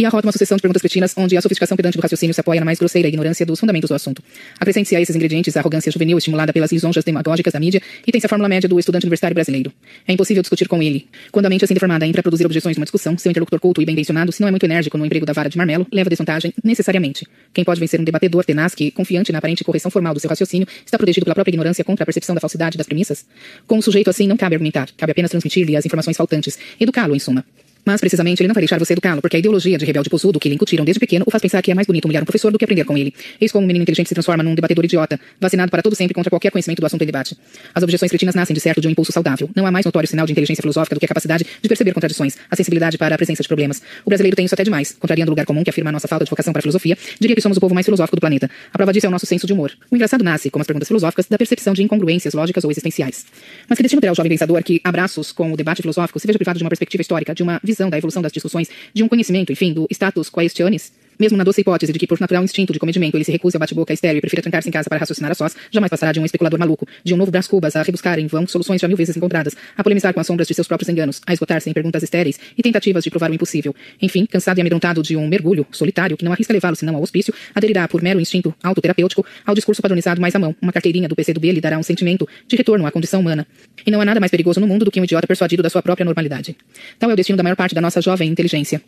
e 0.00 0.06
arrota 0.06 0.26
uma 0.26 0.32
sucessão 0.32 0.56
de 0.56 0.62
perguntas 0.62 0.80
cretinas 0.80 1.12
onde 1.14 1.36
a 1.36 1.42
sofisticação 1.42 1.76
pedante 1.76 1.98
do 1.98 2.00
raciocínio 2.00 2.32
se 2.32 2.40
apoia 2.40 2.58
na 2.58 2.64
mais 2.64 2.78
grosseira 2.78 3.06
ignorância 3.06 3.44
dos 3.44 3.60
fundamentos 3.60 3.88
do 3.90 3.94
assunto. 3.94 4.22
Acrescente-se 4.58 4.96
a 4.96 5.00
esses 5.00 5.14
ingredientes 5.14 5.54
a 5.58 5.60
arrogância 5.60 5.92
juvenil 5.92 6.16
estimulada 6.16 6.54
pelas 6.54 6.72
lisonjas 6.72 7.04
demagógicas 7.04 7.52
da 7.52 7.60
mídia 7.60 7.82
e 8.06 8.10
tem-se 8.10 8.24
a 8.24 8.28
fórmula 8.28 8.48
média 8.48 8.66
do 8.66 8.78
estudante 8.78 9.04
universitário 9.04 9.34
brasileiro. 9.34 9.70
É 10.08 10.12
impossível 10.14 10.42
discutir 10.42 10.68
com 10.68 10.82
ele. 10.82 11.06
Quando 11.30 11.44
a 11.44 11.50
mente 11.50 11.66
assim 11.66 11.74
deformada 11.74 12.06
entra 12.06 12.20
a 12.20 12.22
produzir 12.22 12.46
objeções 12.46 12.78
numa 12.78 12.86
discussão, 12.86 13.18
seu 13.18 13.28
interlocutor 13.28 13.60
culto 13.60 13.82
e 13.82 13.84
bem 13.84 13.92
intencionado, 13.92 14.32
se 14.32 14.40
não 14.40 14.48
é 14.48 14.50
muito 14.50 14.64
enérgico 14.64 14.96
no 14.96 15.04
emprego 15.04 15.26
da 15.26 15.34
vara 15.34 15.50
de 15.50 15.58
marmelo, 15.58 15.86
leva 15.92 16.08
desvantagem 16.08 16.54
necessariamente. 16.64 17.26
Quem 17.52 17.62
pode 17.62 17.78
vencer 17.78 18.00
um 18.00 18.04
debatedor 18.04 18.42
tenaz 18.42 18.74
que, 18.74 18.90
confiante 18.90 19.30
na 19.32 19.38
aparente 19.38 19.62
correção 19.62 19.90
formal 19.90 20.14
do 20.14 20.20
seu 20.20 20.30
raciocínio, 20.30 20.66
está 20.82 20.96
protegido 20.96 21.26
pela 21.26 21.34
própria 21.34 21.50
ignorância 21.50 21.84
contra 21.84 22.04
a 22.04 22.06
percepção 22.06 22.34
da 22.34 22.40
falsidade 22.40 22.78
das 22.78 22.86
premissas? 22.86 23.26
Com 23.66 23.76
um 23.76 23.82
sujeito 23.82 24.08
assim 24.08 24.26
não 24.26 24.38
cabe 24.38 24.54
argumentar, 24.54 24.88
cabe 24.96 25.12
apenas 25.12 25.30
transmitir-lhe 25.30 25.76
as 25.76 25.84
informações 25.84 26.16
faltantes, 26.16 26.58
educá-lo 26.80 27.14
em 27.14 27.18
suma. 27.18 27.44
Mas, 27.84 28.00
precisamente, 28.00 28.40
ele 28.40 28.48
não 28.48 28.54
vai 28.54 28.62
deixar 28.62 28.78
você 28.78 28.92
educá-lo, 28.92 29.20
porque 29.20 29.36
a 29.36 29.38
ideologia 29.38 29.78
de 29.78 29.84
rebelde 29.84 30.10
possudo 30.10 30.38
que 30.38 30.48
lhe 30.48 30.54
incutiram 30.54 30.84
desde 30.84 31.00
pequeno 31.00 31.24
o 31.26 31.30
faz 31.30 31.40
pensar 31.40 31.62
que 31.62 31.70
é 31.70 31.74
mais 31.74 31.86
bonito 31.86 32.04
humilhar 32.04 32.22
um 32.22 32.26
professor 32.26 32.52
do 32.52 32.58
que 32.58 32.64
aprender 32.64 32.84
com 32.84 32.96
ele. 32.96 33.14
Eis 33.40 33.52
como 33.52 33.64
um 33.64 33.66
menino 33.66 33.82
inteligente 33.82 34.08
se 34.08 34.14
transforma 34.14 34.42
num 34.42 34.54
debatedor 34.54 34.84
idiota, 34.84 35.18
vacinado 35.40 35.70
para 35.70 35.82
todo 35.82 35.94
sempre 35.94 36.14
contra 36.14 36.30
qualquer 36.30 36.50
conhecimento 36.50 36.80
do 36.80 36.86
assunto 36.86 37.02
em 37.02 37.06
debate. 37.06 37.36
As 37.74 37.82
objeções 37.82 38.10
cretinas 38.10 38.34
nascem, 38.34 38.54
de 38.54 38.60
certo, 38.60 38.80
de 38.80 38.88
um 38.88 38.90
impulso 38.90 39.12
saudável. 39.12 39.48
Não 39.54 39.66
há 39.66 39.70
mais 39.70 39.84
notório 39.84 40.08
sinal 40.08 40.26
de 40.26 40.32
inteligência 40.32 40.62
filosófica 40.62 40.94
do 40.94 40.98
que 40.98 41.06
a 41.06 41.08
capacidade 41.08 41.44
de 41.60 41.68
perceber 41.68 41.92
contradições, 41.92 42.36
a 42.50 42.56
sensibilidade 42.56 42.98
para 42.98 43.14
a 43.14 43.18
presença 43.18 43.42
de 43.42 43.48
problemas. 43.48 43.82
O 44.04 44.10
brasileiro 44.10 44.36
tem 44.36 44.44
isso 44.44 44.54
até 44.54 44.64
demais, 44.64 44.96
contrariando 44.98 45.30
o 45.30 45.32
lugar 45.32 45.46
comum 45.46 45.64
que 45.64 45.70
afirma 45.70 45.90
a 45.90 45.92
nossa 45.92 46.08
falta 46.08 46.24
de 46.24 46.30
vocação 46.30 46.52
para 46.52 46.60
a 46.60 46.62
filosofia, 46.62 46.96
diria 47.18 47.34
que 47.34 47.42
somos 47.42 47.56
o 47.56 47.60
povo 47.60 47.74
mais 47.74 47.86
filosófico 47.86 48.16
do 48.16 48.20
planeta. 48.20 48.50
A 48.72 48.78
prova 48.78 48.92
disso 48.92 49.06
é 49.06 49.08
o 49.08 49.12
nosso 49.12 49.26
senso 49.26 49.46
de 49.46 49.52
humor. 49.52 49.72
O 49.90 49.96
engraçado 49.96 50.22
nasce, 50.22 50.50
como 50.50 50.60
as 50.60 50.66
perguntas 50.66 50.88
filosóficas, 50.88 51.26
da 51.26 51.38
percepção 51.38 51.72
de 51.72 51.82
incongruências 51.82 52.34
lógicas 52.34 52.64
ou 52.64 52.70
existenciais. 52.70 53.26
Mas 53.68 53.76
que 53.76 53.82
destino 53.82 54.00
terá 54.00 54.12
o 54.12 54.16
jovem 54.16 54.30
pensador 54.30 54.62
que, 54.62 54.80
abraços 54.84 55.32
com 55.32 55.52
o 55.52 55.56
debate 55.56 55.82
filosófico, 55.82 56.18
se 56.18 56.26
veja 56.26 56.38
privado 56.38 56.58
de 56.58 56.64
uma 56.64 56.70
perspectiva 56.70 57.00
histórica, 57.00 57.34
de 57.34 57.42
uma 57.42 57.60
visão 57.70 57.88
da 57.88 57.96
evolução 57.98 58.22
das 58.22 58.32
discussões, 58.32 58.68
de 58.92 59.02
um 59.02 59.08
conhecimento, 59.08 59.52
enfim, 59.52 59.72
do 59.72 59.86
status 59.90 60.28
quaestionis, 60.28 60.92
mesmo 61.20 61.36
na 61.36 61.44
doce 61.44 61.60
hipótese 61.60 61.92
de 61.92 61.98
que, 61.98 62.06
por 62.06 62.18
natural 62.18 62.42
instinto 62.42 62.72
de 62.72 62.78
comedimento, 62.78 63.16
ele 63.16 63.24
se 63.24 63.30
recuse 63.30 63.56
ao 63.56 63.60
bate-boca 63.60 63.92
estéreo 63.92 64.18
e 64.18 64.20
prefira 64.20 64.40
trancar-se 64.40 64.68
em 64.68 64.72
casa 64.72 64.88
para 64.88 64.98
raciocinar 64.98 65.30
a 65.30 65.34
sós, 65.34 65.54
jamais 65.70 65.90
passará 65.90 66.12
de 66.12 66.18
um 66.18 66.24
especulador 66.24 66.58
maluco, 66.58 66.86
de 67.04 67.12
um 67.12 67.16
novo 67.16 67.30
Brás 67.30 67.46
Cubas 67.46 67.76
a 67.76 67.82
rebuscar 67.82 68.18
em 68.18 68.26
vão 68.26 68.46
soluções 68.46 68.80
já 68.80 68.88
mil 68.88 68.96
vezes 68.96 69.16
encontradas, 69.16 69.54
a 69.76 69.84
polemizar 69.84 70.14
com 70.14 70.20
as 70.20 70.26
sombras 70.26 70.48
de 70.48 70.54
seus 70.54 70.66
próprios 70.66 70.88
enganos, 70.88 71.20
a 71.26 71.32
esgotar-se 71.32 71.68
em 71.68 71.72
perguntas 71.72 72.02
estéreis 72.02 72.40
e 72.56 72.62
tentativas 72.62 73.04
de 73.04 73.10
provar 73.10 73.30
o 73.30 73.34
impossível. 73.34 73.74
Enfim, 74.00 74.24
cansado 74.24 74.58
e 74.58 74.60
amedrontado 74.62 75.02
de 75.02 75.14
um 75.14 75.28
mergulho 75.28 75.66
solitário 75.70 76.16
que 76.16 76.24
não 76.24 76.32
arrisca 76.32 76.52
levá-lo 76.52 76.74
senão 76.74 76.96
ao 76.96 77.02
hospício, 77.02 77.34
aderirá 77.54 77.86
por 77.86 78.02
mero 78.02 78.18
instinto 78.18 78.54
autoterapêutico 78.62 79.24
ao 79.44 79.54
discurso 79.54 79.82
padronizado 79.82 80.20
mais 80.20 80.34
à 80.34 80.38
mão. 80.38 80.56
Uma 80.60 80.72
carteirinha 80.72 81.08
do 81.08 81.14
PCdoB 81.14 81.52
lhe 81.52 81.60
dará 81.60 81.78
um 81.78 81.82
sentimento 81.82 82.26
de 82.48 82.56
retorno 82.56 82.86
à 82.86 82.90
condição 82.90 83.20
humana. 83.20 83.46
E 83.84 83.90
não 83.90 84.00
há 84.00 84.04
nada 84.04 84.20
mais 84.20 84.30
perigoso 84.30 84.60
no 84.60 84.66
mundo 84.66 84.84
do 84.84 84.90
que 84.90 85.00
um 85.00 85.04
idiota 85.04 85.26
persuadido 85.26 85.62
da 85.62 85.68
sua 85.68 85.82
própria 85.82 86.04
normalidade. 86.04 86.56
Tal 86.98 87.10
é 87.10 87.12
o 87.12 87.16
destino 87.16 87.36
da 87.36 87.42
maior 87.42 87.56
parte 87.56 87.74
da 87.74 87.80
nossa 87.80 88.00
jovem 88.00 88.30
inteligência. 88.30 88.80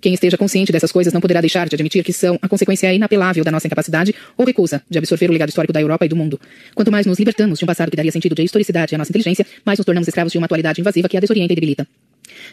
Quem 0.00 0.14
esteja 0.14 0.36
consciente 0.36 0.70
dessas 0.70 0.92
coisas 0.92 1.12
não 1.12 1.20
poderá 1.20 1.40
deixar 1.40 1.68
de 1.68 1.74
admitir 1.74 2.04
que 2.04 2.12
são 2.12 2.38
a 2.40 2.48
consequência 2.48 2.92
inapelável 2.94 3.42
da 3.42 3.50
nossa 3.50 3.66
incapacidade 3.66 4.14
ou 4.36 4.46
recusa 4.46 4.82
de 4.88 4.96
absorver 4.96 5.28
o 5.28 5.32
legado 5.32 5.48
histórico 5.48 5.72
da 5.72 5.80
Europa 5.80 6.06
e 6.06 6.08
do 6.08 6.14
mundo. 6.14 6.40
Quanto 6.74 6.92
mais 6.92 7.04
nos 7.04 7.18
libertamos 7.18 7.58
de 7.58 7.64
um 7.64 7.66
passado 7.66 7.90
que 7.90 7.96
daria 7.96 8.12
sentido 8.12 8.34
de 8.34 8.42
historicidade 8.42 8.94
à 8.94 8.98
nossa 8.98 9.10
inteligência, 9.10 9.44
mais 9.64 9.78
nos 9.78 9.84
tornamos 9.84 10.06
escravos 10.06 10.32
de 10.32 10.38
uma 10.38 10.44
atualidade 10.44 10.80
invasiva 10.80 11.08
que 11.08 11.16
a 11.16 11.20
desorienta 11.20 11.52
e 11.52 11.56
debilita. 11.56 11.86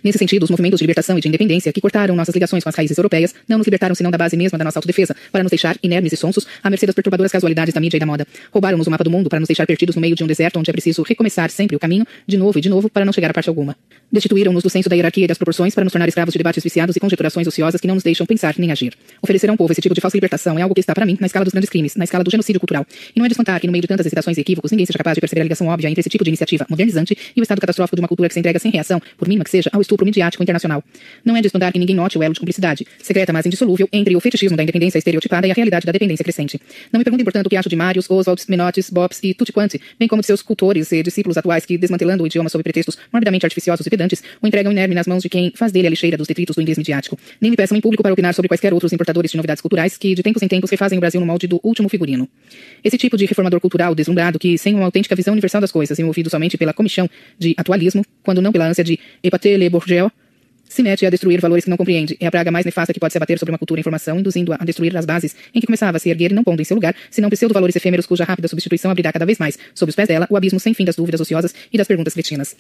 Nesse 0.04 0.18
sentido, 0.18 0.44
os 0.44 0.50
movimentos 0.50 0.80
de 0.80 0.84
libertação 0.84 1.18
e 1.18 1.22
de 1.22 1.28
independência 1.28 1.72
que 1.72 1.82
cortaram 1.82 2.16
nossas 2.16 2.34
ligações 2.34 2.64
com 2.64 2.70
as 2.70 2.76
raízes 2.76 2.98
europeias 2.98 3.34
não 3.48 3.58
nos 3.58 3.68
libertaram 3.68 3.96
senão 3.96 4.12
da 4.12 4.18
base 4.18 4.36
mesma 4.38 4.58
da 4.58 4.66
nossa 4.66 4.80
autodefesa, 4.80 5.16
para 5.32 5.44
nos 5.44 5.50
deixar 5.50 5.78
inermes 5.82 6.14
e 6.14 6.18
sonsos 6.18 6.46
à 6.64 6.70
mercê 6.70 6.86
das 6.86 6.96
perturbadoras 6.96 7.32
casualidades 7.32 7.74
da 7.74 7.82
mídia 7.82 7.98
e 7.98 8.00
da 8.00 8.06
moda. 8.06 8.28
Roubaram-nos 8.52 8.88
o 8.88 8.92
mapa 8.92 9.04
do 9.04 9.12
mundo 9.12 9.30
para 9.30 9.40
nos 9.40 9.48
deixar 9.48 9.66
perdidos 9.66 9.96
no 9.96 10.02
meio 10.02 10.16
de 10.16 10.24
um 10.24 10.28
deserto 10.28 10.60
onde 10.60 10.70
é 10.70 10.74
preciso 10.74 11.04
recomeçar 11.04 11.50
sempre 11.50 11.76
o 11.76 11.80
caminho, 11.80 12.06
de 12.28 12.38
novo 12.38 12.58
e 12.58 12.62
de 12.62 12.70
novo, 12.70 12.90
para 12.90 13.06
não 13.06 13.14
chegar 13.14 13.32
a 13.32 13.34
parte 13.34 13.50
alguma. 13.50 13.76
Destituíram-nos 14.12 14.64
do 14.64 14.70
senso 14.70 14.88
da 14.88 14.96
hierarquia 14.96 15.26
e 15.26 15.28
das 15.28 15.38
proporções 15.38 15.74
para 15.74 15.84
nos 15.84 15.92
tornar 15.92 16.08
escravos 16.08 16.32
de 16.32 16.38
debates 16.38 16.64
viciados 16.64 16.96
e 16.96 17.00
conjeturações 17.00 17.48
ociosas 17.48 17.82
que 17.82 17.88
não 17.88 17.96
nos 17.96 18.04
deixam 18.04 18.26
pensar 18.26 18.56
nem 18.58 18.72
agir. 18.72 18.94
Oferecer 19.22 19.50
a 19.50 19.54
um 19.54 19.58
povo 19.58 19.72
esse 19.72 19.82
tipo 19.82 19.96
de 19.96 20.02
falsa 20.02 20.16
libertação 20.16 20.58
é 20.58 20.62
algo 20.62 20.74
que 20.74 20.80
está 20.80 20.94
para 20.94 21.06
mim 21.06 21.18
na 21.20 21.28
escala 21.28 21.44
dos 21.44 21.52
grandes 21.52 21.70
crimes, 21.70 21.96
na 21.96 22.04
escala 22.04 22.24
do 22.24 22.32
genocídio 22.32 22.60
cultural. 22.60 22.86
E 23.16 23.20
não 23.20 23.26
é 23.26 23.28
de 23.28 23.34
espantar 23.34 23.60
que 23.60 23.68
no 23.68 23.72
meio 23.72 23.82
de 23.82 23.88
tantas 23.88 24.06
hesitações 24.06 24.38
e 24.38 24.42
equívocos 24.42 24.72
ninguém 24.72 24.86
seja 24.86 24.98
capaz 24.98 25.16
de 25.16 25.22
perceber 25.22 25.42
a 25.42 25.44
ligação 25.44 25.68
óbvia 25.68 25.90
entre 25.90 26.00
esse 26.00 26.10
tipo 26.10 26.24
de 26.24 26.30
iniciativa 26.30 26.66
modernizante 26.70 27.18
e 27.36 27.40
o 27.40 27.44
estado 27.44 27.60
catastrófico 27.60 27.96
de 27.96 28.02
uma 28.02 28.08
cultura 28.08 28.30
que 28.30 28.34
se 28.34 28.40
entrega 28.40 28.60
sem 28.60 28.72
reação, 28.72 29.02
por 29.18 29.28
mínima 29.28 29.44
que 29.44 29.50
seja, 29.50 29.65
ao 29.72 29.82
estupro 29.82 30.06
midiático 30.06 30.42
internacional. 30.42 30.84
Não 31.24 31.36
é 31.36 31.42
de 31.42 31.48
espantar 31.48 31.72
que 31.72 31.80
ninguém 31.80 31.96
note 31.96 32.18
o 32.18 32.24
elo 32.24 32.34
de 32.34 32.40
cumplicidade, 32.40 32.86
secreta 33.02 33.32
mas 33.34 33.46
indissolúvel, 33.46 33.88
entre 33.92 34.16
o 34.16 34.20
fetichismo 34.20 34.56
da 34.58 34.64
independência 34.64 34.98
estereotipada 34.98 35.48
e 35.48 35.52
a 35.52 35.54
realidade 35.54 35.86
da 35.86 35.92
dependência 35.92 36.24
crescente. 36.24 36.60
Não 36.92 37.00
me 37.00 37.04
perguntem, 37.04 37.24
portanto, 37.24 37.48
o 37.48 37.50
que 37.50 37.58
acho 37.58 37.70
de 37.70 37.76
Marius, 37.76 38.10
Oswald, 38.10 38.44
Menottes, 38.48 38.90
Bobs 38.90 39.20
e 39.24 39.34
tutti 39.34 39.52
quanti, 39.52 39.82
bem 40.00 40.08
como 40.08 40.22
de 40.22 40.28
seus 40.28 40.42
cultores 40.42 40.92
e 40.92 41.04
discípulos 41.04 41.38
atuais 41.38 41.66
que, 41.66 41.78
desmantelando 41.78 42.24
o 42.24 42.28
idioma 42.28 42.50
sob 42.50 42.64
pretextos 42.64 42.98
morbidamente 43.12 43.46
artificiosos 43.46 43.86
e 43.86 43.90
pedantes, 43.90 44.24
o 44.42 44.48
entregam 44.48 44.72
inerme 44.72 44.96
nas 44.96 45.08
mãos 45.08 45.22
de 45.22 45.30
quem 45.30 45.52
faz 45.56 45.72
dele 45.72 45.88
a 45.88 45.90
lixeira 45.90 46.18
dos 46.18 46.28
detritos 46.28 46.56
do 46.56 46.62
inglês 46.62 46.78
midiático. 46.78 47.18
Nem 47.40 47.52
me 47.52 47.58
peçam 47.58 47.78
em 47.78 47.82
público 47.82 48.04
para 48.04 48.14
opinar 48.14 48.34
sobre 48.34 48.48
quaisquer 48.48 48.74
outros 48.74 48.94
importadores 48.94 49.32
de 49.32 49.38
novidades 49.38 49.62
culturais 49.62 49.98
que, 49.98 50.16
de 50.16 50.24
tempos 50.24 50.42
em 50.42 50.48
tempos, 50.48 50.70
refazem 50.70 50.98
o 50.98 51.02
Brasil 51.02 51.20
no 51.20 51.26
molde 51.26 51.48
do 51.48 51.60
último 51.64 51.90
figurino. 51.90 52.28
Esse 52.84 52.98
tipo 52.98 53.18
de 53.18 53.26
reformador 53.26 53.60
cultural 53.60 53.96
deslumbrado 53.96 54.40
que, 54.40 54.58
sem 54.58 54.76
uma 54.76 54.86
autêntica 54.86 55.16
visão 55.16 55.34
universal 55.34 55.62
das 55.62 55.72
coisas 55.72 55.98
e 55.98 56.04
movido 56.04 56.30
somente 56.30 56.58
pela 56.58 56.74
comichão 56.74 57.10
de 57.38 57.54
atualismo, 57.58 58.04
quando 58.24 58.42
não 58.42 58.52
pela 58.52 58.68
ânsia 58.68 58.84
de 58.84 59.00
épate 59.24 59.55
le 59.58 59.70
bourgeois, 59.70 60.12
se 60.68 60.84
mete 60.84 61.06
a 61.06 61.10
destruir 61.10 61.40
valores 61.40 61.64
que 61.64 61.70
não 61.70 61.78
compreende. 61.78 62.18
É 62.20 62.28
a 62.28 62.32
praga 62.32 62.52
mais 62.52 62.66
nefasta 62.66 62.94
que 62.94 63.00
pode 63.00 63.14
se 63.14 63.18
abater 63.18 63.40
sobre 63.40 63.52
uma 63.52 63.58
cultura 63.58 63.80
em 63.80 63.84
formação, 63.84 64.20
induzindo-a 64.20 64.58
a 64.60 64.66
destruir 64.66 64.96
as 64.98 65.06
bases 65.06 65.36
em 65.54 65.60
que 65.60 65.66
começava 65.66 65.98
a 65.98 66.00
se 66.00 66.10
erguer 66.10 66.32
e 66.32 66.34
não 66.34 66.44
pondo 66.44 66.62
em 66.62 66.66
seu 66.66 66.76
lugar, 66.76 66.96
senão 67.10 67.30
pseudo-valores 67.30 67.76
efêmeros 67.76 68.06
cuja 68.06 68.24
rápida 68.24 68.48
substituição 68.48 68.92
abrirá 68.92 69.12
cada 69.14 69.26
vez 69.26 69.38
mais, 69.38 69.58
sob 69.74 69.90
os 69.90 69.96
pés 69.96 70.08
dela, 70.08 70.28
o 70.30 70.36
abismo 70.36 70.60
sem 70.60 70.74
fim 70.74 70.84
das 70.84 70.96
dúvidas 70.96 71.22
ociosas 71.22 71.54
e 71.72 71.78
das 71.78 71.88
perguntas 71.88 72.14
cretinas. 72.14 72.56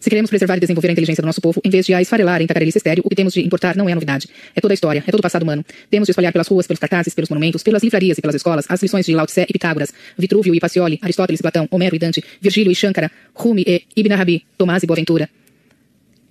Se 0.00 0.10
queremos 0.10 0.30
preservar 0.30 0.56
e 0.56 0.60
desenvolver 0.60 0.88
a 0.88 0.92
inteligência 0.92 1.22
do 1.22 1.26
nosso 1.26 1.40
povo, 1.40 1.60
em 1.64 1.70
vez 1.70 1.86
de 1.86 1.94
a 1.94 2.02
esfarelar 2.02 2.42
em 2.42 2.46
tacarelice 2.46 2.78
estéreo, 2.78 3.02
o 3.06 3.08
que 3.08 3.16
temos 3.16 3.32
de 3.32 3.40
importar 3.40 3.76
não 3.76 3.88
é 3.88 3.94
novidade. 3.94 4.28
É 4.54 4.60
toda 4.60 4.72
a 4.72 4.76
história, 4.76 5.02
é 5.06 5.10
todo 5.10 5.20
o 5.20 5.22
passado 5.22 5.42
humano. 5.42 5.64
Temos 5.90 6.06
de 6.06 6.10
espalhar 6.10 6.32
pelas 6.32 6.48
ruas, 6.48 6.66
pelos 6.66 6.80
cartazes, 6.80 7.14
pelos 7.14 7.30
monumentos, 7.30 7.62
pelas 7.62 7.82
livrarias 7.82 8.18
e 8.18 8.20
pelas 8.20 8.34
escolas, 8.34 8.66
as 8.68 8.82
lições 8.82 9.06
de 9.06 9.14
Lao 9.14 9.26
Tse 9.26 9.42
e 9.48 9.52
Pitágoras, 9.52 9.92
Vitrúvio 10.18 10.54
e 10.54 10.60
Pacioli, 10.60 10.98
Aristóteles 11.00 11.40
e 11.40 11.42
Platão, 11.42 11.68
Homero 11.70 11.96
e 11.96 11.98
Dante, 11.98 12.22
Virgílio 12.40 12.70
e 12.70 12.74
Shankara, 12.74 13.10
Rumi 13.34 13.64
e 13.66 13.82
Ibn 13.96 14.12
Arabi, 14.12 14.44
Tomás 14.58 14.82
e 14.82 14.86
Boaventura. 14.86 15.28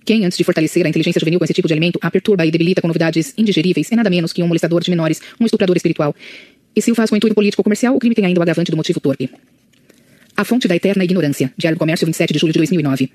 Quem, 0.04 0.24
antes 0.24 0.36
de 0.36 0.44
fortalecer 0.44 0.84
a 0.84 0.88
inteligência 0.88 1.18
juvenil 1.18 1.38
com 1.38 1.44
esse 1.44 1.54
tipo 1.54 1.66
de 1.66 1.72
alimento, 1.72 1.98
a 2.02 2.10
perturba 2.10 2.44
e 2.44 2.50
debilita 2.50 2.80
com 2.82 2.88
novidades 2.88 3.32
indigeríveis, 3.38 3.90
é 3.90 3.96
nada 3.96 4.10
menos 4.10 4.32
que 4.32 4.42
um 4.42 4.46
molestador 4.46 4.82
de 4.82 4.90
menores, 4.90 5.20
um 5.40 5.44
estuprador 5.44 5.76
espiritual. 5.76 6.14
E 6.76 6.82
se 6.82 6.90
o 6.92 6.94
faz 6.94 7.08
com 7.08 7.16
intuito 7.16 7.34
político 7.34 7.60
ou 7.60 7.64
comercial, 7.64 7.94
o 7.94 7.98
crime 7.98 8.14
tem 8.14 8.26
ainda 8.26 8.40
o 8.40 8.42
agravante 8.42 8.70
do 8.70 8.76
motivo 8.76 9.00
torpe. 9.00 9.30
A 10.36 10.44
fonte 10.44 10.66
da 10.66 10.74
eterna 10.74 11.04
ignorância. 11.04 11.52
Diário 11.56 11.76
do 11.76 11.78
Comércio, 11.78 12.04
27 12.04 12.32
de 12.32 12.38
julho 12.38 12.52
de 12.52 12.58
2009. 12.58 13.10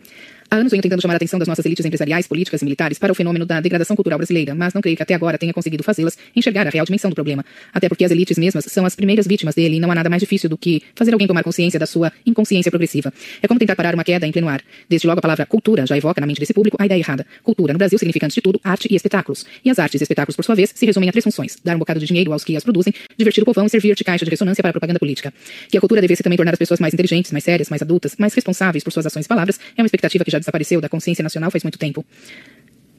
Há 0.51 0.55
anos 0.55 0.71
venho 0.71 0.81
tentando 0.81 0.99
chamar 0.99 1.13
a 1.13 1.17
atenção 1.17 1.37
das 1.37 1.47
nossas 1.47 1.63
elites 1.63 1.85
empresariais, 1.85 2.25
políticas 2.25 2.63
e 2.63 2.65
militares 2.65 2.97
para 2.97 3.11
o 3.11 3.15
fenômeno 3.15 3.45
da 3.45 3.61
degradação 3.61 3.95
cultural 3.95 4.17
brasileira, 4.17 4.55
mas 4.55 4.73
não 4.73 4.81
creio 4.81 4.97
que 4.97 5.03
até 5.03 5.13
agora 5.13 5.37
tenha 5.37 5.53
conseguido 5.53 5.83
fazê-las 5.83 6.17
enxergar 6.35 6.65
a 6.65 6.71
real 6.71 6.83
dimensão 6.85 7.11
do 7.11 7.13
problema. 7.13 7.45
Até 7.71 7.87
porque 7.87 8.03
as 8.03 8.09
elites 8.09 8.35
mesmas 8.35 8.65
são 8.65 8.83
as 8.83 8.95
primeiras 8.95 9.27
vítimas 9.27 9.53
dele 9.53 9.75
e 9.75 9.79
não 9.79 9.91
há 9.91 9.95
nada 9.95 10.09
mais 10.09 10.19
difícil 10.19 10.49
do 10.49 10.57
que 10.57 10.81
fazer 10.95 11.11
alguém 11.13 11.27
tomar 11.27 11.43
consciência 11.43 11.79
da 11.79 11.85
sua 11.85 12.11
inconsciência 12.25 12.71
progressiva. 12.71 13.13
É 13.43 13.47
como 13.47 13.59
tentar 13.59 13.75
parar 13.75 13.93
uma 13.93 14.03
queda 14.03 14.25
em 14.25 14.31
pleno 14.31 14.49
ar. 14.49 14.63
Desde 14.89 15.05
logo 15.05 15.19
a 15.19 15.21
palavra 15.21 15.45
cultura 15.45 15.85
já 15.85 15.95
evoca 15.95 16.19
na 16.19 16.25
mente 16.25 16.39
desse 16.39 16.53
público 16.53 16.77
a 16.79 16.85
ideia 16.87 16.99
errada. 16.99 17.27
Cultura 17.43 17.71
no 17.71 17.77
Brasil 17.77 17.99
significa 17.99 18.25
antes 18.25 18.33
de 18.33 18.41
tudo 18.41 18.59
arte 18.63 18.87
e 18.89 18.95
espetáculos. 18.95 19.45
E 19.63 19.69
as 19.69 19.77
artes 19.77 20.01
e 20.01 20.03
espetáculos, 20.03 20.35
por 20.35 20.43
sua 20.43 20.55
vez, 20.55 20.71
se 20.73 20.83
resumem 20.83 21.09
a 21.09 21.11
três 21.11 21.25
funções: 21.25 21.57
dar 21.63 21.75
um 21.75 21.79
bocado 21.79 21.99
de 21.99 22.07
dinheiro 22.07 22.33
aos 22.33 22.43
que 22.43 22.57
as 22.57 22.63
produzem, 22.63 22.91
divertir 23.15 23.43
o 23.43 23.45
povão 23.45 23.67
e 23.67 23.69
servir 23.69 23.93
de 23.93 24.03
caixa 24.03 24.25
de 24.25 24.31
ressonância 24.31 24.63
para 24.63 24.71
a 24.71 24.73
propaganda 24.73 24.97
política. 24.97 25.31
Que 25.69 25.77
a 25.77 25.79
cultura 25.79 26.01
devesse 26.01 26.23
também 26.23 26.37
tornar 26.37 26.53
as 26.53 26.59
pessoas 26.59 26.79
mais 26.79 26.91
inteligentes, 26.91 27.31
mais 27.31 27.43
sérias, 27.43 27.69
mais 27.69 27.83
adultas, 27.83 28.15
mais 28.17 28.33
responsáveis 28.33 28.83
por 28.83 28.91
suas 28.91 29.05
ações 29.05 29.27
e 29.27 29.29
palavras 29.29 29.59
é 29.77 29.81
uma 29.83 29.85
expectativa 29.85 30.25
que 30.25 30.31
já 30.31 30.38
desapareceu 30.39 30.81
da 30.81 30.89
consciência 30.89 31.23
nacional 31.23 31.51
faz 31.51 31.63
muito 31.63 31.77
tempo. 31.77 32.05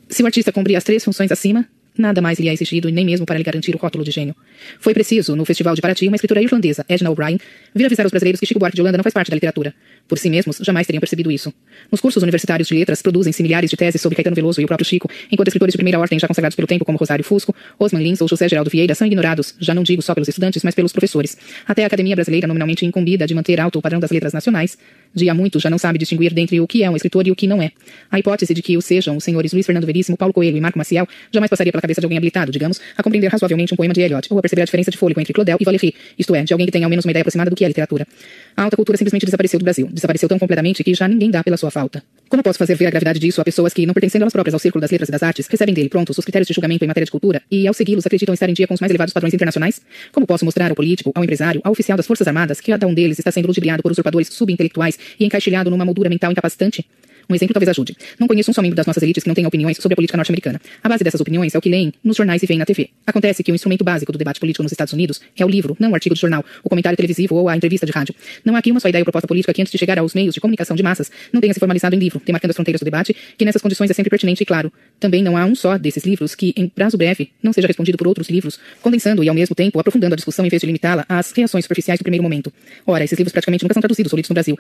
Se 0.09 0.23
o 0.23 0.27
artista 0.27 0.53
cumprir 0.53 0.77
as 0.77 0.85
três 0.85 1.05
funções 1.05 1.31
acima, 1.31 1.69
nada 2.01 2.21
mais 2.21 2.39
lhe 2.39 2.49
é 2.49 2.53
exigido 2.53 2.89
e 2.89 2.93
nem 2.93 3.05
mesmo 3.05 3.27
para 3.27 3.37
lhe 3.37 3.45
garantir 3.45 3.75
o 3.75 3.79
rótulo 3.79 4.05
de 4.05 4.11
gênio. 4.11 4.35
Foi 4.79 4.95
preciso, 4.95 5.37
no 5.37 5.45
Festival 5.45 5.75
de 5.75 5.81
Paraty, 5.81 6.09
uma 6.09 6.17
escritora 6.17 6.43
irlandesa, 6.43 6.85
Edna 6.89 7.11
O'Brien, 7.11 7.39
vir 7.75 7.87
avisar 7.87 8.05
aos 8.05 8.11
brasileiros 8.11 8.41
que 8.41 8.47
Chico 8.47 8.59
Buarque 8.59 8.77
de 8.77 8.83
Holanda 8.83 8.99
não 8.99 9.05
faz 9.05 9.13
parte 9.13 9.31
da 9.31 9.37
literatura. 9.37 9.75
Por 10.09 10.19
si 10.19 10.29
mesmos, 10.29 10.59
jamais 10.59 10.87
teriam 10.87 11.01
percebido 11.01 11.31
isso. 11.31 11.53
Nos 11.91 12.01
cursos 12.01 12.23
universitários 12.23 12.67
de 12.67 12.75
letras, 12.75 13.01
produzem-se 13.01 13.43
milhares 13.43 13.71
de 13.71 13.77
teses 13.77 14.01
sobre 14.01 14.17
Caetano 14.17 14.35
Veloso 14.35 14.61
e 14.61 14.65
o 14.65 14.67
próprio 14.67 14.85
Chico, 14.85 15.09
enquanto 15.31 15.49
escritores 15.49 15.73
de 15.73 15.79
primeira 15.79 15.99
ordem 15.99 16.19
já 16.19 16.27
consagrados 16.27 16.57
pelo 16.57 16.67
tempo 16.67 16.85
como 16.85 16.99
Rosário 16.99 17.25
Fusco, 17.25 17.55
Osman 17.79 18.03
Lins 18.03 18.21
ou 18.21 18.29
José 18.29 18.49
Geraldo 18.49 18.71
Vieira 18.71 18.95
são 18.95 19.07
ignorados, 19.07 19.55
já 19.61 19.75
não 19.75 19.83
digo 19.83 20.03
só 20.03 20.15
pelos 20.15 20.29
estudantes, 20.29 20.65
mas 20.65 20.75
pelos 20.75 20.93
professores. 20.93 21.37
Até 21.67 21.85
a 21.85 21.87
Academia 21.87 22.17
Brasileira, 22.17 22.47
nominalmente 22.47 22.85
incumbida 22.85 23.27
de 23.27 23.35
manter 23.35 23.61
alto 23.61 23.79
o 23.79 23.83
padrão 23.83 24.01
das 24.01 24.11
letras 24.11 24.33
nacionais, 24.33 24.77
de 25.15 25.29
há 25.29 25.35
muito 25.35 25.61
já 25.61 25.71
não 25.71 25.79
sabe 25.79 25.99
distinguir 25.99 26.33
dentre 26.33 26.61
o 26.61 26.67
que 26.67 26.83
é 26.83 26.91
um 26.91 26.97
escritor 26.97 27.27
e 27.27 27.31
o 27.31 27.37
que 27.37 27.47
não 27.47 27.63
é. 27.63 27.71
A 28.11 28.19
hipótese 28.19 28.55
de 28.55 28.63
que 28.63 28.77
o 28.77 28.83
sejam 28.83 29.17
os 29.17 29.25
senhores 29.25 29.53
Luiz 29.53 29.67
Fernando 29.67 29.87
Veríssimo, 29.87 30.17
Paulo 30.17 30.33
Coelho 30.33 30.57
e 30.57 30.61
Marco 30.61 30.79
Maciel 30.79 31.07
jamais 31.33 31.49
passaria 31.49 31.73
pela 31.73 31.81
cabeça 31.91 32.01
de 32.01 32.07
alguém 32.07 32.19
habilitado, 32.19 32.53
digamos, 32.53 32.81
a 32.97 33.03
compreender 33.03 33.29
razoavelmente 33.29 33.75
um 33.75 33.77
poema 33.77 33.93
de 33.93 34.01
Eliot, 34.01 34.29
ou 34.31 34.39
a 34.39 34.43
perceber 34.43 34.63
a 34.63 34.65
diferença 34.65 34.91
de 34.91 34.97
fôlego 34.97 35.21
entre 35.21 35.33
Claudel 35.33 35.59
e 35.61 35.65
Valéry, 35.65 35.95
isto 36.19 36.35
é, 36.35 36.43
de 36.45 36.53
alguém 36.53 36.67
que 36.67 36.73
tenha 36.73 36.87
ao 36.87 36.91
menos 36.91 37.05
uma 37.05 37.11
ideia 37.11 37.23
aproximada 37.23 37.51
do 37.51 37.57
que 37.57 37.65
é 37.65 37.69
literatura. 37.69 38.07
A 38.57 38.65
alta 38.65 38.77
cultura 38.77 38.97
simplesmente 38.97 39.27
desapareceu 39.27 39.59
do 39.59 39.65
Brasil. 39.65 39.89
Desapareceu 39.93 40.29
tão 40.29 40.39
completamente 40.39 40.83
que 40.85 40.95
já 40.95 41.09
ninguém 41.09 41.31
dá 41.31 41.43
pela 41.43 41.57
sua 41.57 41.71
falta. 41.71 42.03
Como 42.29 42.43
posso 42.43 42.59
fazer 42.59 42.77
ver 42.77 42.87
a 42.87 42.91
gravidade 42.91 43.19
disso 43.19 43.41
a 43.41 43.45
pessoas 43.45 43.75
que, 43.75 43.85
não 43.85 43.93
pertencendo 43.93 44.23
elas 44.23 44.33
próprias 44.33 44.55
ao 44.55 44.61
círculo 44.61 44.81
das 44.81 44.91
letras 44.91 45.09
e 45.09 45.13
das 45.13 45.23
artes, 45.23 45.47
recebem 45.49 45.75
dele 45.75 45.89
prontos 45.89 46.17
os 46.17 46.25
critérios 46.25 46.47
de 46.47 46.55
julgamento 46.55 46.85
em 46.85 46.89
matéria 46.89 47.05
de 47.05 47.11
cultura 47.11 47.43
e, 47.51 47.67
ao 47.67 47.75
segui-los, 47.75 48.07
acreditam 48.07 48.33
estar 48.33 48.49
em 48.49 48.55
dia 48.55 48.67
com 48.67 48.75
os 48.75 48.81
mais 48.81 48.91
elevados 48.91 49.13
padrões 49.13 49.35
internacionais? 49.35 49.81
Como 50.13 50.27
posso 50.27 50.45
mostrar 50.45 50.71
ao 50.71 50.77
político, 50.77 51.11
ao 51.15 51.25
empresário, 51.25 51.61
ao 51.65 51.73
oficial 51.73 51.97
das 51.97 52.07
Forças 52.07 52.27
Armadas 52.27 52.61
que 52.61 52.71
cada 52.71 52.87
um 52.87 52.95
deles 52.95 53.19
está 53.19 53.31
sendo 53.31 53.49
ludibriado 53.49 53.83
por 53.83 53.91
usurpadores 53.91 54.29
subintelectuais 54.29 54.99
e 55.19 55.25
encaixilhado 55.25 55.71
numa 55.71 55.85
moldura 55.85 56.09
mental 56.09 56.31
incapacitante? 56.31 56.87
Um 57.31 57.35
exemplo 57.37 57.55
talvez 57.55 57.69
ajude. 57.69 57.97
Não 58.19 58.27
conheço 58.27 58.51
um 58.51 58.55
só 58.55 58.61
membro 58.61 58.75
das 58.77 58.87
nossas 58.87 59.01
elites 59.05 59.23
que 59.23 59.29
não 59.29 59.35
tenha 59.37 59.47
opiniões 59.47 59.77
sobre 59.77 59.95
a 59.95 59.97
política 59.97 60.17
norte-americana. 60.17 60.61
A 60.83 60.89
base 60.89 61.05
dessas 61.05 61.21
opiniões 61.21 61.55
é 61.55 61.59
o 61.59 61.61
que 61.61 61.69
leem 61.69 61.93
nos 62.03 62.17
jornais 62.17 62.43
e 62.43 62.47
veem 62.47 62.59
na 62.59 62.67
TV. 62.67 62.91
Acontece 63.07 63.45
que 63.45 63.53
o 63.53 63.55
instrumento 63.55 63.85
básico 63.85 64.11
do 64.11 64.19
debate 64.19 64.41
político 64.41 64.65
nos 64.65 64.73
Estados 64.73 64.93
Unidos 64.93 65.21
é 65.39 65.45
o 65.45 65.49
livro, 65.49 65.77
não 65.79 65.93
o 65.93 65.95
artigo 65.95 66.15
de 66.15 66.21
jornal, 66.21 66.45
o 66.65 66.69
comentário 66.69 66.97
televisivo 66.97 67.37
ou 67.37 67.49
a 67.49 67.57
entrevista 67.57 67.87
de 67.87 67.93
rádio. 67.93 68.15
Não 68.45 68.57
há 68.57 68.59
aqui 68.59 68.73
uma 68.73 68.81
só 68.81 68.89
ideia 68.89 69.03
ou 69.03 69.05
proposta 69.05 69.29
política 69.29 69.55
que 69.55 69.63
antes 69.63 69.71
de 69.71 69.79
chegar 69.79 69.97
aos 69.97 70.13
meios 70.13 70.35
de 70.35 70.41
comunicação 70.41 70.77
de 70.77 70.83
massas 70.83 71.09
não 71.33 71.41
tenha 71.41 71.55
se 71.55 71.61
formalizado 71.61 71.95
em 71.95 71.99
livro, 72.01 72.21
demarcando 72.27 72.51
as 72.51 72.57
fronteiras 72.57 72.81
do 72.81 72.85
debate, 72.85 73.15
que 73.39 73.45
nessas 73.45 73.63
condições 73.63 73.91
é 73.91 73.95
sempre 73.95 74.11
pertinente 74.11 74.43
e 74.43 74.47
claro. 74.47 74.73
Também 74.99 75.23
não 75.23 75.37
há 75.37 75.45
um 75.45 75.55
só 75.55 75.79
desses 75.79 76.05
livros 76.05 76.35
que, 76.35 76.53
em 76.57 76.69
prazo 76.69 76.99
breve, 76.99 77.31
não 77.41 77.53
seja 77.53 77.69
respondido 77.69 77.97
por 77.97 78.09
outros 78.09 78.29
livros, 78.29 78.59
condensando 78.83 79.23
e 79.23 79.29
ao 79.29 79.35
mesmo 79.35 79.55
tempo 79.55 79.79
aprofundando 79.79 80.15
a 80.15 80.17
discussão 80.17 80.45
em 80.45 80.49
vez 80.49 80.61
de 80.61 80.67
limitá-la 80.67 81.05
às 81.09 81.31
reações 81.31 81.65
superficiais 81.65 82.01
do 82.01 82.03
primeiro 82.03 82.25
momento. 82.25 82.53
Ora, 82.85 83.05
esses 83.05 83.17
livros 83.17 83.33
praticamente 83.33 83.63
nunca 83.63 83.75
são 83.75 83.81
traduzidos 83.81 84.13
ou 84.13 84.17
lidos 84.17 84.29
no 84.29 84.35
Brasil. 84.35 84.59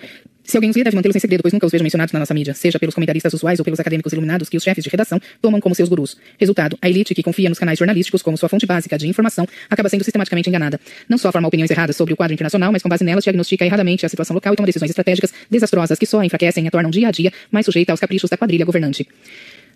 Se 0.51 0.57
alguém 0.57 0.68
os 0.68 0.76
lê, 0.76 0.82
deve 0.82 0.96
mantê-los 0.96 1.14
em 1.14 1.20
segredo, 1.20 1.42
pois 1.42 1.53
nunca 1.53 1.64
os 1.64 1.70
vejo 1.70 1.84
mencionados 1.84 2.12
na 2.12 2.18
nossa 2.18 2.34
mídia, 2.34 2.55
seja 2.55 2.76
pelos 2.76 2.92
comentaristas 2.92 3.32
usuais 3.32 3.61
ou 3.61 3.64
pelos 3.64 3.78
acadêmicos 3.78 4.12
iluminados 4.12 4.48
que 4.48 4.57
os 4.57 4.64
chefes 4.64 4.82
de 4.82 4.90
redação 4.90 5.20
tomam 5.40 5.61
como 5.61 5.76
seus 5.76 5.88
gurus. 5.88 6.16
Resultado, 6.40 6.76
a 6.82 6.90
elite 6.90 7.14
que 7.14 7.22
confia 7.22 7.48
nos 7.48 7.57
canais 7.57 7.78
jornalísticos 7.78 8.20
como 8.20 8.36
sua 8.36 8.48
fonte 8.48 8.66
básica 8.66 8.98
de 8.98 9.07
informação 9.07 9.46
acaba 9.70 9.88
sendo 9.88 10.03
sistematicamente 10.03 10.48
enganada. 10.48 10.80
Não 11.09 11.18
só 11.18 11.30
forma 11.30 11.46
opiniões 11.46 11.70
erradas 11.70 11.94
sobre 11.94 12.14
o 12.14 12.16
quadro 12.16 12.34
internacional, 12.34 12.72
mas 12.72 12.82
com 12.82 12.88
base 12.88 13.05
nelas 13.05 13.22
diagnostica 13.22 13.64
erradamente 13.64 14.05
a 14.05 14.09
situação 14.09 14.34
local 14.34 14.53
e 14.53 14.57
toma 14.57 14.66
decisões 14.66 14.90
estratégicas 14.90 15.32
desastrosas 15.48 15.96
que 15.96 16.05
só 16.05 16.20
enfraquecem 16.24 16.64
e 16.64 16.66
a 16.66 16.70
tornam 16.72 16.90
dia 16.90 17.07
a 17.07 17.11
dia 17.12 17.32
mais 17.48 17.64
sujeita 17.64 17.92
aos 17.92 18.01
caprichos 18.01 18.28
da 18.28 18.36
quadrilha 18.36 18.64
governante. 18.64 19.07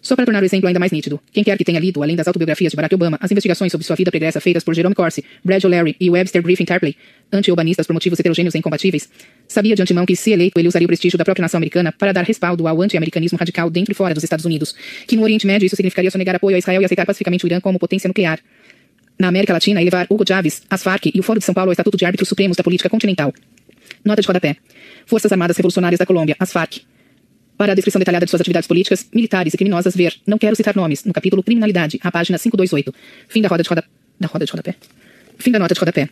Só 0.04 0.14
para 0.14 0.26
tornar 0.26 0.42
o 0.42 0.44
exemplo 0.44 0.68
ainda 0.68 0.78
mais 0.78 0.92
nítido, 0.92 1.18
quem 1.32 1.42
quer 1.42 1.56
que 1.56 1.64
tenha 1.64 1.80
lido, 1.80 2.02
além 2.02 2.14
das 2.14 2.28
autobiografias 2.28 2.70
de 2.70 2.76
Barack 2.76 2.94
Obama, 2.94 3.16
as 3.22 3.32
investigações 3.32 3.72
sobre 3.72 3.86
sua 3.86 3.96
vida 3.96 4.10
pregressa 4.10 4.38
feitas 4.38 4.62
por 4.62 4.74
Jerome 4.74 4.94
Corsi, 4.94 5.24
Brad 5.42 5.64
O'Leary 5.64 5.96
e 5.98 6.10
Webster 6.10 6.42
Griffin 6.42 6.66
Tarpley, 6.66 6.94
anti-urbanistas 7.32 7.86
por 7.86 7.94
motivos 7.94 8.20
heterogêneos 8.20 8.54
e 8.54 8.58
incompatíveis, 8.58 9.08
sabia 9.48 9.74
de 9.74 9.80
antemão 9.80 10.04
que, 10.04 10.14
se 10.14 10.30
eleito, 10.30 10.60
ele 10.60 10.68
usaria 10.68 10.84
o 10.84 10.88
prestígio 10.88 11.16
da 11.16 11.24
própria 11.24 11.40
nação 11.40 11.56
americana 11.56 11.90
para 11.90 12.12
dar 12.12 12.22
respaldo 12.22 12.68
ao 12.68 12.82
anti-americanismo 12.82 13.38
radical 13.38 13.70
dentro 13.70 13.92
e 13.92 13.94
fora 13.94 14.12
dos 14.12 14.22
Estados 14.22 14.44
Unidos, 14.44 14.74
que 15.06 15.16
no 15.16 15.22
Oriente 15.22 15.46
Médio 15.46 15.64
isso 15.64 15.74
significaria 15.74 16.10
sonegar 16.10 16.36
apoio 16.36 16.54
a 16.54 16.58
Israel 16.58 16.82
e 16.82 16.84
aceitar 16.84 17.06
pacificamente 17.06 17.46
o 17.46 17.48
Irã 17.48 17.58
como 17.58 17.78
potência 17.78 18.06
nuclear. 18.06 18.38
Na 19.18 19.28
América 19.28 19.54
Latina, 19.54 19.80
elevar 19.80 20.06
Hugo 20.10 20.24
Chávez, 20.28 20.64
as 20.68 20.82
Farc 20.82 21.06
e 21.14 21.18
o 21.18 21.22
Fórum 21.22 21.38
de 21.38 21.46
São 21.46 21.54
Paulo 21.54 21.70
ao 21.70 21.72
estatuto 21.72 21.96
de 21.96 22.04
árbitros 22.04 22.28
supremos 22.28 22.58
da 22.58 22.62
política 22.62 22.90
continental. 22.90 23.32
Nota 24.04 24.20
de 24.20 24.26
rodapé. 24.26 24.56
Forças 25.06 25.32
Armadas 25.32 25.56
Revolucionárias 25.56 25.98
da 25.98 26.04
Colômbia, 26.04 26.36
as 26.38 26.52
Farc. 26.52 26.82
Para 27.56 27.72
a 27.72 27.74
descrição 27.74 28.00
detalhada 28.00 28.26
de 28.26 28.30
suas 28.30 28.40
atividades 28.40 28.66
políticas, 28.66 29.06
militares 29.14 29.54
e 29.54 29.56
criminosas, 29.56 29.94
ver 29.94 30.16
Não 30.26 30.38
Quero 30.38 30.56
Citar 30.56 30.74
Nomes, 30.74 31.04
no 31.04 31.12
capítulo 31.12 31.42
Criminalidade, 31.42 32.00
a 32.02 32.10
página 32.10 32.36
528. 32.36 32.92
Fim 33.28 33.40
da 33.40 33.48
roda 33.48 33.62
de 33.62 33.68
rodapé. 33.68 33.88
Da 34.18 34.26
roda 34.26 34.44
de 34.44 34.50
rodapé. 34.50 34.74
Fim 35.38 35.52
da 35.52 35.58
nota 35.60 35.72
de 35.72 35.78
rodapé. 35.78 36.08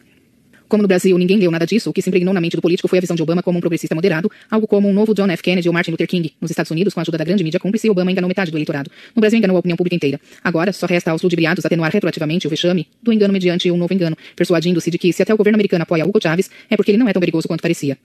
Como 0.69 0.83
no 0.83 0.89
Brasil 0.89 1.19
ninguém 1.19 1.37
leu 1.37 1.51
nada 1.51 1.67
disso, 1.67 1.91
o 1.91 1.93
que 1.93 2.01
se 2.01 2.09
impregnou 2.09 2.33
na 2.33 2.41
mente 2.41 2.57
do 2.57 2.63
político 2.63 2.89
foi 2.89 2.99
a 2.99 3.01
visão 3.01 3.15
de 3.15 3.23
Obama 3.23 3.43
como 3.43 3.59
um 3.59 3.61
progressista 3.61 3.95
moderado, 3.95 4.31
algo 4.51 4.67
como 4.67 4.89
um 4.89 4.93
novo 4.93 5.15
John 5.15 5.29
F. 5.31 5.43
Kennedy 5.43 5.69
ou 5.69 5.75
Martin 5.75 5.91
Luther 5.91 6.07
King. 6.07 6.33
Nos 6.41 6.51
Estados 6.51 6.71
Unidos, 6.71 6.95
com 6.95 7.01
a 7.01 7.03
ajuda 7.03 7.19
da 7.19 7.25
grande 7.25 7.45
mídia 7.45 7.61
cúmplice, 7.61 7.91
Obama 7.91 8.11
enganou 8.11 8.29
metade 8.29 8.51
do 8.51 8.57
eleitorado. 8.57 8.91
No 9.15 9.21
Brasil, 9.21 9.39
enganou 9.39 9.57
a 9.57 9.59
opinião 9.59 9.77
pública 9.77 9.97
inteira. 9.97 10.21
Agora, 10.43 10.73
só 10.73 10.87
resta 10.87 11.11
aos 11.11 11.21
ludibriados 11.21 11.67
atenuar 11.67 11.93
retroativamente 11.93 12.47
o 12.47 12.51
vexame 12.51 12.87
do 13.03 13.13
engano 13.13 13.33
mediante 13.33 13.71
um 13.71 13.77
novo 13.77 13.93
engano, 13.93 14.17
persuadindo-se 14.35 14.91
de 14.91 14.97
que, 14.97 15.13
se 15.13 15.23
até 15.23 15.35
o 15.35 15.37
governo 15.37 15.57
americano 15.57 15.83
apoia 15.83 16.07
Hugo 16.07 16.19
Chávez, 16.23 16.51
é 16.71 16.77
porque 16.77 16.93
ele 16.93 16.99
não 16.99 17.09
é 17.09 17.13
tão 17.13 17.21
perigoso 17.21 17.47
quanto 17.49 17.61
parecia. 17.61 17.99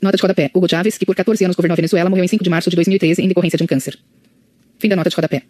Nota 0.00 0.16
de 0.16 0.22
rodapé. 0.22 0.50
Hugo 0.54 0.68
Chávez, 0.68 0.96
que 0.96 1.04
por 1.04 1.14
14 1.14 1.44
anos 1.44 1.56
governou 1.56 1.74
a 1.74 1.76
Venezuela, 1.76 2.08
morreu 2.08 2.24
em 2.24 2.28
5 2.28 2.44
de 2.44 2.50
março 2.50 2.70
de 2.70 2.76
2013 2.76 3.22
em 3.22 3.28
decorrência 3.28 3.56
de 3.56 3.64
um 3.64 3.66
câncer. 3.66 3.98
Fim 4.78 4.88
da 4.88 4.96
nota 4.96 5.10
de 5.10 5.16
rodapé. 5.16 5.42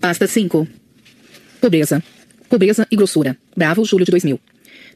Pasta 0.00 0.26
5. 0.26 0.68
Pobreza. 1.60 2.02
Pobreza 2.48 2.86
e 2.90 2.96
grossura. 2.96 3.36
Bravo, 3.56 3.84
julho 3.84 4.04
de 4.04 4.10
2000. 4.10 4.38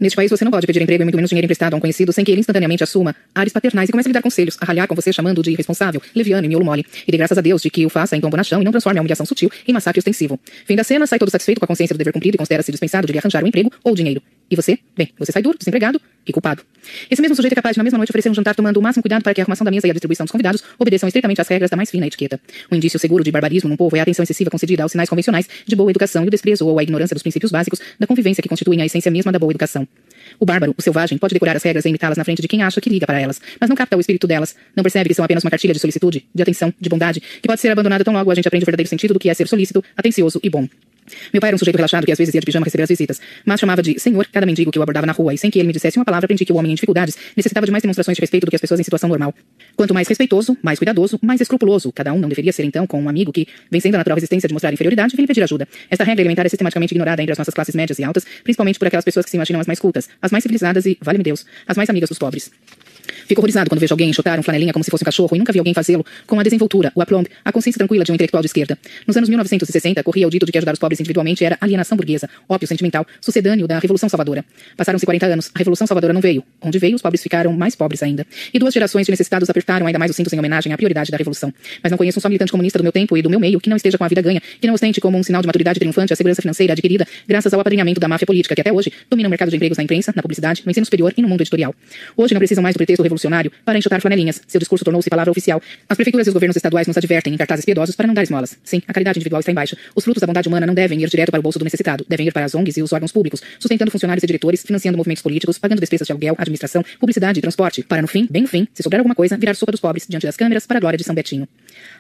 Neste 0.00 0.16
país 0.16 0.30
você 0.30 0.44
não 0.44 0.50
pode 0.50 0.66
pedir 0.66 0.82
emprego 0.82 1.02
e 1.02 1.04
muito 1.04 1.14
menos 1.14 1.30
dinheiro 1.30 1.46
emprestado 1.46 1.74
a 1.74 1.76
um 1.76 1.80
conhecido 1.80 2.12
sem 2.12 2.24
que 2.24 2.32
ele 2.32 2.40
instantaneamente 2.40 2.82
assuma 2.82 3.14
ares 3.34 3.52
paternais 3.52 3.88
e 3.88 3.92
comece 3.92 4.08
a 4.08 4.10
lhe 4.10 4.12
dar 4.14 4.22
conselhos, 4.22 4.56
a 4.60 4.64
ralhar 4.64 4.88
com 4.88 4.94
você 4.94 5.12
chamando 5.12 5.40
de 5.42 5.52
irresponsável, 5.52 6.02
leviano 6.14 6.44
e 6.44 6.48
miolo 6.48 6.64
mole. 6.64 6.84
E 7.06 7.12
dê 7.12 7.16
graças 7.16 7.38
a 7.38 7.40
Deus 7.40 7.62
de 7.62 7.70
que 7.70 7.86
o 7.86 7.88
faça 7.88 8.16
em 8.16 8.20
tombo 8.20 8.36
na 8.36 8.42
chão 8.42 8.60
e 8.60 8.64
não 8.64 8.72
transforme 8.72 8.98
a 8.98 9.02
humilhação 9.02 9.24
sutil 9.24 9.50
em 9.66 9.72
massacre 9.72 10.00
ostensivo. 10.00 10.38
Fim 10.66 10.74
da 10.74 10.82
cena, 10.82 11.06
sai 11.06 11.18
todo 11.18 11.30
satisfeito 11.30 11.60
com 11.60 11.64
a 11.64 11.68
consciência 11.68 11.94
do 11.94 11.98
dever 11.98 12.12
cumprido 12.12 12.34
e 12.34 12.38
considera-se 12.38 12.72
dispensado 12.72 13.06
de 13.06 13.12
lhe 13.12 13.18
arranjar 13.18 13.44
um 13.44 13.46
emprego 13.46 13.70
ou 13.84 13.94
dinheiro. 13.94 14.20
E 14.50 14.56
você? 14.56 14.78
Bem, 14.96 15.10
você 15.18 15.30
sai 15.30 15.42
duro, 15.42 15.56
desempregado 15.56 16.00
e 16.26 16.32
culpado. 16.32 16.62
Esse 17.10 17.20
mesmo 17.20 17.34
sujeito 17.34 17.52
é 17.52 17.56
capaz 17.56 17.74
de 17.74 17.78
na 17.78 17.84
mesma 17.84 17.98
noite 17.98 18.10
oferecer 18.10 18.30
um 18.30 18.34
jantar 18.34 18.54
tomando 18.54 18.76
o 18.78 18.82
máximo 18.82 19.02
cuidado 19.02 19.22
para 19.22 19.34
que 19.34 19.40
a 19.40 19.44
arrumação 19.44 19.64
da 19.64 19.70
mesa 19.70 19.86
e 19.86 19.90
a 19.90 19.92
distribuição 19.92 20.24
dos 20.24 20.32
convidados 20.32 20.62
obedeçam 20.78 21.06
estritamente 21.06 21.40
às 21.40 21.48
regras 21.48 21.70
da 21.70 21.76
mais 21.76 21.90
fina 21.90 22.06
etiqueta. 22.06 22.40
Um 22.70 22.76
indício 22.76 22.98
seguro 22.98 23.24
de 23.24 23.30
barbarismo 23.30 23.68
num 23.68 23.76
povo 23.76 23.96
é 23.96 24.00
a 24.00 24.02
atenção 24.02 24.22
excessiva 24.22 24.50
concedida 24.50 24.82
aos 24.82 24.92
sinais 24.92 25.08
convencionais 25.08 25.48
de 25.66 25.76
boa 25.76 25.90
educação 25.90 26.24
e 26.24 26.28
o 26.28 26.30
desprezo 26.30 26.66
ou 26.66 26.78
a 26.78 26.82
ignorância 26.82 27.14
dos 27.14 27.22
princípios 27.22 27.50
básicos 27.50 27.80
da 27.98 28.06
convivência 28.06 28.42
que 28.42 28.48
constituem 28.48 28.80
a 28.82 28.86
essência 28.86 29.10
mesma 29.10 29.32
da 29.32 29.38
boa 29.38 29.52
educação. 29.52 29.86
O 30.38 30.46
bárbaro, 30.46 30.74
o 30.76 30.82
selvagem, 30.82 31.18
pode 31.18 31.34
decorar 31.34 31.56
as 31.56 31.62
regras 31.62 31.84
e 31.84 31.88
imitá-las 31.88 32.18
na 32.18 32.24
frente 32.24 32.42
de 32.42 32.48
quem 32.48 32.62
acha 32.62 32.80
que 32.80 32.90
liga 32.90 33.06
para 33.06 33.20
elas, 33.20 33.40
mas 33.60 33.68
não 33.68 33.76
capta 33.76 33.96
o 33.96 34.00
espírito 34.00 34.26
delas, 34.26 34.54
não 34.74 34.82
percebe 34.82 35.08
que 35.08 35.14
são 35.14 35.24
apenas 35.24 35.44
uma 35.44 35.50
cartilha 35.50 35.74
de 35.74 35.80
solicitude, 35.80 36.26
de 36.34 36.42
atenção, 36.42 36.72
de 36.80 36.88
bondade, 36.88 37.20
que 37.20 37.48
pode 37.48 37.60
ser 37.60 37.68
abandonada 37.68 38.04
tão 38.04 38.12
logo 38.12 38.30
a 38.30 38.34
gente 38.34 38.48
aprende 38.48 38.64
o 38.64 38.66
verdadeiro 38.66 38.88
sentido 38.88 39.14
do 39.14 39.20
que 39.20 39.28
é 39.28 39.34
ser 39.34 39.46
solícito, 39.46 39.82
atencioso 39.96 40.40
e 40.42 40.50
bom. 40.50 40.66
Meu 41.32 41.40
pai 41.40 41.48
era 41.48 41.54
um 41.54 41.58
sujeito 41.58 41.76
relaxado 41.76 42.04
que 42.04 42.12
às 42.12 42.18
vezes 42.18 42.34
ia 42.34 42.40
de 42.40 42.46
pijama 42.46 42.64
receber 42.64 42.84
as 42.84 42.88
visitas, 42.88 43.20
mas 43.44 43.60
chamava 43.60 43.82
de 43.82 43.98
senhor 43.98 44.26
cada 44.32 44.46
mendigo 44.46 44.70
que 44.70 44.78
eu 44.78 44.82
abordava 44.82 45.06
na 45.06 45.12
rua, 45.12 45.34
e 45.34 45.38
sem 45.38 45.50
que 45.50 45.58
ele 45.58 45.66
me 45.66 45.72
dissesse 45.72 45.98
uma 45.98 46.04
palavra, 46.04 46.26
aprendi 46.26 46.44
que 46.44 46.52
o 46.52 46.56
homem 46.56 46.72
em 46.72 46.74
dificuldades 46.74 47.16
necessitava 47.36 47.66
de 47.66 47.72
mais 47.72 47.82
demonstrações 47.82 48.16
de 48.16 48.20
respeito 48.20 48.46
do 48.46 48.50
que 48.50 48.56
as 48.56 48.60
pessoas 48.60 48.80
em 48.80 48.82
situação 48.82 49.08
normal. 49.08 49.34
Quanto 49.76 49.92
mais 49.92 50.08
respeitoso, 50.08 50.56
mais 50.62 50.78
cuidadoso, 50.78 51.18
mais 51.22 51.40
escrupuloso, 51.40 51.92
cada 51.92 52.12
um 52.12 52.18
não 52.18 52.28
deveria 52.28 52.52
ser 52.52 52.64
então 52.64 52.86
com 52.86 53.00
um 53.00 53.08
amigo 53.08 53.32
que, 53.32 53.46
vencendo 53.70 53.94
a 53.96 53.98
natural 53.98 54.16
resistência 54.16 54.48
de 54.48 54.52
mostrar 54.54 54.72
inferioridade, 54.72 55.16
vem 55.16 55.26
pedir 55.26 55.42
ajuda. 55.42 55.68
Esta 55.90 56.04
regra 56.04 56.22
elementar 56.22 56.46
é 56.46 56.48
sistematicamente 56.48 56.94
ignorada 56.94 57.22
entre 57.22 57.32
as 57.32 57.38
nossas 57.38 57.54
classes 57.54 57.74
médias 57.74 57.98
e 57.98 58.04
altas, 58.04 58.24
principalmente 58.42 58.78
por 58.78 58.86
aquelas 58.86 59.04
pessoas 59.04 59.24
que 59.24 59.30
se 59.30 59.36
imaginam 59.36 59.60
as 59.60 59.66
mais 59.66 59.78
cultas, 59.78 60.08
as 60.22 60.30
mais 60.30 60.42
civilizadas 60.42 60.86
e, 60.86 60.96
vale-me 61.00 61.24
Deus, 61.24 61.44
as 61.66 61.76
mais 61.76 61.90
amigas 61.90 62.08
dos 62.08 62.18
pobres. 62.18 62.50
Fico 63.26 63.40
horrorizado 63.40 63.68
quando 63.68 63.80
vejo 63.80 63.92
alguém 63.92 64.10
enxotar 64.10 64.38
um 64.38 64.42
flanelinha 64.42 64.72
como 64.72 64.84
se 64.84 64.90
fosse 64.90 65.02
um 65.02 65.06
cachorro 65.06 65.34
e 65.34 65.38
nunca 65.38 65.52
vi 65.52 65.58
alguém 65.58 65.74
fazê-lo 65.74 66.04
com 66.26 66.38
a 66.38 66.42
desenvoltura, 66.42 66.92
o 66.94 67.02
aplomb, 67.02 67.26
a 67.44 67.52
consciência 67.52 67.78
tranquila 67.78 68.04
de 68.04 68.12
um 68.12 68.14
intelectual 68.14 68.42
de 68.42 68.46
esquerda. 68.46 68.78
Nos 69.06 69.16
anos 69.16 69.28
1960, 69.28 70.02
corria 70.02 70.26
o 70.26 70.30
dito 70.30 70.46
de 70.46 70.52
que 70.52 70.58
ajudar 70.58 70.72
os 70.72 70.78
pobres 70.78 71.00
individualmente 71.00 71.44
era 71.44 71.56
alienação 71.60 71.96
burguesa, 71.96 72.28
ópio 72.48 72.66
sentimental, 72.68 73.06
sucedâneo 73.20 73.66
da 73.66 73.78
Revolução 73.78 74.08
Salvadora. 74.08 74.44
Passaram-se 74.76 75.04
40 75.04 75.26
anos, 75.26 75.50
a 75.54 75.58
Revolução 75.58 75.86
Salvadora 75.86 76.12
não 76.12 76.20
veio. 76.20 76.42
Onde 76.60 76.78
veio, 76.78 76.96
os 76.96 77.02
pobres 77.02 77.22
ficaram 77.22 77.52
mais 77.52 77.74
pobres 77.74 78.02
ainda. 78.02 78.26
E 78.52 78.58
duas 78.58 78.72
gerações 78.72 79.06
de 79.06 79.10
necessitados 79.10 79.48
apertaram 79.48 79.86
ainda 79.86 79.98
mais 79.98 80.10
os 80.10 80.16
cintos 80.16 80.32
em 80.32 80.38
homenagem 80.38 80.72
à 80.72 80.76
prioridade 80.76 81.10
da 81.10 81.16
Revolução. 81.16 81.52
Mas 81.82 81.90
não 81.90 81.98
conheço 81.98 82.18
um 82.18 82.22
só 82.22 82.28
militante 82.28 82.50
comunista 82.50 82.78
do 82.78 82.82
meu 82.82 82.92
tempo 82.92 83.16
e 83.16 83.22
do 83.22 83.30
meu 83.30 83.40
meio 83.40 83.60
que 83.60 83.68
não 83.68 83.76
esteja 83.76 83.98
com 83.98 84.04
a 84.04 84.08
vida 84.08 84.22
ganha, 84.22 84.40
que 84.60 84.66
não 84.66 84.74
ostente 84.74 85.00
como 85.00 85.18
um 85.18 85.22
sinal 85.22 85.40
de 85.40 85.46
maturidade 85.46 85.78
triunfante 85.78 86.12
a 86.12 86.16
segurança 86.16 86.42
financeira 86.42 86.72
adquirida 86.72 87.06
graças 87.26 87.52
ao 87.52 87.60
apadrinhamento 87.60 88.00
da 88.00 88.08
máfia 88.08 88.26
política 88.26 88.54
que 88.54 88.60
até 88.60 88.72
hoje 88.72 88.92
domina 89.08 89.28
o 89.28 89.30
mercado 89.30 89.50
de 89.50 89.56
empregos 89.56 89.78
na 89.78 89.84
imprensa, 89.84 90.12
na 90.14 90.22
publicidade, 90.22 90.62
no 90.64 90.70
ensino 90.70 90.84
superior 90.84 91.12
e 91.16 91.22
no 91.22 91.28
mundo 91.28 91.40
editorial. 91.40 91.74
Hoje 92.16 92.34
não 92.34 92.38
precisam 92.38 92.62
mais 92.62 92.74
do 92.74 92.78
pretexto 92.78 92.93
revolucionário 93.02 93.50
para 93.64 93.78
enxutar 93.78 94.00
flanelinhas. 94.00 94.40
Seu 94.46 94.58
discurso 94.58 94.84
tornou-se 94.84 95.08
palavra 95.10 95.30
oficial. 95.30 95.60
As 95.88 95.96
prefeituras 95.96 96.26
e 96.26 96.30
os 96.30 96.34
governos 96.34 96.56
estaduais 96.56 96.86
nos 96.86 96.96
advertem 96.96 97.34
em 97.34 97.36
cartazes 97.36 97.64
piedosos 97.64 97.96
para 97.96 98.06
não 98.06 98.14
dar 98.14 98.22
esmolas. 98.22 98.58
Sim, 98.64 98.82
a 98.86 98.92
caridade 98.92 99.18
individual 99.18 99.40
está 99.40 99.52
em 99.52 99.54
baixa. 99.54 99.76
Os 99.94 100.04
frutos 100.04 100.20
da 100.20 100.26
bondade 100.26 100.48
humana 100.48 100.66
não 100.66 100.74
devem 100.74 101.02
ir 101.02 101.08
direto 101.08 101.30
para 101.30 101.40
o 101.40 101.42
bolso 101.42 101.58
do 101.58 101.64
necessitado, 101.64 102.04
devem 102.08 102.26
ir 102.26 102.32
para 102.32 102.44
as 102.44 102.54
ONGs 102.54 102.76
e 102.76 102.82
os 102.82 102.92
órgãos 102.92 103.12
públicos, 103.12 103.42
sustentando 103.58 103.90
funcionários 103.90 104.22
e 104.22 104.26
diretores, 104.26 104.62
financiando 104.62 104.96
movimentos 104.96 105.22
políticos, 105.22 105.58
pagando 105.58 105.80
despesas 105.80 106.06
de 106.06 106.12
aluguel, 106.12 106.34
administração, 106.38 106.84
publicidade 106.98 107.38
e 107.38 107.42
transporte, 107.42 107.82
para 107.82 108.02
no 108.02 108.08
fim, 108.08 108.26
bem 108.30 108.42
no 108.42 108.48
fim, 108.48 108.66
se 108.72 108.82
sobrar 108.82 109.00
alguma 109.00 109.14
coisa, 109.14 109.36
virar 109.36 109.54
sopa 109.54 109.72
dos 109.72 109.80
pobres 109.80 110.06
diante 110.08 110.26
das 110.26 110.36
câmeras 110.36 110.66
para 110.66 110.78
a 110.78 110.80
glória 110.80 110.96
de 110.96 111.04
São 111.04 111.14
Betinho. 111.14 111.48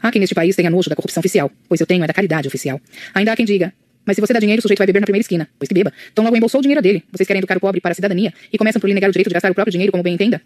Há 0.02 0.10
quem 0.10 0.20
neste 0.20 0.34
país 0.34 0.54
tenha 0.56 0.70
nojo 0.70 0.88
da 0.88 0.96
corrupção 0.96 1.20
oficial, 1.20 1.50
pois 1.68 1.80
eu 1.80 1.86
tenho 1.86 2.04
é 2.04 2.06
da 2.06 2.12
caridade 2.12 2.48
oficial. 2.48 2.80
Ainda 3.14 3.32
há 3.32 3.36
quem 3.36 3.44
diga, 3.46 3.72
mas 4.04 4.16
se 4.16 4.20
você 4.20 4.32
dá 4.32 4.38
dinheiro, 4.38 4.60
o 4.60 4.62
sujeito 4.62 4.78
vai 4.78 4.86
beber 4.86 5.00
na 5.00 5.06
primeira 5.06 5.22
esquina. 5.22 5.48
Pois 5.58 5.68
que 5.68 5.74
beba. 5.74 5.92
Então 6.12 6.24
logo 6.24 6.36
embolsou 6.36 6.58
o 6.58 6.62
dinheiro 6.62 6.82
dele. 6.82 7.02
Vocês 7.10 7.26
querem 7.26 7.38
educar 7.38 7.56
o 7.56 7.60
pobre 7.60 7.80
para 7.80 7.92
a 7.92 7.94
cidadania 7.94 8.32
e 8.52 8.58
começam 8.58 8.80
por 8.80 8.86
lhe 8.86 8.94
negar 8.94 9.08
o 9.08 9.12
direito 9.12 9.28
de 9.28 9.34
gastar 9.34 9.50
o 9.50 9.54
próprio 9.54 9.72
dinheiro 9.72 9.90
como 9.90 10.04
bem 10.04 10.14
entenda? 10.14 10.40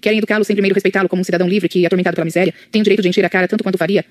Querem 0.00 0.18
educá-lo 0.18 0.44
sem 0.44 0.54
primeiro 0.54 0.74
respeitá-lo 0.74 1.08
como 1.08 1.20
um 1.20 1.24
cidadão 1.24 1.48
livre 1.48 1.68
que, 1.68 1.84
atormentado 1.86 2.14
pela 2.14 2.24
miséria, 2.24 2.52
tem 2.70 2.80
o 2.80 2.84
direito 2.84 3.02
de 3.02 3.08
encher 3.08 3.24
a 3.24 3.28
cara 3.28 3.48
tanto 3.48 3.62
quanto 3.62 3.78
faria? 3.78 4.04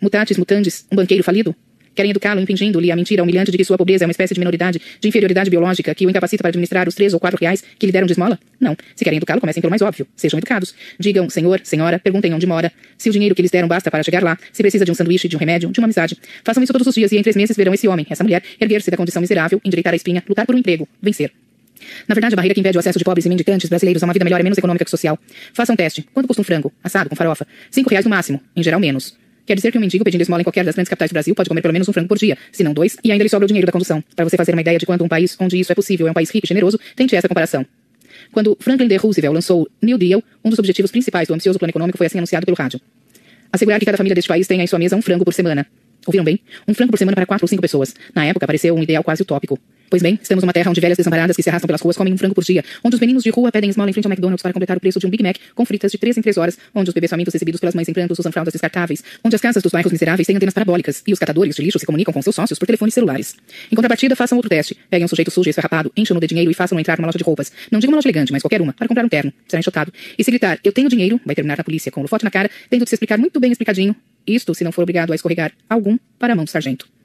Mutatis 0.00 0.36
mutandis, 0.36 0.86
um 0.92 0.96
banqueiro 0.96 1.24
falido? 1.24 1.54
Querem 1.96 2.10
educá-lo 2.10 2.38
impingindo-lhe 2.38 2.92
a 2.92 2.96
mentira 2.96 3.22
humilhante 3.22 3.50
de 3.50 3.56
que 3.56 3.64
sua 3.64 3.78
pobreza 3.78 4.04
é 4.04 4.06
uma 4.06 4.10
espécie 4.10 4.34
de 4.34 4.38
minoridade, 4.38 4.78
de 5.00 5.08
inferioridade 5.08 5.48
biológica 5.48 5.94
que 5.94 6.06
o 6.06 6.10
incapacita 6.10 6.42
para 6.42 6.50
administrar 6.50 6.86
os 6.86 6.94
três 6.94 7.14
ou 7.14 7.18
quatro 7.18 7.40
reais 7.40 7.64
que 7.78 7.86
lhe 7.86 7.92
deram 7.92 8.06
de 8.06 8.12
esmola? 8.12 8.38
Não. 8.60 8.76
Se 8.94 9.02
querem 9.02 9.16
educá-lo, 9.16 9.40
comecem 9.40 9.62
pelo 9.62 9.70
mais 9.70 9.80
óbvio. 9.80 10.06
Sejam 10.14 10.36
educados. 10.36 10.74
Digam, 11.00 11.30
senhor, 11.30 11.58
senhora, 11.64 11.98
perguntem 11.98 12.34
onde 12.34 12.46
mora. 12.46 12.70
Se 12.98 13.08
o 13.08 13.12
dinheiro 13.12 13.34
que 13.34 13.40
lhes 13.40 13.50
deram 13.50 13.66
basta 13.66 13.90
para 13.90 14.02
chegar 14.02 14.22
lá, 14.22 14.38
se 14.52 14.62
precisa 14.62 14.84
de 14.84 14.92
um 14.92 14.94
sanduíche, 14.94 15.26
de 15.26 15.36
um 15.36 15.38
remédio, 15.38 15.70
de 15.70 15.80
uma 15.80 15.86
amizade. 15.86 16.18
Façam 16.44 16.62
isso 16.62 16.72
todos 16.72 16.86
os 16.86 16.94
dias 16.94 17.10
e 17.12 17.16
em 17.16 17.22
três 17.22 17.34
meses 17.34 17.56
verão 17.56 17.72
esse 17.72 17.88
homem, 17.88 18.06
essa 18.10 18.22
mulher, 18.22 18.42
erguer-se 18.60 18.90
da 18.90 18.96
condição 18.98 19.22
miserável, 19.22 19.58
endireitar 19.64 19.94
a 19.94 19.96
espinha, 19.96 20.22
lutar 20.28 20.44
por 20.44 20.54
um 20.54 20.58
emprego, 20.58 20.86
vencer. 21.00 21.32
Na 22.08 22.14
verdade, 22.14 22.34
a 22.34 22.36
barreira 22.36 22.54
que 22.54 22.60
impede 22.60 22.76
o 22.76 22.80
acesso 22.80 22.98
de 22.98 23.04
pobres 23.04 23.26
e 23.26 23.28
mendicantes 23.28 23.68
brasileiros 23.68 24.02
a 24.02 24.06
uma 24.06 24.12
vida 24.12 24.24
melhor 24.24 24.40
é 24.40 24.42
menos 24.42 24.58
econômica 24.58 24.84
que 24.84 24.90
social. 24.90 25.18
Faça 25.52 25.72
um 25.72 25.76
teste. 25.76 26.06
Quanto 26.12 26.26
custa 26.26 26.40
um 26.40 26.44
frango? 26.44 26.72
Assado, 26.82 27.08
com 27.10 27.16
farofa? 27.16 27.46
Cinco 27.70 27.90
reais 27.90 28.04
no 28.04 28.10
máximo. 28.10 28.40
Em 28.54 28.62
geral, 28.62 28.80
menos. 28.80 29.16
Quer 29.46 29.54
dizer 29.54 29.70
que 29.70 29.78
um 29.78 29.80
mendigo 29.80 30.02
pedindo 30.02 30.22
esmola 30.22 30.40
em 30.40 30.44
qualquer 30.44 30.64
das 30.64 30.74
grandes 30.74 30.90
capitais 30.90 31.10
do 31.10 31.14
Brasil 31.14 31.34
pode 31.34 31.48
comer 31.48 31.62
pelo 31.62 31.72
menos 31.72 31.88
um 31.88 31.92
frango 31.92 32.08
por 32.08 32.18
dia, 32.18 32.36
se 32.50 32.64
não 32.64 32.74
dois, 32.74 32.96
e 33.04 33.12
ainda 33.12 33.22
lhe 33.22 33.30
sobra 33.30 33.44
o 33.44 33.46
dinheiro 33.46 33.64
da 33.64 33.72
condução. 33.72 34.02
Para 34.14 34.24
você 34.24 34.36
fazer 34.36 34.52
uma 34.52 34.60
ideia 34.60 34.76
de 34.76 34.84
quanto 34.84 35.04
um 35.04 35.08
país 35.08 35.36
onde 35.38 35.58
isso 35.58 35.70
é 35.70 35.74
possível 35.74 36.08
é 36.08 36.10
um 36.10 36.14
país 36.14 36.30
rico 36.30 36.44
e 36.46 36.48
generoso, 36.48 36.80
tente 36.96 37.14
essa 37.14 37.28
comparação. 37.28 37.64
Quando 38.32 38.56
Franklin 38.58 38.88
D. 38.88 38.96
Roosevelt 38.96 39.32
lançou 39.32 39.68
New 39.80 39.96
Deal, 39.96 40.20
um 40.44 40.50
dos 40.50 40.58
objetivos 40.58 40.90
principais 40.90 41.28
do 41.28 41.34
ambicioso 41.34 41.60
plano 41.60 41.70
econômico 41.70 41.96
foi 41.96 42.08
assim 42.08 42.18
anunciado 42.18 42.44
pelo 42.44 42.56
rádio. 42.56 42.80
Assegurar 43.52 43.78
que 43.78 43.86
cada 43.86 43.96
família 43.96 44.16
deste 44.16 44.28
país 44.28 44.48
tenha 44.48 44.64
em 44.64 44.66
sua 44.66 44.80
mesa 44.80 44.96
um 44.96 45.02
frango 45.02 45.24
por 45.24 45.32
semana. 45.32 45.64
Ouviram 46.04 46.24
bem? 46.24 46.40
Um 46.66 46.74
frango 46.74 46.90
por 46.90 46.98
semana 46.98 47.14
para 47.14 47.26
quatro 47.26 47.44
ou 47.44 47.48
cinco 47.48 47.62
pessoas. 47.62 47.94
Na 48.14 48.24
época, 48.24 48.46
pareceu 48.46 48.74
um 48.74 48.82
ideal 48.82 49.04
quase 49.04 49.22
utópico. 49.22 49.58
Pois 49.88 50.02
bem, 50.02 50.18
estamos 50.20 50.42
numa 50.42 50.52
terra 50.52 50.70
onde 50.70 50.80
velhas 50.80 50.96
desamparadas 50.96 51.36
que 51.36 51.42
se 51.42 51.48
arrastam 51.48 51.66
pelas 51.66 51.80
ruas 51.80 51.96
comem 51.96 52.12
um 52.12 52.18
frango 52.18 52.34
por 52.34 52.42
dia, 52.42 52.64
onde 52.82 52.96
os 52.96 53.00
meninos 53.00 53.22
de 53.22 53.30
rua 53.30 53.52
pedem 53.52 53.70
esmola 53.70 53.88
em 53.88 53.92
frente 53.92 54.06
ao 54.06 54.10
McDonald's 54.10 54.42
para 54.42 54.52
completar 54.52 54.76
o 54.76 54.80
preço 54.80 54.98
de 54.98 55.06
um 55.06 55.10
Big 55.10 55.22
Mac 55.22 55.36
com 55.54 55.64
fritas 55.64 55.92
de 55.92 55.98
3 55.98 56.18
em 56.18 56.22
3 56.22 56.36
horas, 56.38 56.58
onde 56.74 56.90
os 56.90 56.94
bebês 56.94 57.12
recebidos 57.32 57.60
pelas 57.60 57.74
mães 57.74 57.88
em 57.88 57.92
prantos 57.92 58.18
usam 58.18 58.32
fraldas 58.32 58.52
descartáveis, 58.52 59.04
onde 59.22 59.36
as 59.36 59.40
casas 59.40 59.62
dos 59.62 59.70
bairros 59.70 59.92
miseráveis 59.92 60.26
têm 60.26 60.36
antenas 60.36 60.54
parabólicas 60.54 61.02
e 61.06 61.12
os 61.12 61.18
catadores 61.18 61.54
de 61.54 61.62
lixo 61.62 61.78
se 61.78 61.86
comunicam 61.86 62.12
com 62.12 62.20
seus 62.20 62.34
sócios 62.34 62.58
por 62.58 62.66
telefones 62.66 62.94
celulares. 62.94 63.36
Em 63.70 63.76
contrapartida, 63.76 64.16
façam 64.16 64.36
outro 64.36 64.48
teste. 64.48 64.76
Peguem 64.90 65.04
um 65.04 65.08
sujeito 65.08 65.30
sujo 65.30 65.48
e 65.48 65.50
esfarrapado, 65.50 65.92
enchem-no 65.96 66.20
de 66.20 66.26
dinheiro 66.26 66.50
e 66.50 66.54
façam-no 66.54 66.80
entrar 66.80 66.98
numa 66.98 67.06
loja 67.06 67.18
de 67.18 67.24
roupas. 67.24 67.52
Não 67.70 67.78
diga 67.78 67.90
uma 67.90 67.96
loja 67.96 68.08
elegante, 68.08 68.32
mas 68.32 68.42
qualquer 68.42 68.60
uma, 68.60 68.72
para 68.72 68.88
comprar 68.88 69.04
um 69.04 69.08
terno. 69.08 69.32
Será 69.46 69.60
enxotado. 69.60 69.92
E 70.18 70.24
se 70.24 70.30
gritar, 70.30 70.58
eu 70.64 70.72
tenho 70.72 70.88
dinheiro, 70.88 71.20
vai 71.24 71.34
terminar 71.34 71.58
na 71.58 71.64
polícia 71.64 71.92
com 71.92 72.00
o 72.00 72.02
lofote 72.02 72.24
na 72.24 72.30
cara, 72.30 72.50
tendo 72.68 72.82
de 72.84 72.88
se 72.88 72.96
explicar 72.96 73.18
muito 73.18 73.38
bem 73.38 73.52
explicadinho, 73.52 73.94
isto 74.26 74.54
se 74.54 74.64
não 74.64 74.72
for 74.72 74.82
obrigado 74.82 75.12
a 75.12 75.14
escorregar 75.14 75.52
algum 75.70 75.96
para 76.18 76.32
a 76.32 76.36
mão 76.36 76.44
do 76.44 76.50
sargento. 76.50 76.95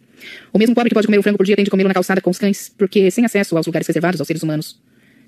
O 0.54 0.58
mesmo 0.58 0.76
pobre 0.76 0.90
que 0.90 0.96
pode 0.96 1.08
comer 1.08 1.20
um 1.20 1.24
frango 1.24 1.38
por 1.38 1.46
dia 1.46 1.56
tem 1.56 1.66
de 1.66 1.72
comê-lo 1.72 1.88
na 1.88 1.94
calçada 1.94 2.22
com 2.22 2.30
os 2.30 2.38
cães, 2.38 2.72
porque 2.78 3.10
sem 3.12 3.26
acesso 3.26 3.56
aos 3.58 3.66
lugares 3.66 3.88
reservados 3.88 4.20
aos 4.20 4.28
seres 4.28 4.44
humanos. 4.44 4.78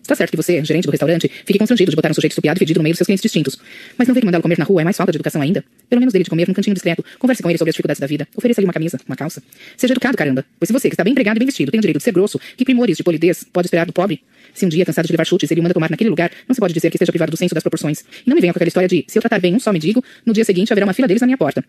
Está 0.04 0.16
certo 0.16 0.32
que 0.32 0.38
você, 0.38 0.64
gerente 0.66 0.84
do 0.84 0.92
restaurante, 0.92 1.32
fique 1.46 1.58
constrangido 1.58 1.90
de 1.90 1.96
botar 1.96 2.12
um 2.12 2.14
sujeito 2.14 2.34
estupiado 2.34 2.58
e 2.58 2.60
fedido 2.60 2.80
no 2.80 2.84
meio 2.84 2.92
dos 2.92 2.98
seus 2.98 3.06
clientes 3.06 3.22
distintos. 3.22 3.58
Mas 3.98 4.06
não 4.06 4.14
ver 4.14 4.20
que 4.20 4.26
mandá-lo 4.26 4.42
comer 4.42 4.60
na 4.60 4.66
rua 4.66 4.82
é 4.82 4.84
mais 4.84 4.98
falta 4.98 5.14
de 5.14 5.16
educação 5.16 5.42
ainda? 5.42 5.64
Pelo 5.90 6.02
menos 6.02 6.12
dele 6.12 6.26
de 6.26 6.30
comer 6.30 6.46
num 6.46 6.54
cantinho 6.54 6.74
discreto. 6.74 7.06
Converse 7.18 7.42
com 7.42 7.50
ele 7.50 7.58
sobre 7.58 7.70
as 7.70 7.74
dificuldades 7.74 8.02
da 8.02 8.08
vida. 8.08 8.28
Ofereça-lhe 8.36 8.68
uma 8.68 8.74
camisa, 8.74 9.00
uma 9.08 9.16
calça. 9.16 9.42
Seja 9.78 9.94
educado, 9.94 10.18
caramba. 10.18 10.44
Pois 10.60 10.68
se 10.68 10.74
você, 10.74 10.90
que 10.90 10.94
está 10.94 11.06
bem 11.06 11.12
empregado 11.12 11.38
e 11.38 11.40
bem 11.40 11.46
vestido, 11.46 11.72
tem 11.72 11.80
o 11.80 11.82
direito 11.82 12.00
de 12.00 12.04
ser 12.04 12.12
grosso, 12.12 12.38
que 12.58 12.66
primores 12.66 12.98
de 12.98 13.04
polidez 13.04 13.46
pode 13.46 13.68
esperar 13.68 13.86
do 13.86 13.94
pobre? 13.94 14.22
Se 14.54 14.66
um 14.66 14.70
dia, 14.70 14.86
cansado 14.86 15.06
de 15.06 15.14
levar 15.14 15.26
chutes, 15.26 15.50
ele 15.50 15.62
manda 15.62 15.74
tomar 15.74 15.90
naquele 15.90 16.10
lugar, 16.10 16.30
não 16.50 16.54
se 16.54 16.60
pode 16.60 16.74
dizer 16.74 16.90
que 16.90 16.98
esteja 16.98 17.12
privado 17.12 17.32
do 17.32 17.38
senso 17.38 17.56
das 17.56 17.64
proporções. 17.64 18.04
E 18.26 18.30
não 18.30 18.36
me 18.36 18.42
venha 18.42 18.52
com 18.52 18.58
aquela 18.58 18.68
história 18.68 18.90
de, 18.90 19.06
se 19.08 19.18
eu 19.18 19.22
tratar 19.22 19.40
bem 19.40 19.56
um 19.56 19.60
só 19.60 19.72
mendigo, 19.72 20.04
no 20.26 20.34
dia 20.34 20.44
seguinte 20.44 20.74
haverá 20.74 20.86
uma 20.86 20.94
fila 20.94 21.08
deles 21.08 21.22
na 21.22 21.28
minha 21.28 21.38
porta. 21.38 21.64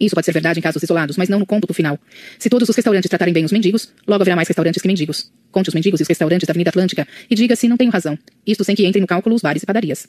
Isso 0.00 0.14
pode 0.14 0.24
ser 0.24 0.32
verdade 0.32 0.58
em 0.58 0.62
casos 0.62 0.82
isolados, 0.82 1.16
mas 1.16 1.28
não 1.28 1.38
no 1.38 1.46
cômputo 1.46 1.74
final. 1.74 1.98
Se 2.38 2.48
todos 2.48 2.68
os 2.68 2.76
restaurantes 2.76 3.08
tratarem 3.08 3.34
bem 3.34 3.44
os 3.44 3.52
mendigos, 3.52 3.92
logo 4.06 4.22
haverá 4.22 4.36
mais 4.36 4.48
restaurantes 4.48 4.80
que 4.80 4.88
mendigos. 4.88 5.30
Conte 5.50 5.68
os 5.68 5.74
mendigos 5.74 6.00
e 6.00 6.02
os 6.02 6.08
restaurantes 6.08 6.46
da 6.46 6.52
Avenida 6.52 6.70
Atlântica 6.70 7.06
e 7.30 7.34
diga 7.34 7.56
se 7.56 7.68
não 7.68 7.76
tenho 7.76 7.90
razão. 7.90 8.18
Isto 8.46 8.64
sem 8.64 8.74
que 8.74 8.86
entrem 8.86 9.00
no 9.00 9.06
cálculo 9.06 9.34
os 9.34 9.42
bares 9.42 9.62
e 9.62 9.66
padarias. 9.66 10.06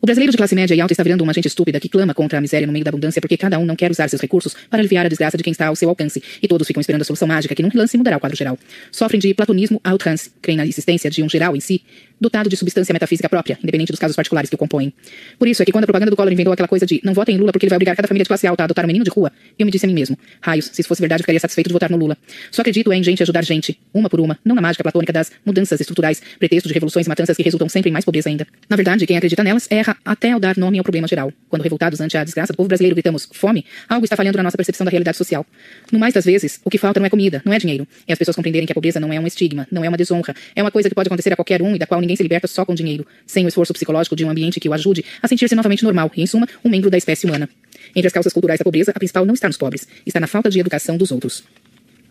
O 0.00 0.06
brasileiro 0.06 0.32
de 0.32 0.36
classe 0.36 0.54
média 0.54 0.74
e 0.74 0.80
alta 0.80 0.92
está 0.92 1.02
virando 1.02 1.22
uma 1.22 1.32
gente 1.32 1.48
estúpida 1.48 1.80
que 1.80 1.88
clama 1.88 2.14
contra 2.14 2.38
a 2.38 2.40
miséria 2.40 2.66
no 2.66 2.72
meio 2.72 2.84
da 2.84 2.90
abundância 2.90 3.20
porque 3.20 3.36
cada 3.36 3.58
um 3.58 3.64
não 3.64 3.74
quer 3.74 3.90
usar 3.90 4.08
seus 4.08 4.20
recursos 4.20 4.54
para 4.68 4.80
aliviar 4.80 5.06
a 5.06 5.08
desgraça 5.08 5.36
de 5.36 5.42
quem 5.42 5.50
está 5.50 5.66
ao 5.66 5.76
seu 5.76 5.88
alcance 5.88 6.22
e 6.42 6.48
todos 6.48 6.66
ficam 6.66 6.80
esperando 6.80 7.02
a 7.02 7.04
solução 7.04 7.26
mágica 7.26 7.54
que 7.54 7.62
num 7.62 7.70
lance 7.74 7.96
mudará 7.96 8.16
o 8.16 8.20
quadro 8.20 8.36
geral. 8.36 8.58
Sofrem 8.90 9.20
de 9.20 9.32
platonismo 9.34 9.80
à 9.82 9.92
outrance, 9.92 10.30
creem 10.42 10.56
na 10.56 10.66
existência 10.66 11.10
de 11.10 11.22
um 11.22 11.28
geral 11.28 11.56
em 11.56 11.60
si, 11.60 11.82
dotado 12.20 12.48
de 12.48 12.56
substância 12.56 12.92
metafísica 12.92 13.28
própria, 13.28 13.58
independente 13.62 13.92
dos 13.92 14.00
casos 14.00 14.16
particulares 14.16 14.48
que 14.48 14.56
o 14.56 14.58
compõem. 14.58 14.92
Por 15.38 15.48
isso 15.48 15.62
é 15.62 15.66
que 15.66 15.72
quando 15.72 15.84
a 15.84 15.86
propaganda 15.86 16.10
do 16.10 16.16
Collor 16.16 16.32
inventou 16.32 16.52
aquela 16.52 16.68
coisa 16.68 16.86
de 16.86 17.00
não 17.04 17.12
votem 17.12 17.34
em 17.34 17.38
Lula 17.38 17.52
porque 17.52 17.66
ele 17.66 17.70
vai 17.70 17.76
obrigar 17.76 17.94
cada 17.94 18.08
família 18.08 18.24
de 18.24 18.28
classe 18.28 18.46
alta 18.46 18.62
a 18.62 18.64
adotar 18.64 18.84
um 18.84 18.88
menino 18.88 19.04
de 19.04 19.10
rua, 19.10 19.32
eu 19.58 19.66
me 19.66 19.72
disse 19.72 19.84
a 19.84 19.88
mim 19.88 19.94
mesmo, 19.94 20.18
raios, 20.40 20.66
se 20.72 20.80
isso 20.80 20.88
fosse 20.88 21.00
verdade 21.00 21.20
eu 21.20 21.24
ficaria 21.24 21.40
satisfeito 21.40 21.68
de 21.68 21.72
votar 21.72 21.90
no 21.90 21.96
Lula. 21.96 22.16
Só 22.50 22.62
acredito 22.62 22.92
em 22.92 23.02
gente 23.02 23.22
ajudar 23.22 23.44
gente, 23.44 23.78
uma 23.92 24.08
por 24.08 24.20
uma, 24.20 24.38
não 24.44 24.54
na 24.54 24.62
mágica 24.66 24.82
platônica 24.82 25.12
das 25.12 25.30
mudanças 25.44 25.80
estruturais, 25.80 26.20
pretexto 26.38 26.68
de 26.68 26.74
revoluções 26.74 27.06
e 27.06 27.08
matanças 27.08 27.36
que 27.36 27.42
resultam 27.42 27.68
sempre 27.68 27.90
em 27.90 27.92
mais 27.92 28.04
pobreza 28.04 28.28
ainda. 28.28 28.46
Na 28.68 28.76
verdade, 28.76 29.06
quem 29.06 29.16
acredita 29.16 29.42
nelas 29.42 29.66
erra 29.70 29.96
até 30.04 30.32
ao 30.32 30.40
dar 30.40 30.56
nome 30.56 30.78
ao 30.78 30.84
problema 30.84 31.06
geral. 31.06 31.32
Quando 31.48 31.62
revoltados 31.62 32.00
ante 32.00 32.16
a 32.16 32.24
desgraça 32.24 32.52
do 32.52 32.56
povo 32.56 32.68
brasileiro 32.68 32.94
gritamos 32.94 33.28
fome, 33.32 33.64
algo 33.88 34.04
está 34.04 34.16
falhando 34.16 34.36
na 34.36 34.42
nossa 34.42 34.56
percepção 34.56 34.84
da 34.84 34.90
realidade 34.90 35.16
social. 35.16 35.46
No 35.92 35.98
mais 35.98 36.12
das 36.12 36.24
vezes, 36.24 36.60
o 36.64 36.70
que 36.70 36.78
falta 36.78 36.98
não 36.98 37.06
é 37.06 37.10
comida, 37.10 37.40
não 37.44 37.52
é 37.52 37.58
dinheiro. 37.58 37.86
É 38.06 38.12
as 38.12 38.18
pessoas 38.18 38.34
compreenderem 38.34 38.66
que 38.66 38.72
a 38.72 38.74
pobreza 38.74 38.98
não 38.98 39.12
é 39.12 39.20
um 39.20 39.26
estigma, 39.26 39.66
não 39.70 39.84
é 39.84 39.88
uma 39.88 39.96
desonra, 39.96 40.34
é 40.54 40.62
uma 40.62 40.70
coisa 40.70 40.88
que 40.88 40.94
pode 40.94 41.08
acontecer 41.08 41.32
a 41.32 41.36
qualquer 41.36 41.62
um 41.62 41.74
e 41.74 41.78
da 41.78 41.86
qual 41.86 42.00
ninguém 42.00 42.16
se 42.16 42.22
liberta 42.22 42.46
só 42.46 42.64
com 42.64 42.74
dinheiro, 42.74 43.06
sem 43.26 43.44
o 43.44 43.48
esforço 43.48 43.72
psicológico 43.72 44.16
de 44.16 44.24
um 44.24 44.30
ambiente 44.30 44.58
que 44.58 44.68
o 44.68 44.72
ajude 44.72 45.04
a 45.22 45.28
sentir-se 45.28 45.54
novamente 45.54 45.84
normal 45.84 46.10
e, 46.16 46.22
em 46.22 46.26
suma, 46.26 46.48
um 46.64 46.68
membro 46.68 46.90
da 46.90 46.98
espécie 46.98 47.26
humana. 47.26 47.48
Entre 47.94 48.06
as 48.06 48.12
causas 48.12 48.32
culturais 48.32 48.58
da 48.58 48.64
pobreza, 48.64 48.92
a 48.94 48.98
principal 48.98 49.24
não 49.24 49.34
está 49.34 49.46
nos 49.46 49.56
pobres, 49.56 49.86
está 50.04 50.18
na 50.18 50.26
falta 50.26 50.50
de 50.50 50.58
educação 50.58 50.96
dos 50.96 51.10
outros. 51.10 51.44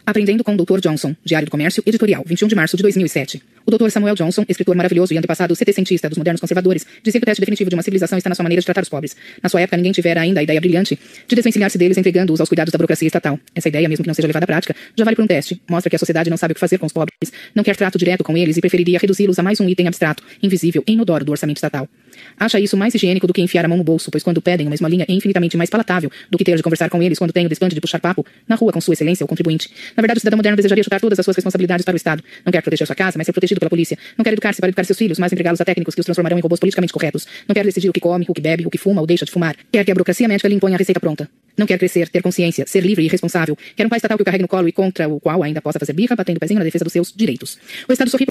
Aprendendo 0.05 0.43
com 0.43 0.53
o 0.53 0.57
Dr. 0.57 0.79
Johnson, 0.79 1.15
Diário 1.23 1.47
do 1.47 1.51
Comércio, 1.51 1.81
editorial, 1.85 2.23
21 2.25 2.47
de 2.47 2.55
março 2.55 2.77
de 2.77 2.83
2007. 2.83 3.41
O 3.67 3.71
Dr. 3.71 3.89
Samuel 3.89 4.13
Johnson, 4.13 4.45
escritor 4.47 4.75
maravilhoso 4.75 5.11
e 5.11 5.17
antepassado 5.17 5.55
setecentista 5.55 6.07
dos 6.07 6.19
modernos 6.19 6.39
conservadores, 6.39 6.85
dizia 7.01 7.19
que 7.19 7.23
o 7.23 7.25
teste 7.25 7.41
definitivo 7.41 7.67
de 7.67 7.75
uma 7.75 7.81
civilização 7.81 8.15
está 8.15 8.29
na 8.29 8.35
sua 8.35 8.43
maneira 8.43 8.61
de 8.61 8.65
tratar 8.65 8.83
os 8.83 8.89
pobres. 8.89 9.15
Na 9.41 9.49
sua 9.49 9.61
época, 9.61 9.75
ninguém 9.75 9.91
tivera 9.91 10.21
ainda 10.21 10.39
a 10.39 10.43
ideia 10.43 10.61
brilhante 10.61 10.99
de 11.27 11.35
desvencilhar-se 11.35 11.75
deles 11.75 11.97
entregando-os 11.97 12.39
aos 12.39 12.47
cuidados 12.47 12.71
da 12.71 12.77
burocracia 12.77 13.07
estatal. 13.07 13.39
Essa 13.55 13.67
ideia, 13.67 13.89
mesmo 13.89 14.03
que 14.03 14.07
não 14.07 14.13
seja 14.13 14.27
levada 14.27 14.43
à 14.43 14.47
prática, 14.47 14.75
já 14.95 15.03
vale 15.03 15.15
por 15.15 15.23
um 15.23 15.27
teste. 15.27 15.59
Mostra 15.67 15.89
que 15.89 15.95
a 15.95 15.99
sociedade 15.99 16.29
não 16.29 16.37
sabe 16.37 16.51
o 16.51 16.53
que 16.53 16.59
fazer 16.59 16.77
com 16.77 16.85
os 16.85 16.93
pobres, 16.93 17.15
não 17.55 17.63
quer 17.63 17.75
trato 17.75 17.97
direto 17.97 18.23
com 18.23 18.37
eles 18.37 18.55
e 18.55 18.61
preferiria 18.61 18.99
reduzi-los 18.99 19.39
a 19.39 19.43
mais 19.43 19.59
um 19.59 19.67
item 19.67 19.87
abstrato, 19.87 20.21
invisível 20.43 20.83
e 20.85 20.93
inodoro 20.93 21.25
do 21.25 21.31
orçamento 21.31 21.57
estatal. 21.57 21.89
Acha 22.39 22.59
isso 22.59 22.77
mais 22.77 22.93
higiênico 22.93 23.25
do 23.25 23.33
que 23.33 23.41
enfiar 23.41 23.65
a 23.65 23.67
mão 23.67 23.77
no 23.77 23.83
bolso, 23.83 24.11
pois 24.11 24.23
quando 24.23 24.41
pedem 24.41 24.67
uma 24.67 24.75
esmolinha 24.75 25.05
é 25.07 25.11
infinitamente 25.11 25.57
mais 25.57 25.71
palatável 25.71 26.11
do 26.29 26.37
que 26.37 26.43
ter 26.43 26.55
de 26.55 26.63
conversar 26.63 26.89
com 26.89 27.01
eles 27.01 27.17
quando 27.17 27.33
tem 27.33 27.45
o 27.45 27.49
despante 27.49 27.73
de 27.73 27.81
puxar 27.81 27.99
papo 27.99 28.23
na 28.47 28.55
rua 28.55 28.71
com 28.71 28.79
sua 28.79 28.93
excelência, 28.93 29.23
o 29.23 29.27
contribuinte. 29.27 29.69
Na 29.97 30.01
verdade, 30.01 30.17
o 30.17 30.21
cidadão 30.21 30.37
moderno 30.37 30.55
desejaria 30.55 30.83
chutar 30.83 31.01
todas 31.01 31.17
as 31.17 31.25
suas 31.25 31.35
responsabilidades 31.35 31.83
para 31.83 31.93
o 31.93 31.97
Estado. 31.97 32.23
Não 32.45 32.51
quer 32.51 32.61
proteger 32.61 32.85
sua 32.85 32.95
casa, 32.95 33.17
mas 33.17 33.25
ser 33.25 33.33
protegido 33.33 33.54
pela 33.59 33.69
polícia. 33.69 33.97
Não 34.17 34.23
quer 34.23 34.33
educar-se 34.33 34.59
para 34.59 34.69
educar 34.69 34.83
seus 34.83 34.97
filhos, 34.97 35.19
mas 35.19 35.31
entregá-los 35.31 35.59
a 35.59 35.65
técnicos 35.65 35.93
que 35.93 36.01
os 36.01 36.05
transformarão 36.05 36.37
em 36.37 36.41
robôs 36.41 36.59
politicamente 36.59 36.93
corretos. 36.93 37.27
Não 37.47 37.53
quer 37.53 37.65
decidir 37.65 37.89
o 37.89 37.93
que 37.93 37.99
come, 37.99 38.25
o 38.27 38.33
que 38.33 38.41
bebe, 38.41 38.65
o 38.65 38.69
que 38.69 38.77
fuma 38.77 39.01
ou 39.01 39.07
deixa 39.07 39.25
de 39.25 39.31
fumar. 39.31 39.55
Quer 39.71 39.83
que 39.83 39.91
a 39.91 39.93
burocracia 39.93 40.27
médica 40.27 40.47
lhe 40.47 40.55
imponha 40.55 40.75
a 40.75 40.77
receita 40.77 40.99
pronta. 40.99 41.29
Não 41.57 41.65
quer 41.65 41.77
crescer, 41.77 42.09
ter 42.09 42.21
consciência, 42.21 42.65
ser 42.67 42.81
livre 42.81 43.05
e 43.05 43.07
responsável. 43.07 43.57
Quer 43.75 43.85
um 43.85 43.89
pai 43.89 43.97
estatal 43.97 44.17
que 44.17 44.21
o 44.21 44.25
carregue 44.25 44.41
no 44.41 44.47
colo 44.47 44.67
e 44.67 44.71
contra 44.71 45.07
o 45.07 45.19
qual 45.19 45.41
ainda 45.43 45.61
possa 45.61 45.79
fazer 45.79 45.93
birra, 45.93 46.15
batendo 46.15 46.37
o 46.37 46.39
pezinho 46.39 46.59
na 46.59 46.65
defesa 46.65 46.83
dos 46.83 46.93
seus 46.93 47.13
direitos. 47.13 47.57
O 47.87 47.93
Estado 47.93 48.09
sorri 48.09 48.23